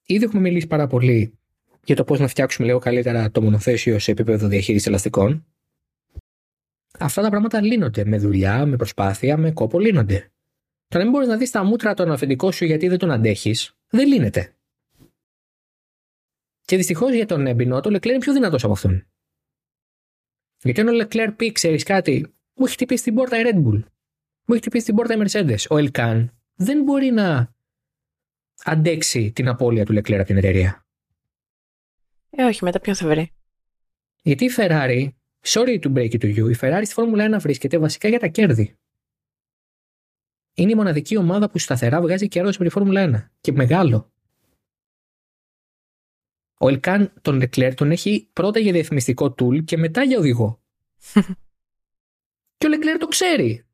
Ήδη 0.05 0.24
έχουμε 0.24 0.41
μιλήσει 0.41 0.68
πάρα 0.68 0.88
πολύ 0.88 1.39
για 1.84 1.95
το 1.95 2.03
πώς 2.03 2.19
να 2.19 2.27
φτιάξουμε 2.27 2.67
λίγο 2.67 2.79
καλύτερα 2.79 3.32
το 3.32 3.41
μονοθέσιο 3.41 3.99
σε 3.99 4.11
επίπεδο 4.11 4.47
διαχείρισης 4.47 4.88
ελαστικών. 4.88 5.45
Αυτά 6.99 7.21
τα 7.21 7.29
πράγματα 7.29 7.61
λύνονται 7.61 8.05
με 8.05 8.17
δουλειά, 8.17 8.65
με 8.65 8.75
προσπάθεια, 8.75 9.38
με 9.38 9.51
κόπο 9.51 9.79
λύνονται. 9.79 10.32
Το 10.88 10.97
να 10.97 11.03
μην 11.03 11.13
μπορείς 11.13 11.27
να 11.27 11.38
δεις 11.38 11.51
τα 11.51 11.63
μούτρα 11.63 11.93
τον 11.93 12.11
αφεντικό 12.11 12.51
σου 12.51 12.65
γιατί 12.65 12.88
δεν 12.88 12.97
τον 12.97 13.11
αντέχεις, 13.11 13.77
δεν 13.89 14.07
λύνεται. 14.07 14.55
Και 16.65 16.77
δυστυχώς 16.77 17.13
για 17.13 17.25
τον 17.25 17.47
Εμπινό, 17.47 17.79
το 17.79 17.89
Λεκλέρ 17.89 18.13
είναι 18.13 18.23
πιο 18.23 18.34
δυνατός 18.34 18.63
από 18.63 18.73
αυτόν. 18.73 19.07
Γιατί 20.63 20.82
αν 20.82 20.88
ο 20.88 20.91
Λεκλέρ 20.91 21.32
πει, 21.32 21.51
ξέρεις 21.51 21.84
κάτι, 21.84 22.34
μου 22.53 22.65
έχει 22.65 22.73
χτυπήσει 22.73 23.03
την 23.03 23.15
πόρτα 23.15 23.39
η 23.39 23.43
Red 23.45 23.55
Bull, 23.55 23.84
μου 24.45 24.53
έχει 24.53 24.57
χτυπήσει 24.57 24.86
την 24.86 24.95
πόρτα 24.95 25.13
η 25.13 25.17
Mercedes. 25.25 25.65
Ο 25.69 25.77
Ελκάν 25.77 26.32
δεν 26.55 26.84
μπορεί 26.84 27.11
να 27.11 27.53
αντέξει 28.63 29.32
την 29.32 29.47
απώλεια 29.47 29.86
του 29.86 29.93
Λεκλέρ 29.93 30.19
από 30.19 30.27
την 30.27 30.38
εταιρεία. 30.38 30.86
Ε, 32.34 32.43
όχι, 32.43 32.63
μετά 32.63 32.79
ποιον 32.79 32.95
θα 32.95 33.07
βρει; 33.07 33.32
Γιατί 34.21 34.45
η 34.45 34.49
Ferrari 34.57 35.09
Sorry 35.41 35.79
to 35.79 35.93
break 35.93 36.11
it 36.11 36.21
to 36.21 36.38
you, 36.38 36.49
η 36.51 36.57
Ferrari 36.59 36.82
στη 36.84 36.93
Φόρμουλα 36.93 37.38
1 37.38 37.41
βρίσκεται 37.41 37.77
βασικά 37.77 38.07
για 38.07 38.19
τα 38.19 38.27
κέρδη. 38.27 38.75
Είναι 40.53 40.71
η 40.71 40.75
μοναδική 40.75 41.17
ομάδα 41.17 41.49
που 41.49 41.57
σταθερά 41.57 42.01
βγάζει 42.01 42.27
κέρδος 42.27 42.55
από 42.55 42.63
τη 42.63 42.69
Φόρμουλα 42.69 43.29
1. 43.29 43.29
Και 43.41 43.51
μεγάλο. 43.51 44.11
Ο 46.57 46.67
Ελκάν 46.67 47.13
τον 47.21 47.41
Leclerc 47.41 47.73
τον 47.75 47.91
έχει 47.91 48.29
πρώτα 48.34 48.59
για 48.59 48.71
διαφημιστικό 48.71 49.25
tool 49.25 49.63
και 49.63 49.77
μετά 49.77 50.03
για 50.03 50.17
οδηγό. 50.17 50.61
και 52.57 52.67
ο 52.67 52.69
Leclerc 52.69 52.99
το 52.99 53.07
ξέρει. 53.07 53.65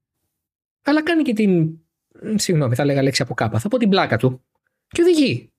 Αλλά 0.84 1.04
κάνει 1.04 1.24
και 1.24 1.34
την. 1.34 1.80
Συγγνώμη, 2.36 2.76
θα 2.76 2.86
λέγα 2.86 3.02
λέξη 3.02 3.22
από 3.22 3.34
κάπα. 3.34 3.60
Θα 3.60 3.68
πω 3.68 3.78
την 3.78 3.90
πλάκα 3.90 4.18
του. 4.18 4.44
Και 4.88 5.02
οδηγεί. 5.02 5.52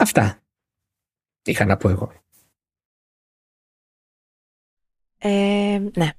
Αυτά. 0.00 0.42
Είχα 1.42 1.64
να 1.64 1.76
πω 1.76 1.88
εγώ. 1.88 2.12
Ε, 5.18 5.90
ναι. 5.96 6.12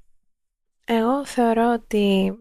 Εγώ 0.85 1.25
θεωρώ 1.25 1.73
ότι 1.73 2.37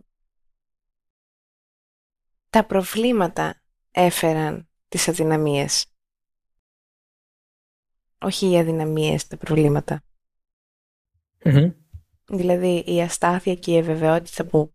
τα 2.51 2.67
προβλήματα 2.67 3.63
έφεραν 3.91 4.69
τις 4.89 5.09
αδυναμίες. 5.09 5.95
Όχι 8.19 8.51
οι 8.51 8.59
αδυναμίες, 8.59 9.27
τα 9.27 9.37
προβληματα 9.37 10.03
Δηλαδή 12.27 12.85
η 12.87 13.03
αστάθεια 13.03 13.55
και 13.55 13.73
η 13.73 13.79
αβεβαιότητα 13.79 14.47
που 14.47 14.75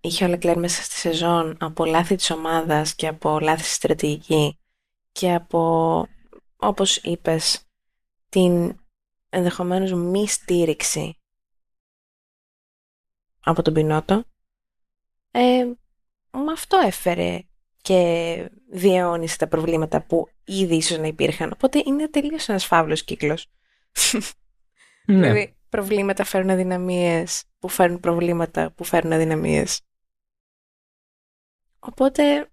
είχε 0.00 0.24
ο 0.24 0.28
Λεκλέρ 0.28 0.58
μέσα 0.58 0.82
στη 0.82 0.94
σεζόν 0.94 1.56
από 1.60 1.84
λάθη 1.84 2.14
της 2.16 2.30
ομάδας 2.30 2.94
και 2.94 3.06
από 3.06 3.40
λάθη 3.40 3.62
στη 3.62 3.72
στρατηγική 3.72 4.59
και 5.12 5.32
από, 5.32 6.06
όπως 6.56 6.96
είπες, 6.96 7.64
την 8.28 8.80
ενδεχομένως 9.28 9.92
μη 9.92 10.28
στήριξη 10.28 11.18
από 13.40 13.62
τον 13.62 13.74
Πινότο, 13.74 14.24
ε, 15.30 15.64
με 16.30 16.52
αυτό 16.52 16.76
έφερε 16.76 17.42
και 17.82 18.50
διαιώνισε 18.70 19.36
τα 19.36 19.48
προβλήματα 19.48 20.02
που 20.02 20.28
ήδη 20.44 20.76
ίσως 20.76 20.98
να 20.98 21.06
υπήρχαν. 21.06 21.50
Οπότε 21.52 21.82
είναι 21.86 22.08
τελείως 22.08 22.48
ένας 22.48 22.66
φαύλος 22.66 23.04
κύκλος. 23.04 23.46
Ναι. 25.06 25.20
δηλαδή, 25.20 25.56
προβλήματα 25.68 26.24
φέρνουν 26.24 26.50
αδυναμίες 26.50 27.44
που 27.58 27.68
φέρνουν 27.68 28.00
προβλήματα 28.00 28.72
που 28.72 28.84
φέρνουν 28.84 29.12
αδυναμίες. 29.12 29.80
Οπότε 31.78 32.50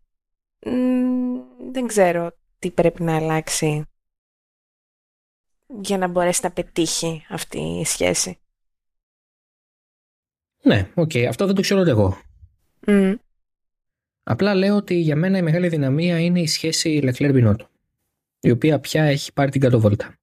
δεν 1.72 1.88
ξέρω 1.88 2.32
τι 2.60 2.72
πρέπει 2.72 3.04
να 3.04 3.16
αλλάξει 3.16 3.86
για 5.82 5.98
να 5.98 6.08
μπορέσει 6.08 6.40
να 6.44 6.52
πετύχει 6.52 7.26
αυτή 7.30 7.60
η 7.60 7.86
σχέση. 7.86 8.40
Ναι, 10.64 10.92
οκ. 10.96 11.12
Αυτό 11.28 11.46
δεν 11.46 11.56
το 11.56 11.62
ξέρω 11.62 11.82
εγώ. 11.82 12.18
Απλά 14.24 14.56
λέω 14.56 14.76
ότι 14.76 14.96
για 14.96 15.16
μένα 15.16 15.38
η 15.38 15.42
μεγάλη 15.42 15.68
αδυναμία 15.68 16.20
είναι 16.20 16.40
η 16.40 16.48
σχέση 16.48 17.00
Leclerc 17.04 17.34
Binotto, 17.34 17.66
η 18.40 18.52
οποία 18.52 18.80
πια 18.80 19.04
έχει 19.04 19.34
πάρει 19.34 19.52
την 19.52 19.62
κατοβόλτα. 19.62 20.16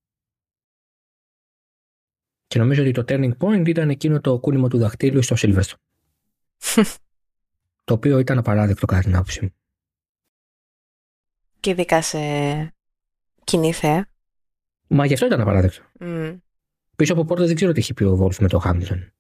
Και 2.46 2.58
νομίζω 2.58 2.82
ότι 2.82 2.90
το 2.90 3.04
turning 3.08 3.36
point 3.38 3.68
ήταν 3.68 3.90
εκείνο 3.90 4.20
το 4.20 4.38
κούνημα 4.38 4.68
του 4.68 4.78
δαχτύλου 4.78 5.22
στο 5.22 5.36
Silverstone. 5.38 6.84
το 7.84 7.94
οποίο 7.94 8.18
ήταν 8.18 8.38
απαράδεκτο 8.38 8.86
κατά 8.86 9.00
την 9.02 9.14
άποψή 9.14 9.42
μου. 9.42 9.54
Και 11.64 11.70
ειδικά 11.70 12.02
σε 12.02 12.18
κοινή 13.44 13.72
θέα. 13.72 14.08
Μα 14.86 15.06
γι' 15.06 15.12
αυτό 15.12 15.26
ήταν 15.26 15.40
απαράδεκτο. 15.40 15.82
Mm. 16.00 16.38
Πίσω 16.96 17.12
από 17.12 17.24
πόρτα 17.24 17.44
δεν 17.44 17.54
ξέρω 17.54 17.72
τι 17.72 17.80
έχει 17.80 17.94
πει 17.94 18.04
ο 18.04 18.16
Βόλφ 18.16 18.38
με 18.38 18.48
το 18.48 18.58
Χάμιλτον. 18.58 19.12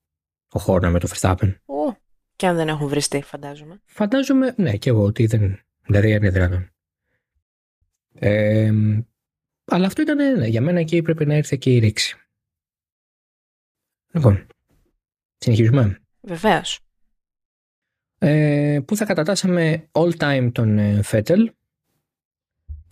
Ο 0.48 0.58
Χόρνα 0.58 0.90
με 0.90 0.98
το 0.98 1.08
Verstappen. 1.12 1.54
Oh. 1.66 1.96
Και 2.36 2.46
αν 2.46 2.56
δεν 2.56 2.68
έχουν 2.68 2.88
βριστεί, 2.88 3.22
φαντάζομαι. 3.22 3.80
Φαντάζομαι, 3.84 4.54
ναι, 4.56 4.76
και 4.76 4.90
εγώ 4.90 5.02
ότι 5.02 5.26
δεν. 5.26 5.60
Δηλαδή 5.82 6.10
είναι 6.10 6.30
δυνατόν. 6.30 6.70
Ε, 8.14 8.72
αλλά 9.64 9.86
αυτό 9.86 10.02
ήταν, 10.02 10.38
ναι, 10.38 10.46
για 10.46 10.60
μένα 10.60 10.80
εκεί 10.80 11.02
πρέπει 11.02 11.26
να 11.26 11.34
έρθει 11.34 11.58
και 11.58 11.70
η 11.70 11.78
ρήξη. 11.78 12.16
Λοιπόν, 14.12 14.46
συνεχίζουμε. 15.38 16.00
Βεβαίως. 16.20 16.80
Ε, 18.18 18.80
που 18.86 18.96
θα 18.96 19.04
κατατάσσαμε 19.04 19.88
all 19.92 20.16
time 20.16 20.50
τον 20.52 20.78
ε, 20.78 21.02
Φέτελ; 21.02 21.52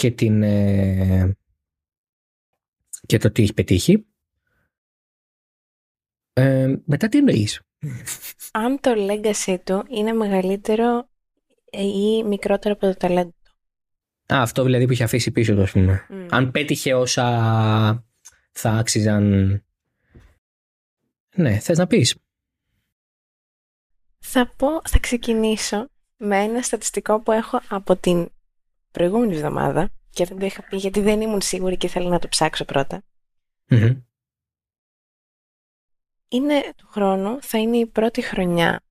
Και 0.03 0.11
την 0.11 0.43
ε, 0.43 1.37
και 3.07 3.19
το 3.19 3.31
τι 3.31 3.43
έχει 3.43 3.53
πετύχει. 3.53 4.07
Ε, 6.33 6.77
μετά 6.85 7.09
τι 7.09 7.19
εννοείς; 7.19 7.61
Αν 8.53 8.81
το 8.81 8.91
legacy 8.97 9.57
του 9.65 9.85
είναι 9.89 10.13
μεγαλύτερο 10.13 11.09
ή 11.71 12.23
μικρότερο 12.25 12.75
από 12.75 12.87
το 12.87 12.97
ταλέντο 12.97 13.35
του. 13.45 13.53
Α, 14.35 14.43
αυτό 14.43 14.63
δηλαδή 14.65 14.87
που 14.87 14.93
είχε 14.93 15.05
αφήσει 15.05 15.31
πίσω 15.31 15.55
του, 15.55 15.63
ας 15.63 15.71
πούμε. 15.71 16.07
Αν 16.31 16.51
πέτυχε 16.51 16.95
όσα 16.95 17.25
θα 18.53 18.71
άξιζαν 18.71 19.65
ναι, 21.37 21.59
θες 21.59 21.79
να 21.79 21.87
πεις; 21.87 22.17
Θα 24.19 24.55
πω, 24.57 24.83
θα 24.89 24.99
ξεκινήσω 24.99 25.89
με 26.17 26.43
ένα 26.43 26.63
στατιστικό 26.63 27.21
που 27.21 27.33
έχω 27.33 27.61
από 27.69 27.97
την 27.97 28.31
προηγούμενη 28.93 29.35
εβδομάδα 29.35 29.91
και 30.11 30.25
δεν 30.25 30.39
το 30.39 30.47
είχα 30.47 30.63
πει 30.63 30.77
γιατί 30.77 31.01
δεν 31.01 31.21
ήμουν 31.21 31.41
σίγουρη 31.41 31.77
και 31.77 31.89
θέλω 31.89 32.09
να 32.09 32.19
το 32.19 32.29
ψάξω 32.29 32.65
Είναι 36.29 36.73
του 36.77 36.87
χρόνου, 36.87 37.43
θα 37.43 37.59
είναι 37.59 37.77
η 37.77 37.87
πρώτη 37.87 38.23
χρονιά 38.23 38.83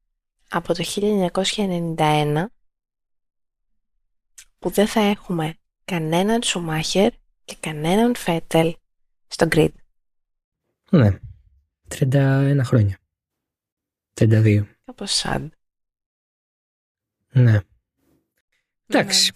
από 0.49 0.74
το 0.74 0.84
1991 0.95 2.45
που 4.60 4.70
δεν 4.70 4.88
θα 4.88 4.99
έχουμε 4.99 5.56
κανέναν 5.86 6.43
Σουμάχερ 6.43 7.14
και 7.45 7.56
κανέναν 7.60 8.16
Φέτελ 8.16 8.76
στο 9.28 9.47
grid. 9.52 9.72
Ναι. 10.89 11.20
31 11.89 12.60
χρόνια. 12.64 12.97
32. 14.14 14.64
Κάπως 14.86 15.12
σαν. 15.12 15.54
Ναι. 17.32 17.60
Εντάξει. 18.94 19.32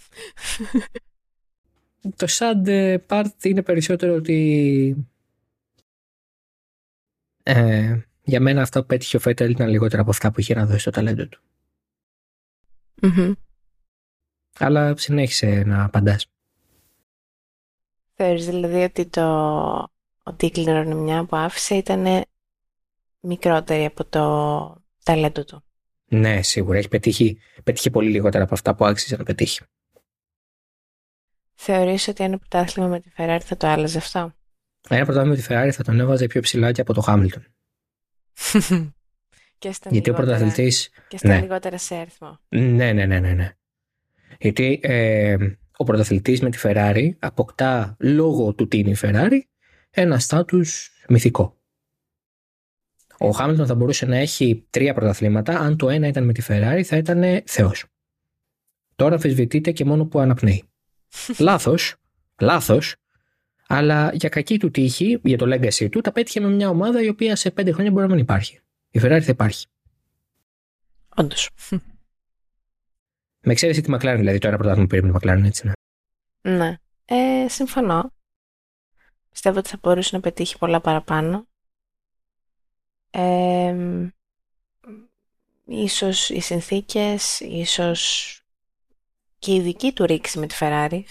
το 2.15 2.27
sad 2.29 2.97
part 3.07 3.43
είναι 3.43 3.61
περισσότερο 3.61 4.15
ότι 4.15 5.07
ε, 7.43 7.99
για 8.23 8.39
μένα 8.39 8.61
αυτό 8.61 8.79
που 8.79 8.85
πέτυχε 8.85 9.17
ο 9.17 9.19
Φέτελ 9.19 9.51
ήταν 9.51 9.69
λιγότερα 9.69 10.01
από 10.01 10.11
αυτά 10.11 10.31
που 10.31 10.39
είχε 10.39 10.53
να 10.53 10.65
δώσει 10.65 10.83
το 10.83 10.91
ταλέντο 10.91 11.27
του. 11.27 11.41
Αλλά 14.59 14.97
συνέχισε 14.97 15.63
να 15.65 15.83
απαντάς. 15.83 16.27
Θεωρείς 18.13 18.45
δηλαδή 18.45 18.83
ότι 18.83 19.05
το 19.05 19.89
ότι 20.23 20.45
η 20.45 20.51
κληρονομιά 20.51 21.25
που 21.25 21.35
άφησε 21.35 21.75
ήταν 21.75 22.25
μικρότερη 23.19 23.85
από 23.85 24.05
το 24.05 24.83
ταλέντο 25.03 25.43
του; 25.45 25.63
Ναι, 26.05 26.41
σίγουρα. 26.41 26.77
Έχει 26.77 26.87
πετύχει, 26.87 27.39
πετύχει 27.63 27.89
πολύ 27.89 28.09
λιγότερα 28.09 28.43
από 28.43 28.53
αυτά 28.53 28.75
που 28.75 28.85
άξιζε 28.85 29.17
να 29.17 29.23
πετύχει. 29.23 29.61
Θεωρείς 31.53 32.07
ότι 32.07 32.23
ένα 32.23 32.37
πρωτάθλημα 32.37 32.87
με 32.87 32.99
τη 32.99 33.09
Ferrari 33.17 33.39
θα 33.43 33.57
το 33.57 33.67
άλλαζε 33.67 33.97
αυτό; 33.97 34.33
Ένα 34.89 35.05
πρωτάθλημα 35.05 35.35
με 35.35 35.41
τη 35.41 35.47
Ferrari 35.49 35.71
θα 35.71 35.83
τον 35.83 35.99
έβαζε 35.99 36.27
πιο 36.27 36.41
ψηλά 36.41 36.71
και 36.71 36.81
από 36.81 36.93
το 36.93 37.01
Χάμιλτον. 37.01 37.45
και 39.57 39.71
στα 39.71 39.89
Γιατί 39.91 40.09
ο 40.09 40.13
πρωταθλητής... 40.13 40.89
Και 41.07 41.17
στα 41.17 41.27
ναι. 41.27 41.39
λιγότερα 41.39 41.77
σε 41.77 41.95
αριθμό. 41.95 42.39
Ναι, 42.47 42.93
ναι, 42.93 43.05
ναι, 43.05 43.19
ναι. 43.19 43.33
ναι. 43.33 43.51
Γιατί 44.39 44.79
ε, 44.83 45.37
ο 45.77 45.83
πρωταθλητής 45.83 46.41
με 46.41 46.49
τη 46.49 46.59
Ferrari 46.61 47.09
αποκτά 47.19 47.95
λόγω 47.99 48.53
του 48.53 48.67
τι 48.67 48.77
είναι 48.77 48.89
η 48.89 48.97
Ferrari 49.01 49.39
ένα 49.89 50.19
στάτους 50.19 50.91
μυθικό. 51.07 51.57
Ο 53.17 53.29
Χάμιλτον 53.29 53.67
θα 53.67 53.75
μπορούσε 53.75 54.05
να 54.05 54.15
έχει 54.15 54.65
τρία 54.69 54.93
πρωταθλήματα. 54.93 55.59
Αν 55.59 55.77
το 55.77 55.89
ένα 55.89 56.07
ήταν 56.07 56.23
με 56.23 56.33
τη 56.33 56.43
Ferrari, 56.47 56.81
θα 56.81 56.97
ήταν 56.97 57.41
Θεός. 57.45 57.85
Τώρα 58.95 59.13
αμφισβητείται 59.13 59.71
και 59.71 59.85
μόνο 59.85 60.05
που 60.05 60.19
αναπνέει. 60.19 60.63
λάθος, 61.37 61.95
λάθος, 62.41 62.95
αλλά 63.67 64.11
για 64.13 64.29
κακή 64.29 64.59
του 64.59 64.71
τύχη, 64.71 65.19
για 65.23 65.37
το 65.37 65.45
legacy 65.53 65.89
του, 65.89 66.01
τα 66.01 66.11
πέτυχε 66.11 66.39
με 66.39 66.49
μια 66.49 66.69
ομάδα 66.69 67.01
η 67.01 67.07
οποία 67.07 67.35
σε 67.35 67.51
πέντε 67.51 67.71
χρόνια 67.71 67.91
μπορεί 67.91 68.07
να 68.07 68.13
μην 68.13 68.21
υπάρχει. 68.23 68.59
Η 68.91 68.99
Ferrari 69.03 69.21
θα 69.21 69.31
υπάρχει. 69.31 69.65
Όντως. 71.15 71.49
Με 73.39 73.51
εξαίρεση 73.51 73.81
τη 73.81 73.91
McLaren, 73.93 74.15
δηλαδή 74.17 74.37
το 74.37 74.47
ένα 74.47 74.57
πρωτάθλημα 74.57 74.87
που 74.87 74.95
πήρε 74.95 75.11
με 75.11 75.19
τη 75.19 75.27
McLaren, 75.27 75.45
έτσι 75.45 75.67
ναι. 75.67 76.57
Ναι. 76.57 76.77
Ε, 77.05 77.47
συμφωνώ. 77.49 78.11
Πιστεύω 79.31 79.59
ότι 79.59 79.69
θα 79.69 79.77
μπορούσε 79.81 80.15
να 80.15 80.21
πετύχει 80.21 80.57
πολλά 80.57 80.81
παραπάνω. 80.81 81.47
Ε, 83.17 83.75
ίσως 85.65 86.29
οι 86.29 86.39
συνθήκες, 86.39 87.39
ίσως 87.39 88.41
και 89.39 89.53
η 89.53 89.61
δική 89.61 89.93
του 89.93 90.05
ρήξη 90.05 90.39
με 90.39 90.47
τη 90.47 90.55
Ferrari. 90.59 91.01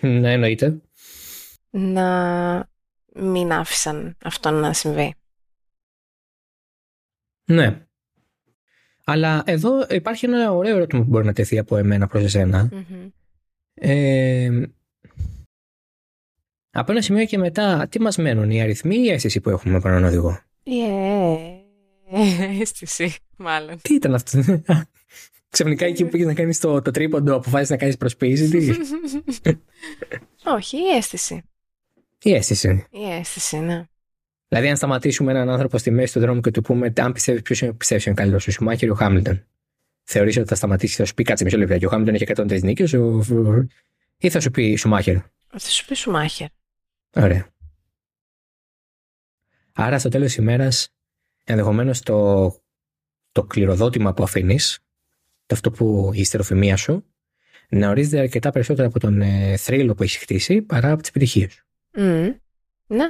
Ναι, 0.00 0.32
εννοείται. 0.32 0.80
Να 1.70 2.68
μην 3.14 3.52
άφησαν 3.52 4.16
αυτό 4.24 4.50
να 4.50 4.72
συμβεί. 4.72 5.14
Ναι. 7.44 7.86
Αλλά 9.04 9.42
εδώ 9.46 9.86
υπάρχει 9.90 10.26
ένα 10.26 10.52
ωραίο 10.52 10.76
ερώτημα 10.76 11.02
που 11.02 11.08
μπορεί 11.08 11.26
να 11.26 11.32
τεθεί 11.32 11.58
από 11.58 11.76
εμένα 11.76 12.06
προς 12.06 12.22
εσενα 12.22 12.68
Ε, 13.74 14.62
από 16.70 16.92
ένα 16.92 17.02
σημείο 17.02 17.24
και 17.24 17.38
μετά, 17.38 17.86
τι 17.88 18.00
μας 18.00 18.16
μένουν, 18.16 18.50
οι 18.50 18.62
αριθμοί 18.62 18.96
ή 18.96 19.02
η 19.04 19.10
αίσθηση 19.10 19.40
που 19.40 19.50
έχουμε 19.50 19.76
από 19.76 19.88
έναν 19.88 20.04
οδηγό; 20.04 20.40
Η 20.70 22.60
αίσθηση, 22.60 23.14
μάλλον. 23.36 23.80
Τι 23.82 23.94
ήταν 23.94 24.14
αυτό; 24.14 24.62
Ξαφνικά 25.50 25.86
εκεί 25.86 26.04
που 26.04 26.10
πήγες 26.10 26.26
να 26.26 26.34
κάνεις 26.34 26.60
το, 26.60 26.82
το 26.82 26.90
τρίποντο, 26.90 27.34
αποφάσισες 27.34 27.70
να 27.70 27.76
κάνεις 27.76 27.96
προσποίηση, 27.96 28.48
τι; 28.48 28.70
Όχι, 30.56 30.76
η 30.76 30.96
αίσθηση. 30.96 31.42
Η 32.22 32.34
αίσθηση. 32.34 32.86
Η 32.90 33.10
αίσθηση, 33.10 33.56
ναι. 33.56 33.84
Δηλαδή, 34.48 34.68
αν 34.68 34.76
σταματήσουμε 34.76 35.32
έναν 35.32 35.48
άνθρωπο 35.48 35.78
στη 35.78 35.90
μέση 35.90 36.12
του 36.12 36.20
δρόμου 36.20 36.40
και 36.40 36.50
του 36.50 36.62
πούμε, 36.62 36.92
αν 36.96 37.12
πιστεύεις 37.12 37.42
ποιος 37.42 37.60
είναι, 37.60 37.72
πιστεύεις 37.72 38.06
είναι 38.06 38.14
καλύτερος, 38.14 38.46
ο 38.46 38.50
Σουμάχερ 38.50 38.88
ή 38.88 38.90
ο 38.90 38.94
Χάμιλτον, 38.94 39.46
θεωρήσει 40.02 40.38
ότι 40.38 40.48
θα 40.48 40.54
σταματήσεις, 40.54 40.96
θα 40.96 41.04
σου 41.04 41.14
πει 41.14 41.22
κάτσε 41.22 41.44
μισό 41.44 41.58
λεπτό. 41.58 41.78
Και 41.78 41.86
ο 41.86 41.88
Χάμιλτον 41.88 42.14
έχει 42.14 42.24
103 42.24 42.62
νίκες, 42.62 42.92
ή 44.18 44.30
θα 44.30 44.40
σου 44.40 44.50
πει 44.50 44.76
Σουμάχερ. 44.76 45.16
Θα 45.48 45.58
σου 45.58 45.84
πει 45.86 45.94
Σουμάχερ. 45.94 46.46
Ωραία. 47.14 47.46
Άρα 49.82 49.98
στο 49.98 50.08
τέλος 50.08 50.26
της 50.26 50.36
ημέρας, 50.36 50.94
ενδεχομένως 51.44 52.00
το, 52.00 52.50
το 53.32 53.44
κληροδότημα 53.44 54.14
που 54.14 54.22
αφήνεις, 54.22 54.78
το 55.46 55.54
αυτό 55.54 55.70
που 55.70 56.10
η 56.14 56.20
ιστεροφημία 56.20 56.76
σου, 56.76 57.04
να 57.68 57.88
ορίζεται 57.88 58.18
αρκετά 58.18 58.50
περισσότερο 58.50 58.88
από 58.88 59.00
τον 59.00 59.20
ε, 59.20 59.56
θρύλο 59.56 59.94
που 59.94 60.02
έχεις 60.02 60.16
χτίσει 60.16 60.62
παρά 60.62 60.90
από 60.90 61.00
τις 61.00 61.10
επιτυχίες 61.10 61.52
σου. 61.52 61.64
Mm. 61.96 62.34
Ναι. 62.86 63.04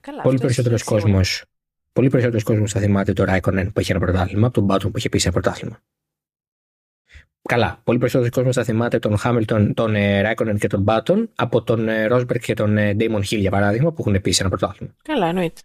Καλά, 0.00 0.22
πολύ 0.22 0.38
περισσότερος 0.38 0.82
κόσμος. 0.82 1.44
Πολύ 1.92 2.08
περισσότερος 2.08 2.42
κόσμος 2.42 2.72
θα 2.72 2.80
θυμάται 2.80 3.12
το 3.12 3.24
Ράικονεν 3.24 3.72
που 3.72 3.80
έχει 3.80 3.90
ένα 3.90 4.00
πρωτάθλημα 4.00 4.46
από 4.46 4.54
τον 4.54 4.64
Μπάτον 4.64 4.90
που 4.90 4.96
έχει 4.96 5.06
επίση 5.06 5.28
ένα 5.28 5.40
πρωτάθλημα. 5.40 5.82
Καλά. 7.42 7.80
Πολύ 7.84 7.98
περισσότερος 7.98 8.34
κόσμος 8.34 8.54
θα 8.54 8.64
θυμάται 8.64 8.98
τον 8.98 9.16
Χάμιλτον, 9.16 9.74
τον 9.74 9.92
Ράικονεν 9.94 10.58
και 10.58 10.66
τον 10.66 10.82
Μπάτον 10.82 11.30
από 11.34 11.62
τον 11.62 11.88
Ρόσμπερκ 12.06 12.42
και 12.42 12.54
τον 12.54 12.74
Ντέιμον 12.96 13.22
Χιλ 13.22 13.40
για 13.40 13.50
παράδειγμα 13.50 13.92
που 13.92 13.96
έχουν 14.00 14.14
επίση 14.14 14.40
ένα 14.40 14.48
πρωτάθλημα. 14.48 14.94
Καλά, 15.02 15.26
εννοείται. 15.26 15.60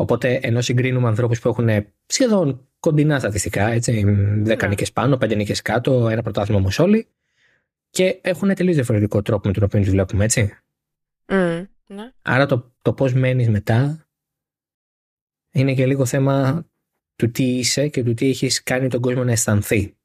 Οπότε 0.00 0.38
ενώ 0.42 0.60
συγκρίνουμε 0.60 1.08
ανθρώπους 1.08 1.40
που 1.40 1.48
έχουν 1.48 1.68
σχεδόν 2.06 2.68
κοντινά 2.80 3.18
στατιστικά, 3.18 3.66
έτσι, 3.66 4.04
10 4.46 4.56
ναι. 4.56 4.66
νίκες 4.66 4.92
πάνω, 4.92 5.18
5 5.20 5.36
νίκες 5.36 5.62
κάτω, 5.62 6.08
ένα 6.08 6.22
πρωτάθλημα 6.22 6.60
όμως 6.60 6.78
όλοι, 6.78 7.08
και 7.90 8.18
έχουν 8.22 8.54
τελείως 8.54 8.74
διαφορετικό 8.74 9.22
τρόπο 9.22 9.46
με 9.46 9.52
τον 9.52 9.62
οποίο 9.62 9.80
τους 9.80 9.90
βλέπουμε, 9.90 10.24
έτσι. 10.24 10.52
Mm, 11.26 11.66
ναι. 11.86 12.12
Άρα 12.22 12.46
το, 12.46 12.72
το 12.82 12.92
πώς 12.92 13.12
μένεις 13.12 13.48
μετά 13.48 14.06
είναι 15.50 15.74
και 15.74 15.86
λίγο 15.86 16.04
θέμα 16.04 16.66
του 17.16 17.30
τι 17.30 17.58
είσαι 17.58 17.88
και 17.88 18.04
του 18.04 18.14
τι 18.14 18.28
έχεις 18.28 18.62
κάνει 18.62 18.88
τον 18.88 19.00
κόσμο 19.00 19.24
να 19.24 19.32
αισθανθεί. 19.32 19.96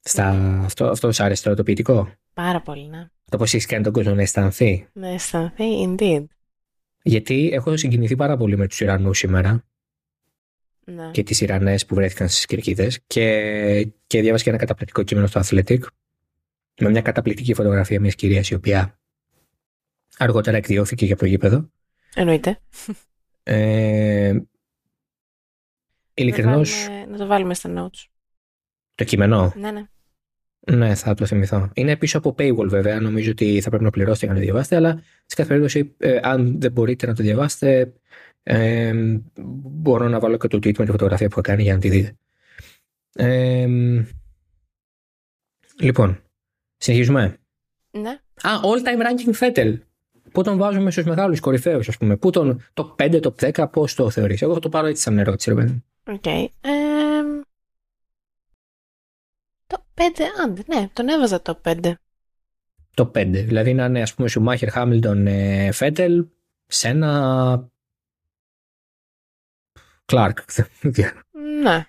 Στα, 0.00 0.28
αυτό, 0.64 0.86
αυτό 0.86 1.12
σου 1.12 1.24
άρεσε 1.24 1.42
τώρα 1.42 1.56
το 1.56 1.62
ποιητικό; 1.62 2.12
Πάρα 2.34 2.60
πολύ, 2.60 2.88
ναι. 2.88 3.06
Το 3.30 3.36
πώς 3.36 3.54
έχεις 3.54 3.66
κάνει 3.66 3.82
τον 3.82 3.92
κόσμο 3.92 4.14
να 4.14 4.22
αισθανθεί; 4.22 4.88
Να 4.92 5.08
αισθανθεί, 5.08 5.64
indeed. 5.86 6.24
Γιατί 7.02 7.50
έχω 7.52 7.76
συγκινηθεί 7.76 8.16
πάρα 8.16 8.36
πολύ 8.36 8.56
με 8.56 8.66
τους 8.66 8.80
Ιρανούς 8.80 9.18
σήμερα. 9.18 9.64
Ναι. 10.84 11.10
Και 11.10 11.22
τις 11.22 11.40
Ιρανές 11.40 11.86
που 11.86 11.94
βρέθηκαν 11.94 12.28
στις 12.28 12.46
κερκίδε. 12.46 12.90
Και, 13.06 13.92
και 14.06 14.20
διάβασα 14.20 14.44
και 14.44 14.50
ένα 14.50 14.58
καταπληκτικό 14.58 15.02
κείμενο 15.02 15.26
στο 15.26 15.40
Athletic. 15.44 15.80
Με 16.80 16.90
μια 16.90 17.02
καταπληκτική 17.02 17.54
φωτογραφία 17.54 18.00
μιας 18.00 18.14
κυρίας 18.14 18.50
η 18.50 18.54
οποία 18.54 19.00
αργότερα 20.18 20.56
εκδιώθηκε 20.56 21.04
για 21.04 21.16
το 21.16 21.26
γήπεδο. 21.26 21.70
Εννοείται. 22.14 22.60
Ε, 23.42 24.38
ειλικρινώς... 26.14 26.88
Να 27.08 27.16
το 27.16 27.26
βάλουμε 27.26 27.54
στα 27.54 27.70
notes. 27.76 28.06
Το 28.94 29.04
κείμενο; 29.04 29.52
Ναι, 29.56 29.70
ναι. 29.70 29.86
Ναι, 30.70 30.94
θα 30.94 31.14
το 31.14 31.26
θυμηθώ. 31.26 31.70
Είναι 31.74 31.96
πίσω 31.96 32.18
από 32.18 32.34
paywall 32.38 32.66
βέβαια. 32.68 33.00
Νομίζω 33.00 33.30
ότι 33.30 33.60
θα 33.60 33.68
πρέπει 33.68 33.84
να 33.84 33.90
πληρώσετε 33.90 34.24
για 34.24 34.34
να 34.34 34.40
το 34.40 34.44
διαβάσετε, 34.46 34.76
αλλά 34.76 35.02
σε 35.26 35.36
κάθε 35.36 35.48
περίπτωση, 35.48 35.94
ε, 35.98 36.18
αν 36.22 36.60
δεν 36.60 36.72
μπορείτε 36.72 37.06
να 37.06 37.14
το 37.14 37.22
διαβάσετε, 37.22 37.92
ε, 38.42 38.92
μπορώ 39.62 40.08
να 40.08 40.20
βάλω 40.20 40.36
και 40.36 40.48
το 40.48 40.56
tweet 40.56 40.78
με 40.78 40.84
τη 40.84 40.90
φωτογραφία 40.90 41.28
που 41.28 41.34
θα 41.34 41.40
κάνει 41.40 41.62
για 41.62 41.72
να 41.72 41.78
τη 41.78 41.88
δείτε. 41.88 42.16
Ε, 43.14 43.68
λοιπόν, 45.80 46.18
συνεχίζουμε. 46.76 47.36
Ναι. 47.90 48.10
Α, 48.42 48.50
all 48.62 48.86
time 48.86 49.02
ranking 49.06 49.38
Fettel. 49.40 49.78
Πού 50.32 50.42
τον 50.42 50.58
βάζουμε 50.58 50.90
στους 50.90 51.04
μεγάλους 51.04 51.40
κορυφαίους, 51.40 51.88
ας 51.88 51.96
πούμε; 51.96 52.16
Πού 52.16 52.30
τον 52.30 52.62
το 52.72 52.94
5, 52.98 53.20
το 53.20 53.34
10, 53.40 53.68
πώς 53.72 53.94
το 53.94 54.10
θεωρείς; 54.10 54.42
Εγώ 54.42 54.54
θα 54.54 54.60
το 54.60 54.68
πάρω 54.68 54.86
έτσι 54.86 55.02
σαν 55.02 55.18
ερώτηση, 55.18 55.50
ρε 55.50 55.56
παιδί. 55.56 55.82
OK. 56.06 56.22
Okay. 56.24 56.46
το 56.60 57.41
5, 59.94 60.00
άντε, 60.44 60.62
ναι, 60.66 60.88
τον 60.92 61.08
έβαζα 61.08 61.42
το 61.42 61.60
5. 61.64 61.92
Το 62.94 63.10
5. 63.14 63.44
Δηλαδή 63.44 63.74
να 63.74 63.84
είναι, 63.84 64.02
ας 64.02 64.14
πούμε, 64.14 64.28
Σουμάχερ, 64.28 64.70
Χάμιλτον, 64.70 65.26
Φέτελ, 65.72 66.26
Σένα. 66.66 67.70
Κλάρκ. 70.04 70.38
ναι. 71.62 71.86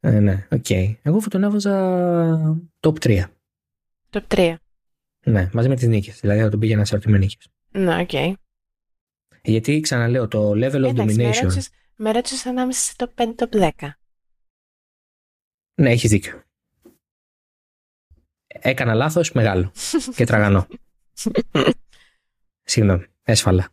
Ε, 0.00 0.20
ναι, 0.20 0.46
OK. 0.50 0.64
Okay. 0.68 0.94
Εγώ 1.02 1.22
θα 1.22 1.28
τον 1.28 1.42
έβαζα 1.42 2.60
top 2.80 2.94
3. 2.98 3.24
Top 4.10 4.22
3. 4.28 4.54
Ναι, 5.24 5.50
μαζί 5.52 5.68
με 5.68 5.74
τις 5.74 5.86
νίκες. 5.86 6.20
Δηλαδή 6.20 6.40
θα 6.40 6.48
τον 6.48 6.60
πήγαινα 6.60 6.84
σε 6.84 7.00
με 7.06 7.18
νίκες. 7.18 7.48
Ναι, 7.70 8.00
OK. 8.00 8.08
Okay. 8.12 8.32
Γιατί 9.42 9.80
ξαναλέω, 9.80 10.28
το 10.28 10.50
level 10.50 10.84
of 10.84 10.94
domination. 10.94 11.62
Με 11.96 12.12
ρώτησες 12.12 12.46
ανάμεσα 12.46 12.90
στο 12.92 13.12
5 13.14 13.34
το 13.36 13.48
10. 13.52 13.70
Ναι, 15.74 15.90
έχεις 15.90 16.10
δίκιο. 16.10 16.42
Έκανα 18.64 18.94
λάθος 18.94 19.32
μεγάλο 19.32 19.72
και 20.16 20.24
τραγανό. 20.24 20.66
Συγγνώμη, 22.62 23.04
έσφαλα. 23.22 23.68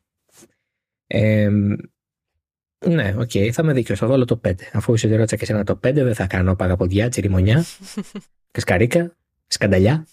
Ε, 1.08 1.50
ναι, 2.86 3.16
OK, 3.18 3.30
okay, 3.34 3.50
θα 3.50 3.64
με 3.64 3.74
δίκιο. 3.74 3.96
Θα 3.96 4.08
βάλω 4.08 4.26
το 4.26 4.42
5. 4.48 4.54
Αφού 4.74 4.94
σε 4.94 5.16
ρώτησα 5.16 5.36
και 5.36 5.44
εσένα 5.44 5.64
το 5.64 5.74
5, 5.74 5.94
δεν 5.94 6.16
θα 6.16 6.28
κάνω 6.28 6.56
παγαποντιά, 6.56 7.10
τσιριμονιά, 7.10 7.66
κασκαρίκα, 8.52 9.16
σκανταλιά. 9.48 10.08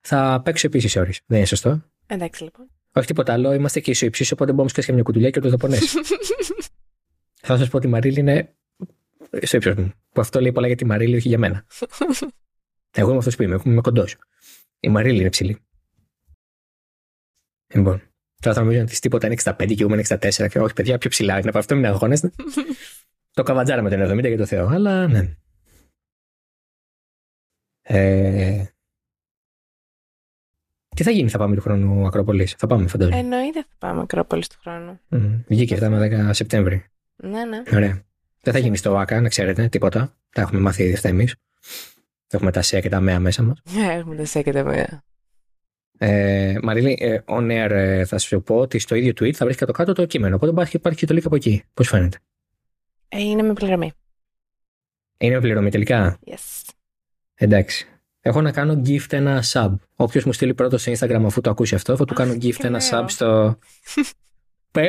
θα 0.00 0.40
παίξω 0.44 0.66
επίσης 0.66 0.96
ώρες. 0.96 1.20
Δεν 1.26 1.38
είναι 1.38 1.46
σωστό. 1.46 1.82
Εντάξει 2.06 2.42
λοιπόν. 2.42 2.70
Όχι 2.92 3.06
τίποτα 3.06 3.32
άλλο, 3.32 3.52
είμαστε 3.52 3.80
και 3.80 3.90
ισοϊψείς, 3.90 4.32
οπότε 4.32 4.52
μπορούμε 4.52 4.72
να 4.86 4.94
μια 4.94 5.02
κουτουλιά 5.02 5.30
και 5.30 5.40
το 5.40 5.48
δαπονέ. 5.48 5.78
θα 7.46 7.56
σας 7.56 7.68
πω 7.68 7.76
ότι 7.76 7.86
η 7.86 7.90
Μαρίλη 7.90 8.20
είναι 8.20 8.54
στο 9.42 9.56
ύψος 9.56 9.74
μου. 9.74 9.92
Που 10.12 10.20
αυτό 10.20 10.40
λέει 10.40 10.52
πολλά 10.52 10.66
για 10.66 10.76
τη 10.76 10.84
Μαρίλη, 10.84 11.16
όχι 11.16 11.28
για 11.28 11.38
μένα. 11.38 11.66
Εγώ 12.90 13.08
είμαι 13.08 13.18
αυτός 13.18 13.36
που 13.36 13.42
είμαι, 13.42 13.60
είμαι 13.64 13.80
κοντός. 13.80 14.16
Η 14.80 14.88
Μαρίλη 14.88 15.20
είναι 15.20 15.28
ψηλή. 15.28 15.58
Λοιπόν, 17.74 18.02
τώρα 18.40 18.56
θα 18.56 18.62
νομίζω 18.62 18.82
ότι 18.82 18.98
τίποτα 18.98 19.26
είναι 19.26 19.36
65 19.44 19.74
και 19.74 19.82
εγώ 19.82 19.92
είμαι 19.92 20.02
64 20.08 20.48
και 20.50 20.58
όχι 20.58 20.74
παιδιά, 20.74 20.98
πιο 20.98 21.10
ψηλά 21.10 21.38
είναι 21.38 21.48
από 21.48 21.58
αυτό, 21.58 21.74
μην 21.74 21.86
αγχώνεστε. 21.86 22.32
το 23.36 23.42
καβατζάρα 23.42 23.82
με 23.82 23.90
τον 23.90 24.18
70 24.18 24.26
για 24.26 24.36
το 24.36 24.46
Θεό, 24.46 24.66
αλλά 24.66 25.06
ναι. 25.08 25.36
Ε, 27.82 28.64
τι 30.98 31.02
θα 31.02 31.10
γίνει, 31.10 31.28
θα 31.28 31.38
πάμε 31.38 31.54
του 31.54 31.60
χρόνου 31.60 32.06
Ακρόπολης; 32.06 32.54
Θα 32.58 32.66
πάμε, 32.66 32.86
φαντάζομαι. 32.86 33.18
Εννοείται 33.18 33.62
θα 33.62 33.74
πάμε 33.78 34.00
Ακρόπολης 34.00 34.48
του 34.48 34.56
χρόνου. 34.60 35.00
Mm. 35.10 35.44
Βγήκε 35.48 35.74
αυτά 35.74 35.88
με 35.90 36.28
10 36.28 36.30
Σεπτέμβρη. 36.32 36.84
Ναι, 37.16 37.44
ναι. 37.44 37.62
Ωραία. 37.72 38.02
Δεν 38.42 38.52
θα 38.52 38.58
γίνει 38.58 38.76
στο 38.76 38.92
ΒΑΚΑ, 38.92 39.20
να 39.20 39.28
ξέρετε, 39.28 39.68
τίποτα. 39.68 40.16
Τα 40.30 40.40
έχουμε 40.40 40.60
μάθει 40.60 40.82
ήδη 40.82 40.92
αυτά 40.92 41.08
εμείς. 41.08 41.34
Έχουμε 42.30 42.50
τα 42.50 42.62
ΣΕΑ 42.62 42.80
και 42.80 42.88
τα 42.88 43.00
ΜΕΑ 43.00 43.20
μέσα 43.20 43.42
μας. 43.42 43.58
Ναι, 43.72 43.92
έχουμε 43.92 44.16
τα 44.16 44.24
ΣΕΑ 44.24 44.42
και 44.42 44.52
τα 44.52 44.64
ΜΕΑ. 44.64 45.02
Ε, 45.98 46.58
Μαρίλη, 46.62 46.98
ε, 47.00 47.18
on 47.26 47.42
air 47.42 47.70
ε, 47.70 48.04
θα 48.04 48.18
σου 48.18 48.42
πω 48.42 48.56
ότι 48.56 48.78
στο 48.78 48.94
ίδιο 48.94 49.10
tweet 49.10 49.32
θα 49.32 49.44
βρει 49.44 49.54
κάτω 49.54 49.72
κάτω 49.72 49.92
το 49.92 50.06
κείμενο. 50.06 50.36
Οπότε 50.36 50.52
υπάρχει, 50.52 50.76
υπάρχει 50.76 50.98
και 50.98 51.06
το 51.06 51.14
link 51.14 51.22
από 51.24 51.36
εκεί. 51.36 51.64
Πώς 51.74 51.88
φαίνεται; 51.88 52.18
Ε, 53.08 53.20
είναι 53.20 53.42
με 53.42 53.52
πληρωμή. 53.52 53.92
Είναι 55.18 55.34
με 55.34 55.40
πληρωμή 55.40 55.70
τελικά; 55.70 56.18
Yes. 56.26 56.70
Εντάξει. 57.34 57.86
Έχω 58.20 58.40
να 58.40 58.52
κάνω 58.52 58.82
gift 58.86 59.12
ένα 59.12 59.42
sub. 59.52 59.74
Όποιος 59.96 60.24
μου 60.24 60.32
στείλει 60.32 60.54
πρώτο 60.54 60.78
στο 60.78 60.92
Instagram 60.92 61.22
αφού 61.24 61.40
το 61.40 61.50
ακούσει 61.50 61.74
αυτό, 61.74 61.96
θα 61.96 62.04
του 62.04 62.14
κάνω 62.14 62.32
gift 62.32 62.64
ένα 62.64 62.80
sub 62.90 63.04
στο. 63.06 63.58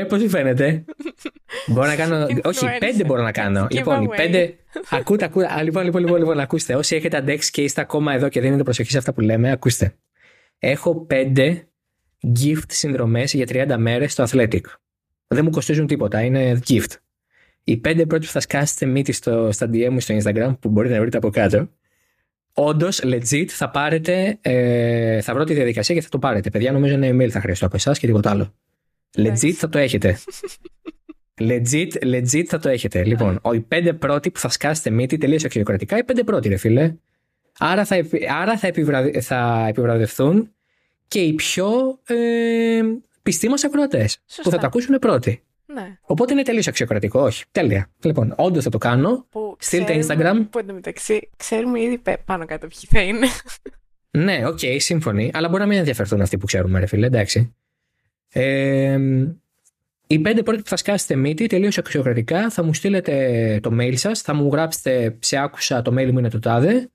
Πώς 0.07 0.25
φαίνεται; 0.27 0.85
μπορώ 1.71 1.87
να 1.87 1.95
κάνω. 1.95 2.27
Όχι, 2.43 2.65
πέντε 2.79 3.03
μπορώ 3.03 3.21
να 3.21 3.31
κάνω. 3.31 3.67
λοιπόν, 3.69 4.09
πέντε. 4.15 4.55
ακούτε, 4.89 5.25
ακούτε. 5.25 5.47
Λοιπόν, 5.63 5.83
λοιπόν, 5.83 6.01
λοιπόν, 6.01 6.17
λοιπόν, 6.17 6.39
ακούστε. 6.39 6.75
Όσοι 6.75 6.95
έχετε 6.95 7.17
αντέξει 7.17 7.51
και 7.51 7.61
είστε 7.61 7.81
ακόμα 7.81 8.13
εδώ 8.13 8.29
και 8.29 8.41
δίνετε 8.41 8.63
προσοχή 8.63 8.91
σε 8.91 8.97
αυτά 8.97 9.13
που 9.13 9.21
λέμε, 9.21 9.51
ακούστε. 9.51 9.93
Έχω 10.59 11.05
πέντε 11.05 11.67
gift 12.43 12.67
συνδρομές 12.67 13.33
για 13.33 13.45
30 13.49 13.75
μέρες 13.77 14.11
στο 14.11 14.23
Athletic. 14.29 14.61
Δεν 15.27 15.43
μου 15.43 15.49
κοστίζουν 15.49 15.87
τίποτα, 15.87 16.21
είναι 16.21 16.59
gift. 16.67 16.91
Οι 17.63 17.77
πέντε 17.77 18.05
πρώτοι 18.05 18.25
που 18.25 18.31
θα 18.31 18.39
σκάσετε 18.39 18.85
μύτη 18.85 19.11
στο, 19.11 19.51
στα 19.51 19.69
DM 19.73 19.87
μου 19.91 19.99
στο 19.99 20.15
Instagram, 20.17 20.55
που 20.59 20.69
μπορείτε 20.69 20.93
να 20.93 21.01
βρείτε 21.01 21.17
από 21.17 21.29
κάτω, 21.29 21.69
όντως, 22.53 23.01
legit, 23.03 23.45
θα 23.47 23.69
πάρετε. 23.69 24.37
Ε, 24.41 25.21
θα 25.21 25.33
βρω 25.33 25.43
τη 25.43 25.53
διαδικασία 25.53 25.95
και 25.95 26.01
θα 26.01 26.09
το 26.09 26.19
πάρετε. 26.19 26.49
Παιδιά, 26.49 26.71
νομίζω 26.71 26.93
ένα 26.93 27.07
email 27.07 27.29
θα 27.29 27.39
χρειαστώ 27.39 27.65
από 27.65 27.75
εσάς 27.75 27.99
και 27.99 28.07
τίποτα 28.07 28.29
άλλο. 28.29 28.53
Legit 29.17 29.51
θα 29.51 29.69
το 29.69 29.77
έχετε. 29.77 30.17
legit, 31.39 31.91
legit 32.03 32.43
θα 32.43 32.59
το 32.59 32.69
έχετε. 32.69 33.03
Λοιπόν, 33.03 33.39
οι 33.53 33.59
πέντε 33.59 33.93
πρώτοι 33.93 34.31
που 34.31 34.39
θα 34.39 34.49
σκάσετε 34.49 34.89
μύτη 34.89 35.17
τελείω 35.17 35.39
αξιοκρατικά, 35.45 35.97
οι 35.97 36.03
πέντε 36.03 36.23
πρώτοι, 36.23 36.49
ρε 36.49 36.57
φίλε. 36.57 36.95
Άρα 37.57 37.85
θα, 37.85 37.95
άρα 38.41 38.57
θα, 38.57 38.67
επιβραδε, 38.67 39.21
θα 39.21 39.65
επιβραβευθούν 39.67 40.53
και 41.07 41.19
οι 41.19 41.33
πιο 41.33 41.99
ε, 42.07 42.81
πιστοί 43.23 43.47
μας 43.47 43.55
ακροατές. 43.65 44.19
Που 44.43 44.49
θα 44.49 44.57
τα 44.57 44.65
ακούσουν 44.67 44.99
πρώτοι. 44.99 45.43
Ναι. 45.73 45.97
Οπότε 46.01 46.33
είναι 46.33 46.41
τελείως 46.41 46.67
αξιοκρατικό. 46.67 47.21
Όχι. 47.21 47.43
Τέλεια. 47.51 47.89
Λοιπόν, 48.03 48.33
όντως 48.37 48.63
θα 48.63 48.69
το 48.69 48.77
κάνω. 48.77 49.27
Στείλτε 49.57 49.99
Instagram. 50.03 50.45
Που 50.49 50.59
εντωμεταξύ 50.59 51.29
ξέρουμε 51.37 51.81
ήδη 51.81 52.01
πάνω 52.25 52.45
κάτω 52.45 52.67
ποιοι 52.67 52.89
θα 52.89 53.01
είναι. 53.01 53.27
ναι, 54.25 54.47
OK, 54.47 54.59
okay, 54.61 54.75
σύμφωνοι. 54.79 55.31
Αλλά 55.33 55.49
μπορεί 55.49 55.61
να 55.61 55.67
μην 55.67 55.77
ενδιαφερθούν 55.77 56.21
αυτοί 56.21 56.37
που 56.37 56.45
ξέρουμε, 56.45 56.79
ρε 56.79 56.85
φίλε, 56.85 57.05
εντάξει. 57.05 57.55
Ε, 58.31 58.99
οι 60.07 60.19
πέντε 60.19 60.43
πρώτοι 60.43 60.61
που 60.61 60.69
θα 60.69 60.77
σκάσετε 60.77 61.15
μύτη 61.15 61.47
τελείως 61.47 61.69
αξιοκρατικά 61.77 62.49
θα 62.49 62.63
μου 62.63 62.73
στείλετε 62.73 63.59
το 63.63 63.69
mail 63.79 63.93
σας, 63.95 64.21
θα 64.21 64.33
μου 64.33 64.49
γράψετε 64.51 65.17
σε 65.19 65.37
άκουσα 65.37 65.81
το 65.81 65.91
mail 65.91 66.11
μου 66.11 66.19
είναι 66.19 66.29
το 66.29 66.39
τάδε 66.39 66.89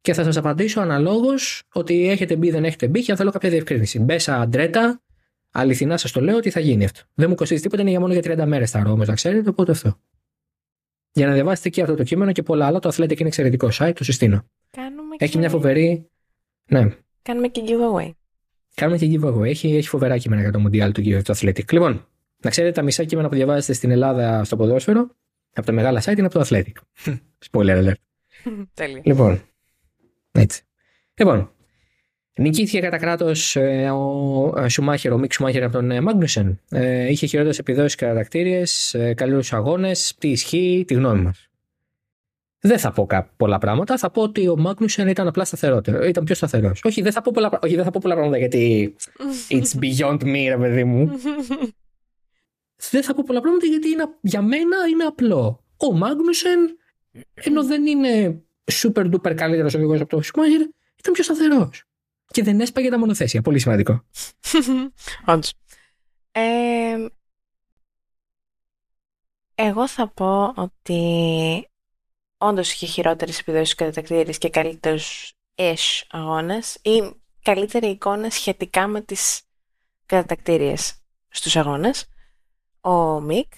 και 0.00 0.12
θα 0.12 0.24
σας 0.24 0.36
απαντήσω 0.36 0.80
αναλόγως 0.80 1.62
ότι 1.72 2.08
έχετε 2.08 2.36
μπει, 2.36 2.50
δεν 2.50 2.64
έχετε 2.64 2.88
μπει 2.88 3.02
και 3.02 3.10
αν 3.10 3.16
θέλω 3.16 3.30
κάποια 3.30 3.50
διευκρίνηση. 3.50 3.98
Μπέσα 3.98 4.40
αντρέτα, 4.40 5.02
αληθινά 5.50 5.96
σας 5.96 6.12
το 6.12 6.20
λέω 6.20 6.36
ότι 6.36 6.50
θα 6.50 6.60
γίνει 6.60 6.84
αυτό. 6.84 7.00
Δεν 7.14 7.28
μου 7.28 7.34
κοστίζει 7.34 7.62
τίποτα, 7.62 7.82
είναι 7.82 7.90
για 7.90 8.00
μόνο 8.00 8.12
για 8.12 8.44
30 8.44 8.46
μέρες 8.46 8.70
τα 8.70 8.82
ρόμες, 8.82 9.08
να 9.08 9.14
ξέρετε, 9.14 9.48
οπότε 9.48 9.72
αυτό. 9.72 10.00
Για 11.12 11.26
να 11.26 11.32
διαβάσετε 11.32 11.68
και 11.68 11.82
αυτό 11.82 11.94
το 11.94 12.02
κείμενο 12.02 12.32
και 12.32 12.42
πολλά 12.42 12.66
άλλα, 12.66 12.78
το 12.78 12.88
Athletic 12.88 13.18
είναι 13.18 13.28
εξαιρετικό 13.28 13.68
site, 13.72 13.92
το 13.94 14.04
συστήνω. 14.04 14.44
Κάνουμε 14.70 15.16
Έχει 15.18 15.32
και... 15.32 15.38
μια 15.38 15.48
φοβερή. 15.48 16.08
Ναι, 16.68 16.88
Κάνουμε 17.22 17.48
και 17.48 17.62
giveaway. 17.66 18.10
Κάνουμε 18.76 18.98
και 18.98 19.18
giveaway. 19.20 19.44
Έχει, 19.44 19.76
έχει 19.76 19.88
φοβερά 19.88 20.18
κείμενα 20.18 20.42
για 20.42 20.52
το 20.52 20.64
Mundial 20.66 20.92
του 20.92 21.02
του 21.02 21.36
Athletic. 21.36 21.72
Λοιπόν, 21.72 22.06
να 22.42 22.50
ξέρετε 22.50 22.72
τα 22.72 22.82
μισά 22.82 23.04
κείμενα 23.04 23.28
που 23.28 23.34
διαβάζετε 23.34 23.72
στην 23.72 23.90
Ελλάδα 23.90 24.44
στο 24.44 24.56
ποδόσφαιρο 24.56 25.10
από 25.52 25.66
τα 25.66 25.72
μεγάλα 25.72 26.02
site 26.02 26.18
είναι 26.18 26.26
από 26.26 26.38
το 26.38 26.46
Athletic. 26.48 26.72
Spoiler 27.50 27.84
alert. 27.84 28.00
Τέλεια. 28.74 29.00
Λοιπόν, 29.04 29.42
έτσι. 30.32 30.62
Λοιπόν, 31.14 31.50
νικήθηκε 32.36 32.80
κατά 32.80 32.98
κράτος 32.98 33.56
ο 33.56 34.52
ε, 34.56 34.68
Σουμάχερ, 34.68 35.12
ο 35.12 35.18
Μικ 35.18 35.32
Σουμάχερ 35.32 35.62
από 35.62 35.72
τον 35.72 35.90
ε, 35.90 36.00
Μάγνουσεν. 36.00 36.60
Ε, 36.70 37.10
είχε 37.10 37.26
χειρότερες 37.26 37.58
επιδόσεις 37.58 37.94
κατά 37.94 38.14
τακτήριε, 38.14 38.62
ε, 38.92 39.14
καλύτερους 39.14 39.52
αγώνες. 39.52 40.14
Τι 40.18 40.30
ισχύει, 40.30 40.84
τη 40.86 40.94
γνώμη 40.94 41.20
μας. 41.20 41.45
Δεν 42.66 42.78
θα 42.78 42.92
πω 42.92 43.06
κα- 43.06 43.30
πολλά 43.36 43.58
πράγματα. 43.58 43.98
Θα 43.98 44.10
πω 44.10 44.22
ότι 44.22 44.48
ο 44.48 44.56
Μάγνουσεν 44.58 45.08
ήταν 45.08 45.26
απλά 45.28 45.44
σταθερότερο. 45.44 46.04
Ήταν 46.04 46.24
πιο 46.24 46.34
σταθερός. 46.34 46.80
Όχι, 46.84 47.02
δεν 47.02 47.12
θα 47.12 47.20
πω 47.22 47.30
πολλά, 47.34 47.48
πρά- 47.48 47.64
όχι, 47.64 47.74
δεν 47.74 47.84
θα 47.84 47.90
πω 47.90 47.98
πολλά 48.02 48.14
πράγματα 48.14 48.38
γιατί 48.38 48.94
it's 49.48 49.78
beyond 49.80 50.22
me, 50.22 50.44
ρε 50.48 50.56
παιδί 50.56 50.84
μου. 50.84 51.10
δεν 52.90 53.02
θα 53.02 53.14
πω 53.14 53.22
πολλά 53.26 53.40
πράγματα 53.40 53.66
γιατί 53.66 53.88
είναι, 53.88 54.04
για 54.20 54.42
μένα 54.42 54.76
είναι 54.92 55.04
απλό. 55.04 55.64
Ο 55.76 55.92
Μάγνουσεν, 55.92 56.78
ενώ 57.34 57.64
δεν 57.64 57.86
είναι 57.86 58.42
super 58.72 59.10
duper 59.14 59.34
καλύτερος 59.34 59.74
οδηγός 59.74 60.00
από 60.00 60.16
το 60.16 60.22
Σουμάχερ, 60.22 60.60
ήταν 60.98 61.12
πιο 61.12 61.22
σταθερός. 61.22 61.84
Και 62.26 62.42
δεν 62.42 62.60
έσπαγε 62.60 62.88
τα 62.90 62.98
μονοθέσια. 62.98 63.42
Πολύ 63.42 63.58
σημαντικό. 63.58 64.04
Όντως. 65.26 65.52
Ε, 66.32 67.06
εγώ 69.54 69.88
θα 69.88 70.08
πω 70.08 70.52
ότι 70.56 71.68
όντως 72.46 72.72
είχε 72.72 72.86
χειρότερες 72.86 73.38
επιδόσεις 73.38 73.74
κατατακτήρες 73.74 74.38
και 74.38 74.50
καλύτερους 74.50 75.32
ish 75.54 76.02
αγώνες 76.10 76.78
ή 76.82 77.12
καλύτερη 77.42 77.86
εικόνα 77.86 78.30
σχετικά 78.30 78.86
με 78.86 79.00
τις 79.00 79.42
κατατακτήριες 80.06 80.94
στους 81.28 81.56
αγώνες 81.56 82.08
ο 82.80 83.20
Μικ 83.20 83.52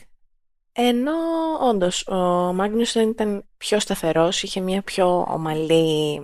ενώ 0.73 1.13
όντως 1.61 2.07
ο 2.07 2.17
Μάγνουσον 2.53 3.09
ήταν 3.09 3.45
πιο 3.57 3.81
σταθερός, 3.81 4.43
είχε 4.43 4.61
μια 4.61 4.83
πιο 4.83 5.27
ομαλή 5.29 6.21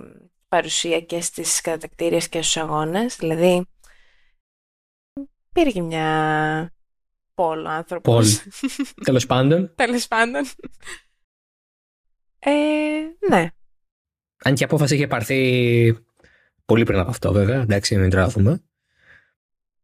παρουσία 0.47 1.01
και 1.01 1.21
στις 1.21 1.61
κατατακτήριες 1.61 2.29
και 2.29 2.41
στους 2.41 2.57
αγώνες 2.57 3.15
δηλαδή 3.15 3.65
Υπήρχε 5.57 5.81
μια 5.81 6.73
πόλο 7.33 7.69
άνθρωπος. 7.69 8.43
Τέλος 9.05 9.25
πάντων, 9.25 9.75
Τέλος 9.75 10.07
πάντων. 10.07 10.45
Ε, 12.47 12.51
ναι. 13.29 13.49
αν 14.43 14.53
και 14.53 14.63
η 14.63 14.65
απόφαση 14.65 14.95
είχε 14.95 15.07
πάρθει 15.07 15.97
πολύ 16.65 16.83
πριν 16.83 16.99
από 16.99 17.09
αυτό, 17.09 17.31
βέβαια. 17.31 17.61
Εντάξει, 17.61 17.95
μην 17.95 18.09
τράθουμε. 18.09 18.63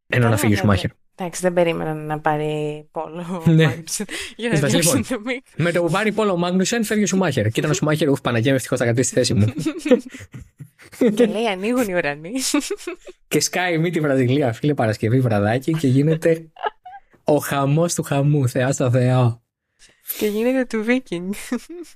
Ενώ 0.06 0.22
να 0.22 0.24
Καλά, 0.24 0.36
φύγει 0.36 0.52
ο 0.52 0.56
βέβαια. 0.56 0.60
Σουμάχερ. 0.60 0.90
Εντάξει, 1.14 1.40
δεν 1.40 1.52
περίμενα 1.52 1.94
να 1.94 2.20
πάρει 2.20 2.88
πόλο. 2.90 3.42
Ναι. 3.46 3.64
ο 3.64 3.68
Μάγνουσεν 3.68 4.06
Για 4.36 4.48
να 4.48 4.54
Εις 4.54 4.60
βάση, 4.60 4.78
διώξει 4.78 4.96
λοιπόν. 4.96 5.18
το 5.18 5.20
Μικ. 5.24 5.44
Με 5.56 5.72
το 5.72 5.82
που 5.82 5.90
πάρει 5.90 6.12
πόλο 6.12 6.32
ο 6.32 6.36
Μάγνουσεν, 6.36 6.84
φεύγει 6.84 7.02
ο 7.02 7.06
Σουμάχερ. 7.06 7.48
Και 7.48 7.60
ήταν 7.60 7.70
ο 7.70 7.74
Σουμάχερ, 7.74 8.08
ουφ, 8.08 8.20
Παναγία, 8.20 8.50
με 8.50 8.56
ευτυχώς 8.56 8.78
θα 8.78 8.84
κρατήσει 8.84 9.08
τη 9.08 9.14
θέση 9.14 9.34
μου. 9.34 9.52
Και 11.14 11.26
λέει 11.26 11.46
ανοίγουν 11.46 11.88
οι 11.88 11.94
ουρανοί. 11.94 12.32
και 13.28 13.40
σκάει 13.40 13.78
μύτη 13.78 14.00
Βραζιλία, 14.00 14.52
φίλε 14.52 14.74
Παρασκευή, 14.74 15.20
βραδάκι 15.20 15.72
και 15.72 15.86
γίνεται 15.86 16.50
ο 17.24 17.36
χαμός 17.36 17.94
του 17.94 18.02
χαμού. 18.02 18.48
Θεά 18.48 18.72
στο 18.72 18.90
Θεό. 18.90 19.41
Και 20.18 20.26
γίνεται 20.26 20.64
του 20.64 20.84
Βίκινγκ. 20.84 21.32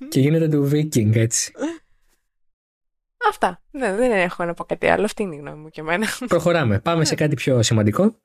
και 0.09 0.19
γίνεται 0.19 0.47
του 0.49 0.69
Viking, 0.73 1.15
έτσι. 1.15 1.51
Αυτά. 3.29 3.61
Ναι, 3.71 3.95
δεν 3.95 4.11
έχω 4.11 4.45
να 4.45 4.53
πω 4.53 4.63
κάτι 4.63 4.87
άλλο. 4.87 5.05
Αυτή 5.05 5.23
είναι 5.23 5.35
η 5.35 5.37
γνώμη 5.37 5.57
μου 5.57 5.69
και 5.69 5.81
εμένα. 5.81 6.07
Προχωράμε. 6.27 6.79
Πάμε 6.79 7.05
σε 7.05 7.15
κάτι 7.15 7.35
πιο 7.35 7.63
σημαντικό. 7.63 8.15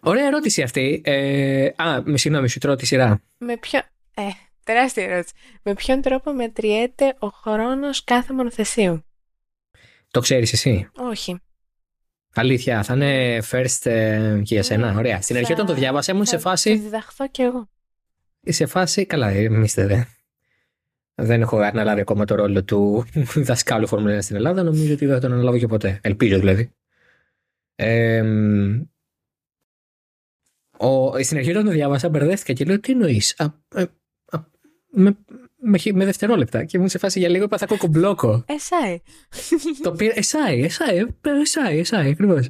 Ωραία 0.00 0.26
ερώτηση 0.26 0.62
αυτή. 0.62 1.00
Ε, 1.04 1.64
α, 1.76 2.02
με 2.04 2.18
συγγνώμη, 2.18 2.48
σου 2.48 2.58
τρώω 2.58 2.74
τη 2.76 2.86
σειρά. 2.86 3.22
Με 3.38 3.56
ποιο... 3.56 3.80
Ε, 4.14 4.22
τεράστια 4.64 5.04
ερώτηση. 5.04 5.34
Με 5.62 5.74
ποιον 5.74 6.00
τρόπο 6.02 6.32
μετριέται 6.32 7.16
ο 7.18 7.26
χρόνος 7.28 8.04
κάθε 8.04 8.32
μονοθεσίου; 8.32 9.04
Το 10.10 10.20
ξέρεις 10.20 10.52
εσύ; 10.52 10.88
Όχι. 10.96 11.40
Αλήθεια, 12.34 12.82
θα 12.82 12.94
είναι 12.94 13.38
first 13.50 13.86
ε, 13.90 14.40
και 14.44 14.54
για 14.54 14.62
σένα. 14.62 14.92
Ναι, 14.92 14.98
Ωραία. 14.98 15.20
Στην 15.22 15.36
αρχή 15.36 15.48
θα- 15.48 15.54
όταν 15.54 15.66
το 15.66 15.74
διάβασα 15.74 16.12
ήμουν 16.12 16.24
σε 16.26 16.36
Θα- 16.36 16.42
Θα 16.42 16.48
φάση. 16.48 16.76
διδαχθώ 16.76 17.28
κι 17.28 17.42
εγώ. 17.42 17.68
Σε 18.42 18.66
φάση. 18.66 19.06
Καλά, 19.06 19.28
εμεί 19.28 19.66
δεν. 19.74 20.04
Δεν 21.14 21.40
έχω 21.40 21.58
αναλάβει 21.58 22.00
ακόμα 22.00 22.24
το 22.24 22.34
ρόλο 22.34 22.64
του 22.64 23.04
δασκάλου 23.48 23.86
Φόρμουλα 23.86 24.18
1 24.18 24.22
στην 24.22 24.36
Ελλάδα. 24.36 24.62
Νομίζω 24.62 24.92
ότι 24.92 25.06
δεν 25.06 25.14
θα 25.14 25.20
τον 25.20 25.32
αναλάβω 25.32 25.58
και 25.58 25.66
ποτέ. 25.66 26.00
Ελπίζω 26.02 26.38
δηλαδή. 26.38 26.70
Ε, 27.74 28.22
ο, 30.76 31.22
στην 31.22 31.36
αρχή 31.36 31.50
όταν 31.50 31.64
το 31.64 31.70
διάβασα 31.70 32.08
μπερδεύτηκα 32.08 32.52
και 32.52 32.64
λέω 32.64 32.80
τι 32.80 32.92
εννοείς; 32.92 33.36
Με, 34.90 35.16
με, 35.56 35.78
χι- 35.78 35.94
με 35.94 36.04
δευτερόλεπτα 36.04 36.64
και 36.64 36.76
ήμουν 36.76 36.88
σε 36.88 36.98
φάση 36.98 37.18
για 37.18 37.28
λίγο 37.28 37.44
είπα 37.44 37.58
θα 37.58 37.66
κοκομπλόκο. 37.66 38.44
Εσάι. 38.46 39.00
το 39.82 39.92
πήρα. 39.92 40.12
Εσάι, 40.16 40.62
εσάι, 40.62 40.96
ε, 40.96 41.06
εσάι, 41.40 41.78
εσάι, 41.78 42.10
ακριβώς. 42.10 42.48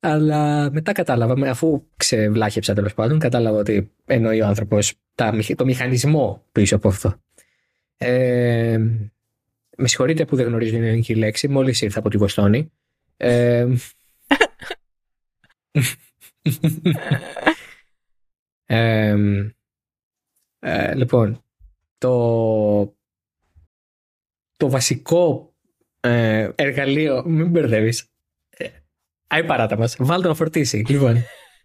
Αλλά 0.00 0.70
μετά 0.72 0.92
κατάλαβα, 0.92 1.36
με- 1.36 1.48
αφού 1.48 1.86
ξεβλάχεψα 1.96 2.74
τέλος 2.74 2.94
πάντων, 2.94 3.18
κατάλαβα 3.18 3.58
ότι 3.58 3.92
εννοεί 4.06 4.40
ο 4.40 4.46
άνθρωπος 4.46 4.94
το 5.56 5.64
μηχανισμό 5.64 6.44
πίσω 6.52 6.76
από 6.76 6.88
αυτό. 6.88 7.14
Ε, 7.96 8.78
με 9.76 9.88
συγχωρείτε 9.88 10.24
που 10.24 10.36
δεν 10.36 10.46
γνωρίζω 10.46 10.70
την 10.70 10.82
ελληνική 10.82 11.14
λέξη, 11.14 11.48
μόλις 11.48 11.80
ήρθα 11.80 11.98
από 11.98 12.08
τη 12.08 12.16
Βοστόνη. 12.16 12.72
Ε, 13.16 13.66
ε, 18.66 19.16
ε, 20.58 20.94
λοιπόν, 20.94 21.44
το, 21.98 22.96
το 24.56 24.70
βασικό 24.70 25.54
ε, 26.00 26.50
εργαλείο, 26.54 27.24
μην 27.26 27.48
μπερδεύεις, 27.48 28.00
ε, 28.00 28.09
άι 29.30 29.44
παράτα 29.44 29.78
μας, 29.78 29.96
βάλτε 29.98 30.28
να 30.28 30.34
φορτίσει, 30.34 30.84
λοιπόν. 30.88 31.16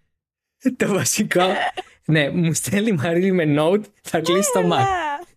το 0.77 0.87
βασικό, 0.87 1.43
ναι, 2.05 2.29
μου 2.29 2.53
στέλνει 2.53 2.89
η 2.89 2.91
Μαρίλη 2.91 3.31
με 3.31 3.55
note, 3.57 3.81
θα 4.01 4.19
κλείσει 4.19 4.49
το 4.53 4.59
Mac. 4.59 4.85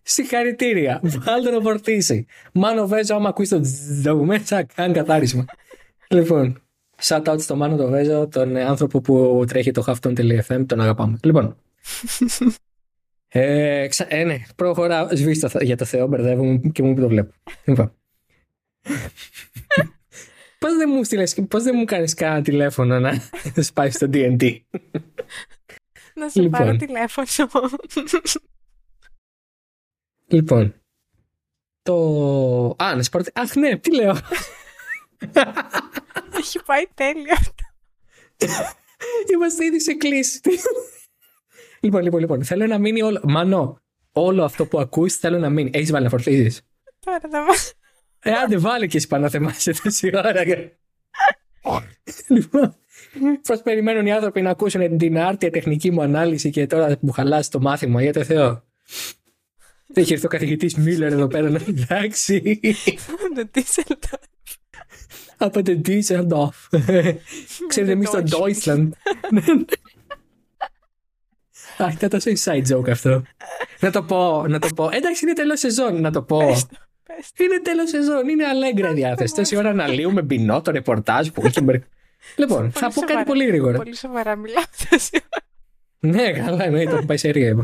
Συγχαρητήρια, 0.01 0.99
βάλτε 1.03 1.49
να 1.49 1.61
φορτίσει. 1.61 2.25
Μάνο 2.53 2.87
Βέζο, 2.87 3.15
άμα 3.15 3.29
ακούσει 3.29 3.49
το 3.49 3.59
τζζζζ 3.59 4.07
μέσα, 4.23 4.63
κάνει 4.75 4.93
καθάρισμα. 4.93 5.45
λοιπόν, 6.09 6.61
shout 7.01 7.23
out 7.23 7.41
στο 7.41 7.55
Μάνο 7.55 7.75
το 7.75 7.87
Βέζο, 7.87 8.27
τον 8.27 8.55
ε, 8.55 8.63
άνθρωπο 8.63 9.01
που 9.01 9.43
τρέχει 9.47 9.71
το 9.71 9.83
halfton.fm, 9.87 10.65
τον 10.65 10.81
αγαπάμε. 10.81 11.17
Λοιπόν, 11.23 11.55
ε, 13.27 13.87
ξα... 13.87 14.05
ε, 14.09 14.23
ναι, 14.23 14.37
προχωράω. 14.55 15.07
Σβήστε 15.11 15.47
το, 15.47 15.63
για 15.63 15.77
το 15.77 15.85
Θεό, 15.85 16.07
μπερδεύομαι 16.07 16.61
και 16.71 16.83
μου 16.83 16.95
το 16.95 17.07
βλέπω. 17.07 17.33
Λοιπόν. 17.65 17.93
Πώς 20.59 20.75
δεν 20.77 20.89
μου 20.93 21.03
στείλες, 21.03 21.37
πώς 21.47 21.63
δεν 21.63 21.75
μου 21.77 21.85
κάνεις 21.85 22.13
κανένα 22.13 22.41
τηλέφωνο 22.41 22.99
να 22.99 23.13
σπάσεις 23.63 23.95
στο 23.95 24.07
D&D. 24.13 24.59
Να 26.13 26.29
σε 26.29 26.41
Λοιπόν. 26.41 26.59
πάρω 26.59 26.75
τηλέφωνο. 26.75 27.27
Λοιπόν. 30.27 30.73
Το... 31.81 31.95
Α, 32.77 32.95
να 32.95 33.03
σε 33.03 33.09
πάρω... 33.09 33.25
Αχ, 33.33 33.55
ναι, 33.55 33.77
τι 33.77 33.95
λέω. 33.95 34.17
Έχει 36.37 36.63
πάει 36.65 36.83
τέλεια. 36.93 37.37
Είμαστε 39.33 39.65
ήδη 39.65 39.81
σε 39.81 39.93
κλίση. 39.93 40.41
λοιπόν, 41.79 42.01
λοιπόν, 42.01 42.19
λοιπόν. 42.19 42.43
Θέλω 42.43 42.67
να 42.67 42.77
μείνει 42.77 43.01
όλο... 43.01 43.21
Μανώ, 43.23 43.81
όλο 44.11 44.43
αυτό 44.43 44.65
που 44.65 44.79
ακούς 44.79 45.15
θέλω 45.15 45.37
να 45.37 45.49
μείνει. 45.49 45.69
Έχεις 45.73 45.91
βάλει 45.91 46.03
να 46.03 46.09
φορτίζεις. 46.09 46.61
Τώρα 46.99 47.19
θα 47.31 47.41
μας... 47.43 47.73
Ε, 48.19 48.31
άντε 48.31 48.57
βάλε 48.57 48.87
και 48.87 48.97
εσύ 48.97 49.07
πάνω 49.07 49.23
να 49.23 49.29
θεμάσαι 49.29 49.73
τόση 49.83 50.11
ώρα. 50.13 50.43
λοιπόν, 52.27 52.75
πώς 53.47 53.61
περιμένουν 53.61 54.05
οι 54.05 54.11
άνθρωποι 54.11 54.41
να 54.41 54.49
ακούσουν 54.49 54.97
την 54.97 55.17
άρτια 55.17 55.51
τεχνική 55.51 55.91
μου 55.91 56.01
ανάλυση 56.01 56.49
και 56.49 56.67
τώρα 56.67 56.97
μου 56.99 57.11
χαλάσει 57.11 57.51
το 57.51 57.59
μάθημα, 57.59 58.01
για 58.01 58.13
το 58.13 58.23
Θεό. 58.23 58.63
Έχει 59.93 60.13
έρθει 60.13 60.25
ο 60.25 60.29
καθηγητής 60.29 60.75
Μίλλερ 60.75 61.11
εδώ 61.11 61.27
πέρα 61.27 61.49
να 61.49 61.59
εντάξει. 61.67 62.59
Το 63.35 63.49
Düsseldorf. 63.53 64.23
από 65.37 65.63
το 65.63 65.81
Düsseldorf. 65.85 66.79
Ξέρετε, 67.67 67.91
εμείς 67.91 68.07
στο 68.07 68.23
Deutsch. 68.25 68.63
Deutschland. 68.63 68.89
Α, 71.77 71.91
ήταν 71.91 72.09
τόσο 72.09 72.31
inside 72.31 72.75
joke 72.75 72.89
αυτό. 72.89 73.23
να 73.79 73.91
το 73.91 74.03
πω, 74.03 74.47
να 74.47 74.59
το 74.59 74.67
πω. 74.75 74.89
Εντάξει, 74.91 75.25
είναι 75.25 75.33
τέλο 75.33 75.55
σεζόν, 75.57 76.01
να 76.01 76.11
το 76.11 76.21
πω. 76.21 76.55
Είναι 77.37 77.59
τέλος 77.63 77.89
σεζόν, 77.89 78.29
είναι 78.29 78.45
αλέγκρα 78.45 78.93
διάθεση. 78.93 79.33
Τόση 79.35 79.55
ώρα 79.55 79.69
αναλύουμε 79.69 80.21
μπινό 80.21 80.61
το 80.61 80.71
ρεπορτάζ 80.71 81.27
που 81.27 81.45
είχε. 81.45 81.83
Λοιπόν, 82.35 82.71
θα 82.71 82.91
πω 82.91 83.01
κάτι 83.01 83.23
πολύ 83.23 83.45
γρήγορα. 83.45 83.77
Πολύ 83.77 83.95
σοβαρά 83.95 84.35
μιλάω 84.35 84.63
Ναι, 85.99 86.31
καλά, 86.31 86.65
εννοείται, 86.65 86.89
το 86.89 86.95
έχω 86.95 87.05
πάει 87.05 87.17
σε 87.17 87.29
ρίγα. 87.29 87.55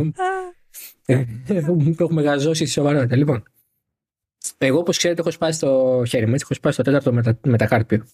Το 1.55 1.95
έχουμε 1.99 2.21
γαζώσει 2.21 2.65
στη 2.65 2.73
σοβαρότητα. 2.73 3.15
Λοιπόν, 3.15 3.43
εγώ 4.57 4.79
όπως 4.79 4.97
ξέρετε 4.97 5.21
έχω 5.21 5.31
σπάσει 5.31 5.59
το 5.59 6.03
χέρι 6.07 6.25
μου, 6.25 6.33
έτσι 6.33 6.43
έχω 6.43 6.53
σπάσει 6.53 6.77
το 6.77 6.83
τέταρτο 6.83 7.13
μετα... 7.13 7.39
μετακάρπιο. 7.43 8.05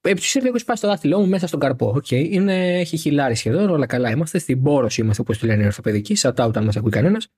Επί 0.00 0.20
τους 0.20 0.34
έχω 0.34 0.58
σπάσει 0.58 0.82
το 0.82 0.88
δάχτυλό 0.88 1.18
μου 1.20 1.26
μέσα 1.26 1.46
στον 1.46 1.60
καρπό. 1.60 1.96
Okay. 1.96 2.28
Είναι, 2.30 2.78
έχει 2.78 2.96
χιλάρι 2.96 3.34
σχεδόν, 3.34 3.70
όλα 3.70 3.86
καλά 3.86 4.10
είμαστε. 4.10 4.38
Στην 4.38 4.62
πόρωση 4.62 5.00
είμαστε, 5.00 5.22
όπως 5.22 5.38
τη 5.38 5.46
λένε 5.46 5.62
οι 5.62 5.66
ορθοπαιδικοί. 5.66 6.16
Shout 6.18 6.34
out 6.34 6.56
αν 6.56 6.64
μας 6.64 6.76
ακούει 6.76 6.90
κανένας. 6.90 7.28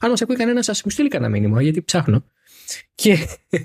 Αν 0.00 0.10
μας 0.10 0.22
ακούει 0.22 0.36
κανένας, 0.36 0.64
σα 0.64 0.72
μου 0.72 0.90
στείλει 0.90 1.08
κανένα 1.08 1.30
μήνυμα, 1.30 1.62
γιατί 1.62 1.82
ψάχνω. 1.82 2.24
Και, 2.94 3.16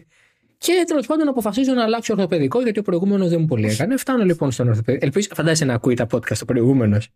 και 0.65 0.83
τέλος 0.87 1.07
πάντων 1.07 1.27
αποφασίζω 1.27 1.73
να 1.73 1.83
αλλάξω 1.83 2.13
ορθοπαιδικό, 2.13 2.61
γιατί 2.61 2.79
ο 2.79 2.81
προηγούμενος 2.81 3.29
δεν 3.29 3.39
μου 3.39 3.45
πολύ 3.45 3.67
έκανε. 3.67 3.97
Φτάνω 3.97 4.23
λοιπόν 4.23 4.51
στον 4.51 4.67
ορθοπαιδικό. 4.67 5.05
Ελπίζω, 5.05 5.27
φαντάζεσαι 5.33 5.65
να 5.65 5.73
ακούει 5.73 5.93
τα 5.93 6.07
podcast 6.11 6.41
ο 6.41 6.45
προηγούμενος. 6.45 7.09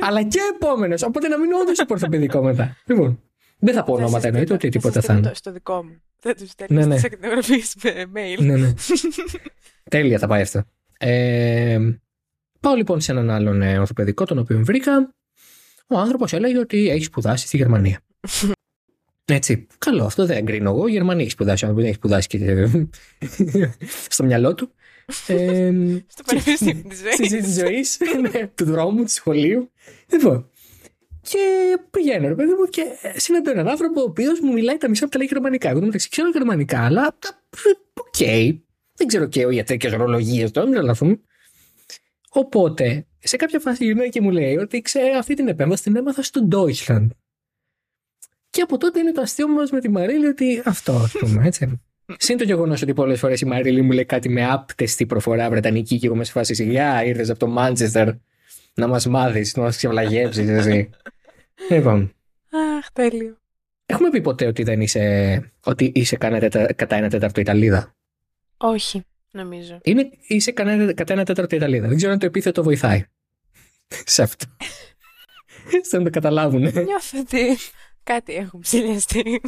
Αλλά 0.00 0.22
και 0.22 0.38
επόμενος. 0.54 1.02
Οπότε 1.02 1.28
να 1.28 1.38
μείνω 1.38 1.58
όντως 1.58 1.76
στο 1.76 1.86
ορθοπαιδικό 1.88 2.42
μετά. 2.42 2.76
Λοιπόν. 2.86 3.22
Δεν 3.58 3.74
θα 3.74 3.84
πω 3.84 3.92
ονόματα 3.92 4.26
εννοείται, 4.26 4.54
ότι 4.54 4.68
τίποτα 4.68 5.00
θα 5.00 5.14
είναι. 5.14 5.30
Στο 5.34 5.52
δικό 5.52 5.84
μου. 5.84 6.02
Δεν 6.20 6.36
τους 6.36 6.50
στέλνεις 6.50 6.86
ναι, 6.86 6.94
ναι. 6.94 7.00
με 7.82 8.04
mail. 8.14 8.44
Ναι, 8.44 8.56
ναι. 8.56 8.72
Τέλεια 9.90 10.18
θα 10.18 10.26
πάει 10.26 10.42
αυτό. 10.42 10.64
Ε, 10.98 11.78
πάω 12.60 12.74
λοιπόν 12.74 13.00
σε 13.00 13.12
έναν 13.12 13.30
άλλον 13.30 13.62
ε, 13.62 13.78
ορθοπαιδικό, 13.78 14.24
τον 14.24 14.38
οποίο 14.38 14.60
βρήκα. 14.64 15.14
Ο 15.86 15.98
άνθρωπος 15.98 16.32
έλεγε 16.32 16.58
ότι 16.58 16.88
έχει 16.88 17.04
σπουδάσει 17.04 17.46
στη 17.46 17.56
Γερμανία. 17.56 18.00
Έτσι. 19.30 19.66
Καλό, 19.78 20.04
αυτό 20.04 20.26
δεν 20.26 20.36
εγκρίνω 20.36 20.70
εγώ. 20.70 20.86
Η 20.86 20.90
Γερμανία 20.90 21.22
έχει 21.22 21.30
σπουδάσει. 21.30 21.66
Αν 21.66 21.74
δεν 21.74 21.84
έχει 21.84 21.94
σπουδάσει 21.94 22.28
και 22.28 22.68
στο 24.08 24.24
μυαλό 24.24 24.54
του. 24.54 24.70
Ε, 25.26 25.72
στο 26.06 26.22
πανεπιστήμιο 26.26 26.84
της 27.18 27.54
ζωής. 27.58 27.98
Ναι, 28.20 28.46
του 28.46 28.64
δρόμου, 28.64 29.02
του 29.02 29.10
σχολείου. 29.10 29.70
Λοιπόν. 30.12 30.50
Και 31.20 31.38
πηγαίνω, 31.90 32.28
ρε 32.28 32.34
παιδί 32.34 32.52
μου, 32.52 32.64
και 32.64 32.82
συναντώ 33.16 33.50
έναν 33.50 33.68
άνθρωπο 33.68 34.00
ο 34.00 34.04
οποίος 34.04 34.40
μου 34.40 34.52
μιλάει 34.52 34.76
τα 34.76 34.88
μισά 34.88 35.04
από 35.04 35.12
τα 35.12 35.18
λέει 35.18 35.28
γερμανικά. 35.30 35.68
Εγώ 35.68 35.80
εντωμεταξύ 35.80 36.08
ξέρω 36.08 36.28
γερμανικά, 36.28 36.84
αλλά. 36.84 37.18
OK. 37.94 38.14
Okay. 38.18 38.58
Δεν 38.94 39.06
ξέρω 39.06 39.26
και 39.26 39.46
ιατρικές 39.46 39.88
ορολογίες 39.88 40.50
τώρα, 40.50 40.66
μην 40.66 40.76
τρελαθούμε. 40.76 41.20
Οπότε, 42.30 43.06
σε 43.18 43.36
κάποια 43.36 43.60
φάση 43.60 43.84
γυρνάει 43.84 44.08
και 44.08 44.20
μου 44.20 44.30
λέει 44.30 44.56
ότι 44.56 44.80
ξέρω 44.80 45.18
αυτή 45.18 45.34
την 45.34 45.48
επέμβαση 45.48 45.82
την 45.82 45.96
έμαθα 45.96 46.22
στο 46.22 46.48
Deutschland. 46.50 47.06
Και 48.50 48.60
από 48.62 48.78
τότε 48.78 49.00
είναι 49.00 49.12
το 49.12 49.20
αστείο 49.20 49.48
μας 49.48 49.70
με 49.70 49.80
τη 49.80 49.88
Μαρίλη 49.88 50.26
ότι 50.26 50.62
αυτό, 50.64 50.92
ας 50.92 51.12
πούμε, 51.12 51.46
έτσι. 51.46 51.80
Συν 52.18 52.36
το 52.36 52.44
γεγονός 52.44 52.82
ότι 52.82 52.94
πολλές 52.94 53.18
φορές 53.18 53.40
η 53.40 53.46
Μαρίλη 53.46 53.82
μου 53.82 53.92
λέει 53.92 54.04
κάτι 54.04 54.28
με 54.28 54.50
άπτεστη 54.50 55.06
προφορά 55.06 55.50
βρετανική 55.50 55.98
και 55.98 56.06
εγώ 56.06 56.16
με 56.16 56.24
σε 56.24 56.32
φάση 56.32 56.54
σιγά 56.54 57.04
ήρθες 57.04 57.30
από 57.30 57.38
το 57.38 57.46
Μάντσεστερ 57.46 58.08
να 58.74 58.86
μας 58.86 59.06
μάθεις, 59.06 59.56
να 59.56 59.62
μας 59.62 59.76
ξεβλαγέψεις, 59.76 60.48
εσύ. 60.48 60.90
λοιπόν. 61.70 62.14
Αχ, 62.50 62.86
τέλειο. 62.92 63.36
Έχουμε 63.86 64.10
πει 64.10 64.20
ποτέ 64.20 64.46
ότι 64.46 64.62
δεν 64.62 64.80
είσαι, 64.80 65.52
ότι 65.64 65.92
είσαι 65.94 66.16
κατά 66.16 66.96
ένα 66.96 67.08
τέταρτο 67.08 67.40
Ιταλίδα; 67.40 67.94
Όχι, 68.56 69.04
νομίζω. 69.30 69.78
Είναι, 69.82 70.10
είσαι 70.26 70.52
κατά 70.52 71.12
ένα 71.12 71.24
τέταρτο 71.24 71.56
Ιταλίδα. 71.56 71.88
Δεν 71.88 71.96
ξέρω 71.96 72.12
αν 72.12 72.18
το 72.18 72.26
επίθετο 72.26 72.62
βοηθάει. 72.62 73.04
Σε 74.14 74.22
αυτό. 74.22 74.46
Στο 75.82 75.98
να 75.98 76.04
το 76.04 76.10
καταλάβουν. 76.10 76.60
Νιώθω 76.60 77.18
ότι 77.20 77.56
κάτι 78.12 78.34
έχουν 78.34 78.60
ψηλιαστεί. 78.60 79.40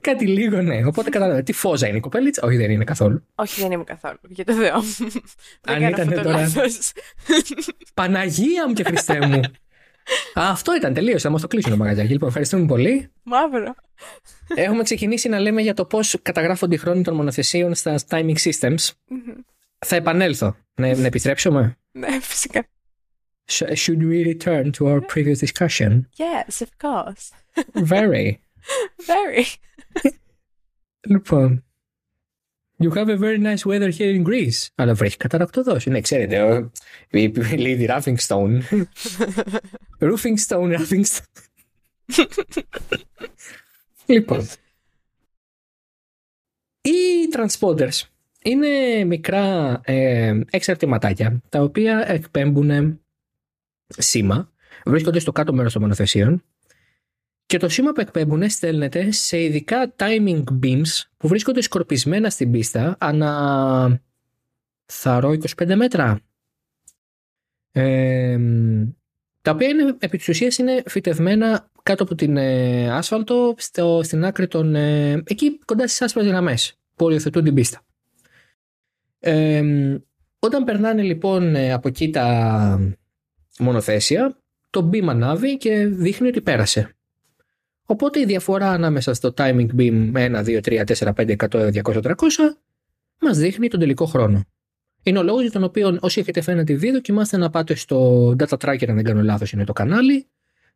Κάτι 0.00 0.26
λίγο, 0.26 0.62
ναι. 0.62 0.86
Οπότε 0.86 1.10
κατάλαβα. 1.10 1.42
Τι 1.42 1.52
φόζα 1.52 1.88
είναι 1.88 1.96
η 1.96 2.00
κοπέλιτσα; 2.00 2.42
Όχι, 2.46 2.56
δεν 2.56 2.70
είναι 2.70 2.84
καθόλου. 2.84 3.26
Όχι, 3.34 3.60
δεν 3.60 3.72
είμαι 3.72 3.84
καθόλου. 3.84 4.18
Για 4.28 4.44
το 4.44 4.52
Θεό. 4.52 4.82
Αν 5.66 5.82
ήταν 5.82 6.22
τώρα. 6.22 6.50
Παναγία 7.94 8.68
μου 8.68 8.72
και 8.74 8.84
Χριστέ 8.84 9.26
μου. 9.26 9.40
Αυτό 10.34 10.74
ήταν 10.74 10.94
τελείω. 10.94 11.18
Θα 11.18 11.30
μα 11.30 11.38
το 11.38 11.46
κλείσουν 11.46 11.70
το 11.70 11.76
μαγαζάκι. 11.76 12.12
Λοιπόν, 12.12 12.28
ευχαριστούμε 12.28 12.66
πολύ. 12.66 13.12
Μαύρο. 13.22 13.74
Έχουμε 14.54 14.82
ξεκινήσει 14.82 15.28
να 15.28 15.38
λέμε 15.38 15.62
για 15.62 15.74
το 15.74 15.84
πώς 15.84 16.16
καταγράφονται 16.22 16.74
οι 16.74 16.78
χρόνοι 16.78 17.02
των 17.02 17.14
μονοθεσίων 17.14 17.74
στα 17.74 17.98
timing 18.08 18.36
systems. 18.36 18.90
Θα 19.78 19.96
επανέλθω. 19.96 20.56
Να, 20.74 20.96
να 20.96 21.06
επιστρέψουμε. 21.06 21.78
Ναι, 21.92 22.20
φυσικά. 22.20 22.66
Should 23.50 24.02
we 24.10 24.18
return 24.32 24.70
to 24.78 24.86
our 24.86 25.00
previous 25.14 25.38
discussion? 25.46 25.92
Yes, 26.16 26.62
of 26.62 26.70
course. 26.84 27.43
Very. 27.72 28.38
Very. 29.06 29.44
λοιπόν. 31.00 31.64
You 32.78 32.90
have 32.90 33.08
a 33.08 33.16
very 33.16 33.38
nice 33.38 33.64
weather 33.64 33.90
here 33.90 34.14
in 34.14 34.24
Greece. 34.26 34.66
Αλλά 34.74 34.94
βρέχει 34.94 35.16
καταρακτοδός. 35.16 35.86
Ναι, 35.86 36.00
ξέρετε, 36.00 36.70
η 37.10 37.32
Lady 37.36 37.88
Ruffingstone. 38.00 38.60
Ruffingstone, 39.98 40.78
Ruffingstone. 40.78 41.44
λοιπόν. 44.06 44.48
Οι 46.80 47.28
transponders 47.36 48.02
είναι 48.42 49.04
μικρά 49.04 49.80
ε, 49.84 50.40
εξαρτηματάκια 50.50 51.40
τα 51.48 51.62
οποία 51.62 52.04
εκπέμπουν 52.06 53.00
σήμα, 53.86 54.52
βρίσκονται 54.84 55.18
στο 55.18 55.32
κάτω 55.32 55.52
μέρος 55.52 55.72
των 55.72 55.82
μονοθεσίων 55.82 56.42
και 57.46 57.58
το 57.58 57.68
σήμα 57.68 57.92
που 57.92 58.00
εκπέμπουν 58.00 58.50
στέλνεται 58.50 59.10
σε 59.10 59.42
ειδικά 59.42 59.94
timing 59.96 60.44
beams 60.62 61.02
που 61.16 61.28
βρίσκονται 61.28 61.60
σκορπισμένα 61.60 62.30
στην 62.30 62.50
πίστα 62.50 62.96
ανά 62.98 64.02
θαρώ 64.86 65.36
25 65.56 65.74
μέτρα. 65.76 66.20
Ε, 67.72 68.38
τα 69.42 69.50
οποία 69.50 69.68
είναι, 69.68 69.96
επί 69.98 70.16
της 70.16 70.28
ουσίας 70.28 70.58
είναι 70.58 70.82
φυτευμένα 70.86 71.70
κάτω 71.82 72.02
από 72.02 72.14
την 72.14 72.36
ε, 72.36 72.90
άσφαλτο 72.90 73.54
στο, 73.58 74.00
στην 74.02 74.24
άκρη 74.24 74.48
των... 74.48 74.74
Ε, 74.74 75.22
εκεί 75.26 75.58
κοντά 75.64 75.86
στις 75.86 76.02
άσπρες 76.02 76.26
γραμμές 76.26 76.78
που 76.94 77.04
οριοθετούν 77.04 77.44
την 77.44 77.54
πίστα. 77.54 77.80
Ε, 79.18 79.62
όταν 80.38 80.64
περνάνε 80.64 81.02
λοιπόν 81.02 81.54
ε, 81.54 81.72
από 81.72 81.88
εκεί 81.88 82.10
τα 82.10 82.94
μονοθέσια, 83.58 84.38
το 84.70 84.90
beam 84.92 85.06
ανάβει 85.06 85.56
και 85.56 85.86
δείχνει 85.86 86.28
ότι 86.28 86.40
πέρασε. 86.40 86.96
Οπότε 87.86 88.20
η 88.20 88.24
διαφορά 88.24 88.70
ανάμεσα 88.70 89.14
στο 89.14 89.34
timing 89.36 89.66
beam 89.76 90.12
1, 90.14 90.44
2, 90.44 90.60
3, 90.60 90.84
4, 90.84 91.12
5, 91.14 91.36
100, 91.36 91.82
200, 91.82 92.02
300 92.02 92.14
μας 93.20 93.38
δείχνει 93.38 93.68
τον 93.68 93.80
τελικό 93.80 94.04
χρόνο. 94.04 94.44
Είναι 95.02 95.18
ο 95.18 95.22
λόγος 95.22 95.42
για 95.42 95.50
τον 95.50 95.62
οποίο 95.62 95.98
όσοι 96.00 96.20
έχετε 96.20 96.40
φέρει 96.40 96.64
τη 96.64 96.74
βίντεο 96.76 96.92
δοκιμάστε 96.92 97.36
να 97.36 97.50
πάτε 97.50 97.74
στο 97.74 98.28
data 98.38 98.56
tracker, 98.58 98.88
αν 98.88 98.94
δεν 98.94 99.04
κάνω 99.04 99.22
λάθος, 99.22 99.52
είναι 99.52 99.64
το 99.64 99.72
κανάλι, 99.72 100.26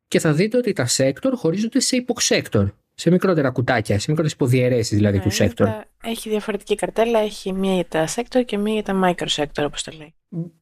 και 0.08 0.18
θα 0.18 0.32
δείτε 0.32 0.56
ότι 0.56 0.72
τα 0.72 0.86
sector 0.96 1.32
χωρίζονται 1.34 1.80
σε 1.80 1.96
υποσέκτορ. 1.96 2.70
Σε 2.94 3.10
μικρότερα 3.10 3.50
κουτάκια, 3.50 3.98
σε 3.98 4.04
μικρότερες 4.08 4.32
υποδιαιρέσεις 4.32 4.96
δηλαδή 4.96 5.16
ναι, 5.16 5.22
του 5.22 5.32
sector. 5.32 5.66
Έχει 6.02 6.28
διαφορετική 6.28 6.74
καρτέλα, 6.74 7.18
έχει 7.18 7.52
μία 7.52 7.74
για 7.74 7.86
τα 7.88 8.06
sector 8.06 8.42
και 8.44 8.58
μία 8.58 8.72
για 8.72 8.82
τα 8.82 9.00
microsector, 9.04 9.64
όπως 9.64 9.82
το 9.82 9.92
λέει. 9.98 10.14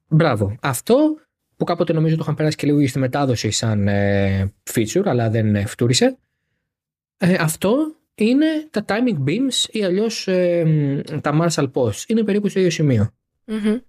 Μπράβο. 0.09 0.57
Αυτό 0.61 1.17
που 1.57 1.65
κάποτε 1.65 1.93
νομίζω 1.93 2.15
το 2.15 2.21
είχαν 2.23 2.35
περάσει 2.35 2.57
και 2.57 2.67
λίγο 2.67 2.87
στη 2.87 2.99
μετάδοση 2.99 3.51
σαν 3.51 3.89
ε, 3.89 4.53
feature, 4.75 5.03
αλλά 5.05 5.31
δεν 5.31 5.55
ε, 5.55 5.67
φτούρισε. 5.67 6.19
Ε, 7.19 7.35
αυτό 7.35 7.95
είναι 8.15 8.47
τα 8.71 8.85
timing 8.89 9.29
beams 9.29 9.69
ή 9.71 9.85
αλλιώς 9.85 10.29
ε, 10.29 11.03
τα 11.21 11.39
Marshall 11.41 11.71
posts. 11.73 12.03
Είναι 12.07 12.23
περίπου 12.23 12.49
στο 12.49 12.59
ίδιο 12.59 12.71
σημείο. 12.71 13.11
Mm-hmm. 13.47 13.81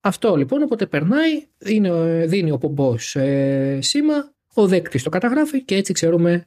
Αυτό 0.00 0.36
λοιπόν, 0.36 0.62
όποτε 0.62 0.86
περνάει, 0.86 1.46
είναι, 1.64 2.24
δίνει 2.26 2.50
ο 2.50 2.58
πομπός 2.58 3.16
ε, 3.16 3.78
σήμα, 3.82 4.32
ο 4.54 4.66
δέκτης 4.66 5.02
το 5.02 5.10
καταγράφει 5.10 5.62
και 5.64 5.74
έτσι 5.74 5.92
ξέρουμε 5.92 6.46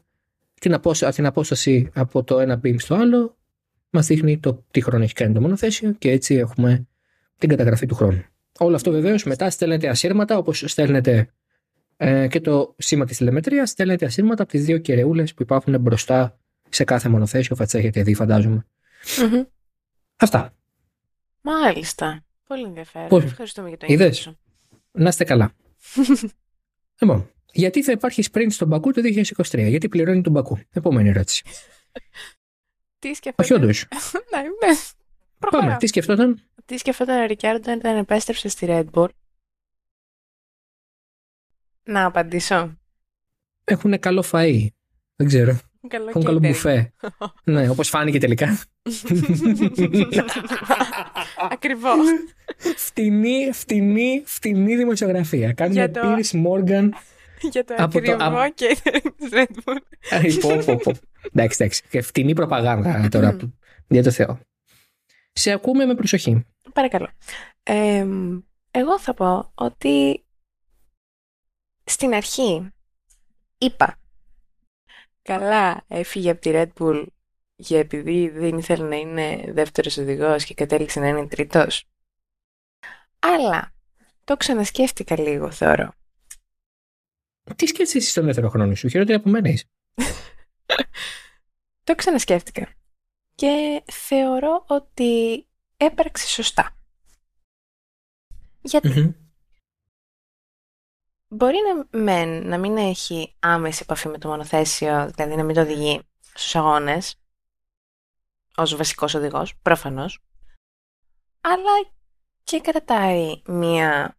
την, 0.60 0.74
απόσταση, 0.74 1.16
την 1.16 1.26
απόσταση 1.26 1.90
από 1.94 2.24
το 2.24 2.40
ένα 2.40 2.60
beam 2.64 2.76
στο 2.78 2.96
άλλο. 2.96 3.38
Μας 3.90 4.08
δείχνει 4.08 4.40
το 4.40 4.66
τι 4.72 4.82
χρόνο 4.82 5.04
έχει 5.04 5.14
κάνει 5.14 5.34
το 5.34 5.42
μονοθέσιο 5.42 5.92
και 5.92 6.12
έτσι 6.12 6.36
έχουμε 6.36 6.88
την 7.38 7.50
καταγραφή 7.50 7.86
του 7.86 7.96
χρόνου. 7.96 8.24
Όλο 8.60 8.76
αυτό 8.76 8.92
βεβαίως 8.92 9.24
μετά 9.24 9.50
στέλνεται 9.50 9.90
ασύρματα 9.90 10.38
όπως 10.38 10.64
στέλνετε 10.68 11.30
ε, 12.04 12.28
και 12.28 12.42
το 12.42 12.76
σήμα 12.78 13.06
της 13.06 13.18
τηλεμετρίας 13.18 13.70
στέλνεται 13.70 14.06
ασύρματα 14.06 14.44
από 14.44 14.52
τις 14.52 14.66
δύο 14.66 14.78
κεραιούλε 14.78 15.24
που 15.24 15.42
υπάρχουν 15.42 15.80
μπροστά 15.80 16.40
σε 16.70 16.84
κάθε 16.84 17.10
μονοθέσιο. 17.10 17.56
Θα 17.56 17.64
τις 17.64 17.74
έχετε 17.74 18.04
δει, 18.04 18.14
φαντάζομαι. 18.14 18.66
Mm-hmm. 19.18 19.46
Αυτά. 20.16 20.54
Μάλιστα. 21.42 22.24
Πολύ 22.48 22.64
ενδιαφέρον. 22.64 23.08
Πώς... 23.08 23.24
Ευχαριστούμε 23.24 23.68
για 23.68 23.78
το 23.78 23.86
Είδες; 23.90 24.32
Να 24.92 25.10
είστε 25.10 25.24
καλά. 25.24 25.52
λοιπόν, 27.02 27.30
γιατί 27.52 27.84
θα 27.84 27.92
υπάρχει 27.92 28.24
sprint 28.32 28.50
στον 28.50 28.68
Μπακού 28.68 28.92
το 28.92 29.02
2023, 29.04 29.68
γιατί 29.68 29.90
πληρώνει 29.90 30.22
τον 30.22 30.32
Μπακού; 30.32 30.60
Επόμενη 30.74 31.10
ερώτηση. 31.10 31.44
Τι 33.00 33.14
σκεφτόταν; 33.14 33.46
Όχι, 33.46 33.54
όντως. 33.54 33.88
ναι, 34.32 34.42
ναι. 34.42 34.78
Πάμε. 35.50 35.78
Τι 35.80 35.88
σκεφτόταν; 35.88 36.42
Τι 36.66 36.78
σκεφτόταν 36.78 37.22
ο 37.22 37.26
Ρικιάρντο 37.26 37.72
όταν 37.72 37.98
επέστρεψε 37.98 38.50
στη 38.50 38.66
Red 38.70 38.86
Bull; 38.94 39.08
Να 41.84 42.06
απαντήσω. 42.06 42.78
έχουν 43.64 44.00
καλό 44.00 44.24
φαΐ. 44.32 44.68
Δεν 45.16 45.28
ξέρω. 45.28 45.60
Καλό 45.88 46.10
Έχουν 46.10 46.24
καλό 46.24 46.38
catering. 46.38 46.42
μπουφέ. 46.42 46.94
ναι, 47.44 47.70
όπως 47.70 47.90
φάνηκε 47.90 48.20
τελικά. 48.20 48.60
Ακριβώς. 51.52 51.98
φτηνή, 52.76 53.50
φτηνή, 53.54 54.22
φτηνή 54.26 54.76
δημοσιογραφία. 54.76 55.54
Κάνουμε 55.54 55.80
Για 55.80 55.92
το- 55.92 56.02
Piers 56.04 56.44
Morgan. 56.46 56.90
Για 57.52 57.64
το 57.64 57.76
Από 57.78 58.02
το- 58.02 58.12
ακριβό 58.12 58.42
catering 58.56 59.12
της 59.18 59.30
Red 59.32 59.46
Bull. 59.56 59.78
Αϊ, 60.10 60.34
πω, 60.34 60.50
πω, 60.66 60.76
πω. 60.84 60.92
Εντάξει, 61.34 61.64
εντάξει. 61.64 61.84
Και 61.90 62.02
φτηνή 62.02 62.34
προπαγάνδα 62.34 63.08
τώρα. 63.12 63.36
που- 63.36 63.54
Για 63.88 64.04
το 64.04 64.12
Θεό. 64.12 64.40
Σε 65.34 65.52
ακούμε 65.52 65.86
με 65.86 65.96
προσοχή. 65.96 66.46
Παρακαλώ. 66.74 67.10
Εμ, 67.64 68.40
εγώ 68.72 69.00
θα 69.00 69.14
πω 69.14 69.52
ότι 69.56 70.24
στην 71.84 72.14
αρχή 72.14 72.72
είπα 73.58 74.00
καλά 75.22 75.84
έφυγε 75.88 76.30
από 76.30 76.42
τη 76.42 76.50
Red 76.54 76.70
Bull 76.80 77.06
για 77.56 77.80
επειδή 77.80 78.30
δεν 78.30 78.58
ήθελε 78.58 78.88
να 78.88 78.96
είναι 78.96 79.52
δεύτερος 79.54 79.98
οδηγός 79.98 80.44
και 80.44 80.54
κατέληξε 80.54 81.00
να 81.00 81.08
είναι 81.08 81.28
τρίτος. 81.28 81.86
Αλλά 83.20 83.74
το 84.24 84.38
ξανασκέφτηκα 84.38 85.20
λίγο 85.20 85.52
θεωρώ. 85.52 85.94
Τι 87.56 87.68
σκέφτεσαι 87.68 87.98
εσύ 87.98 88.10
στον 88.10 88.26
δεύτερο 88.26 88.50
χρόνο 88.50 88.76
σου, 88.76 88.88
χειρότερα 88.88 89.18
από 89.18 89.30
μένα 89.30 89.50
είσαι. 89.50 89.66
Το 91.84 91.96
ξανασκέφτηκα 91.96 92.74
και 93.36 93.84
θεωρώ 93.92 94.66
ότι 94.68 95.46
έπραξε 95.78 96.28
σωστά. 96.28 96.76
Γιατί 98.62 98.88
Μμμ. 98.90 99.12
Μπορεί 101.34 101.58
να, 101.92 102.00
μεν, 102.00 102.48
να 102.48 102.58
μην 102.58 102.78
έχει 102.78 103.36
άμεση 103.40 103.80
επαφή 103.84 104.08
με 104.08 104.18
το 104.18 104.28
μονοθέσιο, 104.28 105.12
δηλαδή 105.12 105.36
να 105.36 105.44
μην 105.44 105.56
το 105.56 105.62
οδηγεί 105.62 106.02
στους 106.34 106.56
αγώνες, 106.56 107.22
ως 108.56 108.76
βασικός 108.76 109.14
οδηγός, 109.14 109.56
προφανώς, 109.62 110.20
αλλά 111.42 111.92
και 112.44 112.62
κρατάει 112.62 113.42
μία 113.46 114.18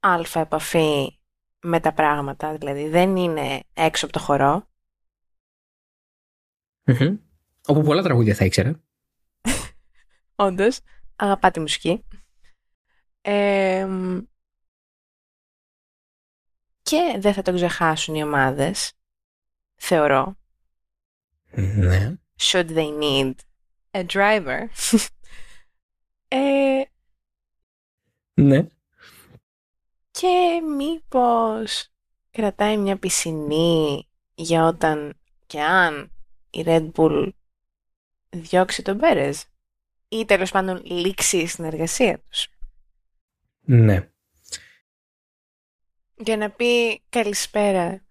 αλφα 0.00 0.40
επαφή 0.40 1.18
με 1.60 1.80
τα 1.80 1.92
πράγματα, 1.92 2.56
δηλαδή 2.56 2.88
δεν 2.88 3.16
είναι 3.16 3.62
έξω 3.72 4.04
από 4.04 4.14
το 4.14 4.20
χορό. 4.20 4.68
Μμμ. 6.84 7.16
Όπου 7.66 7.82
πολλά 7.82 8.02
τραγούδια 8.02 8.34
θα 8.34 8.44
ήξερα. 8.44 8.82
Όντως, 10.34 10.80
αγαπά 11.16 11.50
τη 11.50 11.60
μουσική. 11.60 12.04
Εμ, 13.20 14.20
και 16.84 17.16
δεν 17.18 17.32
θα 17.32 17.42
τον 17.42 17.54
ξεχάσουν 17.54 18.14
οι 18.14 18.22
ομάδες, 18.22 18.92
θεωρώ. 19.74 20.36
Ναι. 21.56 22.14
should 22.40 22.68
they 22.76 23.00
need 23.02 23.34
a 23.90 24.06
driver. 24.06 24.66
ε, 26.28 26.82
Ναι. 28.34 28.66
και 30.10 30.60
μήπως 30.76 31.88
κρατάει 32.30 32.76
μια 32.76 32.98
πισινή 32.98 34.08
για 34.34 34.66
όταν 34.66 35.20
και 35.46 35.62
αν 35.62 36.12
η 36.50 36.62
Red 36.66 36.90
Bull 36.92 37.28
διώξει 38.30 38.82
τον 38.82 38.98
Πέρες 38.98 39.44
ή 40.08 40.24
τέλος 40.24 40.50
πάντων 40.50 40.82
λήξει 40.84 41.38
η 41.38 41.46
συνεργασία 41.46 42.18
τους. 42.18 42.48
Ναι. 43.60 44.08
Για 46.26 46.36
να 46.36 46.50
πει 46.50 47.02
καλησπέρα, 47.08 48.04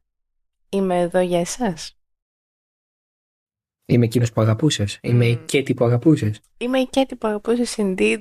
είμαι 0.70 0.99
εδώ 0.99 1.20
για 1.20 1.39
εσάς. 1.39 1.97
Είμαι 3.86 4.05
εκείνος 4.05 4.32
που 4.32 4.41
αγαπούσες. 4.41 4.99
Είμαι 5.01 5.26
η 5.28 5.34
Μμ. 5.34 5.45
Κέτι 5.45 5.74
που 5.74 5.86
αγαπούσες. 5.86 6.39
Είμαι 6.57 6.80
η 6.80 6.88
Κέτη 6.88 7.16
που 7.16 7.28
αγαπούσες 7.28 7.76
indeed. 7.78 8.20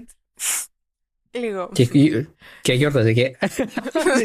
Λίγο. 1.31 1.71
Και, 1.73 1.89
και 2.63 2.73
γιόρταζε 2.73 3.13
και. 3.13 3.37
Εσύ 3.39 3.65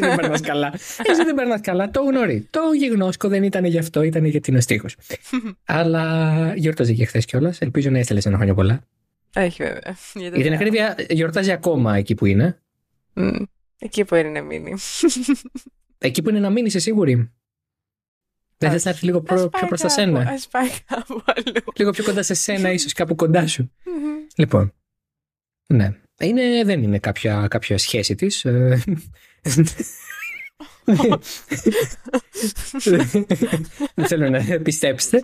δεν 0.00 0.16
περνάς 0.16 0.40
καλά. 0.40 0.72
Εσύ 1.08 1.24
δεν 1.24 1.34
περνάς 1.34 1.60
καλά. 1.60 1.90
Το 1.90 2.02
γνωρί. 2.02 2.48
Το 2.50 2.60
γιγνώσκο 2.76 3.28
δεν 3.28 3.42
ήταν 3.42 3.64
γι' 3.64 3.78
αυτό, 3.78 4.02
ήταν 4.02 4.24
γιατί 4.24 4.50
είναι 4.50 4.58
ο 4.58 4.62
στίχος. 4.62 4.96
Αλλά 5.64 6.54
γιόρταζε 6.56 6.92
και 6.92 7.04
χθες 7.04 7.24
κιόλας. 7.24 7.60
Ελπίζω 7.60 7.90
να 7.90 7.98
έστελες 7.98 8.26
ένα 8.26 8.36
χρόνια 8.36 8.54
πολλά. 8.54 8.80
Όχι 9.36 9.62
βέβαια. 9.62 9.96
Για 10.14 10.14
το 10.14 10.20
Για 10.20 10.30
την 10.30 10.42
θέμα. 10.42 10.54
ακρίβεια, 10.54 10.96
γιορτάζει 11.08 11.52
ακόμα 11.52 11.96
εκεί 11.96 12.14
που 12.14 12.26
είναι. 12.26 12.62
Μμ. 13.12 13.42
Εκεί 13.78 14.04
που 14.04 14.14
είναι 14.14 14.28
να 14.28 14.42
μείνει. 14.42 14.74
Εκεί 15.98 16.22
που 16.22 16.28
είναι 16.28 16.38
να 16.40 16.50
μείνεις, 16.50 16.68
είσαι 16.74 16.78
σίγουρη; 16.82 17.14
Δεν 17.14 18.68
Όχι. 18.68 18.70
θες 18.70 18.84
να 18.84 18.90
έρθεις 18.90 19.04
λίγο 19.04 19.18
Ας 19.18 19.24
προ- 19.24 19.38
πάει 19.50 19.60
πιο 19.60 19.66
προς 19.68 19.80
τα 19.80 19.86
κάπου, 19.88 20.00
σένα. 20.00 20.20
Ας 20.30 20.48
πάει 20.48 20.68
κάπου 20.86 21.22
αλλού. 21.26 21.52
Λίγο 21.76 21.90
πιο 21.90 22.04
κοντά 22.04 22.22
σε 22.22 22.34
σένα, 22.34 22.72
ίσως 22.78 22.92
κάπου 22.92 23.14
κοντά 23.14 23.46
σου. 23.46 23.72
Μμμ. 23.84 24.26
Λοιπόν. 24.36 24.72
Ναι. 25.66 25.92
Είναι, 26.20 26.64
δεν 26.64 26.82
είναι 26.82 26.98
κάποια, 26.98 27.46
κάποια 27.50 27.78
σχέση 27.78 28.14
της. 28.14 28.44
ε. 28.44 28.82
δεν 33.94 34.06
θέλω 34.06 34.28
να 34.30 34.60
πιστέψετε. 34.62 35.22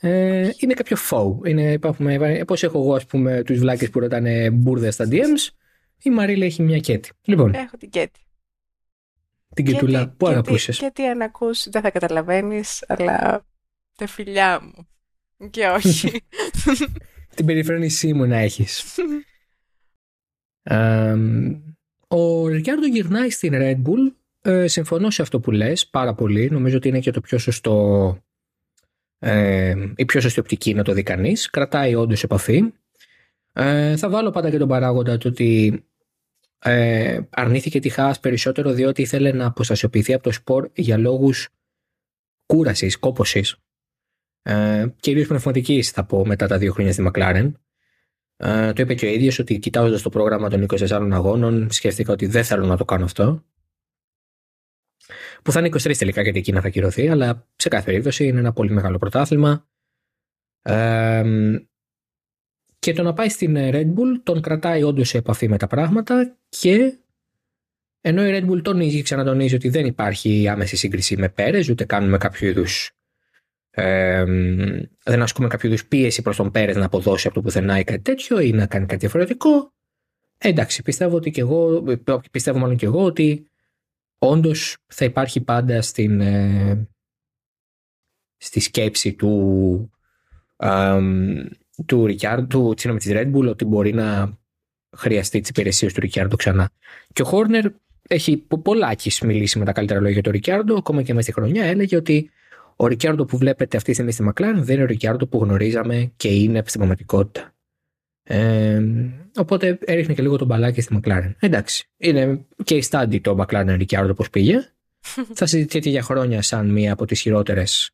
Ε, 0.00 0.50
είναι 0.58 0.74
κάποιο 0.74 0.96
φόου. 0.96 1.40
Είναι, 1.44 1.72
υπάρχουμε, 1.72 2.44
πώς 2.46 2.62
έχω 2.62 2.78
εγώ, 2.78 2.94
ας 2.94 3.06
πούμε, 3.06 3.42
τους 3.42 3.58
βλάκες 3.58 3.90
που 3.90 4.00
ρωτάνε 4.00 4.50
μπουρδες 4.50 4.94
στα 4.94 5.08
DMs, 5.10 5.48
η 6.02 6.10
Μαρίλα 6.10 6.44
έχει 6.44 6.62
μια 6.62 6.78
κέτη. 6.78 7.10
Λοιπόν, 7.24 7.54
Έχω 7.54 7.76
την 7.76 7.90
Κέτη. 7.90 8.20
την 9.54 9.64
κετούλα 9.64 9.98
Γιατί- 9.98 10.14
που 10.16 10.26
γιατί- 10.26 10.40
αγαπούσες; 10.40 10.78
Γιατί 10.78 11.06
αν 11.06 11.22
ακούς 11.22 11.68
δεν 11.70 11.82
θα 11.82 11.90
καταλαβαίνεις, 11.90 12.84
αλλά 12.88 13.46
τα 13.96 14.06
φιλιά 14.06 14.60
μου. 14.62 14.86
Και 15.50 15.66
όχι. 15.66 16.10
Την 17.36 17.46
περιφρόνησή 17.46 18.12
μου 18.12 18.26
να 18.26 18.36
έχεις. 18.36 18.84
Ε, 20.62 21.14
ο 22.08 22.46
Ρικάρντο 22.46 22.86
γυρνάει 22.86 23.30
στην 23.30 23.52
Red 23.54 23.82
Bull. 23.82 24.14
Ε, 24.42 24.66
συμφωνώ 24.66 25.10
σε 25.10 25.22
αυτό 25.22 25.40
που 25.40 25.50
λες 25.50 25.86
πάρα 25.88 26.14
πολύ. 26.14 26.50
Νομίζω 26.50 26.76
ότι 26.76 26.88
είναι 26.88 27.00
και 27.00 27.10
το 27.10 27.20
πιο 27.20 27.38
σωστό 27.38 28.16
ε, 29.18 29.74
η 29.96 30.04
πιο 30.04 30.20
σωστή 30.20 30.40
οπτική 30.40 30.74
να 30.74 30.82
το 30.82 30.92
δει 30.92 31.02
κανείς. 31.02 31.50
Κρατάει 31.50 31.94
όντως 31.94 32.22
επαφή. 32.22 32.72
Ε, 33.52 33.96
θα 33.96 34.08
βάλω 34.08 34.30
πάντα 34.30 34.50
και 34.50 34.58
τον 34.58 34.68
παράγοντα 34.68 35.18
το 35.18 35.28
ότι 35.28 35.82
ε, 36.62 37.20
αρνήθηκε 37.30 37.80
τη 37.80 37.88
Χάς 37.88 38.20
περισσότερο 38.20 38.72
διότι 38.72 39.02
ήθελε 39.02 39.32
να 39.32 39.46
αποστασιοποιηθεί 39.46 40.12
από 40.12 40.22
το 40.22 40.32
σπορ 40.32 40.70
για 40.74 40.98
λόγους 40.98 41.48
κούρασης, 42.46 42.98
κόπωσης. 42.98 43.56
Ε, 44.42 44.86
κυρίως 45.00 45.26
πνευματικής 45.26 45.90
θα 45.90 46.04
πω 46.04 46.26
μετά 46.26 46.46
τα 46.46 46.58
δύο 46.58 46.72
χρόνια 46.72 46.92
στη 46.92 47.02
Μακλάρεν. 47.02 47.60
Ε, 48.36 48.72
το 48.72 48.82
είπε 48.82 48.94
και 48.94 49.06
ο 49.06 49.08
ίδιος 49.08 49.38
ότι 49.38 49.58
κοιτάζοντας 49.58 50.02
το 50.02 50.08
πρόγραμμα 50.08 50.48
των 50.48 50.66
24 50.68 51.08
αγώνων 51.12 51.70
σκέφτηκα 51.70 52.12
ότι 52.12 52.26
δεν 52.26 52.44
θέλω 52.44 52.66
να 52.66 52.76
το 52.76 52.84
κάνω 52.84 53.04
αυτό. 53.04 53.44
Που 55.42 55.52
θα 55.52 55.58
είναι 55.58 55.68
23 55.68 55.96
τελικά 55.96 56.22
γιατί 56.22 56.38
εκεί 56.38 56.52
να 56.52 56.60
θα 56.60 56.68
κυρωθεί, 56.68 57.08
αλλά 57.08 57.48
σε 57.56 57.68
κάθε 57.68 57.84
περίπτωση 57.84 58.26
είναι 58.26 58.38
ένα 58.38 58.52
πολύ 58.52 58.70
μεγάλο 58.70 58.98
πρωτάθλημα. 58.98 59.68
Ε, 60.62 61.22
και 62.82 62.92
το 62.92 63.02
να 63.02 63.12
πάει 63.12 63.28
στην 63.28 63.56
Red 63.56 63.94
Bull 63.94 64.20
τον 64.22 64.40
κρατάει 64.40 64.82
όντως 64.82 65.08
σε 65.08 65.18
επαφή 65.18 65.48
με 65.48 65.56
τα 65.56 65.66
πράγματα 65.66 66.36
και 66.48 66.98
ενώ 68.00 68.26
η 68.26 68.30
Red 68.32 68.50
Bull 68.50 68.62
τονίζει, 68.62 69.02
ξανατονίζει 69.02 69.54
ότι 69.54 69.68
δεν 69.68 69.86
υπάρχει 69.86 70.48
άμεση 70.48 70.76
σύγκριση 70.76 71.16
με 71.16 71.28
Πέρες, 71.28 71.68
ούτε 71.68 71.84
κάνουμε 71.84 72.18
κάποιο 72.18 72.48
είδους. 72.48 72.90
Ε, 73.70 74.24
δεν 75.04 75.22
ασκούμε 75.22 75.48
κάποιο 75.48 75.68
είδους 75.68 75.86
πίεση 75.86 76.22
προς 76.22 76.36
τον 76.36 76.50
Πέρες 76.50 76.76
να 76.76 76.84
αποδώσει 76.84 77.26
από 77.26 77.36
το 77.36 77.42
πουθενά 77.42 77.78
ή 77.78 77.84
κάτι 77.84 78.02
τέτοιο 78.02 78.40
ή 78.40 78.52
να 78.52 78.66
κάνει 78.66 78.86
κάτι 78.86 79.00
διαφορετικό. 79.00 79.72
Ε, 80.38 80.48
εντάξει, 80.48 80.82
πιστεύω 80.82 81.16
ότι 81.16 81.30
και 81.30 81.40
εγώ, 81.40 81.84
πιστεύω 82.30 82.58
μάλλον 82.58 82.76
και 82.76 82.86
εγώ 82.86 83.04
ότι 83.04 83.50
όντως 84.18 84.76
θα 84.86 85.04
υπάρχει 85.04 85.40
πάντα 85.40 85.82
στην, 85.82 86.20
ε, 86.20 86.88
στη 88.36 88.60
σκέψη 88.60 89.12
του, 89.12 89.90
ε, 90.56 90.98
του 91.86 92.06
Ρικιάρντο, 92.06 92.46
του, 92.46 92.74
συγγνώμη, 92.76 92.98
της 92.98 93.12
Red 93.14 93.36
Bull 93.36 93.48
ότι 93.50 93.64
μπορεί 93.64 93.92
να 93.92 94.38
χρειαστεί 94.96 95.40
τις 95.40 95.48
υπηρεσίες 95.48 95.92
του 95.92 96.00
Ρικιάρντο 96.00 96.36
ξανά. 96.36 96.70
Και 97.12 97.22
ο 97.22 97.24
Χόρνερ 97.24 97.64
έχει 98.08 98.36
πολλάκις 98.62 99.20
μιλήσει 99.20 99.58
με 99.58 99.64
τα 99.64 99.72
καλύτερα 99.72 99.98
λόγια 99.98 100.14
για 100.14 100.22
τον 100.22 100.32
Ρικιάρντο, 100.32 100.74
ακόμα 100.74 101.02
και 101.02 101.14
μέσα 101.14 101.30
στη 101.30 101.40
χρονιά 101.40 101.64
έλεγε 101.64 101.96
ότι 101.96 102.30
ο 102.76 102.86
Ρικιάρντο 102.86 103.24
που 103.24 103.36
βλέπετε 103.36 103.76
αυτή 103.76 103.88
τη 103.88 103.94
στιγμή 103.94 104.12
στη 104.12 104.22
Μακλάρεν 104.22 104.64
δεν 104.64 104.74
είναι 104.74 104.84
ο 104.84 104.86
Ρικιάρντο 104.86 105.26
που 105.26 105.38
γνωρίζαμε 105.38 106.12
και 106.16 106.28
είναι 106.28 106.62
στην 106.66 106.78
πραγματικότητα. 106.78 107.54
Ε, 108.22 108.82
οπότε 109.36 109.78
έριχνε 109.84 110.14
και 110.14 110.22
λίγο 110.22 110.36
τον 110.36 110.46
μπαλάκι 110.46 110.80
στη 110.80 110.92
Μακλάρεν. 110.92 111.36
Εντάξει, 111.38 111.88
είναι 111.96 112.44
και 112.64 112.74
η 112.74 112.82
στάντη 112.82 113.20
το 113.20 113.36
Μακλάρεν 113.36 113.76
Ρικιάρντο 113.76 114.14
πώς 114.14 114.30
πήγε. 114.30 114.68
Θα 115.34 115.46
συζητιέται 115.46 115.88
για 115.88 116.02
χρόνια 116.02 116.42
σαν 116.42 116.70
μία 116.70 116.92
από 116.92 117.04
τις 117.04 117.20
χειρότερες 117.20 117.90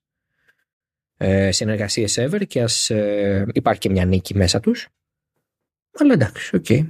ε, 1.20 1.52
συνεργασίες 1.52 2.18
ever 2.18 2.46
και 2.46 2.62
ας 2.62 2.90
ε, 2.90 3.46
υπάρχει 3.52 3.80
και 3.80 3.90
μια 3.90 4.04
νίκη 4.04 4.36
μέσα 4.36 4.60
τους. 4.60 4.88
Αλλά 5.98 6.12
εντάξει, 6.12 6.56
OK. 6.56 6.64
Okay. 6.68 6.88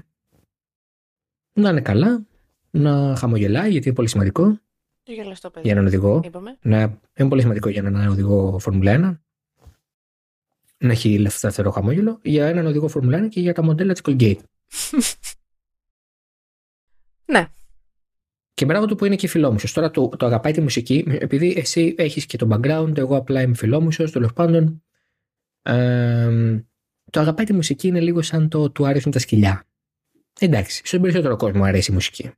Να 1.53 1.71
είναι 1.71 1.81
καλά, 1.81 2.27
να 2.71 3.17
χαμογελάει 3.17 3.71
γιατί 3.71 3.87
είναι 3.87 3.97
πολύ 3.97 4.09
σημαντικό. 4.09 4.61
Το 5.03 5.13
γελαστό 5.13 5.51
παιδί. 5.51 5.67
για 5.67 5.73
έναν 5.77 5.87
οδηγό. 5.87 6.21
Είπαμε. 6.25 6.59
Να, 6.63 6.81
είναι 7.15 7.29
πολύ 7.29 7.41
σημαντικό 7.41 7.69
για 7.69 7.83
έναν 7.87 8.09
οδηγό 8.09 8.59
Φόρμουλα 8.59 9.19
1 9.19 9.19
να 10.79 10.91
έχει 10.93 11.27
σταθερό 11.29 11.71
χαμόγελο 11.71 12.19
για 12.23 12.47
έναν 12.47 12.67
οδηγό 12.67 12.89
Φόρμουλα 12.89 13.25
1 13.25 13.29
και 13.29 13.41
για 13.41 13.55
τα 13.55 13.63
μοντέλα 13.63 13.93
της 13.93 14.03
Colgate. 14.05 14.39
Ναι. 17.31 17.49
Και 18.59 18.65
μπράβο 18.65 18.87
του 18.87 18.95
που 18.95 19.05
είναι 19.05 19.17
και 19.17 19.29
φιλόμουσος. 19.29 19.73
Τώρα 19.73 19.91
το, 19.91 20.09
το 20.09 20.27
αγαπάει 20.27 20.53
τη 20.53 20.61
μουσική, 20.61 21.05
επειδή 21.21 21.55
εσύ 21.57 21.95
έχεις 21.99 22.27
και 22.27 22.37
το 22.37 22.49
background, 22.51 22.97
εγώ 22.97 23.17
απλά 23.17 23.41
είμαι 23.41 23.55
φιλόμουσος, 23.55 24.13
τέλος 24.13 24.33
πάντων. 24.33 24.83
Ε, 25.63 26.63
το 27.11 27.21
αγαπάει 27.21 27.47
τη 27.47 27.53
μουσική 27.53 27.89
είναι 27.89 28.01
λίγο 28.01 28.23
σαν 28.23 28.49
το 28.49 28.71
του 28.71 28.87
αρέσουν 28.87 29.11
τα 29.11 29.19
σκυλιά. 29.19 29.65
Εντάξει, 30.41 30.83
στον 30.85 31.01
περισσότερο 31.01 31.37
κόσμο 31.37 31.65
αρέσει 31.65 31.91
η 31.91 31.95
μουσική. 31.95 32.31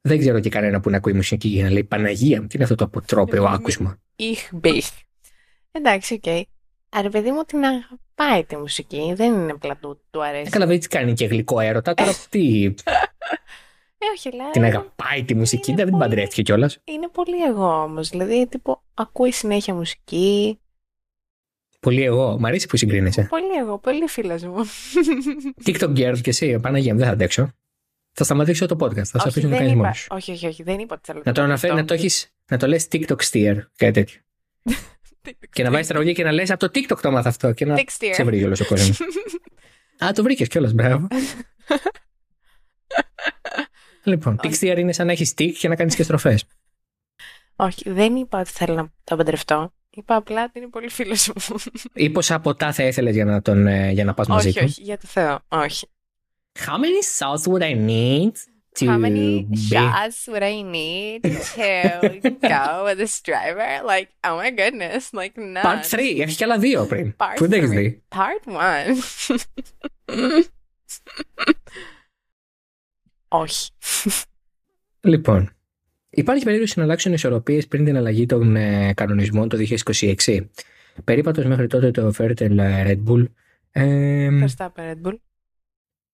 Δεν 0.00 0.18
ξέρω 0.18 0.40
και 0.40 0.48
κανένα 0.48 0.80
που 0.80 0.90
να 0.90 0.96
ακούει 0.96 1.12
μουσική 1.12 1.48
για 1.48 1.64
να 1.64 1.70
λέει 1.70 1.84
Παναγία 1.84 2.40
μου, 2.40 2.46
τι 2.46 2.54
είναι 2.54 2.64
αυτό 2.64 2.76
το 2.76 2.84
αποτρόπαιο 2.84 3.42
Ναι, 3.42 3.54
άκουσμα. 3.54 3.98
Ich 4.16 4.60
bin. 4.60 4.80
Εντάξει, 5.72 6.14
οκ. 6.14 6.46
Άρα, 6.88 7.08
παιδί 7.08 7.30
μου 7.30 7.42
την 7.42 7.58
αγαπάει 7.64 8.44
τη 8.44 8.56
μουσική. 8.56 9.12
Δεν 9.16 9.32
είναι 9.32 9.52
απλά 9.52 9.76
του, 9.76 10.00
του 10.10 10.24
αρέσει. 10.24 10.44
Ε, 10.46 10.50
καλά, 10.50 10.66
δεν 10.66 10.78
της 10.78 10.86
κάνει 10.86 11.12
και 11.12 11.26
γλυκό 11.26 11.60
έρωτα. 11.60 11.94
Τώρα 11.94 12.12
τι, 12.30 12.74
Ε, 14.02 14.06
όχι, 14.16 14.28
αλλά 14.32 14.50
την 14.50 14.64
αγαπάει 14.64 15.24
τη 15.24 15.34
μουσική, 15.34 15.74
δεν 15.74 15.84
την 15.84 15.90
πολύ- 15.90 16.04
παντρεύτηκε 16.04 16.42
κιόλας. 16.42 16.78
είναι 16.84 17.08
πολύ 17.08 17.42
εγώ 17.44 17.82
όμως. 17.82 18.08
Δηλαδή, 18.08 18.46
τύπο, 18.48 18.82
ακούει 18.94 19.32
συνέχεια 19.32 19.74
μουσική. 19.74 20.58
Πολύ 21.80 22.02
εγώ. 22.02 22.38
Μ' 22.38 22.46
αρέσει 22.46 22.66
που 22.66 22.76
συγκρίνεσαι. 22.76 23.26
Πολύ 23.30 23.52
εγώ, 23.60 23.78
πολύ 23.78 24.06
φίλος 24.08 24.42
μου. 24.42 24.56
TikTok 25.66 25.96
girl 25.96 26.18
και 26.20 26.30
εσύ, 26.30 26.58
Παναγία 26.60 26.92
μου, 26.92 26.98
δεν 26.98 27.06
θα 27.08 27.12
αντέξω. 27.12 27.52
Θα 28.12 28.24
σταματήσω 28.24 28.66
το 28.66 28.76
podcast. 28.80 28.94
Θα 28.94 29.04
σε 29.04 29.16
όχι, 29.16 29.28
αφήσω 29.28 29.46
να 29.48 29.52
το 29.52 29.58
δεν 29.58 29.58
κάνεις 29.58 29.72
είπα, 29.72 29.82
μόνος. 29.82 29.98
σου. 29.98 30.06
όχι, 30.10 30.32
όχι, 30.32 30.46
όχι, 30.46 30.62
δεν 30.62 30.78
είπα 30.78 30.94
ότι 30.94 31.02
θέλω 31.06 31.22
Να 31.24 31.32
το, 31.32 31.42
αναφέρει, 31.42 31.74
να 31.74 31.84
το, 31.84 31.94
έχεις, 31.94 32.32
να 32.50 32.56
το 32.56 32.66
λες 32.66 32.88
TikTok 32.92 33.16
steer, 33.30 33.56
κάτι 33.76 33.92
τέτοιο. 33.92 34.20
και 35.54 35.62
να 35.62 35.70
βάζεις 35.70 35.86
τραγουδία 35.86 36.12
και 36.12 36.24
να 36.24 36.32
λες 36.32 36.50
από 36.50 36.68
το 36.68 36.80
TikTok 36.80 36.98
το 37.00 37.08
έμαθα 37.08 37.28
αυτό 37.28 37.52
και 37.52 37.64
να 37.64 37.76
Tick 37.76 37.84
σε 37.86 38.22
steer. 38.22 38.24
βρει 38.24 38.44
όλος 38.44 38.60
ο 38.60 38.64
κόσμος. 38.66 39.00
Α, 40.04 40.12
το 40.12 40.22
βρήκες 40.22 40.48
κιόλας, 40.48 40.72
μπράβο. 40.72 41.06
Λοιπόν, 44.02 44.38
tick 44.42 44.52
steer 44.60 44.76
είναι 44.78 44.92
σαν 44.92 45.06
να 45.06 45.12
έχεις 45.12 45.34
tick 45.38 45.52
και 45.58 45.68
να 45.68 45.74
κάνεις 45.76 45.94
και 45.94 46.02
στροφές. 46.02 46.44
όχι, 47.56 47.90
δεν 47.90 48.16
είπα 48.16 48.40
ότι 48.40 48.50
θέλω 48.50 48.74
να 48.74 48.92
τον 49.04 49.16
παντρευτώ. 49.18 49.72
Είπα 49.90 50.14
απλά 50.16 50.44
ότι 50.44 50.58
είναι 50.58 50.68
πολύ 50.68 50.88
φίλος 50.88 51.28
μου. 51.28 51.56
Ή 51.94 52.10
πόσα 52.10 52.40
ποτά 52.40 52.72
θα 52.72 52.84
ήθελες 52.84 53.14
για 53.14 53.24
να, 53.24 53.42
τον, 53.42 53.66
ε, 53.66 53.90
για 53.90 54.04
να 54.04 54.14
πας 54.14 54.26
μαζί 54.28 54.48
όχι, 54.48 54.58
του; 54.58 54.64
όχι, 54.68 54.82
για 54.82 54.98
το 54.98 55.06
Θεό, 55.06 55.38
όχι. 55.48 55.88
How 56.66 56.76
many 56.76 57.00
shots 57.18 57.42
would 57.52 57.62
I 57.62 57.74
need 57.88 58.32
to 58.78 58.86
How 58.86 58.98
many 59.06 59.46
be... 59.50 59.56
shots 59.70 60.18
would 60.30 60.42
I 60.42 60.56
need 60.76 61.20
to 62.22 62.30
go 62.54 62.84
with 62.86 62.98
this 63.02 63.14
driver? 63.28 63.70
Like, 63.92 64.08
oh 64.28 64.36
my 64.42 64.50
goodness, 64.60 65.02
like 65.20 65.34
none. 65.36 65.64
Part 65.64 65.84
3, 65.90 66.20
έχεις 66.20 66.36
κι 66.36 66.44
άλλα 66.44 66.58
δύο 66.58 66.86
πριν. 66.86 67.14
Part 67.16 67.36
Που 67.36 67.48
δεν 67.48 67.58
έχεις 67.58 67.70
three. 67.70 67.74
δει; 67.74 68.02
Part 68.08 68.44
one. 68.52 68.88
Όχι. 73.32 73.70
Λοιπόν, 75.00 75.50
υπάρχει 76.10 76.44
περίπτωση 76.44 76.78
να 76.78 76.84
αλλάξουν 76.84 77.12
ισορροπίες 77.12 77.66
πριν 77.66 77.84
την 77.84 77.96
αλλαγή 77.96 78.26
των 78.26 78.56
ε, 78.56 78.92
κανονισμών 78.94 79.48
το 79.48 79.58
2026. 79.94 80.40
Περίπατος 81.04 81.44
μέχρι 81.44 81.66
τότε 81.66 81.90
το 81.90 82.12
Fertel 82.18 82.58
ε, 82.58 82.92
Red 82.92 83.02
Bull. 83.08 83.24
Ε, 83.70 84.24
Ευχαριστώ, 84.24 84.72
Red 84.76 85.00
Bull. 85.04 85.14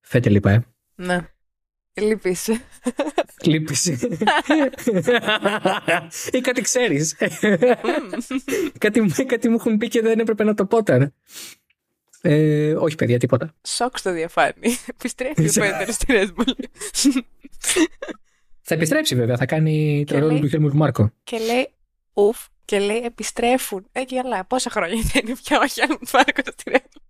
Φέτε 0.00 0.30
είπα, 0.30 0.50
ε. 0.50 0.64
Ναι. 0.94 1.28
Λυπείς. 1.94 2.50
Λείπεις. 3.44 3.86
Ή 6.32 6.40
κάτι 6.40 6.60
ξέρεις. 6.62 7.16
κάτι, 8.78 9.00
μου- 9.00 9.26
κάτι 9.26 9.48
μου 9.48 9.54
έχουν 9.54 9.76
πει 9.78 9.88
και 9.88 10.00
δεν 10.02 10.18
έπρεπε 10.18 10.44
να 10.44 10.54
το 10.54 10.66
πω 10.66 10.82
τώρα. 10.82 11.12
Ε, 12.20 12.72
όχι 12.74 12.94
παιδιά, 12.94 13.18
τίποτα. 13.18 13.54
Σοκ 13.66 13.98
στο 13.98 14.12
διαφάνει. 14.12 14.76
Επιστρέφει 14.86 15.48
ο 15.48 15.52
Πέτερ 15.62 15.92
στη 15.92 16.06
Red 16.08 16.28
Bull. 16.42 16.64
Θα 18.68 18.74
επιστρέψει 18.74 19.14
βέβαια, 19.14 19.36
θα 19.36 19.46
κάνει 19.46 20.04
το 20.06 20.14
Και 20.14 20.20
ρόλο 20.20 20.32
λέει- 20.32 20.40
του 20.40 20.48
Χέλμουντ 20.48 20.72
Μάρκο. 20.74 21.12
και 21.24 21.38
λέει, 21.38 21.68
ουφ, 22.12 22.38
και 22.64 22.78
λέει 22.78 22.96
επιστρέφουν. 23.04 23.86
Ε, 23.92 24.04
και 24.04 24.18
αλλά 24.18 24.44
πόσα 24.44 24.70
χρόνια 24.70 25.02
δεν 25.12 25.22
είναι 25.26 25.36
πια 25.44 25.58
ο 25.60 25.66
Χέλμουντ 25.66 26.08
Μάρκο 26.12 26.40
στη 26.52 26.62
Red 26.70 26.76
Bull; 26.76 27.00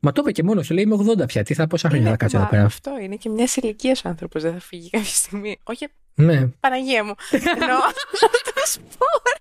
Μα 0.00 0.12
το 0.12 0.20
είπε 0.20 0.32
και 0.32 0.42
μόνος 0.42 0.66
σου, 0.66 0.74
λέει 0.74 0.84
είμαι 0.84 0.94
80 1.22 1.26
πια. 1.26 1.42
Τι 1.42 1.54
θα 1.54 1.66
πόσα 1.66 1.88
χρόνια 1.88 2.04
θα 2.04 2.08
Είναι- 2.10 2.18
κάτσω 2.18 2.36
εδώ 2.36 2.44
μα 2.44 2.50
πέρα. 2.50 2.64
Αυτό 2.64 2.98
είναι 3.00 3.16
και 3.16 3.28
μιας 3.28 3.56
ηλικίας 3.56 4.04
ο 4.04 4.08
άνθρωπος. 4.08 4.42
Δεν 4.42 4.52
θα 4.52 4.60
φύγει 4.60 4.90
κάποια 4.90 5.10
στιγμή. 5.12 5.58
Όχι, 5.62 5.88
Ναι. 6.14 6.46
Παναγία 6.60 7.04
μου. 7.04 7.14
Εννοώ 7.60 7.76
από 8.20 8.44
το 8.54 8.62
σπορ. 8.64 9.32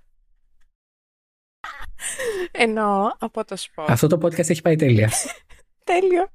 Εννοώ 2.51 3.11
από 3.17 3.45
το 3.45 3.55
σπορ. 3.55 3.91
Αυτό 3.91 4.07
το 4.07 4.17
podcast 4.21 4.49
έχει 4.49 4.61
πάει 4.61 4.75
τέλεια. 4.75 5.09
Τέλειο. 5.83 6.27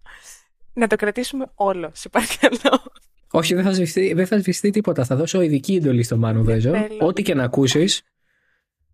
Να 0.72 0.86
το 0.86 0.96
κρατήσουμε 0.96 1.46
όλο, 1.54 1.90
σε 1.94 2.08
παρακαλώ. 2.08 2.82
Όχι, 3.30 3.54
δεν 3.54 3.64
θα, 3.64 3.72
σβηστεί, 3.72 4.12
δεν 4.12 4.26
θα 4.26 4.38
σβηστεί 4.38 4.70
τίποτα. 4.70 5.04
Θα 5.04 5.16
δώσω 5.16 5.40
ειδική 5.40 5.74
εντολή 5.74 6.02
στο 6.02 6.16
Μάνο 6.16 6.42
Βέζο. 6.42 6.70
θέλω. 6.70 7.06
Ό,τι 7.06 7.22
και 7.22 7.34
να 7.34 7.44
ακούσεις. 7.44 8.02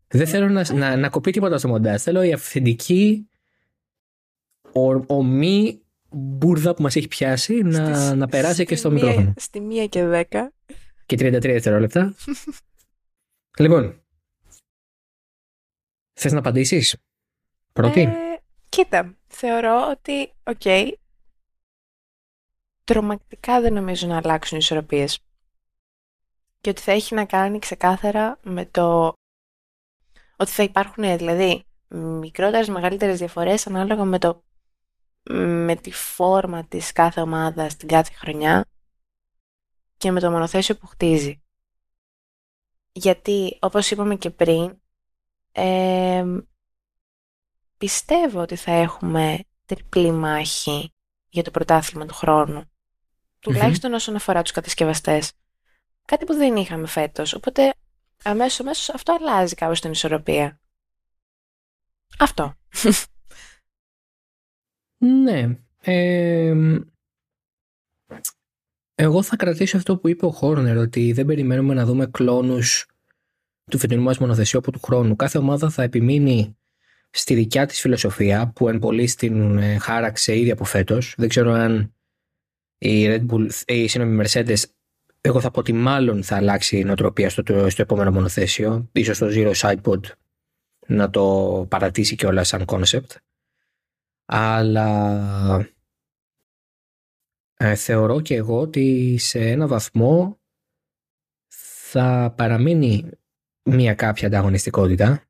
Δεν 0.08 0.26
θέλω 0.26 0.48
να, 0.48 0.72
να, 0.74 0.96
να 0.96 1.08
κοπεί 1.08 1.30
τίποτα 1.30 1.58
στο 1.58 1.68
μοντάζ. 1.68 2.02
Θέλω 2.02 2.22
η 2.22 2.32
αυθεντική 2.32 3.28
ο, 4.72 5.14
ομή 5.14 5.80
μπουρδα 6.10 6.74
που 6.74 6.82
μας 6.82 6.96
έχει 6.96 7.08
πιάσει 7.08 7.54
να, 7.62 7.94
Στις- 7.94 8.12
να 8.12 8.26
περάσει 8.28 8.64
και 8.64 8.76
στο 8.76 8.88
στη 8.88 8.96
μία- 8.96 9.04
μικρόφωνο. 9.06 9.34
Στη 9.36 9.60
μία 9.60 9.86
και 9.86 10.04
δέκα. 10.04 10.52
Και 11.06 11.16
33 11.16 11.40
δευτερόλεπτα. 11.40 12.14
λοιπόν. 13.58 14.00
Θες 16.18 16.32
να 16.32 16.38
απαντήσεις; 16.38 16.96
Πρώτη. 17.72 18.00
Ε, 18.00 18.36
κοίτα, 18.68 19.16
θεωρώ 19.26 19.88
ότι, 19.90 20.32
οκ, 20.44 20.96
τρομακτικά 22.84 23.60
δεν 23.60 23.72
νομίζω 23.72 24.06
να 24.06 24.16
αλλάξουν 24.16 24.56
οι 24.56 24.60
ισορροπίες. 24.62 25.20
Και 26.60 26.70
ότι 26.70 26.80
θα 26.80 26.92
έχει 26.92 27.14
να 27.14 27.24
κάνει 27.24 27.58
ξεκάθαρα 27.58 28.38
με 28.42 28.66
το 28.66 29.12
ότι 30.36 30.50
θα 30.50 30.62
υπάρχουν 30.62 31.04
ε, 31.04 31.16
δηλαδή 31.16 31.64
μικρότερες, 31.88 32.68
μεγαλύτερες 32.68 33.18
διαφορές 33.18 33.66
ανάλογα 33.66 34.04
με 34.04 34.18
το 34.18 34.44
με 35.30 35.76
τη 35.76 35.90
φόρμα 35.90 36.66
της 36.66 36.92
κάθε 36.92 37.20
ομάδας 37.20 37.76
την 37.76 37.88
κάθε 37.88 38.12
χρονιά 38.14 38.64
και 39.96 40.10
με 40.10 40.20
το 40.20 40.30
μονοθέσιο 40.30 40.76
που 40.76 40.86
χτίζει. 40.86 41.42
Γιατί, 42.92 43.58
όπως 43.60 43.90
είπαμε 43.90 44.16
και 44.16 44.30
πριν, 44.30 44.80
ε, 45.56 46.24
πιστεύω 47.78 48.40
ότι 48.40 48.56
θα 48.56 48.72
έχουμε 48.72 49.38
τριπλή 49.66 50.10
μάχη 50.10 50.92
για 51.28 51.42
το 51.42 51.50
πρωτάθλημα 51.50 52.06
του 52.06 52.14
χρόνου. 52.14 52.62
Τουλάχιστον 53.38 53.92
όσον 53.92 54.14
αφορά 54.14 54.42
τους 54.42 54.52
κατασκευαστές. 54.52 55.32
Κάτι 56.04 56.24
που 56.24 56.34
δεν 56.34 56.56
είχαμε 56.56 56.86
φέτος. 56.86 57.34
Οπότε 57.34 57.74
αμέσως, 58.22 58.60
αμέσως 58.60 58.88
αυτό 58.88 59.16
αλλάζει 59.20 59.54
κάπως 59.54 59.80
την 59.80 59.90
ισορροπία. 59.90 60.60
Αυτό. 62.18 62.54
Ναι. 64.98 65.58
Ε, 65.80 66.54
εγώ 68.94 69.22
θα 69.22 69.36
κρατήσω 69.36 69.76
αυτό 69.76 69.96
που 69.96 70.08
είπε 70.08 70.26
ο 70.26 70.30
Χόρνερ, 70.30 70.76
ότι 70.76 71.12
δεν 71.12 71.26
περιμένουμε 71.26 71.74
να 71.74 71.84
δούμε 71.84 72.06
κλόνους 72.06 72.86
του 73.70 73.78
φετινού 73.78 74.02
μας 74.02 74.18
μονοθεσίου 74.18 74.58
από 74.58 74.72
του 74.72 74.80
χρόνου. 74.82 75.16
Κάθε 75.16 75.38
ομάδα 75.38 75.70
θα 75.70 75.82
επιμείνει 75.82 76.56
στη 77.10 77.34
δικιά 77.34 77.66
της 77.66 77.80
φιλοσοφία, 77.80 78.52
που 78.54 78.68
εν 78.68 78.78
πολύ 78.78 79.06
στην 79.06 79.58
ε, 79.58 79.78
χάραξε 79.78 80.38
ήδη 80.38 80.50
από 80.50 80.64
φέτος. 80.64 81.14
Δεν 81.16 81.28
ξέρω 81.28 81.52
αν 81.52 81.94
η 82.78 83.06
Red 83.06 83.26
Bull, 83.26 83.48
ε, 83.64 83.74
η 83.74 83.88
συγγνώμη, 83.88 84.22
η 84.22 84.26
Mercedes, 84.26 84.62
εγώ 85.20 85.40
θα 85.40 85.50
πω 85.50 85.60
ότι 85.60 85.72
μάλλον 85.72 86.22
θα 86.22 86.36
αλλάξει 86.36 86.78
η 86.78 86.84
νοοτροπία 86.84 87.30
στο, 87.30 87.70
στο 87.70 87.82
επόμενο 87.82 88.10
μονοθέσιο. 88.10 88.88
Ίσως 88.92 89.18
το 89.18 89.26
Zero 89.30 89.52
Sidepod 89.54 90.00
να 90.86 91.10
το 91.10 91.66
παρατήσει 91.70 92.14
κιόλας 92.14 92.48
σαν 92.48 92.64
concept 92.66 93.16
αλλά 94.26 95.68
ε, 97.56 97.74
θεωρώ 97.74 98.20
και 98.20 98.34
εγώ 98.34 98.60
ότι 98.60 99.16
σε 99.18 99.50
ένα 99.50 99.66
βαθμό 99.66 100.40
θα 101.90 102.34
παραμείνει 102.36 103.10
μια 103.66 103.94
κάποια 103.94 104.26
ανταγωνιστικότητα 104.26 105.26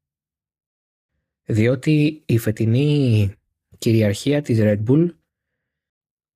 διότι 1.47 2.23
η 2.27 2.39
φετινή 2.39 3.33
κυριαρχία 3.79 4.43
της 4.43 4.59
Red 4.61 4.85
Bull 4.89 5.15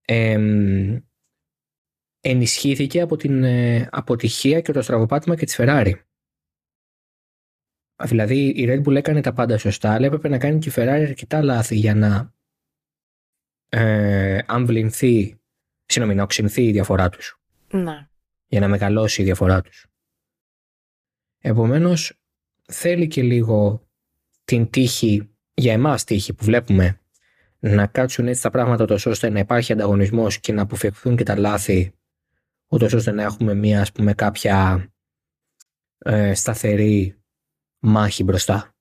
εμ, 0.05 0.99
ενισχύθηκε 2.21 3.01
από 3.01 3.17
την 3.17 3.45
ε, 3.45 3.89
αποτυχία 3.93 4.61
και 4.61 4.73
το 4.73 4.83
στραβοπάτημα 4.83 5.37
και 5.37 5.45
της 5.45 5.57
Ferrari. 5.59 5.93
Δηλαδή 8.05 8.49
η 8.49 8.67
Red 8.69 8.87
Bull 8.87 8.95
έκανε 8.95 9.21
τα 9.21 9.33
πάντα 9.33 9.59
σωστά 9.59 9.93
αλλά 9.93 10.07
έπρεπε 10.07 10.29
να 10.29 10.39
κάνει 10.39 10.59
και 10.59 10.69
η 10.69 10.73
Ferrari 10.75 11.05
αρκετά 11.09 11.43
λάθη 11.43 11.77
για 11.77 11.95
να 11.95 12.35
ε, 13.69 14.39
αμβληνθεί, 14.47 15.41
συγγνώμη, 15.85 16.17
να 16.17 16.23
οξυνθεί 16.23 16.67
η 16.67 16.73
διαφορά 16.73 17.09
τους. 17.09 17.35
Ναι. 17.73 18.09
για 18.47 18.61
να 18.61 18.69
μεγαλώσει 18.69 19.23
η 19.23 19.25
διαφορά 19.25 19.61
τους. 19.61 19.90
Επομένως, 21.41 22.21
θέλει 22.63 23.07
και 23.07 23.23
λίγο 23.23 23.89
την 24.45 24.71
τύχη, 24.71 25.31
για 25.55 25.73
εμάς 25.73 26.05
τύχη 26.05 26.35
που 26.35 26.45
βλέπουμε, 26.45 27.01
να 27.59 27.87
κάτσουν 27.87 28.29
έτσι 28.29 28.43
τα 28.43 28.51
πράγματα 28.51 28.85
τόσο 28.85 29.11
ώστε 29.11 29.29
να 29.29 29.39
υπάρχει 29.39 29.73
ανταγωνισμός 29.73 30.39
και 30.39 30.53
να 30.53 30.63
αποφευχθούν 30.63 31.17
και 31.17 31.23
τα 31.23 31.39
λάθη, 31.39 31.93
ούτως 32.69 32.93
ώστε 32.93 33.11
να 33.11 33.23
έχουμε 33.23 33.55
μία, 33.55 33.81
ας 33.81 33.93
πούμε, 33.93 34.15
κάποια 34.15 34.87
ε, 35.99 36.35
σταθερή 36.35 37.23
μάχη 37.79 38.25
μπροστά. 38.25 38.75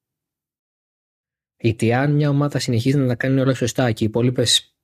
Γιατί 1.58 1.94
αν 1.94 2.12
μια 2.12 2.30
ομάδα 2.30 2.60
συνεχίζει 2.60 2.98
να 2.98 3.08
τα 3.08 3.16
κάνει 3.16 3.40
όλα 3.40 3.54
σωστά 3.54 3.92
και 3.92 4.04
οι 4.04 4.08
υπόλοιπες 4.08 4.76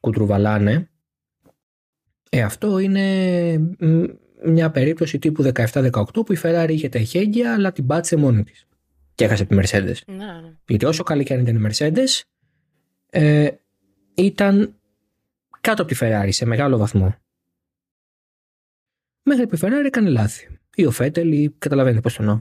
κουτρουβαλάνε, 0.00 0.90
ε, 2.30 2.42
αυτό 2.42 2.78
είναι 2.78 3.76
μια 4.46 4.70
περίπτωση 4.70 5.18
τύπου 5.18 5.52
17-18 5.54 5.90
που 6.12 6.32
η 6.32 6.38
Ferrari 6.42 6.68
είχε 6.70 6.88
τα 6.88 6.98
εχέγγυα 6.98 7.54
αλλά 7.54 7.72
την 7.72 7.86
πάτησε 7.86 8.16
μόνη 8.16 8.44
της 8.44 8.66
και 9.14 9.24
έχασε 9.24 9.44
τη 9.44 9.56
Mercedes. 9.58 9.96
Ναι, 10.06 10.14
ναι. 10.16 10.52
Γιατί 10.66 10.84
όσο 10.84 11.02
καλή 11.02 11.24
και 11.24 11.34
αν 11.34 11.40
ήταν 11.40 11.64
η 11.64 11.68
Mercedes 11.68 12.22
ε, 13.10 13.50
ήταν 14.14 14.74
κάτω 15.60 15.82
από 15.82 15.92
τη 15.92 15.98
Ferrari 16.00 16.28
σε 16.30 16.44
μεγάλο 16.44 16.78
βαθμό. 16.78 17.14
Μέχρι 19.22 19.46
που 19.46 19.54
η 19.54 19.58
Ferrari 19.62 19.84
έκανε 19.86 20.08
λάθη. 20.08 20.58
Ή 20.74 20.86
ο 20.86 20.90
Φέτελ 20.90 21.32
ή 21.32 21.54
καταλαβαίνετε 21.58 22.00
πώς 22.00 22.14
το 22.14 22.22
εννοώ. 22.22 22.40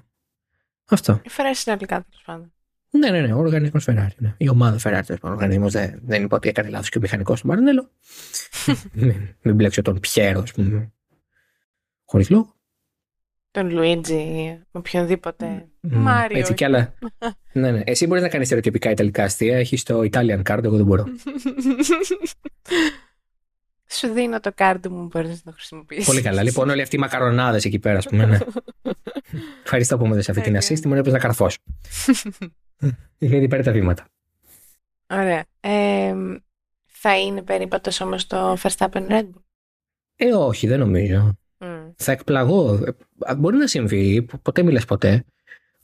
Αυτό. 0.90 1.22
Η 1.24 1.30
Ferrari 1.38 1.54
συνολικά 1.54 2.06
τέλος 2.10 2.24
πάντων. 2.26 2.54
Ναι, 2.90 3.10
ναι, 3.10 3.22
ναι, 3.22 3.34
ο 3.34 3.38
οργανισμός 3.38 3.86
Ferrari. 3.90 4.16
Ναι. 4.18 4.34
Η 4.38 4.50
ομάδα 4.50 4.78
Ferrari. 4.78 5.04
τέλος 5.06 5.22
πάντων. 5.22 5.30
Ο 5.30 5.34
οργανισμός 5.34 5.72
δεν, 5.72 6.00
δεν 6.04 6.24
είπε 6.24 6.36
ότι 6.36 6.50
έκανε 6.50 6.70
λάθος 6.70 6.90
και 6.90 6.98
ο 6.98 7.02
μηχανικός 7.02 7.42
του 7.42 7.48
Μαρνέλο. 7.48 7.92
μην, 8.94 9.36
μην 9.42 9.56
μπλέξω 9.56 9.82
τον 9.82 10.00
Πιέρο, 10.00 10.42
ας 10.42 10.52
πούμε. 10.52 10.92
Χωρίς 12.14 12.30
λόγο. 12.30 12.54
Τον 13.52 13.72
Λουίτζι, 13.72 14.24
με 14.72 14.80
οποιονδήποτε. 14.80 15.68
Μμ, 15.80 15.98
Μάριο. 15.98 16.40
Έτσι 16.40 16.54
κι 16.54 16.64
άλλα. 16.64 16.94
ναι, 17.54 17.72
ναι. 17.72 17.82
Εσύ 17.86 18.08
μπορείς 18.08 18.24
να 18.24 18.30
κάνεις 18.30 18.46
στερεοτυπικά 18.46 18.90
ιταλικά 18.90 19.24
αστεία. 19.24 19.58
Έχει 19.58 19.84
το 19.84 20.00
Italian 20.00 20.42
card, 20.44 20.64
εγώ 20.64 20.76
δεν 20.76 20.86
μπορώ. 20.86 21.06
Σου 23.90 24.08
δίνω 24.08 24.40
το 24.40 24.52
κάρτι 24.56 24.90
μου, 24.90 25.06
μπορείς 25.06 25.30
να 25.30 25.38
το 25.44 25.52
χρησιμοποιήσεις. 25.52 26.06
Πολύ 26.06 26.22
καλά. 26.22 26.44
Λοιπόν, 26.44 26.70
όλοι 26.70 26.82
αυτοί 26.82 26.96
οι 26.96 27.00
μακαρονάδες 27.00 27.66
εκεί 27.66 27.80
πέρα, 27.80 27.98
ας 27.98 28.08
πούμε. 28.08 28.26
Ναι. 28.26 28.38
Ευχαριστώ 29.64 29.98
που 29.98 30.06
μου 30.06 30.12
έδωσες 30.12 30.30
αυτή 30.30 30.42
την 30.42 30.54
Τέλεια. 30.54 30.68
assist. 30.68 30.86
Μου 30.86 30.94
έπαιζε 30.94 31.16
να 31.16 31.22
καρφώσω. 31.22 31.58
Γιατί 33.18 33.48
παίρνει 33.48 33.66
τα 33.66 33.72
βήματα. 33.72 34.06
Ωραία. 35.10 35.46
Ε, 35.60 36.14
θα 36.86 37.20
είναι 37.20 37.42
περίπατος 37.42 38.02
όμως 38.02 38.28
το 38.28 38.58
Verstappen 38.62 39.08
Red 39.10 39.24
Bull; 39.24 39.42
Ε, 40.16 40.34
όχι, 40.34 40.68
δεν 40.68 40.80
νομίζω. 40.80 41.38
Μμ. 41.98 42.04
Θα 42.04 42.12
εκπλαγώ. 42.12 42.74
Ε, 43.28 43.36
Μπορεί 43.36 43.58
να 43.58 43.68
συμβεί, 43.68 44.22
πο- 44.22 44.38
ποτέ 44.38 44.64
μιλες 44.64 44.86
ποτέ. 44.86 45.26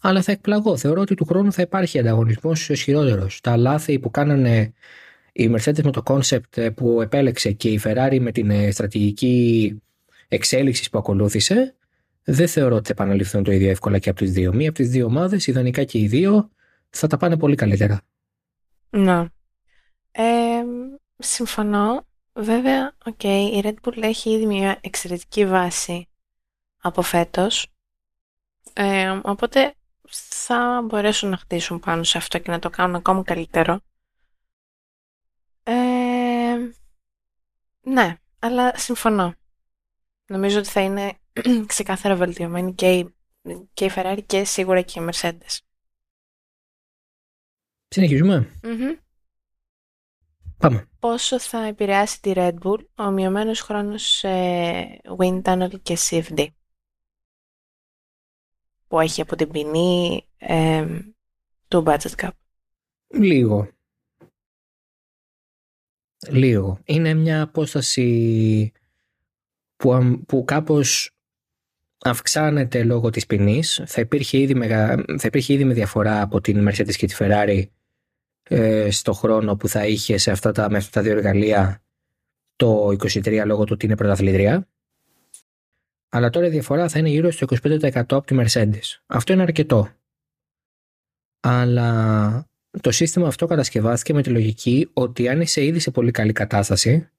Αλλά 0.02 0.22
θα 0.22 0.31
εκπλαγώ. 0.31 0.77
Θεωρώ 0.77 1.02
ότι 1.02 1.15
του 1.15 1.26
χρόνου 1.26 1.52
θα 1.52 1.61
υπάρχει 1.61 1.99
ανταγωνισμός 1.99 2.69
ισχυρότερος. 2.69 3.41
Τα 3.41 3.57
λάθη 3.57 3.99
που 3.99 4.11
κάνανε 4.11 4.73
η 5.31 5.52
Mercedes 5.56 5.84
με 5.84 5.91
το 5.91 6.03
concept 6.06 6.69
που 6.76 7.02
επέλεξε 7.02 7.52
και 7.52 7.69
η 7.69 7.81
Ferrari 7.84 8.18
με 8.22 8.31
την 8.31 8.49
ε, 8.49 8.72
στρατηγική 8.72 9.76
εξέλιξης 10.27 10.90
που 10.90 10.98
ακολούθησε, 10.98 11.76
δεν 12.23 12.48
θεωρώ 12.48 12.76
ότι 12.76 12.86
θα 12.88 12.91
επαναληφθούν 12.91 13.44
το 13.44 13.52
ίδιο 13.52 13.69
εύκολα 13.69 13.98
και 13.99 14.10
από 14.10 14.19
τις 14.19 14.31
δύο. 14.31 14.53
Μία 14.53 14.69
από 14.69 14.77
τις 14.77 14.90
δύο 14.90 15.06
ομάδες, 15.06 15.48
ιδανικά 15.48 15.84
και 15.84 15.99
οι 15.99 16.07
δύο, 16.07 16.49
θα 16.90 17.07
τα 17.07 17.18
πάνε 17.18 17.38
πολύ 17.38 17.56
καλύτερα. 17.56 18.02
Ναι. 18.90 19.26
Ε, 20.11 20.64
συμφωνώ. 21.18 22.07
Βέβαια, 22.40 22.95
οκ, 23.06 23.24
η 23.24 23.61
Red 23.64 23.76
Bull 23.84 24.02
έχει 24.02 24.30
ήδη 24.30 24.45
μια 24.45 24.80
εξαιρετική 24.82 25.45
βάση 25.45 26.10
από 26.78 27.02
φέτος. 27.02 27.68
Ε, 28.74 29.20
οπότε 29.24 29.74
θα 30.11 30.82
μπορέσουν 30.86 31.30
να 31.30 31.38
χτίσουν 31.38 31.80
πάνω 31.80 32.03
σε 32.03 32.18
αυτό 32.18 32.40
και 32.40 32.52
να 32.52 32.60
το 32.60 32.70
κάνουν 32.70 32.95
ακόμα 32.95 33.24
καλύτερο. 33.24 33.80
Ε, 35.64 36.56
ναι, 37.82 38.18
αλλά 38.40 38.78
συμφωνώ. 38.78 39.34
Νομίζω 40.26 40.60
ότι 40.60 40.70
θα 40.70 40.82
είναι 40.82 41.18
ξεκάθαρα 41.66 42.16
βελτιωμένη 42.16 42.74
και 42.74 42.98
η, 42.98 43.16
και 43.74 43.86
η 43.86 43.91
Ferrari 43.95 44.20
και 44.26 44.44
σίγουρα 44.44 44.82
και 44.82 44.99
η 44.99 45.10
Mercedes. 45.11 45.57
Συνεχίζουμε. 47.88 48.60
Μμμ. 48.64 48.95
Πάμε. 50.60 50.88
πόσο 50.99 51.40
θα 51.40 51.65
επηρεάσει 51.65 52.22
τη 52.22 52.31
Red 52.36 52.53
Bull 52.64 52.86
ο 52.95 53.11
μειωμένος 53.11 53.61
χρόνος 53.61 54.03
σε 54.03 54.30
Wind 55.18 55.41
Tunnel 55.41 55.81
και 55.81 55.98
CFD 55.99 56.48
που 58.88 58.99
έχει 58.99 59.22
από 59.22 59.36
την 59.36 59.49
ποινή 59.49 60.27
ε, 60.38 60.99
του 61.68 61.84
Budget 61.88 62.15
Cup. 62.15 62.30
Λίγο. 63.07 63.69
Λίγο. 66.30 66.80
Είναι 66.86 67.14
μια 67.14 67.41
απόσταση 67.41 68.72
που, 69.76 69.94
αμ- 69.94 70.26
που 70.26 70.44
κάπως 70.44 71.11
αυξάνεται 72.02 72.84
λόγω 72.84 73.10
της 73.10 73.26
ποινής. 73.26 73.84
Θα, 73.86 74.02
υπήρχε 74.02 74.38
ήδη 74.38 74.56
μεγα... 74.56 74.95
θα 74.95 75.27
υπήρχε 75.27 75.53
ήδη 75.53 75.64
με 75.64 75.73
διαφορά 75.73 76.22
από 76.22 76.41
την 76.41 76.68
Mercedes 76.69 76.95
και 76.95 77.07
τη 77.07 77.15
Ferrari 77.19 77.64
ε, 78.52 78.92
στο 78.92 79.14
χρόνο 79.14 79.56
που 79.56 79.68
θα 79.68 79.86
είχε 79.86 80.18
σε 80.18 80.32
αυτά 80.32 80.52
τα, 80.52 80.70
με 80.70 80.78
αυτά 80.78 80.92
τα 80.92 81.02
δύο 81.02 81.12
εργαλεία 81.12 81.82
το 82.56 82.88
23 82.88 83.44
λόγω 83.46 83.64
του 83.64 83.72
ότι 83.74 83.86
είναι 83.86 83.96
πρωταθλητρία. 83.96 84.68
Αλλά 86.10 86.30
τώρα 86.30 86.46
η 86.46 86.50
διαφορά 86.50 86.90
θα 86.90 87.00
είναι 87.00 87.10
γύρω 87.10 87.32
στο 87.32 87.48
25% 87.64 87.92
από 87.94 88.22
τη 88.22 88.36
Mercedes. 88.40 89.02
Αυτό 89.06 89.34
είναι 89.34 89.42
αρκετό. 89.42 89.90
Αλλά 91.40 92.50
το 92.82 92.92
σύστημα 92.92 93.28
αυτό 93.28 93.46
κατασκευάστηκε 93.46 94.14
με 94.14 94.22
τη 94.22 94.30
λογική 94.30 94.90
ότι 94.94 95.30
αν 95.30 95.42
είσαι 95.42 95.64
ήδη 95.64 95.80
σε 95.80 95.92
πολύ 95.92 96.12
καλή 96.12 96.32
κατάσταση, 96.32 97.10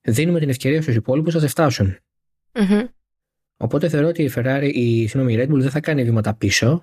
δίνουμε 0.00 0.38
την 0.38 0.48
ευκαιρία 0.48 0.82
στους 0.82 0.94
υπόλοιπους 0.94 1.34
να 1.34 1.40
σε 1.40 1.46
φτάσουν. 1.46 1.98
Μμμ. 2.54 2.82
Οπότε 3.56 3.88
θεωρώ 3.88 4.08
ότι 4.08 4.22
η 4.22 4.32
Ferrari, 4.34 4.70
η, 4.72 5.06
συγγνώμη, 5.06 5.34
η 5.34 5.36
Red 5.40 5.52
Bull 5.52 5.60
δεν 5.60 5.70
θα 5.70 5.80
κάνει 5.80 6.04
βήματα 6.04 6.34
πίσω, 6.34 6.82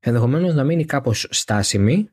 ενδεχομένως 0.00 0.54
να 0.54 0.64
μείνει 0.64 0.84
κάπως 0.84 1.26
στάσιμη, 1.30 2.08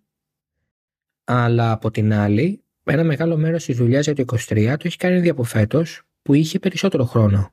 αλλά 1.33 1.71
από 1.71 1.91
την 1.91 2.13
άλλη, 2.13 2.63
ένα 2.83 3.03
μεγάλο 3.03 3.37
μέρος 3.37 3.65
της 3.65 3.77
δουλειάς 3.77 4.05
για 4.05 4.15
το 4.15 4.21
23 4.21 4.75
το 4.77 4.83
έχει 4.83 4.97
κάνει 4.97 5.17
ήδη 5.17 5.29
από 5.29 5.43
φέτος, 5.43 6.01
που 6.21 6.33
είχε 6.33 6.59
περισσότερο 6.59 7.05
χρόνο. 7.05 7.51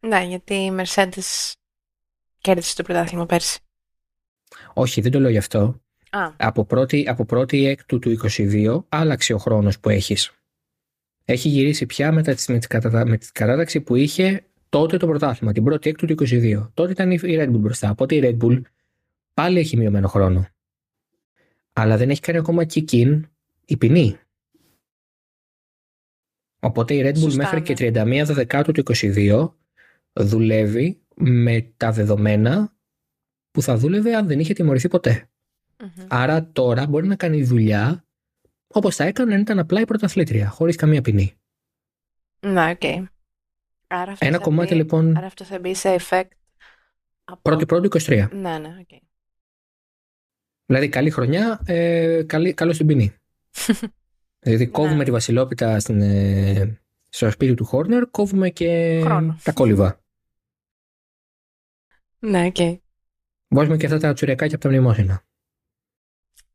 Ναι, 0.00 0.24
γιατί 0.24 0.54
η 0.54 0.72
Mercedes 0.76 1.52
κέρδισε 2.38 2.74
το 2.76 2.82
πρωτάθλημα 2.82 3.26
πέρσι. 3.26 3.58
Όχι, 4.72 5.00
δεν 5.00 5.10
το 5.10 5.20
λέω 5.20 5.30
γι' 5.30 5.38
αυτό. 5.38 5.80
Α, 6.10 6.32
από 6.36 6.64
πρώτη, 6.64 7.04
από 7.08 7.24
πρώτη 7.24 7.66
έκτου 7.66 7.98
του 7.98 8.18
22 8.24 8.84
άλλαξε 8.88 9.32
ο 9.32 9.38
χρόνος 9.38 9.80
που 9.80 9.88
έχεις. 9.88 10.32
Έχει 11.24 11.48
γυρίσει 11.48 11.86
πια 11.86 12.12
με, 12.12 12.22
τα, 12.22 12.34
με, 12.48 12.58
την 12.58 12.68
κατα- 12.68 13.06
με 13.06 13.16
την 13.16 13.28
κατάταξη 13.32 13.80
που 13.80 13.94
είχε 13.94 14.44
τότε 14.68 14.96
το 14.96 15.06
πρωτάθλημα, 15.06 15.52
την 15.52 15.64
πρώτη 15.64 15.88
έκτου 15.90 16.06
του 16.06 16.14
22. 16.28 16.70
Τότε 16.74 16.92
ήταν 16.92 17.10
η 17.10 17.18
η 17.22 17.36
Red 17.40 17.48
Bull 17.48 17.58
μπροστά. 17.58 17.90
Οπότε 17.90 18.14
η 18.14 18.20
Red 18.24 18.44
Bull 18.44 18.60
πάλι 19.34 19.58
έχει 19.58 19.76
μειωμένο 19.76 20.08
χρόνο. 20.08 20.46
Αλλά 21.80 21.96
δεν 21.96 22.10
έχει 22.10 22.20
κάνει 22.20 22.38
ακόμα 22.38 22.62
kick-in 22.62 23.20
η 23.64 23.76
ποινή. 23.76 24.18
Οπότε 26.60 26.94
η 26.94 27.00
Red 27.04 27.12
Bull 27.14 27.18
Σωστά, 27.18 27.36
μέχρι 27.36 27.58
ναι. 27.60 27.62
και 27.74 27.92
31 28.04 28.22
Δεκάτου 28.26 28.72
του 28.72 28.82
22 28.94 29.52
δουλεύει 30.12 31.00
με 31.14 31.72
τα 31.76 31.92
δεδομένα 31.92 32.72
που 33.50 33.62
θα 33.62 33.76
δούλευε 33.76 34.14
αν 34.16 34.26
δεν 34.26 34.40
είχε 34.40 34.52
τιμωρηθεί 34.52 34.88
ποτέ. 34.88 35.30
μμμ. 35.80 36.06
Άρα 36.08 36.50
τώρα 36.50 36.86
μπορεί 36.86 37.06
να 37.06 37.16
κάνει 37.16 37.42
δουλειά 37.44 38.04
όπως 38.66 38.96
θα 38.96 39.04
έκανε 39.04 39.34
αν 39.34 39.40
ήταν 39.40 39.58
απλά 39.58 39.80
η 39.80 39.84
πρωταθλήτρια, 39.84 40.48
χωρίς 40.48 40.76
καμία 40.76 41.02
ποινή. 41.02 41.34
ναι, 42.40 42.70
οκ. 42.70 42.82
Άρα 43.86 44.12
αυτό 44.12 44.26
Ένα 44.26 44.36
θα 44.36 44.42
κομμάτι 44.42 44.68
μπει- 44.74 44.76
λοιπόν 44.82 45.16
Άρα 45.16 45.26
αυτό 45.26 45.44
θα 45.44 45.58
μπει 45.58 45.74
σε 45.74 45.96
effect 46.00 46.28
από... 47.24 47.40
πρώτη 47.42 47.66
πρώτη 47.66 47.88
23. 48.06 48.28
Ναι, 48.32 48.58
ναι, 48.58 48.68
οκ. 48.80 49.02
Δηλαδή 50.70 50.88
καλή 50.88 51.10
χρονιά, 51.10 51.60
ε, 51.66 52.22
καλή, 52.26 52.52
καλό 52.54 52.72
στην 52.72 52.86
ποινή. 52.86 53.14
δηλαδή 54.44 54.66
κόβουμε 54.66 54.94
Ναι. 54.96 55.04
τη 55.04 55.10
βασιλόπιτα 55.10 55.80
στην, 55.80 56.00
ε, 56.00 56.80
στο 57.08 57.30
σπίτι 57.30 57.54
του 57.54 57.64
Χόρνερ, 57.64 58.10
κόβουμε 58.10 58.50
και 58.50 59.00
Χρόνος. 59.04 59.42
τα 59.42 59.52
κόλλυβα. 59.52 60.00
Ναι, 62.18 62.44
οκ. 62.46 62.80
Βάζουμε 63.48 63.76
και 63.76 63.86
αυτά 63.86 63.98
τα 63.98 64.12
τσουρεκάκια 64.12 64.54
από 64.54 64.64
τα 64.64 64.70
μνημόσυνα. 64.70 65.22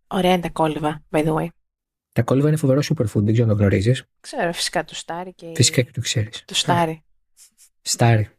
Ωραία 0.08 0.32
είναι 0.34 0.42
τα 0.42 0.50
κόλλυβα, 0.50 1.04
by 1.10 1.26
the 1.26 1.34
way. 1.36 1.48
Τα 2.12 2.22
κόλλυβα 2.22 2.48
είναι 2.48 2.58
φοβερό 2.58 2.80
superfood, 2.80 3.24
δεν 3.24 3.34
ξέρω 3.34 3.44
αν 3.50 3.56
το 3.56 3.60
γνωρίζεις. 3.62 4.04
Ξέρω, 4.20 4.54
φυσικά 4.54 4.84
το 4.84 4.96
στάρι 4.96 5.34
και... 5.34 5.52
Φυσικά 5.56 5.82
και 5.82 5.92
το 5.92 6.02
ξέρεις. 6.02 6.44
Το 6.46 6.54
στάρι. 6.56 7.04
Στάρι. 7.82 8.30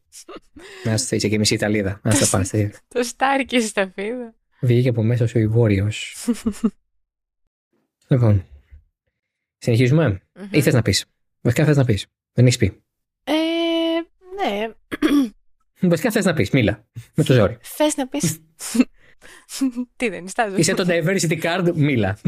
Να 0.85 0.93
είσαι 0.93 1.17
είσαι 1.17 1.29
και 1.29 1.39
μισή 1.39 1.55
Ιταλίδα. 1.55 2.01
Να 2.03 2.11
στα 2.11 2.27
πάρεις. 2.29 2.79
Το 2.89 3.03
στάρι 3.03 3.45
και 3.45 3.57
η 3.57 3.61
σταφίδα. 3.61 4.35
Βγήκε 4.65 4.89
από 4.89 5.03
μέσα 5.03 5.27
σου 5.27 5.39
η 5.39 5.47
Βόρειος. 5.47 6.17
λοιπόν. 8.11 8.45
Συνεχίζουμε; 9.59 10.09
Μμμ. 10.09 10.49
Ή 10.51 10.63
θες 10.63 10.75
να 10.75 10.83
πεις; 10.83 11.07
Βασικά 11.41 11.65
θες 11.65 11.77
να 11.77 11.85
πεις. 11.85 12.07
Δεν 12.33 12.47
έχεις 12.47 12.59
πει. 12.59 12.83
Ε, 13.25 13.33
ναι. 14.35 14.75
Βασικά 15.91 16.11
θες 16.11 16.25
να 16.25 16.35
πεις, 16.35 16.51
μίλα. 16.51 16.87
Με 17.15 17.25
το 17.25 17.33
ζόρι. 17.33 17.59
Θες 17.63 17.97
να 17.97 18.09
πεις. 18.09 18.39
Τι 19.97 20.09
δεν 20.09 20.25
ιστάζω. 20.25 20.57
Είσαι 20.57 20.75
το 20.75 20.85
diversity 20.89 21.43
card, 21.43 21.73
μίλα. 21.75 22.19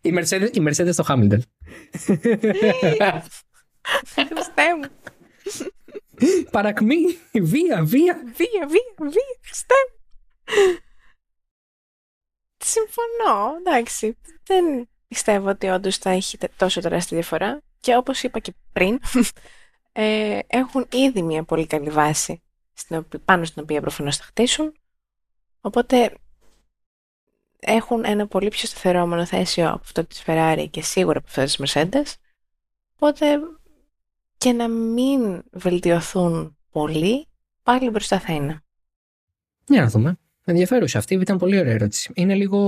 η, 0.00 0.12
Mercedes, 0.18 0.48
η 0.52 0.62
Mercedes 0.68 0.92
στο 0.92 1.04
Hamilton. 1.08 1.38
Χριστέ 4.14 4.74
μου. 4.76 4.88
Παρακμή, 6.50 7.04
βία, 7.32 7.84
βία. 7.84 8.22
Βία, 8.24 8.66
βία, 8.66 8.94
βία, 8.98 9.38
Χριστέ 9.42 9.74
μου. 9.88 10.78
Συμφωνώ, 12.56 13.56
εντάξει. 13.58 14.16
Δεν 14.42 14.88
πιστεύω 15.08 15.48
ότι 15.48 15.66
όντως 15.66 15.96
θα 15.96 16.10
έχει 16.10 16.38
τόσο 16.56 16.80
τεράστια 16.80 17.16
διαφορά. 17.16 17.62
Και 17.80 17.96
όπως 17.96 18.22
είπα 18.22 18.38
και 18.38 18.54
πριν, 18.72 19.00
ε, 19.92 20.38
έχουν 20.46 20.86
ήδη 20.90 21.22
μια 21.22 21.44
πολύ 21.44 21.66
καλή 21.66 21.90
βάση 21.90 22.42
πάνω 23.24 23.44
στην 23.44 23.62
οποία 23.62 23.80
προφανώς 23.80 24.16
θα 24.16 24.24
χτίσουν. 24.24 24.74
Οπότε 25.60 26.16
έχουν 27.58 28.04
ένα 28.04 28.26
πολύ 28.26 28.48
πιο 28.48 28.68
σταθερό 28.68 29.06
μονοθέσιο 29.06 29.68
από 29.68 29.80
αυτό 29.82 30.04
της 30.04 30.22
Ferrari 30.26 30.66
και 30.70 30.82
σίγουρα 30.82 31.18
από 31.18 31.26
αυτό 31.26 31.44
της 31.44 31.74
Mercedes. 31.74 32.14
Οπότε 32.94 33.40
και 34.46 34.52
να 34.52 34.68
μην 34.68 35.42
βελτιωθούν 35.50 36.56
πολύ, 36.70 37.26
πάλι 37.62 37.90
μπροστά 37.90 38.20
θα 38.20 38.32
είναι. 38.32 38.62
Για 39.66 39.80
να 39.80 39.88
δούμε. 39.88 40.18
Ενδιαφέρουσα 40.44 40.98
αυτή, 40.98 41.14
ήταν 41.14 41.38
πολύ 41.38 41.58
ωραία 41.58 41.72
ερώτηση. 41.72 42.10
Είναι 42.14 42.34
λίγο 42.34 42.60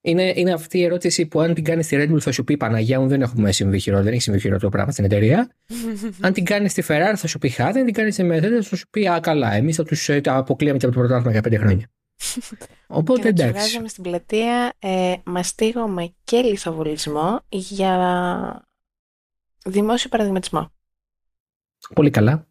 είναι, 0.00 0.32
είναι 0.36 0.52
αυτή 0.52 0.78
η 0.78 0.84
ερώτηση 0.84 1.26
που 1.26 1.40
αν 1.40 1.54
την 1.54 1.64
κάνεις 1.64 1.86
στη 1.86 1.96
Red 2.00 2.12
Bull 2.12 2.20
θα 2.20 2.32
σου 2.32 2.44
πει 2.44 2.56
Παναγία 2.56 3.00
μου 3.00 3.08
δεν 3.08 3.22
έχουμε 3.22 3.52
συμβεί 3.52 3.78
χειρότερο, 3.78 4.04
δεν 4.04 4.12
έχει 4.12 4.22
συμβεί 4.22 4.40
χειρότερο 4.40 4.70
πράγμα 4.70 4.92
στην 4.92 5.04
εταιρεία. 5.04 5.50
αν 6.20 6.32
την 6.32 6.44
κάνεις 6.44 6.70
στη 6.70 6.84
Ferrari 6.88 7.14
θα 7.16 7.26
σου 7.26 7.38
πει 7.38 7.48
Χά, 7.48 7.72
δεν 7.72 7.84
την 7.84 7.94
κάνεις 7.94 8.14
στη 8.14 8.28
Mercedes 8.32 8.62
θα 8.62 8.76
σου 8.76 8.88
πει 8.90 9.08
Α, 9.08 9.20
καλά, 9.20 9.52
εμείς 9.52 9.76
θα 9.76 9.84
τους 9.84 10.08
ε, 10.08 10.20
αποκλείαμε 10.24 10.78
και 10.78 10.86
από 10.86 10.94
το 10.94 11.00
πρωτάθλημα 11.00 11.32
για 11.32 11.42
πέντε 11.42 11.56
χρόνια. 11.56 11.90
Οπότε 12.86 13.20
και 13.20 13.28
εντάξει. 13.28 13.52
βγάζαμε 13.52 13.88
στην 13.88 14.02
πλατεία 14.02 14.72
ε, 14.78 15.14
μαστίγωμα 15.24 16.12
και 16.24 16.40
λιθοβολισμό 16.40 17.40
για 17.48 17.96
δημόσιο 19.64 20.08
παραδειγματισμό. 20.08 20.72
Πολύ 21.94 22.10
καλά. 22.10 22.46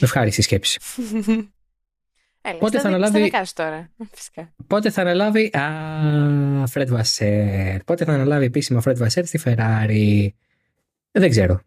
Ευχάριστη 0.00 0.42
σκέψη. 0.42 0.80
Έλα, 2.40 2.58
πότε 2.58 2.80
θα 2.80 2.88
αναλάβει. 2.88 3.30
τώρα, 3.54 3.90
φυσικά. 4.14 4.54
Πότε 4.66 4.90
θα 4.90 5.00
αναλάβει. 5.00 5.50
Α, 5.56 6.66
Φρέντ 6.66 6.90
Βασέρ. 6.90 7.84
Πότε 7.84 8.04
θα 8.04 8.12
αναλάβει 8.12 8.44
επίσημα 8.44 8.78
ο 8.78 8.82
Φρέντ 8.82 8.98
Βασέρ 8.98 9.26
στη 9.26 9.40
Ferrari; 9.44 10.28
Δεν 11.10 11.30
ξέρω. 11.30 11.60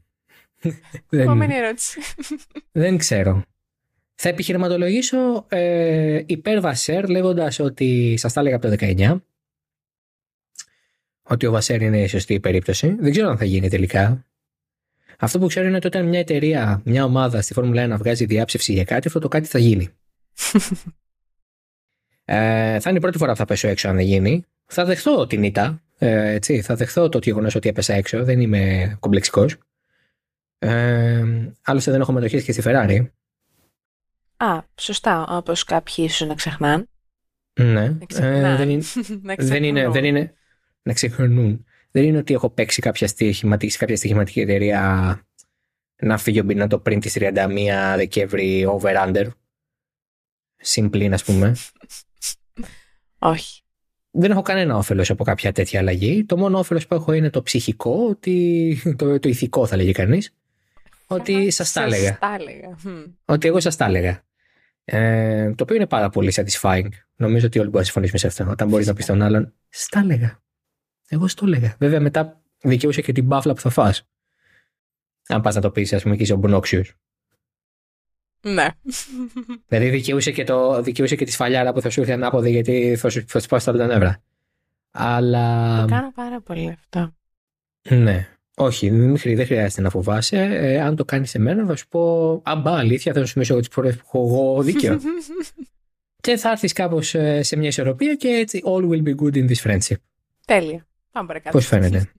Επόμενη 1.09 1.55
ερώτηση. 1.55 1.99
Δεν 2.71 2.97
ξέρω. 2.97 3.43
Θα 4.15 4.29
επιχειρηματολογήσω 4.29 5.45
ε, 5.49 6.23
υπέρ 6.25 6.59
Βασέρ 6.59 7.09
λέγοντας 7.09 7.59
ότι 7.59 8.15
σας 8.17 8.33
τα 8.33 8.39
έλεγα 8.39 8.55
από 8.55 8.67
το 8.67 8.75
19 8.79 9.19
ότι 11.31 11.45
ο 11.45 11.51
Βασέρ 11.51 11.81
είναι 11.81 12.01
η 12.01 12.07
σωστή 12.07 12.39
περίπτωση. 12.39 12.95
Δεν 12.99 13.11
ξέρω 13.11 13.29
αν 13.29 13.37
θα 13.37 13.45
γίνει 13.45 13.69
τελικά. 13.69 14.25
Αυτό 15.17 15.39
που 15.39 15.47
ξέρω 15.47 15.67
είναι 15.67 15.75
ότι 15.75 15.87
όταν 15.87 16.05
μια 16.05 16.19
εταιρεία, 16.19 16.81
μια 16.85 17.03
ομάδα 17.03 17.41
στη 17.41 17.53
Φόρμουλα 17.53 17.95
1 17.95 17.97
βγάζει 17.97 18.25
διάψευση 18.25 18.73
για 18.73 18.83
κάτι, 18.83 19.07
αυτό 19.07 19.19
το 19.19 19.27
κάτι 19.27 19.47
θα 19.47 19.59
γίνει. 19.59 19.89
ε, 22.25 22.79
θα 22.79 22.89
είναι 22.89 22.97
η 22.97 23.01
πρώτη 23.01 23.17
φορά 23.17 23.31
που 23.31 23.37
θα 23.37 23.45
πέσω 23.45 23.67
έξω 23.67 23.89
αν 23.89 23.95
δεν 23.95 24.05
γίνει. 24.05 24.45
Θα 24.65 24.85
δεχθώ 24.85 25.27
την 25.27 25.43
ήττα. 25.43 25.81
Ε, 25.97 26.29
έτσι, 26.29 26.61
θα 26.61 26.75
δεχθώ 26.75 27.09
το 27.09 27.19
γεγονός 27.23 27.55
ότι 27.55 27.69
έπεσα 27.69 27.93
έξω. 27.93 28.23
Δεν 28.23 28.39
είμαι 28.39 28.95
κομπλεξικός. 28.99 29.57
Ε, 30.59 31.23
άλλωστε 31.61 31.91
δεν 31.91 32.01
έχω 32.01 32.11
μετοχές 32.11 32.43
και 32.43 32.51
στη 32.51 32.61
Ferrari. 32.65 33.07
Α, 34.37 34.61
σωστά. 34.75 35.25
Όπως 35.29 35.63
κάποιοι 35.63 35.95
ίσως 35.97 36.27
να 36.27 36.35
ξεχνάνε. 36.35 36.85
Ναι. 37.59 37.97
Ε, 38.15 38.55
δεν 38.55 38.69
είναι. 38.69 38.83
δεν 39.37 39.63
είναι, 39.63 39.89
δεν 39.89 40.03
είναι. 40.03 40.33
Να 40.81 40.93
ξεχνούν. 40.93 41.65
Δεν 41.91 42.03
είναι 42.03 42.17
ότι 42.17 42.33
έχω 42.33 42.49
παίξει 42.49 42.81
κάποια 42.81 43.07
στοιχηματική, 43.07 43.77
κάποια 43.77 43.95
στοιχηματική 43.95 44.39
εταιρεία 44.39 45.19
να 46.01 46.17
φύγει 46.17 46.39
ο 46.39 46.43
Μπινάτο 46.43 46.79
πριν 46.79 46.99
τις 46.99 47.17
31 47.19 47.93
Δεκέμβρη 47.95 48.65
over-under 48.69 49.27
συμπλήν, 50.61 51.13
ας 51.13 51.23
πούμε. 51.23 51.55
Όχι. 53.19 53.61
Δεν 54.11 54.31
έχω 54.31 54.41
κανένα 54.41 54.77
όφελος 54.77 55.09
από 55.09 55.23
κάποια 55.23 55.51
τέτοια 55.51 55.79
αλλαγή. 55.79 56.25
Το 56.25 56.37
μόνο 56.37 56.59
όφελος 56.59 56.87
που 56.87 56.93
έχω 56.93 57.13
είναι 57.13 57.29
το 57.29 57.41
ψυχικό, 57.41 58.07
ότι, 58.09 58.77
το, 58.97 59.19
το 59.19 59.29
ηθικό 59.29 59.65
θα 59.65 59.75
λέγει 59.75 59.91
κανείς. 59.91 60.33
Ότι 61.07 61.51
σας 61.51 61.71
τα 61.71 61.83
έλεγα. 61.83 62.17
Ότι 63.25 63.47
εγώ 63.47 63.59
σας 63.59 63.75
τα 63.75 63.85
έλεγα. 63.85 64.23
Ε, 64.83 65.53
το 65.53 65.63
οποίο 65.63 65.75
είναι 65.75 65.87
πάρα 65.87 66.09
πολύ 66.09 66.33
satisfying. 66.35 66.89
Νομίζω 67.15 67.45
ότι 67.45 67.59
όλοι 67.59 67.67
μπορούν 67.67 67.79
να 67.79 67.83
συμφωνήσουμε 67.83 68.17
σε 68.19 68.27
αυτό. 68.27 68.51
Όταν 68.51 68.67
μπορείς 68.67 68.87
να 68.87 68.93
πεις 68.93 69.03
στον 69.03 69.21
άλλον, 69.21 69.53
στα 69.69 69.99
έλεγα. 69.99 70.41
Εγώ 71.13 71.27
στο 71.27 71.45
έλεγα. 71.45 71.75
Βέβαια 71.79 71.99
μετά 71.99 72.41
δικαιούσε 72.61 73.01
και 73.01 73.11
την 73.11 73.25
μπάφλα 73.25 73.53
που 73.53 73.61
θα 73.61 73.69
φας. 73.69 74.07
Αν 75.27 75.41
πας 75.41 75.55
να 75.55 75.61
το 75.61 75.71
πεις, 75.71 75.93
ας 75.93 76.03
πούμε, 76.03 76.15
και 76.15 76.23
είσαι 76.23 76.33
ο 76.33 76.37
Μπνόξιος. 76.37 76.93
Ναι. 78.41 78.67
Δηλαδή 79.67 79.89
δικαιούσε 79.89 80.31
και, 80.31 80.43
το, 80.43 80.81
δικαιούσε 80.81 81.15
και 81.15 81.25
τη 81.25 81.31
σφαλιάρα 81.31 81.73
που 81.73 81.81
θα 81.81 81.89
σου 81.89 81.99
έρθει 81.99 82.11
ανάποδη 82.11 82.51
γιατί 82.51 82.95
θα 82.95 83.09
σου, 83.09 83.23
θα 83.27 83.39
σου 83.39 83.47
πάει 83.47 83.59
τα 83.63 83.85
νεύρα. 83.85 84.23
Αλλά. 84.91 85.79
Το 85.81 85.87
κάνω 85.87 86.11
πάρα 86.15 86.41
πολύ 86.41 86.69
αυτό. 86.69 87.15
Ναι. 87.89 88.27
Όχι, 88.55 88.89
δεν 88.89 89.45
χρειάζεται 89.45 89.81
να 89.81 89.89
φοβάσαι. 89.89 90.37
Ε, 90.37 90.81
αν 90.81 90.95
το 90.95 91.05
κάνεις 91.05 91.29
σε 91.29 91.39
μένα, 91.39 91.65
θα 91.65 91.75
σου 91.75 91.87
πω. 91.87 92.41
Αμπά, 92.45 92.77
αλήθεια, 92.77 93.13
θα 93.13 93.25
σου 93.25 93.33
θυμίσω 93.33 93.53
εγώ 93.53 93.61
τις 93.61 93.73
φορές 93.73 93.95
που 93.95 94.03
έχω 94.05 94.27
εγώ 94.27 94.61
δίκιο. 94.61 94.99
και 96.21 96.37
θα 96.37 96.49
έρθεις 96.49 96.73
κάπως 96.73 97.15
ε, 97.15 97.41
σε 97.43 97.55
μια 97.55 97.67
ισορροπία 97.67 98.15
και 98.15 98.27
έτσι 98.27 98.61
all 98.65 98.89
will 98.89 99.03
be 99.03 99.15
good 99.15 99.35
in 99.35 99.49
this 99.49 99.69
friendship. 99.69 99.97
Τέλεια. 100.45 100.85
Πάμε 101.11 101.27
παρακάτω. 101.27 101.57
Πώς 101.57 101.67
φαίνεται; 101.67 101.97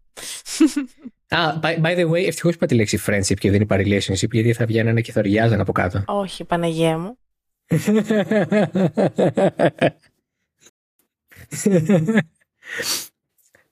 Α, 1.32 1.58
by, 1.62 1.80
by 1.82 1.96
the 1.98 2.10
way, 2.10 2.26
ευτυχώς 2.26 2.54
είπα 2.54 2.66
τη 2.66 2.74
λέξη 2.74 2.98
friendship 3.06 3.36
και 3.38 3.50
δεν 3.50 3.60
είπα 3.60 3.76
relationship, 3.76 4.30
γιατί 4.30 4.52
θα 4.52 4.66
βγαίνανε 4.66 5.00
και 5.00 5.12
θα 5.12 5.20
ριάζαν 5.20 5.60
από 5.60 5.72
κάτω. 5.72 6.02
Όχι, 6.06 6.44
Παναγία 6.44 6.98
μου. 6.98 7.18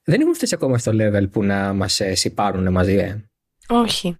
δεν 0.04 0.20
έχουμε 0.20 0.34
φτάσει 0.34 0.54
ακόμα 0.54 0.78
στο 0.78 0.92
level 0.94 1.30
που 1.30 1.44
να 1.44 1.72
μας 1.72 2.00
ε, 2.00 2.14
συμπάρουν 2.14 2.72
μαζί, 2.72 2.94
ε. 2.94 3.24
Όχι. 3.68 4.16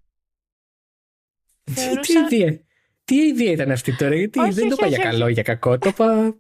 Τι, 1.74 2.12
ιδέα, 2.36 2.59
τι 3.05 3.14
ιδέα 3.14 3.52
ήταν 3.52 3.70
αυτή 3.70 3.97
τώρα, 3.97 4.14
γιατί 4.14 4.40
δεν 4.51 4.68
το 4.68 4.74
είπα 4.78 4.86
για 4.86 4.98
καλό 4.98 5.28
ή 5.28 5.32
για 5.32 5.43
κακό, 5.43 5.78
το 5.78 5.89
είπα... 5.89 6.14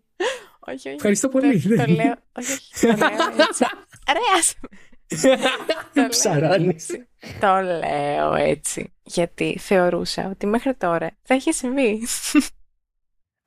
Όχι, 0.66 0.88
όχι. 0.88 0.88
Ευχαριστώ 0.88 1.28
πολύ. 1.28 1.60
Το, 1.60 1.68
το 1.68 1.74
λέω, 1.74 2.14
όχι, 2.32 2.52
όχι, 2.52 2.80
το 2.80 2.86
λέω 2.86 3.46
έτσι. 3.48 3.64
Ρε, 4.12 4.68
Ψαρώνεις. 6.08 6.86
Το 7.40 7.60
λέω 7.60 8.34
έτσι. 8.34 8.92
Γιατί 9.02 9.58
θεωρούσα 9.58 10.28
ότι 10.28 10.46
μέχρι 10.46 10.74
τώρα 10.74 11.10
θα 11.22 11.34
είχε 11.34 11.52
συμβεί. 11.52 12.00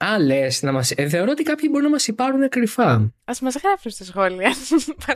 Α, 0.06 0.20
λες, 0.20 0.62
να 0.62 0.72
μας... 0.72 0.92
Ε, 0.92 1.10
θεωρώ 1.10 1.32
ότι 1.32 1.44
κάποιοι 1.44 1.68
μπορούν 1.72 1.86
να 1.86 1.92
μας 1.92 2.08
υπάρουν 2.08 2.50
κρυφά. 2.50 2.92
Α 3.24 3.34
μας 3.42 3.56
γράφουν 3.64 3.92
στα 3.92 4.04
σχόλια. 4.04 4.54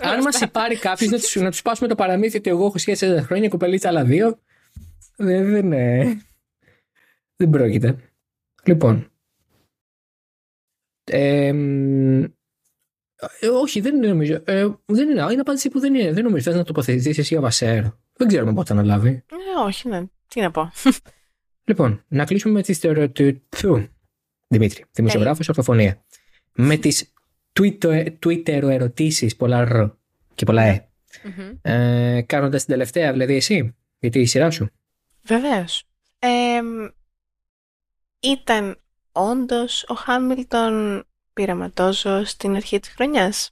Αν 0.01 0.21
μας 0.21 0.41
υπάρει 0.41 0.77
κάποιος 0.77 1.11
να 1.11 1.17
του 1.19 1.43
να 1.43 1.49
τους 1.49 1.61
πάσουμε 1.61 1.87
το 1.87 1.95
παραμύθι 1.95 2.37
ότι 2.37 2.49
εγώ 2.49 2.65
έχω 2.65 2.77
σχέση 2.77 3.15
4 3.19 3.21
χρόνια, 3.21 3.49
κοπελίτσα 3.49 3.87
άλλα 3.87 4.03
δύο. 4.03 4.39
Δεν, 5.15 5.51
δεν, 5.51 5.69
δεν 7.35 7.49
πρόκειται. 7.49 7.95
Λοιπόν. 8.63 9.11
Ε, 11.03 11.53
ε, 13.39 13.47
όχι, 13.47 13.81
δεν 13.81 13.99
νομίζω. 13.99 14.41
Ε, 14.45 14.67
δεν 14.85 15.09
είναι. 15.09 15.21
Είναι 15.31 15.41
απάντηση 15.41 15.69
που 15.69 15.79
δεν 15.79 15.95
είναι. 15.95 16.13
Δεν 16.13 16.23
νομίζω. 16.23 16.43
Θες 16.43 16.55
να 16.55 16.63
τοποθετηθείς 16.63 17.17
εσύ 17.17 17.35
ο 17.35 17.41
Βασέρ. 17.41 17.83
Δεν 18.13 18.27
ξέρουμε 18.27 18.53
πότε 18.53 18.73
θα 18.73 18.79
αναλάβει. 18.79 19.09
Ε, 19.09 19.63
όχι, 19.65 19.87
ναι. 19.87 20.03
Τι 20.27 20.41
να 20.41 20.51
πω. 20.51 20.71
Λοιπόν, 21.63 22.03
να 22.07 22.25
κλείσουμε 22.25 22.53
με 22.53 22.61
τις 22.61 22.77
θεωρητικέ. 22.77 23.41
Δημήτρη, 24.47 24.85
δημοσιογράφο, 24.91 25.41
ορθοφωνία. 25.47 26.03
Με 26.55 26.77
τις 26.83 27.13
Twitter 27.59 28.61
ερωτήσεις, 28.61 29.35
πολλά 29.35 29.63
ρ 29.63 29.89
και 30.35 30.45
πολλά 30.45 30.61
ε. 30.61 30.89
Mm-hmm. 31.23 31.57
ε 31.61 32.21
Κάνοντας 32.21 32.65
την 32.65 32.73
τελευταία, 32.73 33.11
δηλαδή 33.11 33.35
εσύ, 33.35 33.75
γιατί 33.99 34.19
η 34.19 34.25
σειρά 34.25 34.51
σου. 34.51 34.69
Βεβαίως. 35.23 35.83
Ε, 36.19 36.59
ήταν 38.19 38.81
όντως 39.11 39.85
ο 39.87 39.93
Χάμιλτον 39.93 41.03
πειραματόζω 41.37 42.25
στην 42.25 42.55
αρχή 42.55 42.79
της 42.79 42.89
χρονιάς. 42.89 43.51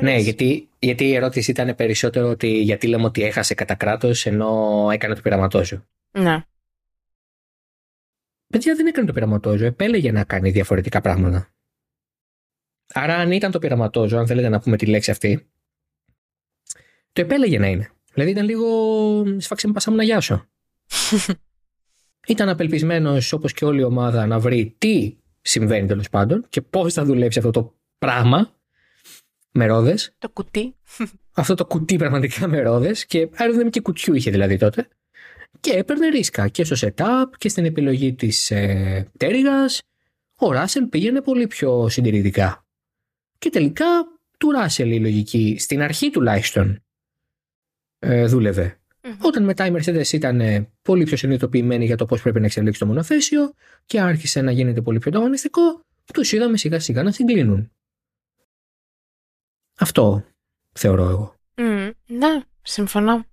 Ναι, 0.00 0.18
γιατί, 0.18 0.68
γιατί 0.78 1.04
η 1.04 1.14
ερώτηση 1.14 1.50
ήταν 1.50 1.74
περισσότερο 1.74 2.28
ότι 2.28 2.48
γιατί 2.48 2.86
λέμε 2.86 3.04
ότι 3.04 3.22
έχασε 3.22 3.54
κατά 3.54 3.74
κράτος 3.74 4.26
ενώ 4.26 4.88
έκανε 4.92 5.14
το 5.14 5.20
πειραματόζω. 5.20 5.84
Ναι. 6.10 6.42
Παιδιά 8.46 8.74
δεν 8.74 8.86
έκανε 8.86 9.06
το 9.06 9.12
πειραματόζω, 9.12 9.64
επέλεγε 9.64 10.12
να 10.12 10.24
κάνει 10.24 10.50
διαφορετικά 10.50 11.00
πράγματα. 11.00 11.52
Άρα 12.92 13.16
αν 13.16 13.32
ήταν 13.32 13.50
το 13.50 13.58
πειραματόζω, 13.58 14.18
αν 14.18 14.26
θέλετε 14.26 14.48
να 14.48 14.60
πούμε 14.60 14.76
τη 14.76 14.86
λέξη 14.86 15.10
αυτή, 15.10 15.50
Το 17.12 17.20
επέλεγε 17.20 17.58
να 17.58 17.66
είναι. 17.66 17.90
Δηλαδή 18.12 18.30
ήταν 18.30 18.44
λίγο. 18.44 19.40
Σφάξε 19.40 19.66
με 19.66 19.72
πασά 19.72 19.90
μου 19.90 19.96
να 19.96 20.02
γιάσω. 20.02 20.48
ήταν 22.26 22.48
απελπισμένος 22.48 23.32
όπως 23.32 23.52
και 23.52 23.64
όλη 23.64 23.80
η 23.80 23.84
ομάδα 23.84 24.26
να 24.26 24.38
βρει 24.38 24.74
τι 24.78 25.16
συμβαίνει 25.48 25.86
τέλος 25.86 26.08
πάντων 26.08 26.46
και 26.48 26.60
πώς 26.60 26.92
θα 26.92 27.04
δουλέψει 27.04 27.38
αυτό 27.38 27.50
το 27.50 27.74
πράγμα 27.98 28.54
με 29.50 29.66
ρόδες. 29.66 30.14
Το 30.18 30.28
κουτί. 30.28 30.74
Αυτό 31.34 31.54
το 31.54 31.66
κουτί 31.66 31.96
πραγματικά 31.96 32.48
με 32.48 32.60
ρόδες 32.60 33.06
και 33.06 33.28
και 33.70 33.80
κουτιού 33.80 34.14
είχε 34.14 34.30
δηλαδή 34.30 34.56
τότε. 34.56 34.88
Και 35.60 35.72
έπαιρνε 35.72 36.08
ρίσκα 36.08 36.48
και 36.48 36.64
στο 36.64 36.88
setup 36.88 37.24
και 37.38 37.48
στην 37.48 37.64
επιλογή 37.64 38.14
της 38.14 38.50
ε, 38.50 39.10
Ο 40.38 40.52
Ράσελ 40.52 40.86
πήγαινε 40.86 41.20
πολύ 41.20 41.46
πιο 41.46 41.88
συντηρητικά. 41.88 42.66
Και 43.38 43.50
τελικά 43.50 43.86
του 44.38 44.50
Ράσελ 44.50 44.90
η 44.90 45.00
λογική, 45.00 45.56
στην 45.58 45.82
αρχή 45.82 46.10
τουλάχιστον, 46.10 46.84
ε, 47.98 48.26
δούλευε. 48.26 48.77
Όταν 49.22 49.44
μετά 49.44 49.66
η 49.66 49.72
Mercedes 49.74 50.12
ήταν 50.12 50.40
ε, 50.40 50.70
πολύ 50.82 51.04
πιο 51.04 51.16
συνειδητοποιημένη 51.16 51.84
για 51.84 51.96
το 51.96 52.04
πώς 52.04 52.22
πρέπει 52.22 52.40
να 52.40 52.46
εξελίξει 52.46 52.80
το 52.80 52.86
μονοθέσιο 52.86 53.52
και 53.86 54.00
άρχισε 54.00 54.40
να 54.40 54.50
γίνεται 54.50 54.82
πολύ 54.82 54.98
πιο 54.98 55.10
ανταγωνιστικό, 55.10 55.80
τους 56.12 56.32
είδαμε 56.32 56.56
σιγά 56.56 56.80
σιγά 56.80 57.02
να 57.02 57.12
συγκλίνουν. 57.12 57.72
Αυτό 59.78 60.24
θεωρώ 60.72 61.08
εγώ. 61.08 61.34
ναι, 62.06 62.40
συμφωνώ. 62.62 63.24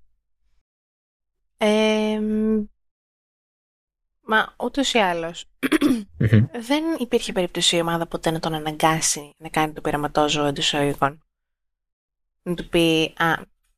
μα 4.22 4.56
ούτως 4.64 4.94
ή 4.94 4.98
άλλως 4.98 5.46
δεν 6.68 6.84
υπήρχε 7.00 7.32
περίπτωση 7.32 7.76
η 7.76 7.82
ομάδα 7.82 8.08
ποτέ 8.08 8.32
να 8.32 8.40
τον 8.40 8.54
αναγκάσει 8.54 9.34
να 9.38 9.50
κάνει 9.50 9.74
το 9.74 9.82
πειραματόζωο 9.82 10.46
εντός 10.46 10.74
οίκων. 10.74 11.20
Να 12.42 12.54
του 12.54 12.70
πει, 12.70 13.14
Α, 13.18 13.34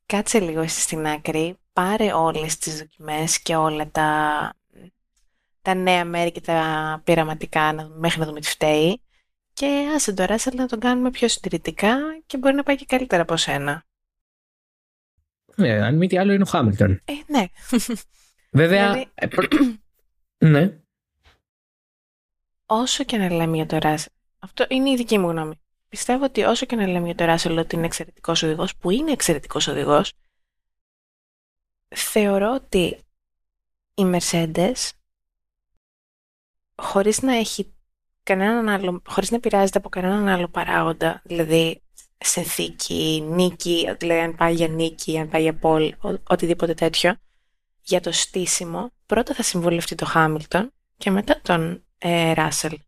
κάτσε 0.06 0.40
λίγο 0.40 0.60
εσύ 0.60 0.80
στην 0.80 1.06
άκρη, 1.06 1.58
πάρε 1.78 2.12
όλες 2.12 2.58
τις 2.58 2.78
δοκιμές 2.78 3.42
και 3.42 3.56
όλα 3.56 3.90
τα, 3.90 4.52
τα 5.62 5.74
νέα 5.74 6.04
μέρη 6.04 6.32
και 6.32 6.40
τα 6.40 7.00
πειραματικά 7.04 7.90
μέχρι 7.98 8.20
να 8.20 8.26
δούμε 8.26 8.40
τι 8.40 8.48
φταίει 8.48 9.02
και 9.52 9.92
άσε 9.94 10.12
το 10.12 10.24
Ράσελ 10.24 10.56
να 10.56 10.66
τον 10.66 10.80
κάνουμε 10.80 11.10
πιο 11.10 11.28
συντηρητικά 11.28 11.96
και 12.26 12.38
μπορεί 12.38 12.54
να 12.54 12.62
πάει 12.62 12.76
και 12.76 12.84
καλύτερα 12.84 13.22
από 13.22 13.36
σένα. 13.36 13.84
Ναι, 15.54 15.72
αν 15.72 15.96
μη 15.96 16.06
τι 16.06 16.18
άλλο 16.18 16.32
είναι 16.32 16.42
ο 16.42 16.46
Χάμιλτον. 16.46 16.90
Ε, 17.04 17.12
ναι. 17.26 17.44
Βέβαια. 18.50 18.92
Δηλαδή... 18.92 19.10
Ε, 19.14 19.28
ναι. 20.38 20.78
Όσο 22.66 23.04
και 23.04 23.16
να 23.16 23.30
λέμε 23.30 23.56
για 23.56 23.66
το 23.66 23.78
Ράσελ. 23.78 24.12
Αυτό 24.38 24.66
είναι 24.68 24.90
η 24.90 24.96
δική 24.96 25.18
μου 25.18 25.30
γνώμη. 25.30 25.60
Πιστεύω 25.88 26.24
ότι 26.24 26.42
όσο 26.42 26.66
και 26.66 26.76
να 26.76 26.86
λέμε 26.86 27.06
για 27.06 27.14
το 27.14 27.24
Ράσελ 27.24 27.58
ότι 27.58 27.76
είναι 27.76 27.86
εξαιρετικός 27.86 28.42
οδηγός, 28.42 28.76
που 28.76 28.90
είναι 28.90 29.12
εξαιρετικός 29.12 29.68
οδηγός, 29.68 30.12
θεωρώ 31.88 32.54
ότι 32.54 32.98
η 33.94 34.02
Mercedes 34.04 34.90
χωρίς 36.82 37.22
να 37.22 37.36
έχει 37.36 37.74
κανέναν 38.22 38.68
άλλο, 38.68 39.02
χωρίς 39.06 39.30
να 39.30 39.36
επηρεάζεται 39.36 39.78
από 39.78 39.88
κανέναν 39.88 40.28
άλλο 40.28 40.48
παράγοντα, 40.48 41.22
δηλαδή 41.24 41.82
συνθήκη, 42.18 43.24
νίκη, 43.28 43.94
δηλαδή 43.98 44.20
αν 44.20 44.34
πάει 44.34 44.54
για 44.54 44.68
νίκη, 44.68 45.18
αν 45.18 45.28
πάει 45.28 45.42
για 45.42 45.58
πόλη, 45.58 45.96
οτιδήποτε 46.28 46.74
τέτοιο, 46.74 47.16
για 47.82 48.00
το 48.00 48.12
στήσιμο, 48.12 48.90
πρώτα 49.06 49.34
θα 49.34 49.42
συμβουλευτεί 49.42 49.94
το 49.94 50.04
Χάμιλτον 50.04 50.72
και 50.96 51.10
μετά 51.10 51.40
τον 51.40 51.84
ε, 51.98 52.32
Ράσελ. 52.32 52.78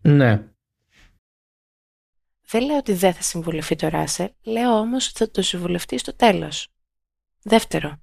Ναι. 0.00 0.48
Δεν 2.50 2.64
λέω 2.64 2.76
ότι 2.76 2.92
δεν 2.92 3.14
θα 3.14 3.22
συμβουλευτεί 3.22 3.76
το 3.76 3.88
Ράσελ, 3.88 4.28
λέω 4.42 4.78
όμως 4.78 5.08
ότι 5.08 5.18
θα 5.18 5.30
το 5.30 5.42
συμβουλευτεί 5.42 5.98
στο 5.98 6.16
τέλος. 6.16 6.68
Δεύτερο. 7.48 7.98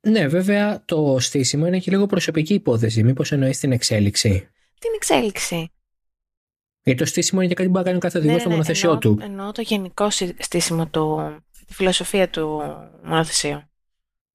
Ναι, 0.00 0.26
βέβαια 0.26 0.82
το 0.84 1.16
στήσιμο 1.18 1.66
είναι 1.66 1.78
και 1.78 1.90
λίγο 1.90 2.06
προσωπική 2.06 2.54
υπόθεση. 2.54 3.02
Μήπως 3.02 3.32
εννοείς 3.32 3.58
την 3.58 3.72
εξέλιξη; 3.72 4.48
Την 4.78 4.90
εξέλιξη. 4.94 5.72
Γιατί 6.82 6.98
το 6.98 7.06
στήσιμο 7.06 7.40
είναι 7.40 7.48
και 7.48 7.54
κάτι 7.54 7.68
που 7.68 7.72
μπορεί 7.74 7.84
να 7.84 7.90
κάνει 7.90 8.02
κάθε 8.02 8.18
οδηγός 8.18 8.34
ναι, 8.34 8.40
στο 8.40 8.48
ναι, 8.48 8.54
μονοθεσιό 8.54 8.98
του. 8.98 9.18
Εννοώ 9.22 9.52
το 9.52 9.62
γενικό 9.62 10.10
στήσιμο 10.38 10.86
του, 10.86 11.36
τη 11.66 11.74
φιλοσοφία 11.74 12.28
του 12.28 12.62
μονοθεσίου. 13.02 13.62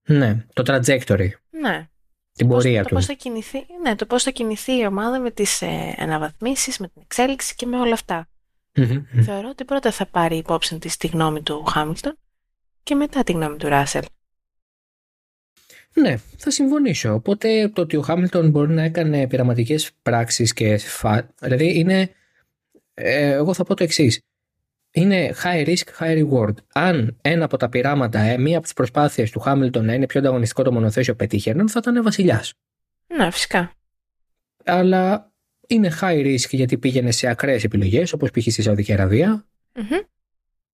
Ναι, 0.07 0.45
το 0.53 0.63
trajectory. 0.67 1.29
Ναι. 1.49 1.87
Την 2.33 2.47
πορεία 2.47 2.81
του. 2.81 2.89
Το 2.89 2.95
πώς 2.95 3.05
θα 3.05 3.13
κινηθεί, 3.13 3.65
ναι, 3.81 3.95
το 3.95 4.05
πώς 4.05 4.23
θα 4.23 4.31
κινηθεί 4.31 4.77
η 4.77 4.85
ομάδα 4.85 5.19
με 5.19 5.31
τις 5.31 5.61
ε, 5.61 5.95
αναβαθμίσεις, 5.97 6.77
με 6.77 6.87
την 6.87 7.01
εξέλιξη 7.01 7.55
και 7.55 7.65
με 7.65 7.79
όλα 7.79 7.93
αυτά. 7.93 8.29
Θεωρώ 9.21 9.49
ότι 9.49 9.65
πρώτα 9.65 9.91
θα 9.91 10.05
πάρει 10.05 10.37
υπόψη 10.37 10.79
της 10.79 10.97
τη 10.97 11.07
γνώμη 11.07 11.41
του 11.41 11.63
Χάμιλτον 11.63 12.17
και 12.83 12.95
μετά 12.95 13.23
τη 13.23 13.31
γνώμη 13.31 13.57
του 13.57 13.67
Ράσελ. 13.67 14.03
Ναι, 16.01 16.17
θα 16.37 16.51
συμφωνήσω. 16.51 17.13
Οπότε 17.13 17.69
το 17.73 17.81
ότι 17.81 17.97
ο 17.97 18.01
Χάμιλτον 18.01 18.49
μπορεί 18.49 18.73
να 18.73 18.81
έκανε 18.83 19.27
πειραματικές 19.27 19.91
πράξεις 20.01 20.53
και. 20.53 20.77
Φα... 20.77 21.29
Δηλαδή 21.41 21.79
είναι. 21.79 22.09
Ε, 22.93 23.31
εγώ 23.31 23.53
θα 23.53 23.63
πω 23.63 23.75
το 23.75 23.83
εξής. 23.83 24.21
Είναι 24.91 25.35
high 25.43 25.67
risk, 25.67 25.87
high 25.99 26.25
reward. 26.25 26.53
Αν 26.73 27.17
ένα 27.21 27.45
από 27.45 27.57
τα 27.57 27.69
πειράματα, 27.69 28.19
ε, 28.19 28.37
μία 28.37 28.55
από 28.55 28.63
τις 28.63 28.73
προσπάθειες 28.73 29.31
του 29.31 29.39
Χάμιλτον 29.39 29.85
να 29.85 29.93
είναι 29.93 30.05
πιο 30.05 30.19
ανταγωνιστικό 30.19 30.63
το 30.63 30.71
μονοθέσιο 30.71 31.15
πετύχαιναν, 31.15 31.69
θα 31.69 31.79
ήταν 31.81 32.03
βασιλιάς. 32.03 32.53
Ναι, 33.07 33.31
φυσικά. 33.31 33.71
Αλλά 34.63 35.31
είναι 35.67 35.91
high 36.01 36.25
risk 36.25 36.49
γιατί 36.49 36.77
πήγαινε 36.77 37.11
σε 37.11 37.27
ακραίες 37.27 37.63
επιλογές, 37.63 38.13
όπως 38.13 38.31
π.χ. 38.31 38.41
στη 38.41 38.61
Σαουδική 38.61 38.91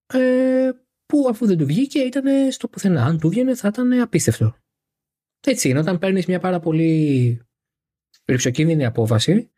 Ε, 0.07 0.69
που 1.05 1.27
αφού 1.29 1.45
δεν 1.45 1.57
του 1.57 1.65
βγήκε 1.65 1.99
ήταν 1.99 2.51
στο 2.51 2.67
πουθενά. 2.67 3.05
Αν 3.05 3.19
του 3.19 3.29
βγαίνει 3.29 3.53
θα 3.53 3.67
ήταν 3.67 4.01
απίστευτο. 4.01 4.55
Έτσι 5.45 5.69
είναι, 5.69 5.79
όταν 5.79 5.99
παίρνεις 5.99 6.25
μια 6.25 6.39
πάρα 6.39 6.59
πολύ 6.59 7.41
ρηψοκίνδυνη 8.25 8.85
απόφαση, 8.85 9.51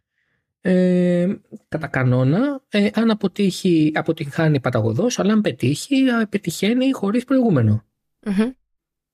ε, 0.61 1.35
κατά 1.67 1.87
κανόνα, 1.87 2.63
ε, 2.69 2.89
αν 2.93 3.09
αποτύχει, 3.09 3.91
αποτυγχάνει 3.95 4.59
παταγωδός, 4.59 5.19
αλλά 5.19 5.33
αν 5.33 5.41
πετύχει, 5.41 6.03
πετυχαίνει 6.29 6.91
χωρίς 6.91 7.23
προηγούμενο. 7.23 7.85
Mm-hmm. 8.25 8.51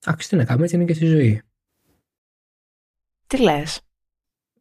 Άξι 0.06 0.30
τι 0.30 0.36
να 0.36 0.46
κάνουμε, 0.46 0.64
έτσι 0.64 0.76
είναι 0.76 0.86
και 0.86 0.94
στη 0.94 1.06
ζωή. 1.06 1.42
Τι 3.28 3.42
λες; 3.42 3.82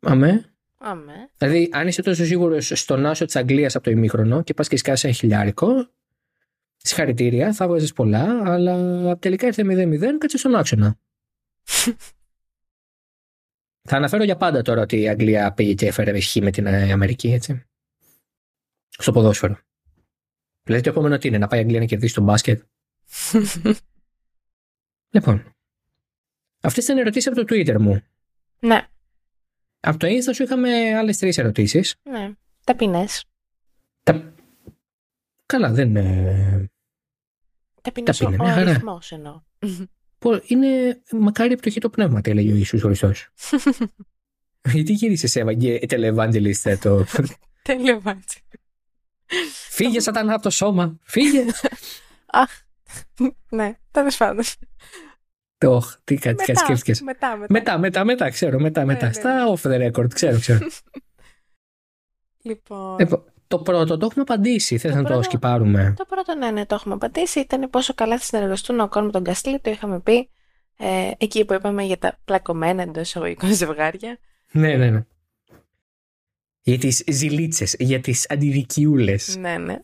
Αμέ. 0.01 0.45
Αμέ. 0.77 1.31
Δηλαδή, 1.37 1.69
αν 1.73 1.89
είσαι 1.89 2.03
τόσο 2.03 2.25
σίγουρος 2.25 2.73
στον 2.75 3.07
άσο 3.07 3.25
τη 3.25 3.39
Αγγλία 3.39 3.69
από 3.69 3.81
το 3.81 3.91
ημίχρονο 3.91 4.43
και 4.43 4.55
πας 4.55 4.69
και 4.69 4.77
σκάσεις 4.77 5.05
ένα 5.05 5.13
χιλιάρικο, 5.13 5.89
συγχαρητήρια, 6.77 7.53
θα 7.53 7.69
βγάζει 7.69 7.93
πολλά, 7.93 8.43
αλλά 8.45 9.17
τελικά 9.19 9.47
ήρθε 9.47 9.63
0-0, 9.63 10.19
κάτσε 10.19 10.39
στον 10.39 10.55
άξονα. 10.55 10.99
Θα 13.83 13.97
αναφέρω 13.97 14.25
για 14.25 14.37
πάντα 14.37 14.63
τώρα 14.63 14.83
ότι 14.83 15.01
η 15.01 15.09
Αγγλία 15.09 15.53
πήγε 15.53 15.75
και 15.75 15.87
έφερε 15.87 16.21
χ 16.21 16.35
με 16.35 16.51
την 16.51 16.69
Αμερική, 16.69 17.33
έτσι. 17.33 17.65
Στο 18.89 19.13
ποδόσφαιρο. 19.13 19.59
Δηλαδή 20.63 20.85
το 20.85 20.91
επόμενο 20.91 21.19
τι 21.19 21.29
είναι, 21.29 21.39
να 21.39 21.47
πάει 21.47 21.61
η 21.61 21.63
Αγγλία 21.63 21.81
να 21.81 21.87
κερδίσει 21.87 22.15
τον 22.15 22.25
μπάσκετ; 22.25 22.63
λοιπόν. 25.15 25.55
Αυτές 26.61 26.85
ήταν 26.85 26.99
ερωτήσεις 26.99 27.33
από 27.33 27.45
το 27.45 27.55
Twitter 27.55 27.79
μου. 27.79 28.03
Ναι. 28.61 28.89
Από 29.81 29.99
το 29.99 30.07
Insta 30.07 30.35
σου 30.35 30.43
είχαμε 30.43 30.95
άλλες 30.95 31.19
τρεις 31.19 31.39
ερωτήσεις. 31.39 31.97
Ναι. 32.03 32.33
Ταπεινές. 32.65 33.25
Τα... 34.03 34.33
Καλά, 35.47 35.71
δεν. 35.71 35.89
είναι. 35.89 36.71
Ταπεινές 37.83 38.21
ο 38.21 38.29
αριθμός 38.41 39.13
εννοώ. 39.13 39.43
Είναι 40.47 41.03
μακάρι 41.11 41.57
πτωχή 41.57 41.81
το 41.81 41.91
πνεύμα, 41.91 42.21
τι 42.21 42.31
έλεγε 42.31 42.53
ο 42.53 42.57
Ιησούς 42.57 42.83
Χριστός. 42.83 43.29
Γιατί 44.73 44.93
γύρισες 44.93 45.31
σε 45.31 45.45
τελεβάντζελιστ 45.87 46.69
το... 46.81 47.05
Τελεβάντζελιστ. 47.63 48.55
Φύγε 49.71 50.01
σατανά 50.01 50.35
από 50.35 50.43
το 50.43 50.51
σώμα. 50.51 50.99
Φύγε. 51.03 51.45
Αχ. 52.27 52.51
Ναι, 53.49 53.79
τέλος 53.91 54.17
πάντων. 54.17 54.45
Το, 55.59 55.83
τι 56.05 56.15
κάτι 56.15 56.57
σκέφτηκες. 56.57 57.01
Μετά, 57.01 57.37
μετά. 57.37 57.53
Μετά, 57.53 57.79
μετά, 57.79 58.05
μετά, 58.05 58.31
ξέρω, 58.31 58.61
μετά, 58.61 58.85
μετά. 58.85 59.07
Ναι, 59.07 59.13
Στα 59.13 59.45
ναι. 59.45 59.53
off 59.55 59.71
the 59.71 59.91
record, 59.91 60.15
ξέρω, 60.15 60.39
ξέρω. 60.39 60.67
Λοιπόν. 62.43 63.25
Το 63.51 63.59
πρώτο 63.59 63.97
το 63.97 64.07
έχουμε 64.07 64.23
απαντήσει. 64.23 64.79
Θες 64.79 64.95
να 64.95 65.05
το 65.05 65.23
σκυπάρουμε. 65.23 65.95
Το 65.97 66.05
πρώτο, 66.09 66.35
ναι, 66.35 66.51
ναι, 66.51 66.67
το 66.67 66.75
έχουμε 66.75 66.95
απαντήσει. 66.95 67.41
Ήταν 67.41 67.71
πόσο 67.71 67.95
καλά 67.95 68.19
θα 68.19 68.25
συνεργαστούν 68.25 68.81
ο 68.81 68.89
Κόρν 68.89 69.07
με 69.07 69.13
τον 69.13 69.25
Καστλή. 69.25 69.61
Το 69.61 69.71
είχαμε 69.71 70.01
πει 70.01 70.31
ε, 70.77 71.11
εκεί 71.19 71.45
που 71.45 71.55
είπαμε 71.55 71.83
για 71.83 71.99
τα 71.99 72.19
πλακωμένα 72.25 72.83
εντός 72.83 73.03
εισαγωγικών 73.03 73.55
ζευγάρια. 73.55 74.19
Ναι, 74.53 74.77
ναι, 74.77 74.91
ναι. 74.91 75.05
Για 76.61 76.79
τις 76.79 77.05
ζηλίτσες, 77.09 77.77
για 77.79 78.01
τις 78.01 78.27
αντιδικιούλες. 78.31 79.37
Ναι, 79.37 79.59
ναι. 79.59 79.79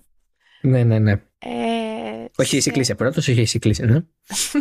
Ναι, 0.60 0.84
ναι, 0.84 0.98
ναι. 0.98 1.12
Ε, 1.38 2.24
όχι, 2.36 2.56
εσύ 2.56 2.70
κλείσε 2.70 2.94
πρώτος, 2.94 3.28
όχι, 3.28 3.40
εσύ 3.40 3.59
κλείσε, 3.59 3.84
ναι. 3.84 4.01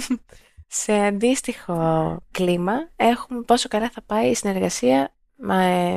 σε 0.68 0.94
αντίστοιχο 0.94 2.19
κλίμα 2.32 2.73
έχουμε 2.95 3.41
πόσο 3.41 3.68
καλά 3.68 3.90
θα 3.90 4.02
πάει 4.02 4.30
η 4.30 4.36
συνεργασία 4.36 5.15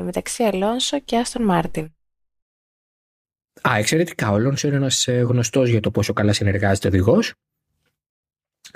μεταξύ 0.02 0.43
Αλόνσο 0.43 1.01
και 1.01 1.16
Άστον 1.16 1.44
Μάρτιν. 1.44 1.93
Α, 3.62 3.76
εξαιρετικά. 3.78 4.30
Ο 4.30 4.39
Λόνσο 4.39 4.66
είναι 4.66 4.76
ένας 4.76 5.09
ε, 5.09 5.12
γνωστός 5.12 5.68
για 5.68 5.80
το 5.80 5.90
πόσο 5.90 6.12
καλά 6.12 6.32
συνεργάζεται 6.32 6.86
ο 6.86 6.90
οδηγός. 6.90 7.35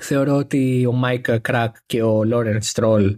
Θεωρώ 0.00 0.36
ότι 0.36 0.86
ο 0.86 1.00
Mike 1.04 1.38
Crack 1.48 1.70
και 1.86 2.02
ο 2.02 2.22
Lawrence 2.32 2.72
Stroll 2.72 3.16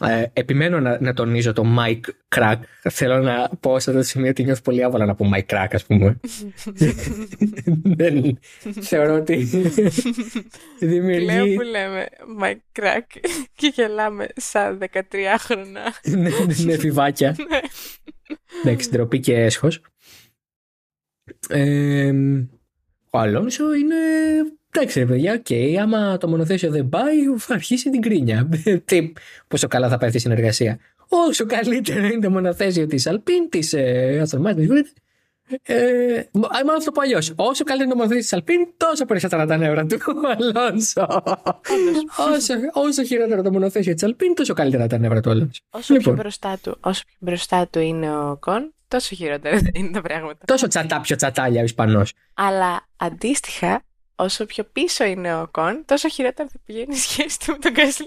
ε, 0.00 0.24
επιμένω 0.32 0.80
να, 0.80 1.00
να 1.00 1.14
τονίζω 1.14 1.52
το 1.52 1.64
Mike 1.78 2.36
Crack. 2.36 2.58
Θέλω 2.90 3.18
να 3.18 3.50
πω 3.60 3.78
σε 3.78 3.90
αυτό 3.90 4.02
το 4.02 4.08
σημείο 4.08 4.30
ότι 4.30 4.44
νιώθω 4.44 4.62
πολύ 4.62 4.84
άβολα 4.84 5.04
να 5.04 5.14
πω 5.14 5.30
Mike 5.34 5.54
Crack, 5.54 5.68
ας 5.72 5.84
πούμε. 5.84 6.20
Δεν 7.98 8.38
θεωρώ 8.80 9.14
ότι 9.14 9.36
δημιουργεί. 10.78 11.24
Λέω 11.24 11.54
που 11.54 11.62
λέμε 11.62 12.08
Mike 12.42 12.80
Krack 12.82 13.20
και 13.54 13.72
γελάμε 13.74 14.26
σαν 14.36 14.78
13χρονα. 14.92 15.82
ναι, 16.22 16.30
ναι, 16.64 16.78
εφηβάκια. 16.78 17.36
Ναι. 17.48 17.60
Εντάξει, 18.64 18.90
ντροπή 18.90 19.20
και 19.20 19.34
έσχος. 19.34 19.80
Ε, 21.48 22.12
ο 23.10 23.18
Αλόνσο 23.18 23.74
είναι 23.74 23.96
Εντάξει, 24.70 24.98
ρε 24.98 25.06
παιδιά, 25.06 25.32
ok, 25.32 25.46
okay, 25.48 25.74
άμα 25.80 26.18
το 26.18 26.28
μονοθέσιο 26.28 26.70
δεν 26.70 26.88
πάει, 26.88 27.16
θα 27.36 27.54
αρχίσει 27.54 27.90
την 27.90 28.00
γκρίνια. 28.00 28.48
Τι, 28.84 29.12
πόσο 29.48 29.68
καλά 29.68 29.88
θα 29.88 29.96
πάει 29.98 30.06
αυτή 30.06 30.18
η 30.18 30.20
συνεργασία. 30.20 30.78
Όσο 31.08 31.46
καλύτερο 31.46 32.06
είναι 32.06 32.20
το 32.20 32.30
μονοθέσιο 32.30 32.86
της 32.86 33.06
Alpine, 33.06 33.48
της 33.48 33.72
ε, 33.72 34.24
Aston 34.26 34.40
Martin, 34.46 34.66
ε, 35.62 36.22
μάλλον 36.64 36.84
το 36.84 36.92
πω 36.92 37.00
αλλιώς. 37.00 37.32
Όσο 37.36 37.64
καλύτερο 37.64 37.90
είναι 37.90 37.90
το 37.90 37.96
μονοθέσιο 37.96 38.22
της 38.22 38.32
Alpine, 38.32 38.68
τόσο 38.76 39.04
περισσότερα 39.04 39.46
τα 39.46 39.56
νεύρα 39.56 39.86
του 39.86 39.98
Αλόνσο. 40.36 41.22
όσο, 42.34 42.54
όσο 42.72 43.04
χειρότερο 43.04 43.42
το 43.42 43.52
μονοθέσιο 43.52 43.94
της 43.94 44.02
Αλπίν, 44.02 44.34
τόσο 44.34 44.54
καλύτερα 44.54 44.86
τα 44.86 44.98
νεύρα 44.98 45.20
του 45.20 45.30
Αλόνσο. 45.30 45.62
Όσο, 45.70 45.94
λοιπόν. 45.94 46.14
πιο 46.14 46.22
μπροστά 46.22 46.58
του, 46.62 46.76
όσο 46.80 47.02
πιο 47.06 47.16
μπροστά 47.18 47.68
του 47.70 47.78
είναι 47.78 48.16
ο 48.16 48.36
Κον, 48.40 48.74
τόσο 48.88 49.14
χειρότερα 49.14 49.60
είναι 49.74 49.90
τα 49.90 50.02
πράγματα. 50.02 50.44
Τόσο 50.44 50.68
τσατά, 50.68 51.00
πιο 51.00 51.16
τσατάλια 51.16 51.60
ο 51.60 51.64
Ισπανός. 51.64 52.12
Αλλά 52.34 52.86
αντίστοιχα, 52.96 53.82
όσο 54.16 54.46
πιο 54.46 54.64
πίσω 54.72 55.04
είναι 55.04 55.34
ο 55.34 55.48
Κον, 55.50 55.82
τόσο 55.84 56.08
χειρότερα 56.08 56.48
θα 56.48 56.58
πηγαίνει 56.64 56.94
η 56.94 56.98
σχέση 56.98 57.38
του 57.38 57.52
με 57.52 57.58
τον 57.58 57.72
Γκάσλι. 57.72 58.06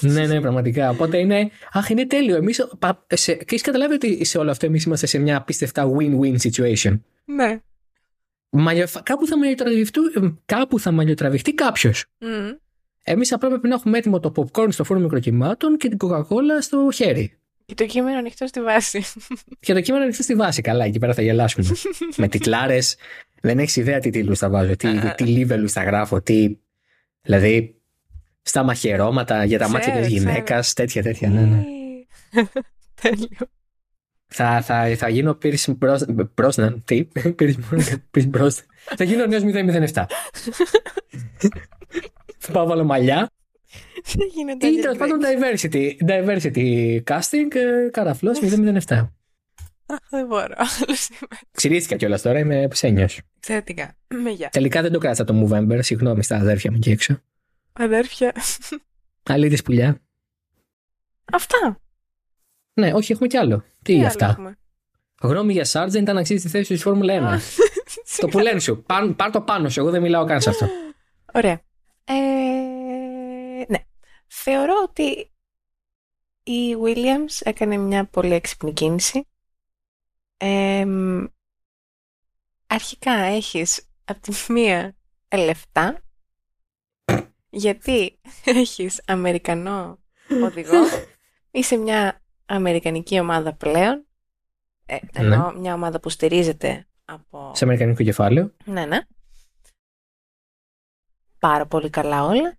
ναι, 0.00 0.26
ναι, 0.26 0.40
πραγματικά. 0.40 0.90
Οπότε 0.90 1.18
είναι. 1.18 1.50
Αχ, 1.72 1.88
είναι 1.88 2.06
τέλειο. 2.06 2.36
Εμείς, 2.36 2.66
σε, 3.08 3.34
και 3.34 3.44
έχεις 3.48 3.62
καταλάβει 3.62 3.94
ότι 3.94 4.24
σε 4.24 4.38
όλο 4.38 4.50
αυτό 4.50 4.66
εμείς 4.66 4.84
είμαστε 4.84 5.06
σε 5.06 5.18
μια 5.18 5.36
απίστευτα 5.36 5.90
win-win 5.96 6.36
situation; 6.50 7.00
Ναι. 7.24 7.60
Μαλλιο, 8.50 8.86
κάπου 9.02 9.26
θα 9.26 9.38
μαλλιοτραβηχτεί, 9.38 10.00
κάπου 10.46 10.78
θα 10.80 10.90
μαλλιοτραβηχτεί 10.90 11.52
κάποιος. 11.54 12.04
Mm. 12.20 12.56
Εμείς 13.04 13.32
απλά 13.32 13.48
πρέπει 13.48 13.68
να 13.68 13.74
έχουμε 13.74 13.98
έτοιμο 13.98 14.20
το 14.20 14.32
popcorn 14.36 14.72
στο 14.72 14.84
φόρμα 14.84 15.02
μικροκυμάτων 15.02 15.76
και 15.76 15.88
την 15.88 15.98
coca 16.00 16.24
στο 16.60 16.88
χέρι. 16.92 17.38
Και 17.66 17.74
το 17.74 17.86
κείμενο 17.86 18.18
ανοιχτό 18.18 18.46
στη 18.46 18.62
βάση. 18.62 19.04
και 19.60 19.72
το 19.72 19.80
κείμενο 19.80 20.04
ανοιχτό 20.04 20.22
στη 20.22 20.34
βάση. 20.34 20.62
Καλά, 20.62 20.84
εκεί 20.84 20.98
πέρα 20.98 21.14
θα 21.14 21.22
γελάσουμε. 21.22 21.66
με 22.16 22.28
τιτλάρε, 22.28 22.78
δεν 23.40 23.58
έχεις 23.58 23.76
ιδέα 23.76 23.98
τι 23.98 24.10
τίτλους 24.10 24.38
θα 24.38 24.48
βάζω, 24.50 24.76
τι, 24.76 24.88
τι 25.14 25.24
level 25.48 25.66
θα 25.68 25.82
γράφω, 25.82 26.22
τι. 26.22 26.56
Δηλαδή, 27.22 27.80
στα 28.42 28.62
μαχαιρώματα 28.62 29.44
για 29.44 29.58
τα 29.58 29.68
μάτια 29.68 29.92
τη 29.92 30.08
γυναίκας, 30.08 30.72
τέτοια 30.72 31.02
τέτοια. 31.02 31.28
Ναι, 31.28 31.40
ναι. 31.40 31.64
Τέλειο. 33.00 33.48
Θα, 34.26 34.62
θα, 34.62 34.96
θα 34.96 35.08
γίνω 35.08 35.34
Πίρις 35.34 35.68
Μπρόσναν. 36.34 36.82
Τι, 36.84 37.04
Πίρις 38.10 38.26
Μπρόσναν. 38.26 38.66
Θα 38.96 39.04
γίνω 39.04 39.22
ο 39.22 39.26
νέος 39.26 39.42
007. 39.92 40.04
θα 42.38 42.52
πάω 42.52 42.66
βάλω 42.66 42.84
μαλλιά. 42.84 43.30
Ή 44.72 44.80
τέλος 44.80 44.96
πάντων 44.96 45.20
diversity. 45.22 45.90
Diversity 46.06 46.98
casting, 47.04 47.48
καραφλός 47.90 48.38
007. 48.86 49.08
Αχ, 49.86 49.98
δεν 50.10 50.26
μπορώ. 50.26 50.54
Ξηρίστηκα 51.56 51.96
κιόλας 51.96 52.22
τώρα, 52.22 52.38
είμαι 52.38 52.68
ψένιος. 52.68 53.20
Εξαιρετικά. 53.36 53.96
Με 54.14 54.30
γεια. 54.30 54.48
Τελικά 54.48 54.82
δεν 54.82 54.92
το 54.92 54.98
κράτησα 54.98 55.24
το 55.24 55.48
Movember, 55.48 55.78
συγγνώμη 55.82 56.22
στα 56.22 56.36
αδέρφια 56.36 56.70
μου 56.70 56.76
εκεί 56.76 56.90
έξω. 56.90 57.20
Αδέρφια. 57.72 58.32
Αλήτη 59.22 59.62
πουλιά. 59.62 60.00
Αυτά. 61.32 61.78
Ναι, 62.74 62.92
όχι, 62.94 63.12
έχουμε 63.12 63.28
κι 63.28 63.36
άλλο. 63.36 63.64
Τι, 63.82 63.94
Τι 63.94 64.04
αυτά; 64.04 64.26
Έχουμε; 64.26 64.58
Γνώμη 65.20 65.52
για 65.52 65.64
Σάρτζεν 65.64 66.02
ήταν 66.02 66.16
αξίζει 66.16 66.42
τη 66.42 66.48
θέση 66.48 66.74
του 66.74 66.80
Φόρμουλα 66.80 67.38
1. 67.38 67.40
το 68.20 68.28
που 68.28 68.38
λένε 68.38 68.60
σου. 68.60 68.82
Πάρ, 68.82 69.08
πάρ, 69.08 69.30
το 69.30 69.40
πάνω 69.40 69.68
σου. 69.68 69.80
Εγώ 69.80 69.90
δεν 69.90 70.02
μιλάω 70.02 70.24
καν 70.24 70.40
σε 70.40 70.50
αυτό. 70.50 70.68
Ωραία. 71.32 71.60
Ε, 72.04 72.12
ναι. 72.12 72.53
Θεωρώ 74.36 74.74
ότι 74.82 75.32
η 76.42 76.76
Williams 76.84 77.40
έκανε 77.42 77.76
μια 77.76 78.04
πολύ 78.04 78.32
έξυπνη 78.32 78.72
κίνηση 78.72 79.28
αρχικά 82.66 83.12
έχεις 83.12 83.88
από 84.04 84.20
τη 84.20 84.52
μία 84.52 84.96
λεφτά 85.36 86.02
γιατί 87.50 88.20
έχεις 88.44 89.02
Αμερικανό 89.06 89.98
οδηγό 90.44 90.84
είσαι 91.50 91.76
μια 91.76 92.22
Αμερικανική 92.46 93.20
ομάδα 93.20 93.54
πλέον 93.54 94.06
ε, 94.86 95.22
ναι. 95.22 95.52
μια 95.52 95.74
ομάδα 95.74 96.00
που 96.00 96.08
στηρίζεται 96.08 96.86
από... 97.04 97.52
Σε 97.54 97.64
Αμερικανικό 97.64 98.02
κεφάλαιο. 98.02 98.54
Ναι, 98.64 98.86
ναι. 98.86 98.98
Πάρα 101.38 101.66
πολύ 101.66 101.90
καλά 101.90 102.24
όλα. 102.24 102.58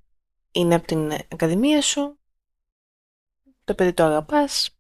Είναι 0.55 0.75
από 0.75 0.87
την 0.87 1.11
Ακαδημία 1.31 1.81
σου. 1.81 2.19
Το 3.63 3.75
παιδί 3.75 3.93
το 3.93 4.03
αγαπάς. 4.03 4.77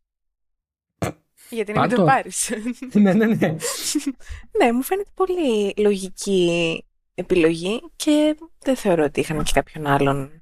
Γιατί 1.49 1.73
να 1.73 1.81
μην 1.81 1.95
το 1.95 2.03
πάρεις. 2.03 2.51
ναι, 2.93 3.13
ναι, 3.13 3.25
ναι. 3.25 3.55
ναι, 4.59 4.71
μου 4.71 4.81
φαίνεται 4.81 5.09
πολύ 5.13 5.73
λογική 5.77 6.83
επιλογή 7.13 7.81
και 7.95 8.37
δεν 8.59 8.75
θεωρώ 8.75 9.03
ότι 9.03 9.19
είχαν 9.19 9.43
και 9.43 9.51
κάποιον 9.53 9.87
άλλον 9.87 10.41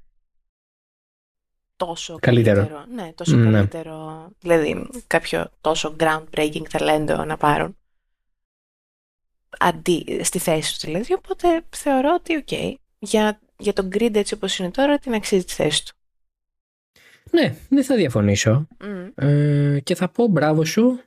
τόσο 1.76 2.18
καλύτερο. 2.20 2.56
καλύτερο. 2.56 2.84
Ναι, 2.86 3.12
τόσο 3.12 3.36
ναι. 3.36 3.50
καλύτερο. 3.50 4.28
Δηλαδή, 4.38 4.88
κάποιο 5.06 5.50
τόσο 5.60 5.96
groundbreaking 5.98 6.68
ταλέντο 6.70 7.24
να 7.24 7.36
πάρουν. 7.36 7.76
Αντί 9.58 10.20
στη 10.22 10.38
θέση 10.38 10.72
τους 10.72 10.84
δηλαδή. 10.84 11.12
Οπότε 11.12 11.64
θεωρώ 11.70 12.14
ότι, 12.14 12.36
ok, 12.36 12.46
okay, 12.50 12.74
για, 12.98 13.40
για 13.58 13.72
τον 13.72 13.88
grid 13.92 14.14
έτσι 14.14 14.34
όπως 14.34 14.58
είναι 14.58 14.70
τώρα, 14.70 14.98
την 14.98 15.14
αξίζει 15.14 15.44
τη 15.44 15.52
θέση 15.52 15.84
του. 15.84 15.92
Ναι, 17.30 17.56
δεν 17.68 17.84
θα 17.84 17.96
διαφωνήσω. 17.96 18.68
Ε, 19.14 19.78
και 19.82 19.94
θα 19.94 20.08
πω 20.08 20.26
μπράβο 20.26 20.64
σου 20.64 21.00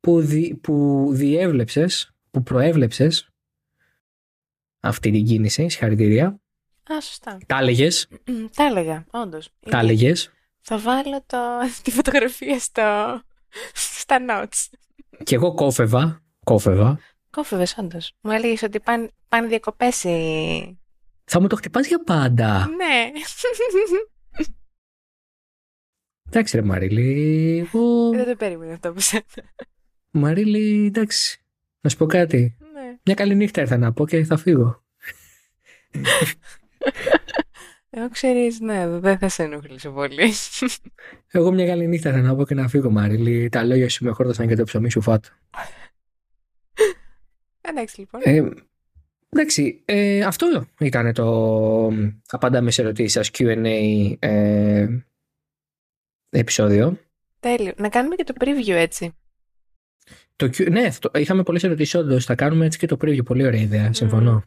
που, 0.00 0.20
δι, 0.20 0.54
που 0.54 1.06
διέβλεψες, 1.12 2.14
που 2.30 2.42
προέβλεψες 2.42 3.28
αυτή 4.80 5.10
την 5.10 5.24
κίνηση. 5.24 5.68
Συγχαρητήρια. 5.68 6.26
Α, 6.92 7.00
σωστά. 7.00 7.38
Τα 7.46 7.58
έλεγες. 7.58 8.08
Τα 8.56 8.64
έλεγα, 8.64 9.04
όντως. 9.10 9.50
Τα 9.70 9.78
έλεγες. 9.78 10.32
Θα 10.60 10.78
βάλω 10.78 11.22
το, 11.26 11.38
τη 11.82 11.90
φωτογραφία 11.90 12.58
στο, 12.58 13.20
στα 13.72 14.16
notes. 14.28 14.76
Κι 15.24 15.34
εγώ 15.34 15.54
κόφευα. 15.54 16.22
Κόφευα. 16.44 16.98
Κόφευες, 17.30 17.76
όντως. 17.78 18.12
Μου 18.20 18.30
έλεγες 18.30 18.62
ότι 18.62 18.80
πάνε, 18.80 19.10
πάνε 19.28 19.46
διακοπές 19.46 20.04
οι... 20.04 20.78
Θα 21.24 21.40
μου 21.40 21.46
το 21.46 21.56
χτυπάς 21.56 21.86
για 21.86 22.02
πάντα. 22.02 22.66
Ναι. 22.66 23.10
Εντάξει, 26.28 26.56
ρε 26.56 26.62
Μαρίλη. 26.62 27.58
Εγώ... 27.58 28.10
Δεν 28.10 28.24
το 28.24 28.36
περίμενα 28.36 28.72
αυτό 28.72 28.92
που 28.92 29.00
σένα. 29.00 29.24
Μαρίλη, 30.10 30.86
εντάξει. 30.86 31.44
Να 31.80 31.90
σου 31.90 31.96
πω 31.96 32.06
κάτι. 32.06 32.56
Ναι. 32.72 32.96
Μια 33.04 33.14
καλή 33.14 33.34
νύχτα 33.34 33.60
ήρθα 33.60 33.76
να 33.76 33.92
πω 33.92 34.06
και 34.06 34.24
θα 34.24 34.36
φύγω. 34.36 34.84
Εγώ 37.90 38.08
ξέρεις, 38.10 38.60
ναι, 38.60 38.88
δεν 38.88 39.18
θα 39.18 39.28
σε 39.28 39.42
ενοχλήσω 39.42 39.90
πολύ. 39.90 40.32
Εγώ 41.30 41.52
μια 41.52 41.66
καλή 41.66 41.86
νύχτα 41.86 42.12
θα 42.12 42.20
να 42.20 42.34
πω 42.34 42.44
και 42.44 42.54
να 42.54 42.68
φύγω, 42.68 42.90
Μαρίλη. 42.90 43.48
Τα 43.48 43.64
λόγια 43.64 43.88
σου 43.88 44.04
με 44.04 44.10
χόρτασαν 44.10 44.48
και 44.48 44.56
το 44.56 44.64
ψωμί 44.64 44.90
σου 44.90 45.00
φάτο. 45.00 45.28
Εντάξει, 47.60 48.00
λοιπόν. 48.00 48.20
Ε, 48.24 48.50
εντάξει, 49.34 49.82
ε, 49.84 50.22
αυτό 50.22 50.66
ήταν 50.78 51.12
το 51.12 51.92
απαντάμε 52.26 52.70
σε 52.70 52.82
ερωτήσεις 52.82 53.12
σας 53.12 53.30
Q&A 53.38 54.14
ε, 54.18 54.86
επεισόδιο. 56.30 56.98
Τέλειο. 57.40 57.72
Να 57.76 57.88
κάνουμε 57.88 58.14
και 58.14 58.24
το 58.24 58.34
preview 58.40 58.74
έτσι. 58.74 59.14
Το, 60.36 60.50
ναι, 60.70 60.88
το, 60.98 61.10
είχαμε 61.14 61.42
πολλές 61.42 61.64
ερωτήσεις 61.64 61.94
όντως. 61.94 62.24
Θα 62.24 62.34
κάνουμε 62.34 62.66
έτσι 62.66 62.78
και 62.78 62.86
το 62.86 62.96
preview. 63.00 63.24
Πολύ 63.24 63.46
ωραία 63.46 63.60
ιδέα. 63.60 63.92
Συμφωνώ. 63.92 64.44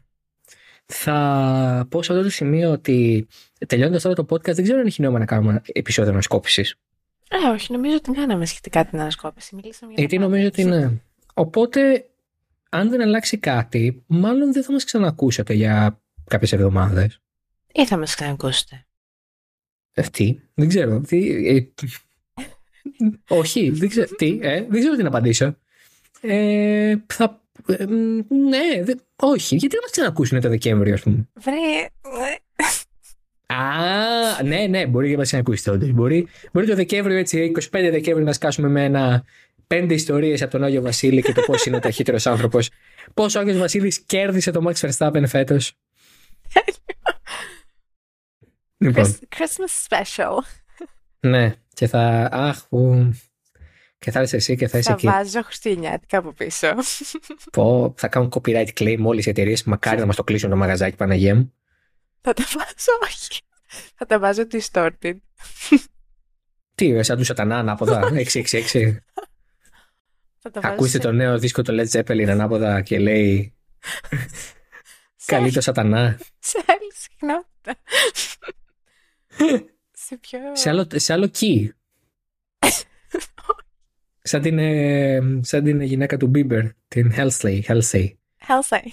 Θα 0.86 1.86
πω 1.90 2.02
σε 2.02 2.12
αυτό 2.12 2.24
το 2.24 2.30
σημείο 2.30 2.70
ότι 2.70 3.26
τελειώνοντας 3.66 4.02
τώρα 4.02 4.14
το 4.14 4.26
podcast, 4.30 4.54
δεν 4.54 4.62
ξέρω 4.62 4.78
αν 4.78 4.86
έχει 4.86 5.02
νόημα 5.02 5.18
να 5.18 5.24
κάνουμε 5.24 5.62
επεισόδιο 5.66 6.12
ανασκόπησης. 6.12 6.74
Ε, 7.28 7.48
όχι, 7.52 7.72
νομίζω 7.72 7.96
ότι 7.96 8.10
κάναμε 8.10 8.46
σχετικά 8.46 8.84
την 8.84 9.00
ανασκόπηση. 9.00 9.54
Μιλήσαμε 9.54 9.92
για 9.92 10.00
Γιατί 10.00 10.18
νομίζω 10.18 10.46
ότι 10.46 10.64
ναι. 10.64 10.90
Οπότε, 11.34 12.04
αν 12.68 12.90
δεν 12.90 13.00
αλλάξει 13.00 13.38
κάτι, 13.38 14.04
μάλλον 14.06 14.52
δεν 14.52 14.62
θα 14.62 14.72
μας 14.72 14.84
ξανακούσετε 14.84 15.54
για 15.54 16.02
κάποιες 16.24 16.52
εβδομάδες. 16.52 17.20
Ή 17.72 17.86
θα 17.86 17.96
μας 17.96 18.14
ξανακούσετε. 18.14 18.86
Ε, 19.92 20.02
τι, 20.02 20.40
δεν 20.54 20.68
ξέρω. 20.68 21.00
Τι, 21.00 21.46
ε, 21.56 21.68
όχι, 23.28 23.70
δεν 23.70 23.88
ξέρω, 23.88 24.06
τι, 24.16 24.38
ε, 24.42 24.62
δεν 24.68 24.80
ξέρω 24.80 24.96
τι 24.96 25.02
να 25.02 25.08
απαντήσω. 25.08 25.56
Ε, 26.20 26.96
θα, 27.06 27.42
ε, 27.66 27.84
ναι, 28.28 28.82
δε, 28.82 28.94
όχι. 29.16 29.56
Γιατί 29.56 29.74
να 29.74 29.80
μας 29.80 29.90
ξανακούσουν 29.90 30.40
το 30.40 30.48
Δεκέμβριο, 30.48 30.94
ας 30.94 31.02
πούμε; 31.02 31.28
Βρε, 31.34 31.88
ναι, 34.44 34.66
ναι, 34.66 34.86
μπορεί 34.86 35.10
να 35.10 35.16
μας 35.16 35.34
ακούσει 35.34 35.70
όντω. 35.70 35.86
Μπορεί, 35.86 36.28
μπορεί 36.52 36.66
το 36.66 36.74
Δεκέμβριο, 36.74 37.16
έτσι, 37.16 37.52
25 37.54 37.60
Δεκέμβριο, 37.70 38.26
να 38.26 38.32
σκάσουμε 38.32 38.68
με 38.68 38.84
ένα 38.84 39.24
πέντε 39.68 39.94
ιστορίες 39.94 40.42
από 40.42 40.50
τον 40.50 40.64
Άγιο 40.64 40.82
Βασίλη 40.82 41.22
και 41.22 41.32
το 41.32 41.42
πώς 41.42 41.64
είναι 41.66 41.76
ο 41.76 41.80
ταχύτερος 41.80 42.26
άνθρωπος. 42.26 42.70
Πώς 43.14 43.34
ο 43.34 43.40
Άγιος 43.40 43.58
Βασίλης 43.58 44.00
κέρδισε 44.00 44.50
το 44.50 44.64
Max 44.66 44.88
Verstappen 44.88 45.22
φέτος. 45.26 45.72
λοιπόν. 48.84 49.18
Christmas 49.36 49.88
special. 49.88 50.38
Ναι, 51.20 51.54
και 51.74 51.86
θα. 51.86 52.28
Αχ, 52.32 52.68
που... 52.68 53.12
Και 53.98 54.10
θα 54.10 54.22
είσαι 54.22 54.36
εσύ 54.36 54.56
και 54.56 54.68
θα 54.68 54.78
είσαι 54.78 54.92
εκεί. 54.92 55.06
Θα 55.06 55.12
βάζω 55.12 55.42
χριστουγεννιάτικα 55.42 56.18
από 56.18 56.32
πίσω. 56.32 56.74
Πω, 57.52 57.94
θα 57.96 58.08
κάνουν 58.08 58.32
copyright 58.34 58.68
claim 58.78 58.98
όλες 59.04 59.26
οι 59.26 59.30
εταιρείες. 59.30 59.64
Μακάρι 59.64 60.00
να 60.00 60.06
μας 60.06 60.16
το 60.16 60.24
κλείσουν 60.24 60.50
το 60.50 60.56
μαγαζάκι, 60.56 60.96
Παναγία 60.96 61.34
μου. 61.34 61.52
Θα 62.20 62.32
τα 62.32 62.44
βάζω, 62.54 62.98
όχι. 63.02 63.40
Θα 63.94 64.06
τα 64.06 64.18
βάζω 64.18 64.42
distorted. 64.50 65.16
Τι, 66.74 67.02
σαν 67.02 67.16
του 67.16 67.24
σατανά 67.24 67.58
ανάποδα, 67.58 68.10
666. 68.32 68.96
Ακούστε 70.60 70.98
το 70.98 71.12
νέο 71.12 71.38
δίσκο 71.38 71.62
το 71.62 71.74
Led 71.80 71.90
Zeppelin 71.90 72.26
ανάποδα 72.28 72.80
και 72.80 72.98
λέει 72.98 73.54
Καλή 75.28 75.52
το 75.52 75.60
σατανά. 75.60 76.18
Σε 76.38 76.64
άλλη 76.66 76.92
συχνότητα. 76.94 77.74
σε 80.06 80.16
ποιο... 80.16 80.38
Σε 80.52 80.68
άλλο, 80.68 80.86
σε 80.94 81.12
άλλο 81.12 81.30
key. 81.40 81.68
σαν, 84.22 84.42
την, 84.42 84.58
ε, 84.58 85.20
σαν 85.40 85.64
την 85.64 85.80
γυναίκα 85.80 86.16
του 86.16 86.30
Bieber, 86.34 86.70
την 86.88 87.12
Halsey. 87.16 87.60
Halsey. 87.62 88.12
Halsey. 88.46 88.86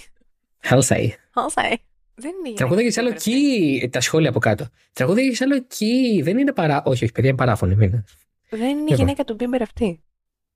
Halsey. 0.70 1.10
Halsey. 1.34 1.74
Δεν 2.16 2.32
είναι 2.46 2.56
Τραγουδάει 2.56 2.92
σε 2.92 3.00
άλλο 3.00 3.14
key. 3.24 3.88
Τα 3.90 4.02
σχόλια 4.02 4.30
από 4.30 4.40
κάτω. 4.40 4.68
Τραγουδάει 4.94 5.34
σε 5.34 5.44
άλλο 5.44 5.68
key. 5.80 6.24
Δεν 6.24 6.38
είναι 6.38 6.54
παρά. 6.54 6.84
Όχι, 6.86 7.04
όχι, 7.04 7.14
παιδιά, 7.14 7.30
είναι 7.30 7.38
παράφωνη. 7.38 7.76
Μην... 7.76 8.04
Δεν 8.50 8.78
είναι 8.78 8.92
η 8.92 8.94
γυναίκα 8.94 9.24
του 9.24 9.36
Bieber 9.40 9.60
αυτή. 9.62 10.04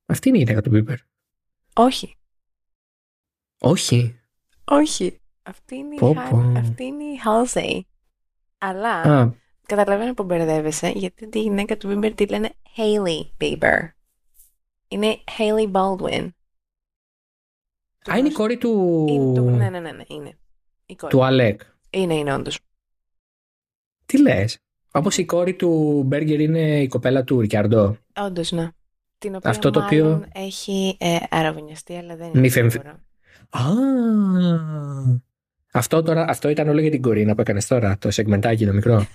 Αυτή 0.10 0.30
είναι 0.30 0.38
η 0.38 0.42
γυναίκα 0.42 0.62
του 0.62 0.72
Bieber. 0.74 0.96
Όχι. 1.74 2.16
Όχι. 3.60 4.20
Όχι. 4.66 5.20
Αυτή 5.44 5.76
είναι, 5.76 5.96
πω, 5.96 6.14
πω. 6.30 6.54
Αυτή 6.56 6.84
είναι 6.84 7.04
η 7.04 7.20
Halsey. 7.26 7.80
Αλλά 8.58 9.02
Α. 9.02 9.32
καταλαβαίνω 9.66 10.14
που 10.14 10.24
μπερδεύεσαι 10.24 10.90
γιατί 10.90 11.30
τη 11.30 11.42
γυναίκα 11.42 11.78
του 11.78 11.88
Bieber 11.90 12.12
τη 12.16 12.26
λένε 12.26 12.52
Hailey 12.78 13.30
Bieber. 13.42 13.90
Είναι 14.88 15.18
Hailey 15.38 15.72
Baldwin. 15.72 16.30
Α, 18.12 18.18
είναι 18.18 18.28
η 18.28 18.32
κόρη 18.32 18.58
του... 18.58 19.06
Είναι 19.10 19.34
του... 19.34 19.44
Ναι, 19.44 19.70
ναι, 19.70 19.80
ναι, 19.80 19.92
ναι, 19.92 20.04
είναι. 20.08 20.38
Η 20.86 20.96
κόρη. 20.96 21.12
Του 21.12 21.24
Αλέκ. 21.24 21.62
Είναι, 21.90 22.14
είναι 22.14 22.34
όντως. 22.34 22.60
Τι 24.06 24.22
λες; 24.22 24.58
Όπως 24.92 25.18
η 25.18 25.26
κόρη 25.26 25.56
του 25.56 26.04
Μπέργκερ 26.06 26.40
είναι 26.40 26.82
η 26.82 26.88
κοπέλα 26.88 27.24
του 27.24 27.40
Ρικιαρντό. 27.40 27.98
Όντως, 28.16 28.52
ναι. 28.52 28.72
Την 29.20 29.36
οποία 29.36 29.50
Αυτό 29.50 29.70
το 29.70 29.84
οποίο 29.84 30.26
έχει 30.34 30.98
ε, 31.00 31.18
αραβωνιαστεί, 31.30 31.96
αλλά 31.96 32.16
δεν 32.16 32.32
είναι 32.34 32.50
φεμ... 32.50 32.68
Α, 33.50 33.62
αυτό, 35.72 36.04
τώρα, 36.04 36.26
αυτό 36.30 36.50
ήταν 36.50 36.70
όλο 36.70 36.82
για 36.82 36.92
την 36.92 37.02
Κορίνα 37.02 37.36
που 37.36 37.42
έκανες 37.42 37.68
τώρα, 37.68 37.98
το 37.98 38.12
σεγμεντάκι 38.12 38.66
το 38.66 38.74
μικρό. 38.74 39.08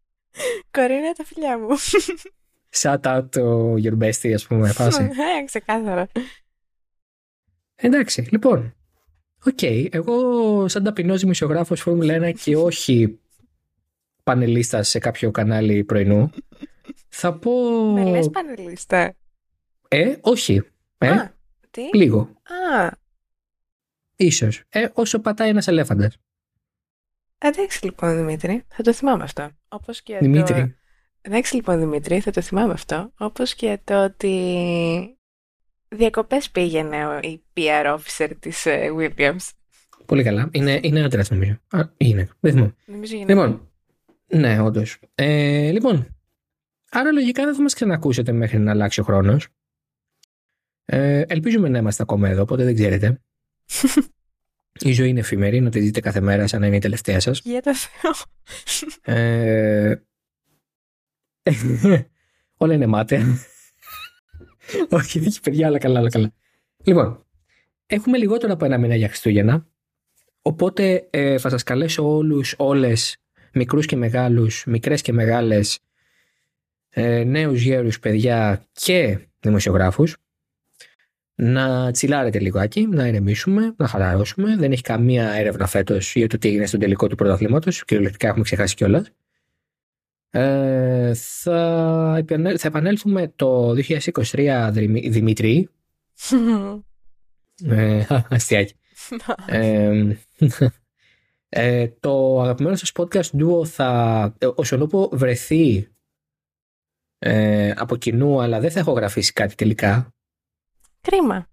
Κορίνα 0.78 1.12
τα 1.12 1.24
φιλιά 1.24 1.58
μου. 1.58 1.68
Shout 2.80 3.00
out 3.00 3.30
το 3.30 3.74
your 3.74 3.98
bestie, 3.98 4.32
ας 4.32 4.46
πούμε, 4.46 4.72
φάση. 4.78 5.02
Ναι, 5.02 5.44
ξεκάθαρα. 5.44 6.06
Εντάξει, 7.74 8.28
λοιπόν. 8.30 8.74
Ok, 9.46 9.58
okay, 9.60 9.86
εγώ 9.90 10.68
σαν 10.68 10.82
ταπεινός 10.82 11.20
δημοσιογράφος 11.20 11.80
Φόρμουλα 11.80 12.30
1 12.30 12.32
και 12.42 12.56
όχι 12.56 13.18
πανελίστα 14.22 14.82
σε 14.82 14.98
κάποιο 14.98 15.30
κανάλι 15.30 15.84
πρωινού, 15.84 16.30
θα 17.08 17.38
πω... 17.38 17.52
Με 17.92 18.04
λες 18.04 18.30
πανελίστα. 18.30 19.14
Ε, 19.88 20.16
όχι. 20.20 20.62
Ε, 20.98 21.10
Α, 21.10 21.34
τι; 21.70 21.96
Λίγο. 21.96 22.18
Α. 22.78 22.90
Ίσως. 24.16 24.62
Ε, 24.68 24.86
όσο 24.92 25.18
πατάει 25.18 25.48
ένας 25.48 25.68
ελέφαντας. 25.68 26.16
Εντάξει 27.38 27.84
λοιπόν 27.84 28.16
Δημήτρη, 28.16 28.64
θα 28.68 28.82
το 28.82 28.92
θυμάμαι 28.92 29.22
αυτό. 29.22 29.50
Όπως 29.68 30.02
και 30.02 30.18
Δημήτρη. 30.18 30.60
Το... 30.60 30.72
Εντάξει 31.20 31.54
λοιπόν 31.54 31.78
Δημήτρη, 31.78 32.20
θα 32.20 32.30
το 32.30 32.40
θυμάμαι 32.40 32.72
αυτό. 32.72 33.12
Όπως 33.18 33.54
και 33.54 33.80
το 33.84 34.04
ότι 34.04 35.18
διακοπές 35.88 36.50
πήγαινε 36.50 37.20
η 37.22 37.42
PR 37.56 37.98
officer 37.98 38.30
της 38.38 38.64
uh, 38.66 38.96
Williams. 38.98 39.50
Πολύ 40.06 40.22
καλά. 40.22 40.48
Είναι, 40.52 40.80
είναι 40.82 41.04
άντρας 41.04 41.30
νομίζω. 41.30 41.58
Α, 41.68 41.80
είναι. 41.96 42.28
Δεν 42.40 42.52
θυμάμαι. 42.52 42.74
Νομίζω 42.86 43.16
Λοιπόν, 43.16 43.70
ναι, 44.26 44.60
όντως. 44.60 44.98
Ε, 45.14 45.70
λοιπόν, 45.70 46.06
άρα 46.90 47.12
λογικά 47.12 47.44
δεν 47.44 47.54
θα 47.54 47.62
μας 47.62 47.74
ξανακούσετε 47.74 48.32
μέχρι 48.32 48.58
να 48.58 48.70
αλλάξει 48.70 49.00
ο 49.00 49.04
χρόνος. 49.04 49.48
Ε, 50.84 51.20
ελπίζουμε 51.20 51.68
να 51.68 51.78
είμαστε 51.78 52.02
ακόμα 52.02 52.28
εδώ, 52.28 52.42
οπότε 52.42 52.64
δεν 52.64 52.74
ξέρετε. 52.74 53.20
η 54.80 54.92
ζωή 54.92 55.08
είναι 55.08 55.20
εφημερή, 55.20 55.60
να 55.60 55.70
τη 55.70 55.80
δείτε 55.80 56.00
κάθε 56.00 56.20
μέρα 56.20 56.46
σαν 56.46 56.60
να 56.60 56.66
είναι 56.66 56.76
η 56.76 56.80
τελευταία 56.80 57.20
σας. 57.20 57.40
Για 57.44 57.62
το 57.62 57.72
Θεό. 57.74 58.12
Ε, 59.02 59.94
όλα 62.56 62.74
είναι 62.74 62.86
μάταια. 62.86 63.24
όχι, 64.90 65.18
όχι 65.26 65.40
παιδιά, 65.40 65.66
αλλά 65.66 65.78
καλά, 65.78 65.98
αλλά 65.98 66.10
καλά. 66.10 66.32
Λοιπόν, 66.84 67.26
έχουμε 67.86 68.18
λιγότερο 68.18 68.52
από 68.52 68.64
ένα 68.64 68.78
μήνα 68.78 68.94
για 68.94 69.08
Χριστούγεννα. 69.08 69.66
Οπότε 70.42 71.06
ε, 71.10 71.38
θα 71.38 71.48
σας 71.48 71.62
καλέσω 71.62 72.14
όλους, 72.16 72.54
όλες, 72.58 73.16
μικρούς 73.52 73.86
και 73.86 73.96
μεγάλους, 73.96 74.64
μικρές 74.66 75.02
και 75.02 75.12
μεγάλες, 75.12 75.78
ε, 76.88 77.24
νέους 77.24 77.62
γέρους 77.62 77.98
παιδιά 77.98 78.66
και 78.72 79.18
δημοσιογράφους 79.40 80.16
να 81.34 81.90
τσιλάρετε 81.90 82.38
λιγάκι, 82.38 82.86
να 82.86 83.06
ηρεμήσουμε, 83.06 83.74
να 83.76 83.86
χαλαρώσουμε. 83.86 84.56
Δεν 84.56 84.72
έχει 84.72 84.82
καμία 84.82 85.30
έρευνα 85.30 85.66
φέτος 85.66 86.14
για 86.14 86.26
το 86.28 86.38
τι 86.38 86.48
έγινε 86.48 86.66
στον 86.66 86.80
τελικό 86.80 87.06
του 87.06 87.14
πρωταθλήματος. 87.16 87.84
Κυριολεκτικά 87.84 88.28
έχουμε 88.28 88.44
ξεχάσει 88.44 88.74
κιόλας. 88.74 89.10
Ε, 90.30 91.14
θα, 91.14 92.24
θα 92.56 92.68
επανέλθουμε 92.68 93.32
το 93.36 93.74
2023 93.88 94.70
Δημήτρη. 95.08 95.68
ε, 97.64 98.06
αστιάκι. 98.30 98.74
ε, 99.46 100.16
ε, 101.48 101.88
το 102.00 102.40
αγαπημένο 102.42 102.76
σας 102.76 102.92
podcast 102.94 103.30
Duo 103.38 103.66
θα 103.66 104.34
όσον 104.54 104.80
ούπο 104.80 105.10
βρεθεί 105.12 105.88
ε, 107.18 107.70
από 107.70 107.96
κοινού 107.96 108.40
αλλά 108.40 108.60
δεν 108.60 108.70
θα 108.70 108.80
έχω 108.80 108.92
γραφήσει 108.92 109.32
κάτι 109.32 109.54
τελικά 109.54 110.13
Κρίμα. 111.04 111.48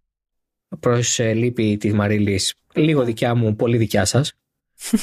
Προς 0.79 1.19
ε, 1.19 1.33
λύπη 1.33 1.77
της 1.77 1.93
Μαρίλης, 1.93 2.55
λίγο 2.73 3.03
δικιά 3.03 3.35
μου, 3.35 3.55
πολύ 3.55 3.77
δικιά 3.77 4.05
σας. 4.05 4.33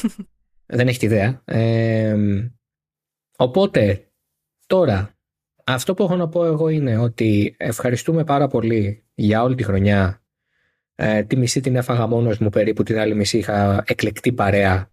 Δεν 0.66 0.88
έχετε 0.88 1.06
ιδέα. 1.06 1.42
οπότε, 3.36 4.10
τώρα, 4.66 5.16
αυτό 5.64 5.94
που 5.94 6.02
έχω 6.02 6.16
να 6.16 6.28
πω 6.28 6.44
εγώ 6.44 6.68
είναι 6.68 6.98
ότι 6.98 7.54
ευχαριστούμε 7.58 8.24
πάρα 8.24 8.48
πολύ 8.48 9.04
για 9.14 9.42
όλη 9.42 9.54
τη 9.54 9.62
χρονιά. 9.62 10.22
Ε, 10.94 11.22
τη 11.22 11.36
μισή 11.36 11.60
την 11.60 11.76
έφαγα 11.76 12.06
μόνος 12.06 12.38
μου 12.38 12.48
περίπου, 12.48 12.82
την 12.82 12.98
άλλη 12.98 13.14
μισή 13.14 13.38
είχα 13.38 13.84
εκλεκτή 13.86 14.32
παρέα. 14.32 14.90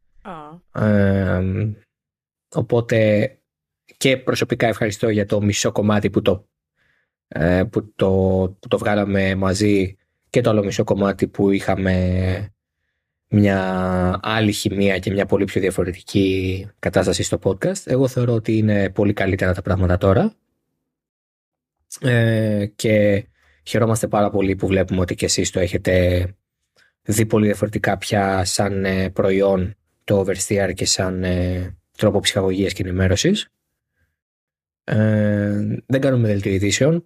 οπότε 2.55 3.29
και 3.97 4.17
προσωπικά 4.17 4.67
ευχαριστώ 4.67 5.09
για 5.09 5.25
το 5.25 5.41
μισό 5.41 5.71
κομμάτι 5.71 6.09
που 6.09 6.21
το 6.21 6.31
ε, 6.31 6.54
που 7.69 7.93
το, 7.95 8.09
που 8.59 8.67
το 8.67 8.77
βγάλαμε 8.77 9.35
μαζί 9.35 9.95
και 10.29 10.41
το 10.41 10.49
άλλο 10.49 10.63
μισό 10.63 10.83
κομμάτι 10.83 11.27
που 11.27 11.51
είχαμε 11.51 12.55
μια 13.27 14.19
άλλη 14.23 14.51
χημεία 14.51 14.99
και 14.99 15.11
μια 15.11 15.25
πολύ 15.25 15.45
πιο 15.45 15.61
διαφορετική 15.61 16.67
κατάσταση 16.79 17.23
στο 17.23 17.39
podcast. 17.43 17.81
Εγώ 17.85 18.07
θεωρώ 18.07 18.33
ότι 18.33 18.57
είναι 18.57 18.89
πολύ 18.89 19.13
καλύτερα 19.13 19.53
τα 19.53 19.61
πράγματα 19.61 19.97
τώρα 19.97 20.33
ε, 22.01 22.65
και 22.75 23.25
χαιρόμαστε 23.63 24.07
πάρα 24.07 24.29
πολύ 24.29 24.55
που 24.55 24.67
βλέπουμε 24.67 24.99
ότι 24.99 25.15
και 25.15 25.25
εσείς 25.25 25.51
το 25.51 25.59
έχετε 25.59 26.25
δει 27.01 27.25
πολύ 27.25 27.45
διαφορετικά 27.45 27.97
πια 27.97 28.45
σαν 28.45 28.85
ε, 28.85 29.09
προϊόν 29.09 29.75
το 30.03 30.19
Oversteer 30.19 30.71
και 30.73 30.85
σαν 30.85 31.25
τρόπο 31.97 32.19
ψυχαγωγίας 32.19 32.73
και 32.73 32.83
ενημέρωσης. 32.83 33.49
Ε, 34.83 35.81
δεν 35.85 36.01
κάνουμε 36.01 36.27
δελτίο 36.27 36.51
ειδήσεων. 36.51 37.05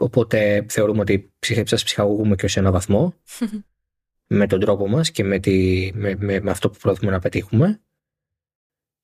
Οπότε 0.00 0.66
θεωρούμε 0.68 1.00
ότι 1.00 1.32
σας 1.64 1.84
ψυχαγωγούμε 1.84 2.34
και 2.36 2.44
ως 2.44 2.56
ένα 2.56 2.70
βαθμό 2.70 3.14
με 4.26 4.46
τον 4.46 4.60
τρόπο 4.60 4.88
μας 4.88 5.10
και 5.10 5.24
με, 5.24 5.38
τη, 5.38 5.90
με, 5.94 6.16
με, 6.18 6.40
με 6.40 6.50
αυτό 6.50 6.70
που 6.70 6.78
προσπαθούμε 6.78 7.16
να 7.16 7.22
πετύχουμε. 7.22 7.80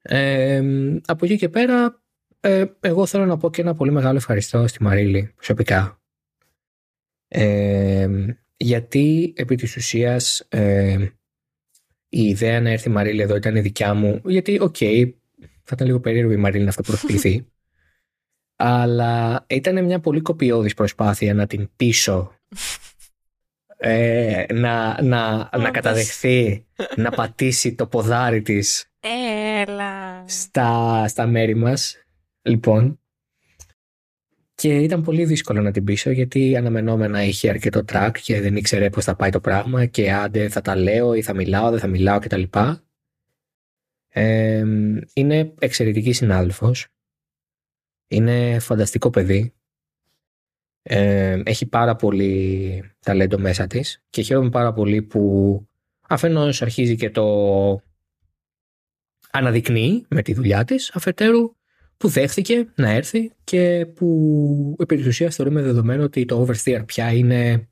Ε, 0.02 0.62
από 1.06 1.24
εκεί 1.24 1.36
και 1.36 1.48
πέρα 1.48 2.02
ε, 2.40 2.64
εγώ 2.80 3.06
θέλω 3.06 3.26
να 3.26 3.36
πω 3.36 3.50
και 3.50 3.60
ένα 3.60 3.74
πολύ 3.74 3.90
μεγάλο 3.90 4.16
ευχαριστώ 4.16 4.66
στη 4.66 4.82
Μαρίλη 4.82 5.32
προσωπικά. 5.34 6.00
Ε, 7.28 8.08
γιατί 8.56 9.32
επί 9.36 9.56
της 9.56 9.76
ουσίας 9.76 10.40
ε, 10.48 11.08
η 12.08 12.24
ιδέα 12.24 12.60
να 12.60 12.70
έρθει 12.70 12.88
η 12.88 12.92
Μαρίλη 12.92 13.22
εδώ 13.22 13.36
ήταν 13.36 13.56
η 13.56 13.60
δικιά 13.60 13.94
μου 13.94 14.20
γιατί 14.24 14.58
ok 14.60 14.76
okay, 14.78 15.12
Θα 15.62 15.72
ήταν 15.72 15.86
λίγο 15.86 16.00
περίεργο 16.00 16.32
η 16.32 16.36
Μαρίλη 16.36 16.62
να 16.62 16.68
αυτοπροωθηθεί. 16.68 17.46
αλλά 18.66 19.44
ήταν 19.48 19.84
μια 19.84 20.00
πολύ 20.00 20.20
κοπιώδης 20.20 20.74
προσπάθεια 20.74 21.34
να 21.34 21.46
την 21.46 21.70
πείσω 21.76 22.34
ε, 23.76 24.44
να, 24.52 25.02
να, 25.02 25.50
να 25.58 25.70
καταδεχθεί, 25.70 26.66
να 26.96 27.10
πατήσει 27.10 27.74
το 27.74 27.86
ποδάρι 27.86 28.42
της 28.42 28.90
Έλα. 29.00 30.24
στα, 30.26 31.04
στα 31.08 31.26
μέρη 31.26 31.54
μας. 31.54 31.96
Λοιπόν, 32.42 33.00
και 34.54 34.78
ήταν 34.78 35.02
πολύ 35.02 35.24
δύσκολο 35.24 35.62
να 35.62 35.70
την 35.70 35.84
πείσω 35.84 36.10
γιατί 36.10 36.56
αναμενόμενα 36.56 37.24
είχε 37.24 37.48
αρκετό 37.48 37.84
track 37.92 38.12
και 38.22 38.40
δεν 38.40 38.56
ήξερε 38.56 38.90
πώς 38.90 39.04
θα 39.04 39.16
πάει 39.16 39.30
το 39.30 39.40
πράγμα 39.40 39.86
και 39.86 40.12
άντε 40.12 40.48
θα 40.48 40.60
τα 40.60 40.76
λέω 40.76 41.14
ή 41.14 41.22
θα 41.22 41.34
μιλάω, 41.34 41.70
δεν 41.70 41.78
θα 41.78 41.86
μιλάω 41.86 42.18
κτλ. 42.18 42.42
Ε, 44.08 44.64
είναι 45.14 45.52
εξαιρετική 45.58 46.12
συνάδελφος. 46.12 46.93
Είναι 48.14 48.58
φανταστικό 48.58 49.10
παιδί. 49.10 49.52
Ε, 50.82 51.42
έχει 51.44 51.66
πάρα 51.66 51.96
πολύ 51.96 52.84
ταλέντο 53.00 53.38
μέσα 53.38 53.66
της 53.66 54.02
και 54.10 54.22
χαίρομαι 54.22 54.50
πάρα 54.50 54.72
πολύ 54.72 55.02
που 55.02 55.66
αφενός 56.08 56.62
αρχίζει 56.62 56.96
και 56.96 57.10
το 57.10 57.24
αναδεικνύει 59.30 60.04
με 60.08 60.22
τη 60.22 60.34
δουλειά 60.34 60.64
της, 60.64 60.90
αφετέρου 60.94 61.54
που 61.96 62.08
δέχθηκε 62.08 62.72
να 62.74 62.90
έρθει 62.90 63.32
και 63.44 63.86
που 63.94 64.76
επί 64.78 64.96
της 64.96 65.06
ουσίας 65.06 65.34
θεωρούμε 65.34 65.62
δεδομένο 65.62 66.02
ότι 66.02 66.24
το 66.24 66.46
oversteer 66.46 66.82
πια 66.86 67.12
είναι 67.12 67.68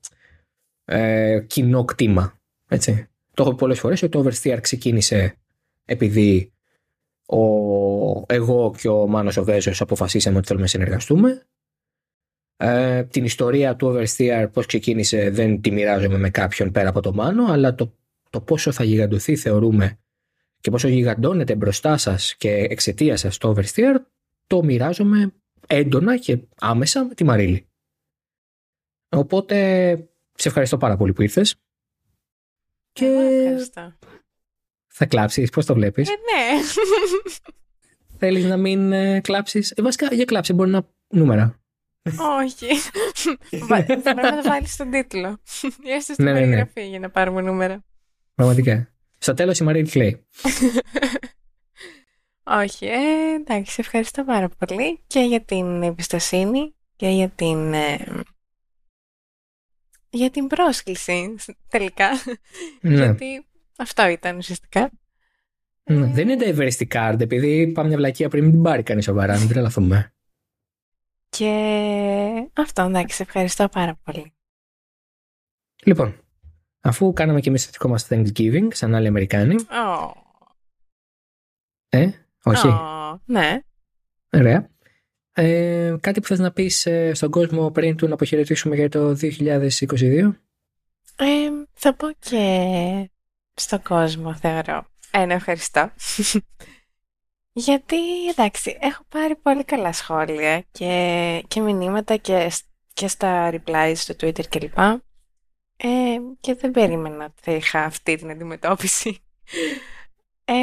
ε, 0.85 1.41
κοινό 1.47 1.85
κτήμα. 1.85 2.41
Έτσι. 2.69 3.07
Το 3.35 3.43
έχω 3.43 3.51
πει 3.51 3.59
πολλές 3.59 3.79
φορές 3.79 4.03
ότι 4.03 4.19
το 4.19 4.25
oversteer 4.25 4.59
ξεκίνησε 4.61 5.37
επειδή 5.85 6.53
ο, 7.33 8.25
εγώ 8.27 8.75
και 8.79 8.89
ο 8.89 9.07
Μάνος 9.07 9.37
ο 9.37 9.45
Βέζος 9.45 9.81
αποφασίσαμε 9.81 10.37
ότι 10.37 10.47
θέλουμε 10.47 10.65
να 10.65 10.71
συνεργαστούμε. 10.71 11.47
Ε, 12.57 13.05
την 13.05 13.25
ιστορία 13.25 13.77
του 13.77 13.87
oversteer 13.87 14.47
πώς 14.53 14.67
ξεκίνησε 14.67 15.31
δεν 15.31 15.61
τη 15.61 15.71
μοιράζομαι 15.71 16.19
με 16.19 16.31
κάποιον 16.31 16.71
πέρα 16.71 16.89
από 16.89 17.01
το 17.01 17.13
Μάνο 17.13 17.45
αλλά 17.53 17.75
το, 17.75 17.95
το 18.31 18.41
πόσο 18.41 18.73
θα 18.73 18.85
γιγαντωθεί 18.85 19.37
θεωρούμε 19.37 19.99
και 20.61 20.71
πόσο 20.71 20.89
γιγαντώνεται 20.89 21.55
μπροστά 21.55 21.97
σας 21.97 22.35
και 22.37 22.51
εξαιτίας 22.51 23.21
σας 23.21 23.39
το 23.39 23.55
oversteer 23.57 23.95
το 24.47 24.63
μοιράζομαι 24.63 25.33
έντονα 25.67 26.19
και 26.19 26.39
άμεσα 26.61 27.05
με 27.05 27.15
τη 27.15 27.25
Μαρίλη. 27.25 27.67
Οπότε 29.09 29.57
σε 30.35 30.49
ευχαριστώ 30.49 30.77
πάρα 30.77 30.97
πολύ 30.97 31.13
που 31.13 31.23
ήρθες. 31.23 31.57
Και 32.93 33.05
ευχαριστώ. 33.05 33.93
Θα 34.93 35.07
κλάψεις, 35.07 35.51
πώς 35.51 35.67
το 35.67 35.75
βλέπεις; 35.75 36.09
Ε, 36.09 36.13
ναι. 36.13 36.61
Θέλεις 38.19 38.45
να 38.45 38.57
μην 38.57 38.93
ε, 38.93 39.21
κλάψεις; 39.21 39.71
Ε, 39.71 39.83
βασικά 39.83 40.15
για 40.15 40.25
κλάψη 40.25 40.53
μπορεί 40.53 40.71
να 40.71 40.89
νούμερα. 41.09 41.63
Όχι. 42.43 42.67
Θα 43.69 43.85
πρέπει 43.85 44.15
να 44.15 44.43
το 44.43 44.49
βάλεις 44.49 44.73
στον 44.73 44.91
τίτλο. 44.91 45.39
Έστω 45.97 46.13
στην 46.13 46.25
ναι, 46.25 46.33
ναι, 46.33 46.47
ναι. 46.75 46.83
για 46.83 46.99
να 46.99 47.11
πάρουμε 47.11 47.41
νούμερα. 47.41 47.85
Πραγματικά. 48.35 48.93
Στο 49.19 49.35
τέλος 49.35 49.59
η 49.59 49.65
Μαρίλη 49.65 49.91
κλαίει. 49.91 50.27
Όχι, 52.45 52.87
ε, 52.87 53.35
εντάξει, 53.35 53.77
ευχαριστώ 53.79 54.25
πάρα 54.25 54.49
πολύ 54.49 55.03
και 55.07 55.21
για 55.21 55.41
την 55.41 55.83
εμπιστοσύνη 55.83 56.75
και 56.97 57.09
για 57.09 57.29
την, 57.29 57.73
ε, 57.73 57.99
για 60.11 60.31
την 60.31 60.47
πρόσκληση 60.47 61.35
τελικά. 61.69 62.09
Ναι. 62.81 62.95
Γιατί 62.95 63.47
αυτό 63.77 64.09
ήταν 64.09 64.37
ουσιαστικά. 64.37 64.91
Ναι, 65.85 66.07
δεν 66.07 66.29
είναι 66.29 66.45
diversity 66.47 66.87
card, 66.89 67.17
επειδή 67.21 67.73
πάμε 67.73 67.89
μια 67.89 67.97
βλακία 67.97 68.29
πριν 68.29 68.45
μην 68.45 68.53
την 68.53 68.63
πάρει 68.63 68.83
κανείς 68.83 69.05
σοβαρά, 69.05 69.39
μην 69.39 69.49
τρελαθούμε. 69.49 70.13
Και 71.29 72.51
αυτό, 72.53 72.83
εντάξει, 72.83 73.23
ευχαριστώ 73.23 73.69
πάρα 73.69 73.99
πολύ. 74.05 74.33
Λοιπόν, 75.85 76.15
αφού 76.81 77.13
κάναμε 77.13 77.41
και 77.41 77.49
εμείς 77.49 77.65
το 77.65 77.71
δικό 77.73 77.89
μας 77.89 78.07
Thanksgiving, 78.11 78.69
σαν 78.71 78.95
άλλοι 78.95 79.07
Αμερικάνοι. 79.07 79.55
Oh. 79.71 80.11
Ε, 81.89 82.11
όχι. 82.43 82.69
ναι. 83.25 83.59
Ωραία. 84.33 84.71
Ε, 85.33 85.97
κάτι 86.01 86.21
που 86.21 86.27
θες 86.27 86.39
να 86.39 86.53
πεις 86.53 86.87
ε, 86.87 87.15
στον 87.15 87.31
κόσμο 87.31 87.71
πριν 87.71 87.97
του 87.97 88.09
να 88.09 88.15
αποχαιρετήσουμε 88.15 88.75
για 88.75 88.89
το 88.89 89.17
2022. 89.21 90.33
Ε, 91.17 91.51
θα 91.73 91.95
πω 91.95 92.09
και 92.19 93.11
στον 93.55 93.83
κόσμο 93.83 94.35
θεωρώ. 94.35 94.87
Ένα 95.11 95.35
ευχαριστώ. 95.35 95.91
Γιατί 97.53 98.29
εντάξει, 98.29 98.79
έχω 98.81 99.03
πάρει 99.09 99.37
πολύ 99.37 99.65
καλά 99.65 99.93
σχόλια 99.93 100.65
και, 100.71 101.45
και 101.49 101.61
μηνύματα 101.61 102.17
και, 102.17 102.51
και 102.93 103.09
στα 103.09 103.51
replies 103.53 103.93
στο 103.97 104.15
Twitter 104.21 104.47
κλπ. 104.49 104.79
Ε, 105.77 106.19
και 106.41 106.55
δεν 106.55 106.71
περίμενα 106.71 107.25
ότι 107.25 107.41
θα 107.41 107.53
είχα 107.53 107.85
αυτή 107.85 108.17
την 108.17 108.31
αντιμετώπιση. 108.31 109.23
Ε, 110.45 110.55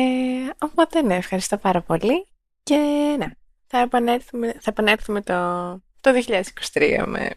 οπότε 0.59 1.01
ναι, 1.01 1.15
ευχαριστώ 1.15 1.57
πάρα 1.57 1.81
πολύ 1.81 2.27
και 2.63 2.75
ναι, 3.17 3.25
θα 3.67 3.79
επανέλθουμε, 3.79 4.51
θα 4.51 4.71
επανέλθουμε 4.71 5.21
το, 5.21 5.71
το 6.01 6.11
2023 6.73 7.03
με 7.07 7.35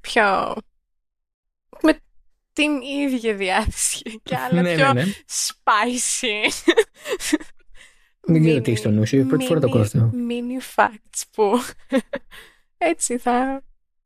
πιο... 0.00 0.56
με 1.80 2.00
την 2.52 2.80
ίδια 2.80 3.34
διάθεση 3.34 4.02
και 4.22 4.36
άλλα 4.36 4.62
ναι, 4.62 4.74
πιο 4.74 4.92
ναι, 4.92 5.04
ναι. 5.04 5.12
spicy. 5.26 6.52
Δεν 8.20 8.42
ξέρω 8.42 8.60
τι 8.60 8.70
έχει 8.70 8.78
στο 8.80 8.90
νου 8.90 9.06
σου, 9.06 9.26
πρώτη 9.26 9.44
φορά 9.44 9.60
το 9.60 9.68
κόστο. 9.68 10.10
Mini 10.14 10.82
facts 10.82 11.22
που 11.30 11.60
έτσι 12.92 13.18
θα 13.18 13.62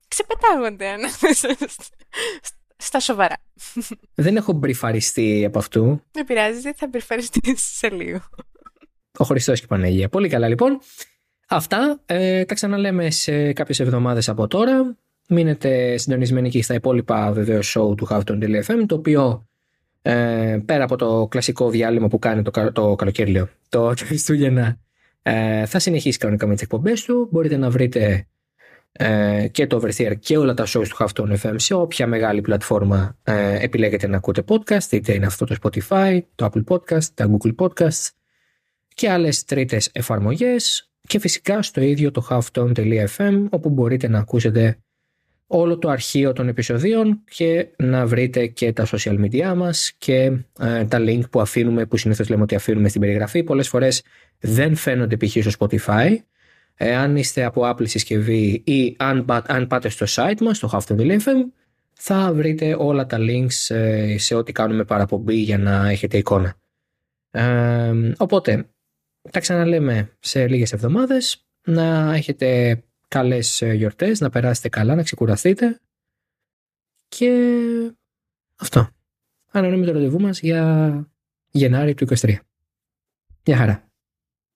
ξεπετάγονται 0.09 0.89
ανάμεσα 0.89 1.57
στα 2.87 3.01
σοβαρά. 3.01 3.37
Δεν 4.15 4.37
έχω 4.37 4.53
μπριφαριστεί 4.53 5.45
από 5.45 5.59
αυτού. 5.59 6.03
Δεν 6.11 6.25
πειράζει, 6.25 6.73
θα 6.73 6.87
μπριφαριστείς 6.87 7.63
σε 7.77 7.91
λίγο. 7.91 8.21
Ο 9.19 9.25
Χριστός 9.25 9.59
και 9.59 9.65
η 9.65 9.69
Παναγία. 9.69 10.09
Πολύ 10.09 10.29
καλά 10.29 10.49
λοιπόν. 10.49 10.81
Αυτά 11.49 12.03
ε, 12.07 12.45
τα 12.45 12.55
ξαναλέμε 12.55 13.11
σε 13.11 13.53
κάποιες 13.53 13.81
εβδομάδες 13.81 14.29
από 14.29 14.47
τώρα. 14.47 14.97
Μείνετε 15.29 15.97
συντονισμένοι 15.97 16.51
και 16.51 16.63
στα 16.63 16.75
υπόλοιπα 16.75 17.33
βεβαίως 17.33 17.77
show 17.77 17.97
του 17.97 18.09
Houghton.fm 18.11 18.85
το 18.87 18.95
οποίο 18.95 19.47
ε, 20.03 20.59
πέρα 20.65 20.85
από 20.85 20.97
το 20.97 21.27
κλασικό 21.31 21.71
διάλειμμα 21.71 22.09
που 22.09 22.19
κάνει 22.19 22.43
το, 22.43 22.73
το 22.73 22.95
καλοκαίρι 22.95 23.31
λέω, 23.31 23.49
το 23.69 23.95
Χριστούγεννα 23.97 24.79
ε, 25.23 25.67
θα 25.67 25.79
συνεχίσει 25.79 26.19
κανονικά 26.19 26.47
με 26.47 26.53
τις 26.53 26.63
εκπομπές 26.63 27.05
του. 27.05 27.29
Μπορείτε 27.31 27.57
να 27.57 27.71
βρείτε 27.71 28.27
ε, 28.93 29.49
και 29.51 29.67
το 29.67 29.81
Oversteer 29.83 30.13
και 30.19 30.37
όλα 30.39 30.55
τα 30.55 30.65
shows 30.67 30.87
του 30.89 30.97
Halftone 30.99 31.37
FM 31.43 31.55
σε 31.57 31.75
όποια 31.75 32.07
μεγάλη 32.07 32.41
πλατφόρμα 32.41 33.17
ε, 33.23 33.65
επιλέγετε 33.65 34.07
να 34.07 34.17
ακούτε 34.17 34.45
podcast, 34.49 34.91
είτε 34.91 35.15
είναι 35.15 35.27
αυτό 35.27 35.45
το 35.45 35.57
Spotify, 35.63 36.21
το 36.35 36.51
Apple 36.53 36.65
Podcast, 36.75 37.05
τα 37.15 37.31
Google 37.31 37.55
Podcasts 37.57 38.09
και 38.95 39.11
άλλες 39.11 39.45
τρίτες 39.45 39.91
εφαρμογές 39.93 40.91
και 41.01 41.19
φυσικά 41.19 41.63
στο 41.63 41.81
ίδιο 41.81 42.11
το 42.11 42.27
halftone.fm 42.31 43.47
όπου 43.51 43.71
μπορείτε 43.71 44.09
να 44.09 44.19
ακούσετε 44.19 44.79
όλο 45.47 45.79
το 45.79 45.89
αρχείο 45.89 46.33
των 46.33 46.49
επεισοδίων 46.49 47.21
και 47.31 47.69
να 47.77 48.07
βρείτε 48.07 48.47
και 48.47 48.73
τα 48.73 48.87
social 48.87 49.25
media 49.25 49.55
μας 49.57 49.93
και 49.99 50.33
ε, 50.61 50.85
τα 50.85 50.99
link 51.01 51.31
που 51.31 51.41
αφήνουμε, 51.41 51.87
που 51.87 51.97
συνήθως 51.97 52.29
λέμε 52.29 52.43
ότι 52.43 52.55
αφήνουμε 52.55 52.89
στην 52.89 53.01
περιγραφή. 53.01 53.43
Πολλές 53.43 53.69
φορές 53.69 54.03
δεν 54.39 54.75
φαίνονται 54.75 55.17
π.χ. 55.17 55.37
στο 55.41 55.51
Spotify 55.59 56.17
αν 56.79 57.17
είστε 57.17 57.45
από 57.45 57.63
Apple 57.65 57.89
συσκευή 57.89 58.63
ή 58.65 58.95
αν, 58.99 59.25
αν 59.47 59.67
πάτε 59.67 59.89
στο 59.89 60.07
site 60.09 60.41
μας, 60.41 60.57
στο 60.57 60.69
FM, 60.99 61.53
θα 61.93 62.33
βρείτε 62.33 62.75
όλα 62.79 63.07
τα 63.07 63.19
links 63.21 63.75
ε, 63.75 64.19
σε 64.19 64.35
ό,τι 64.35 64.53
κάνουμε 64.53 64.85
παραπομπή 64.85 65.35
για 65.35 65.59
να 65.59 65.89
έχετε 65.89 66.17
εικόνα. 66.19 66.57
Ε, 67.31 67.93
οπότε, 68.17 68.69
τα 69.31 69.41
ξαναλέμε 69.41 70.17
σε 70.19 70.49
λίγες 70.49 70.73
εβδομάδες. 70.73 71.41
Να 71.65 72.15
έχετε 72.15 72.81
καλές 73.09 73.63
ε, 73.63 73.73
γιορτές, 73.73 74.21
να 74.21 74.31
περάσετε 74.31 74.69
καλά, 74.69 74.95
να 74.95 75.03
ξεκουραστείτε. 75.03 75.81
Και 77.09 77.31
αυτό. 78.57 78.89
Ανανούμε 79.51 79.87
το 79.87 79.93
ραντεβού 79.93 80.21
μας 80.21 80.41
για 80.41 81.11
Γενάρη 81.51 81.95
του 81.95 82.07
23. 82.09 82.37
Γεια 83.43 83.57
χαρά. 83.57 83.86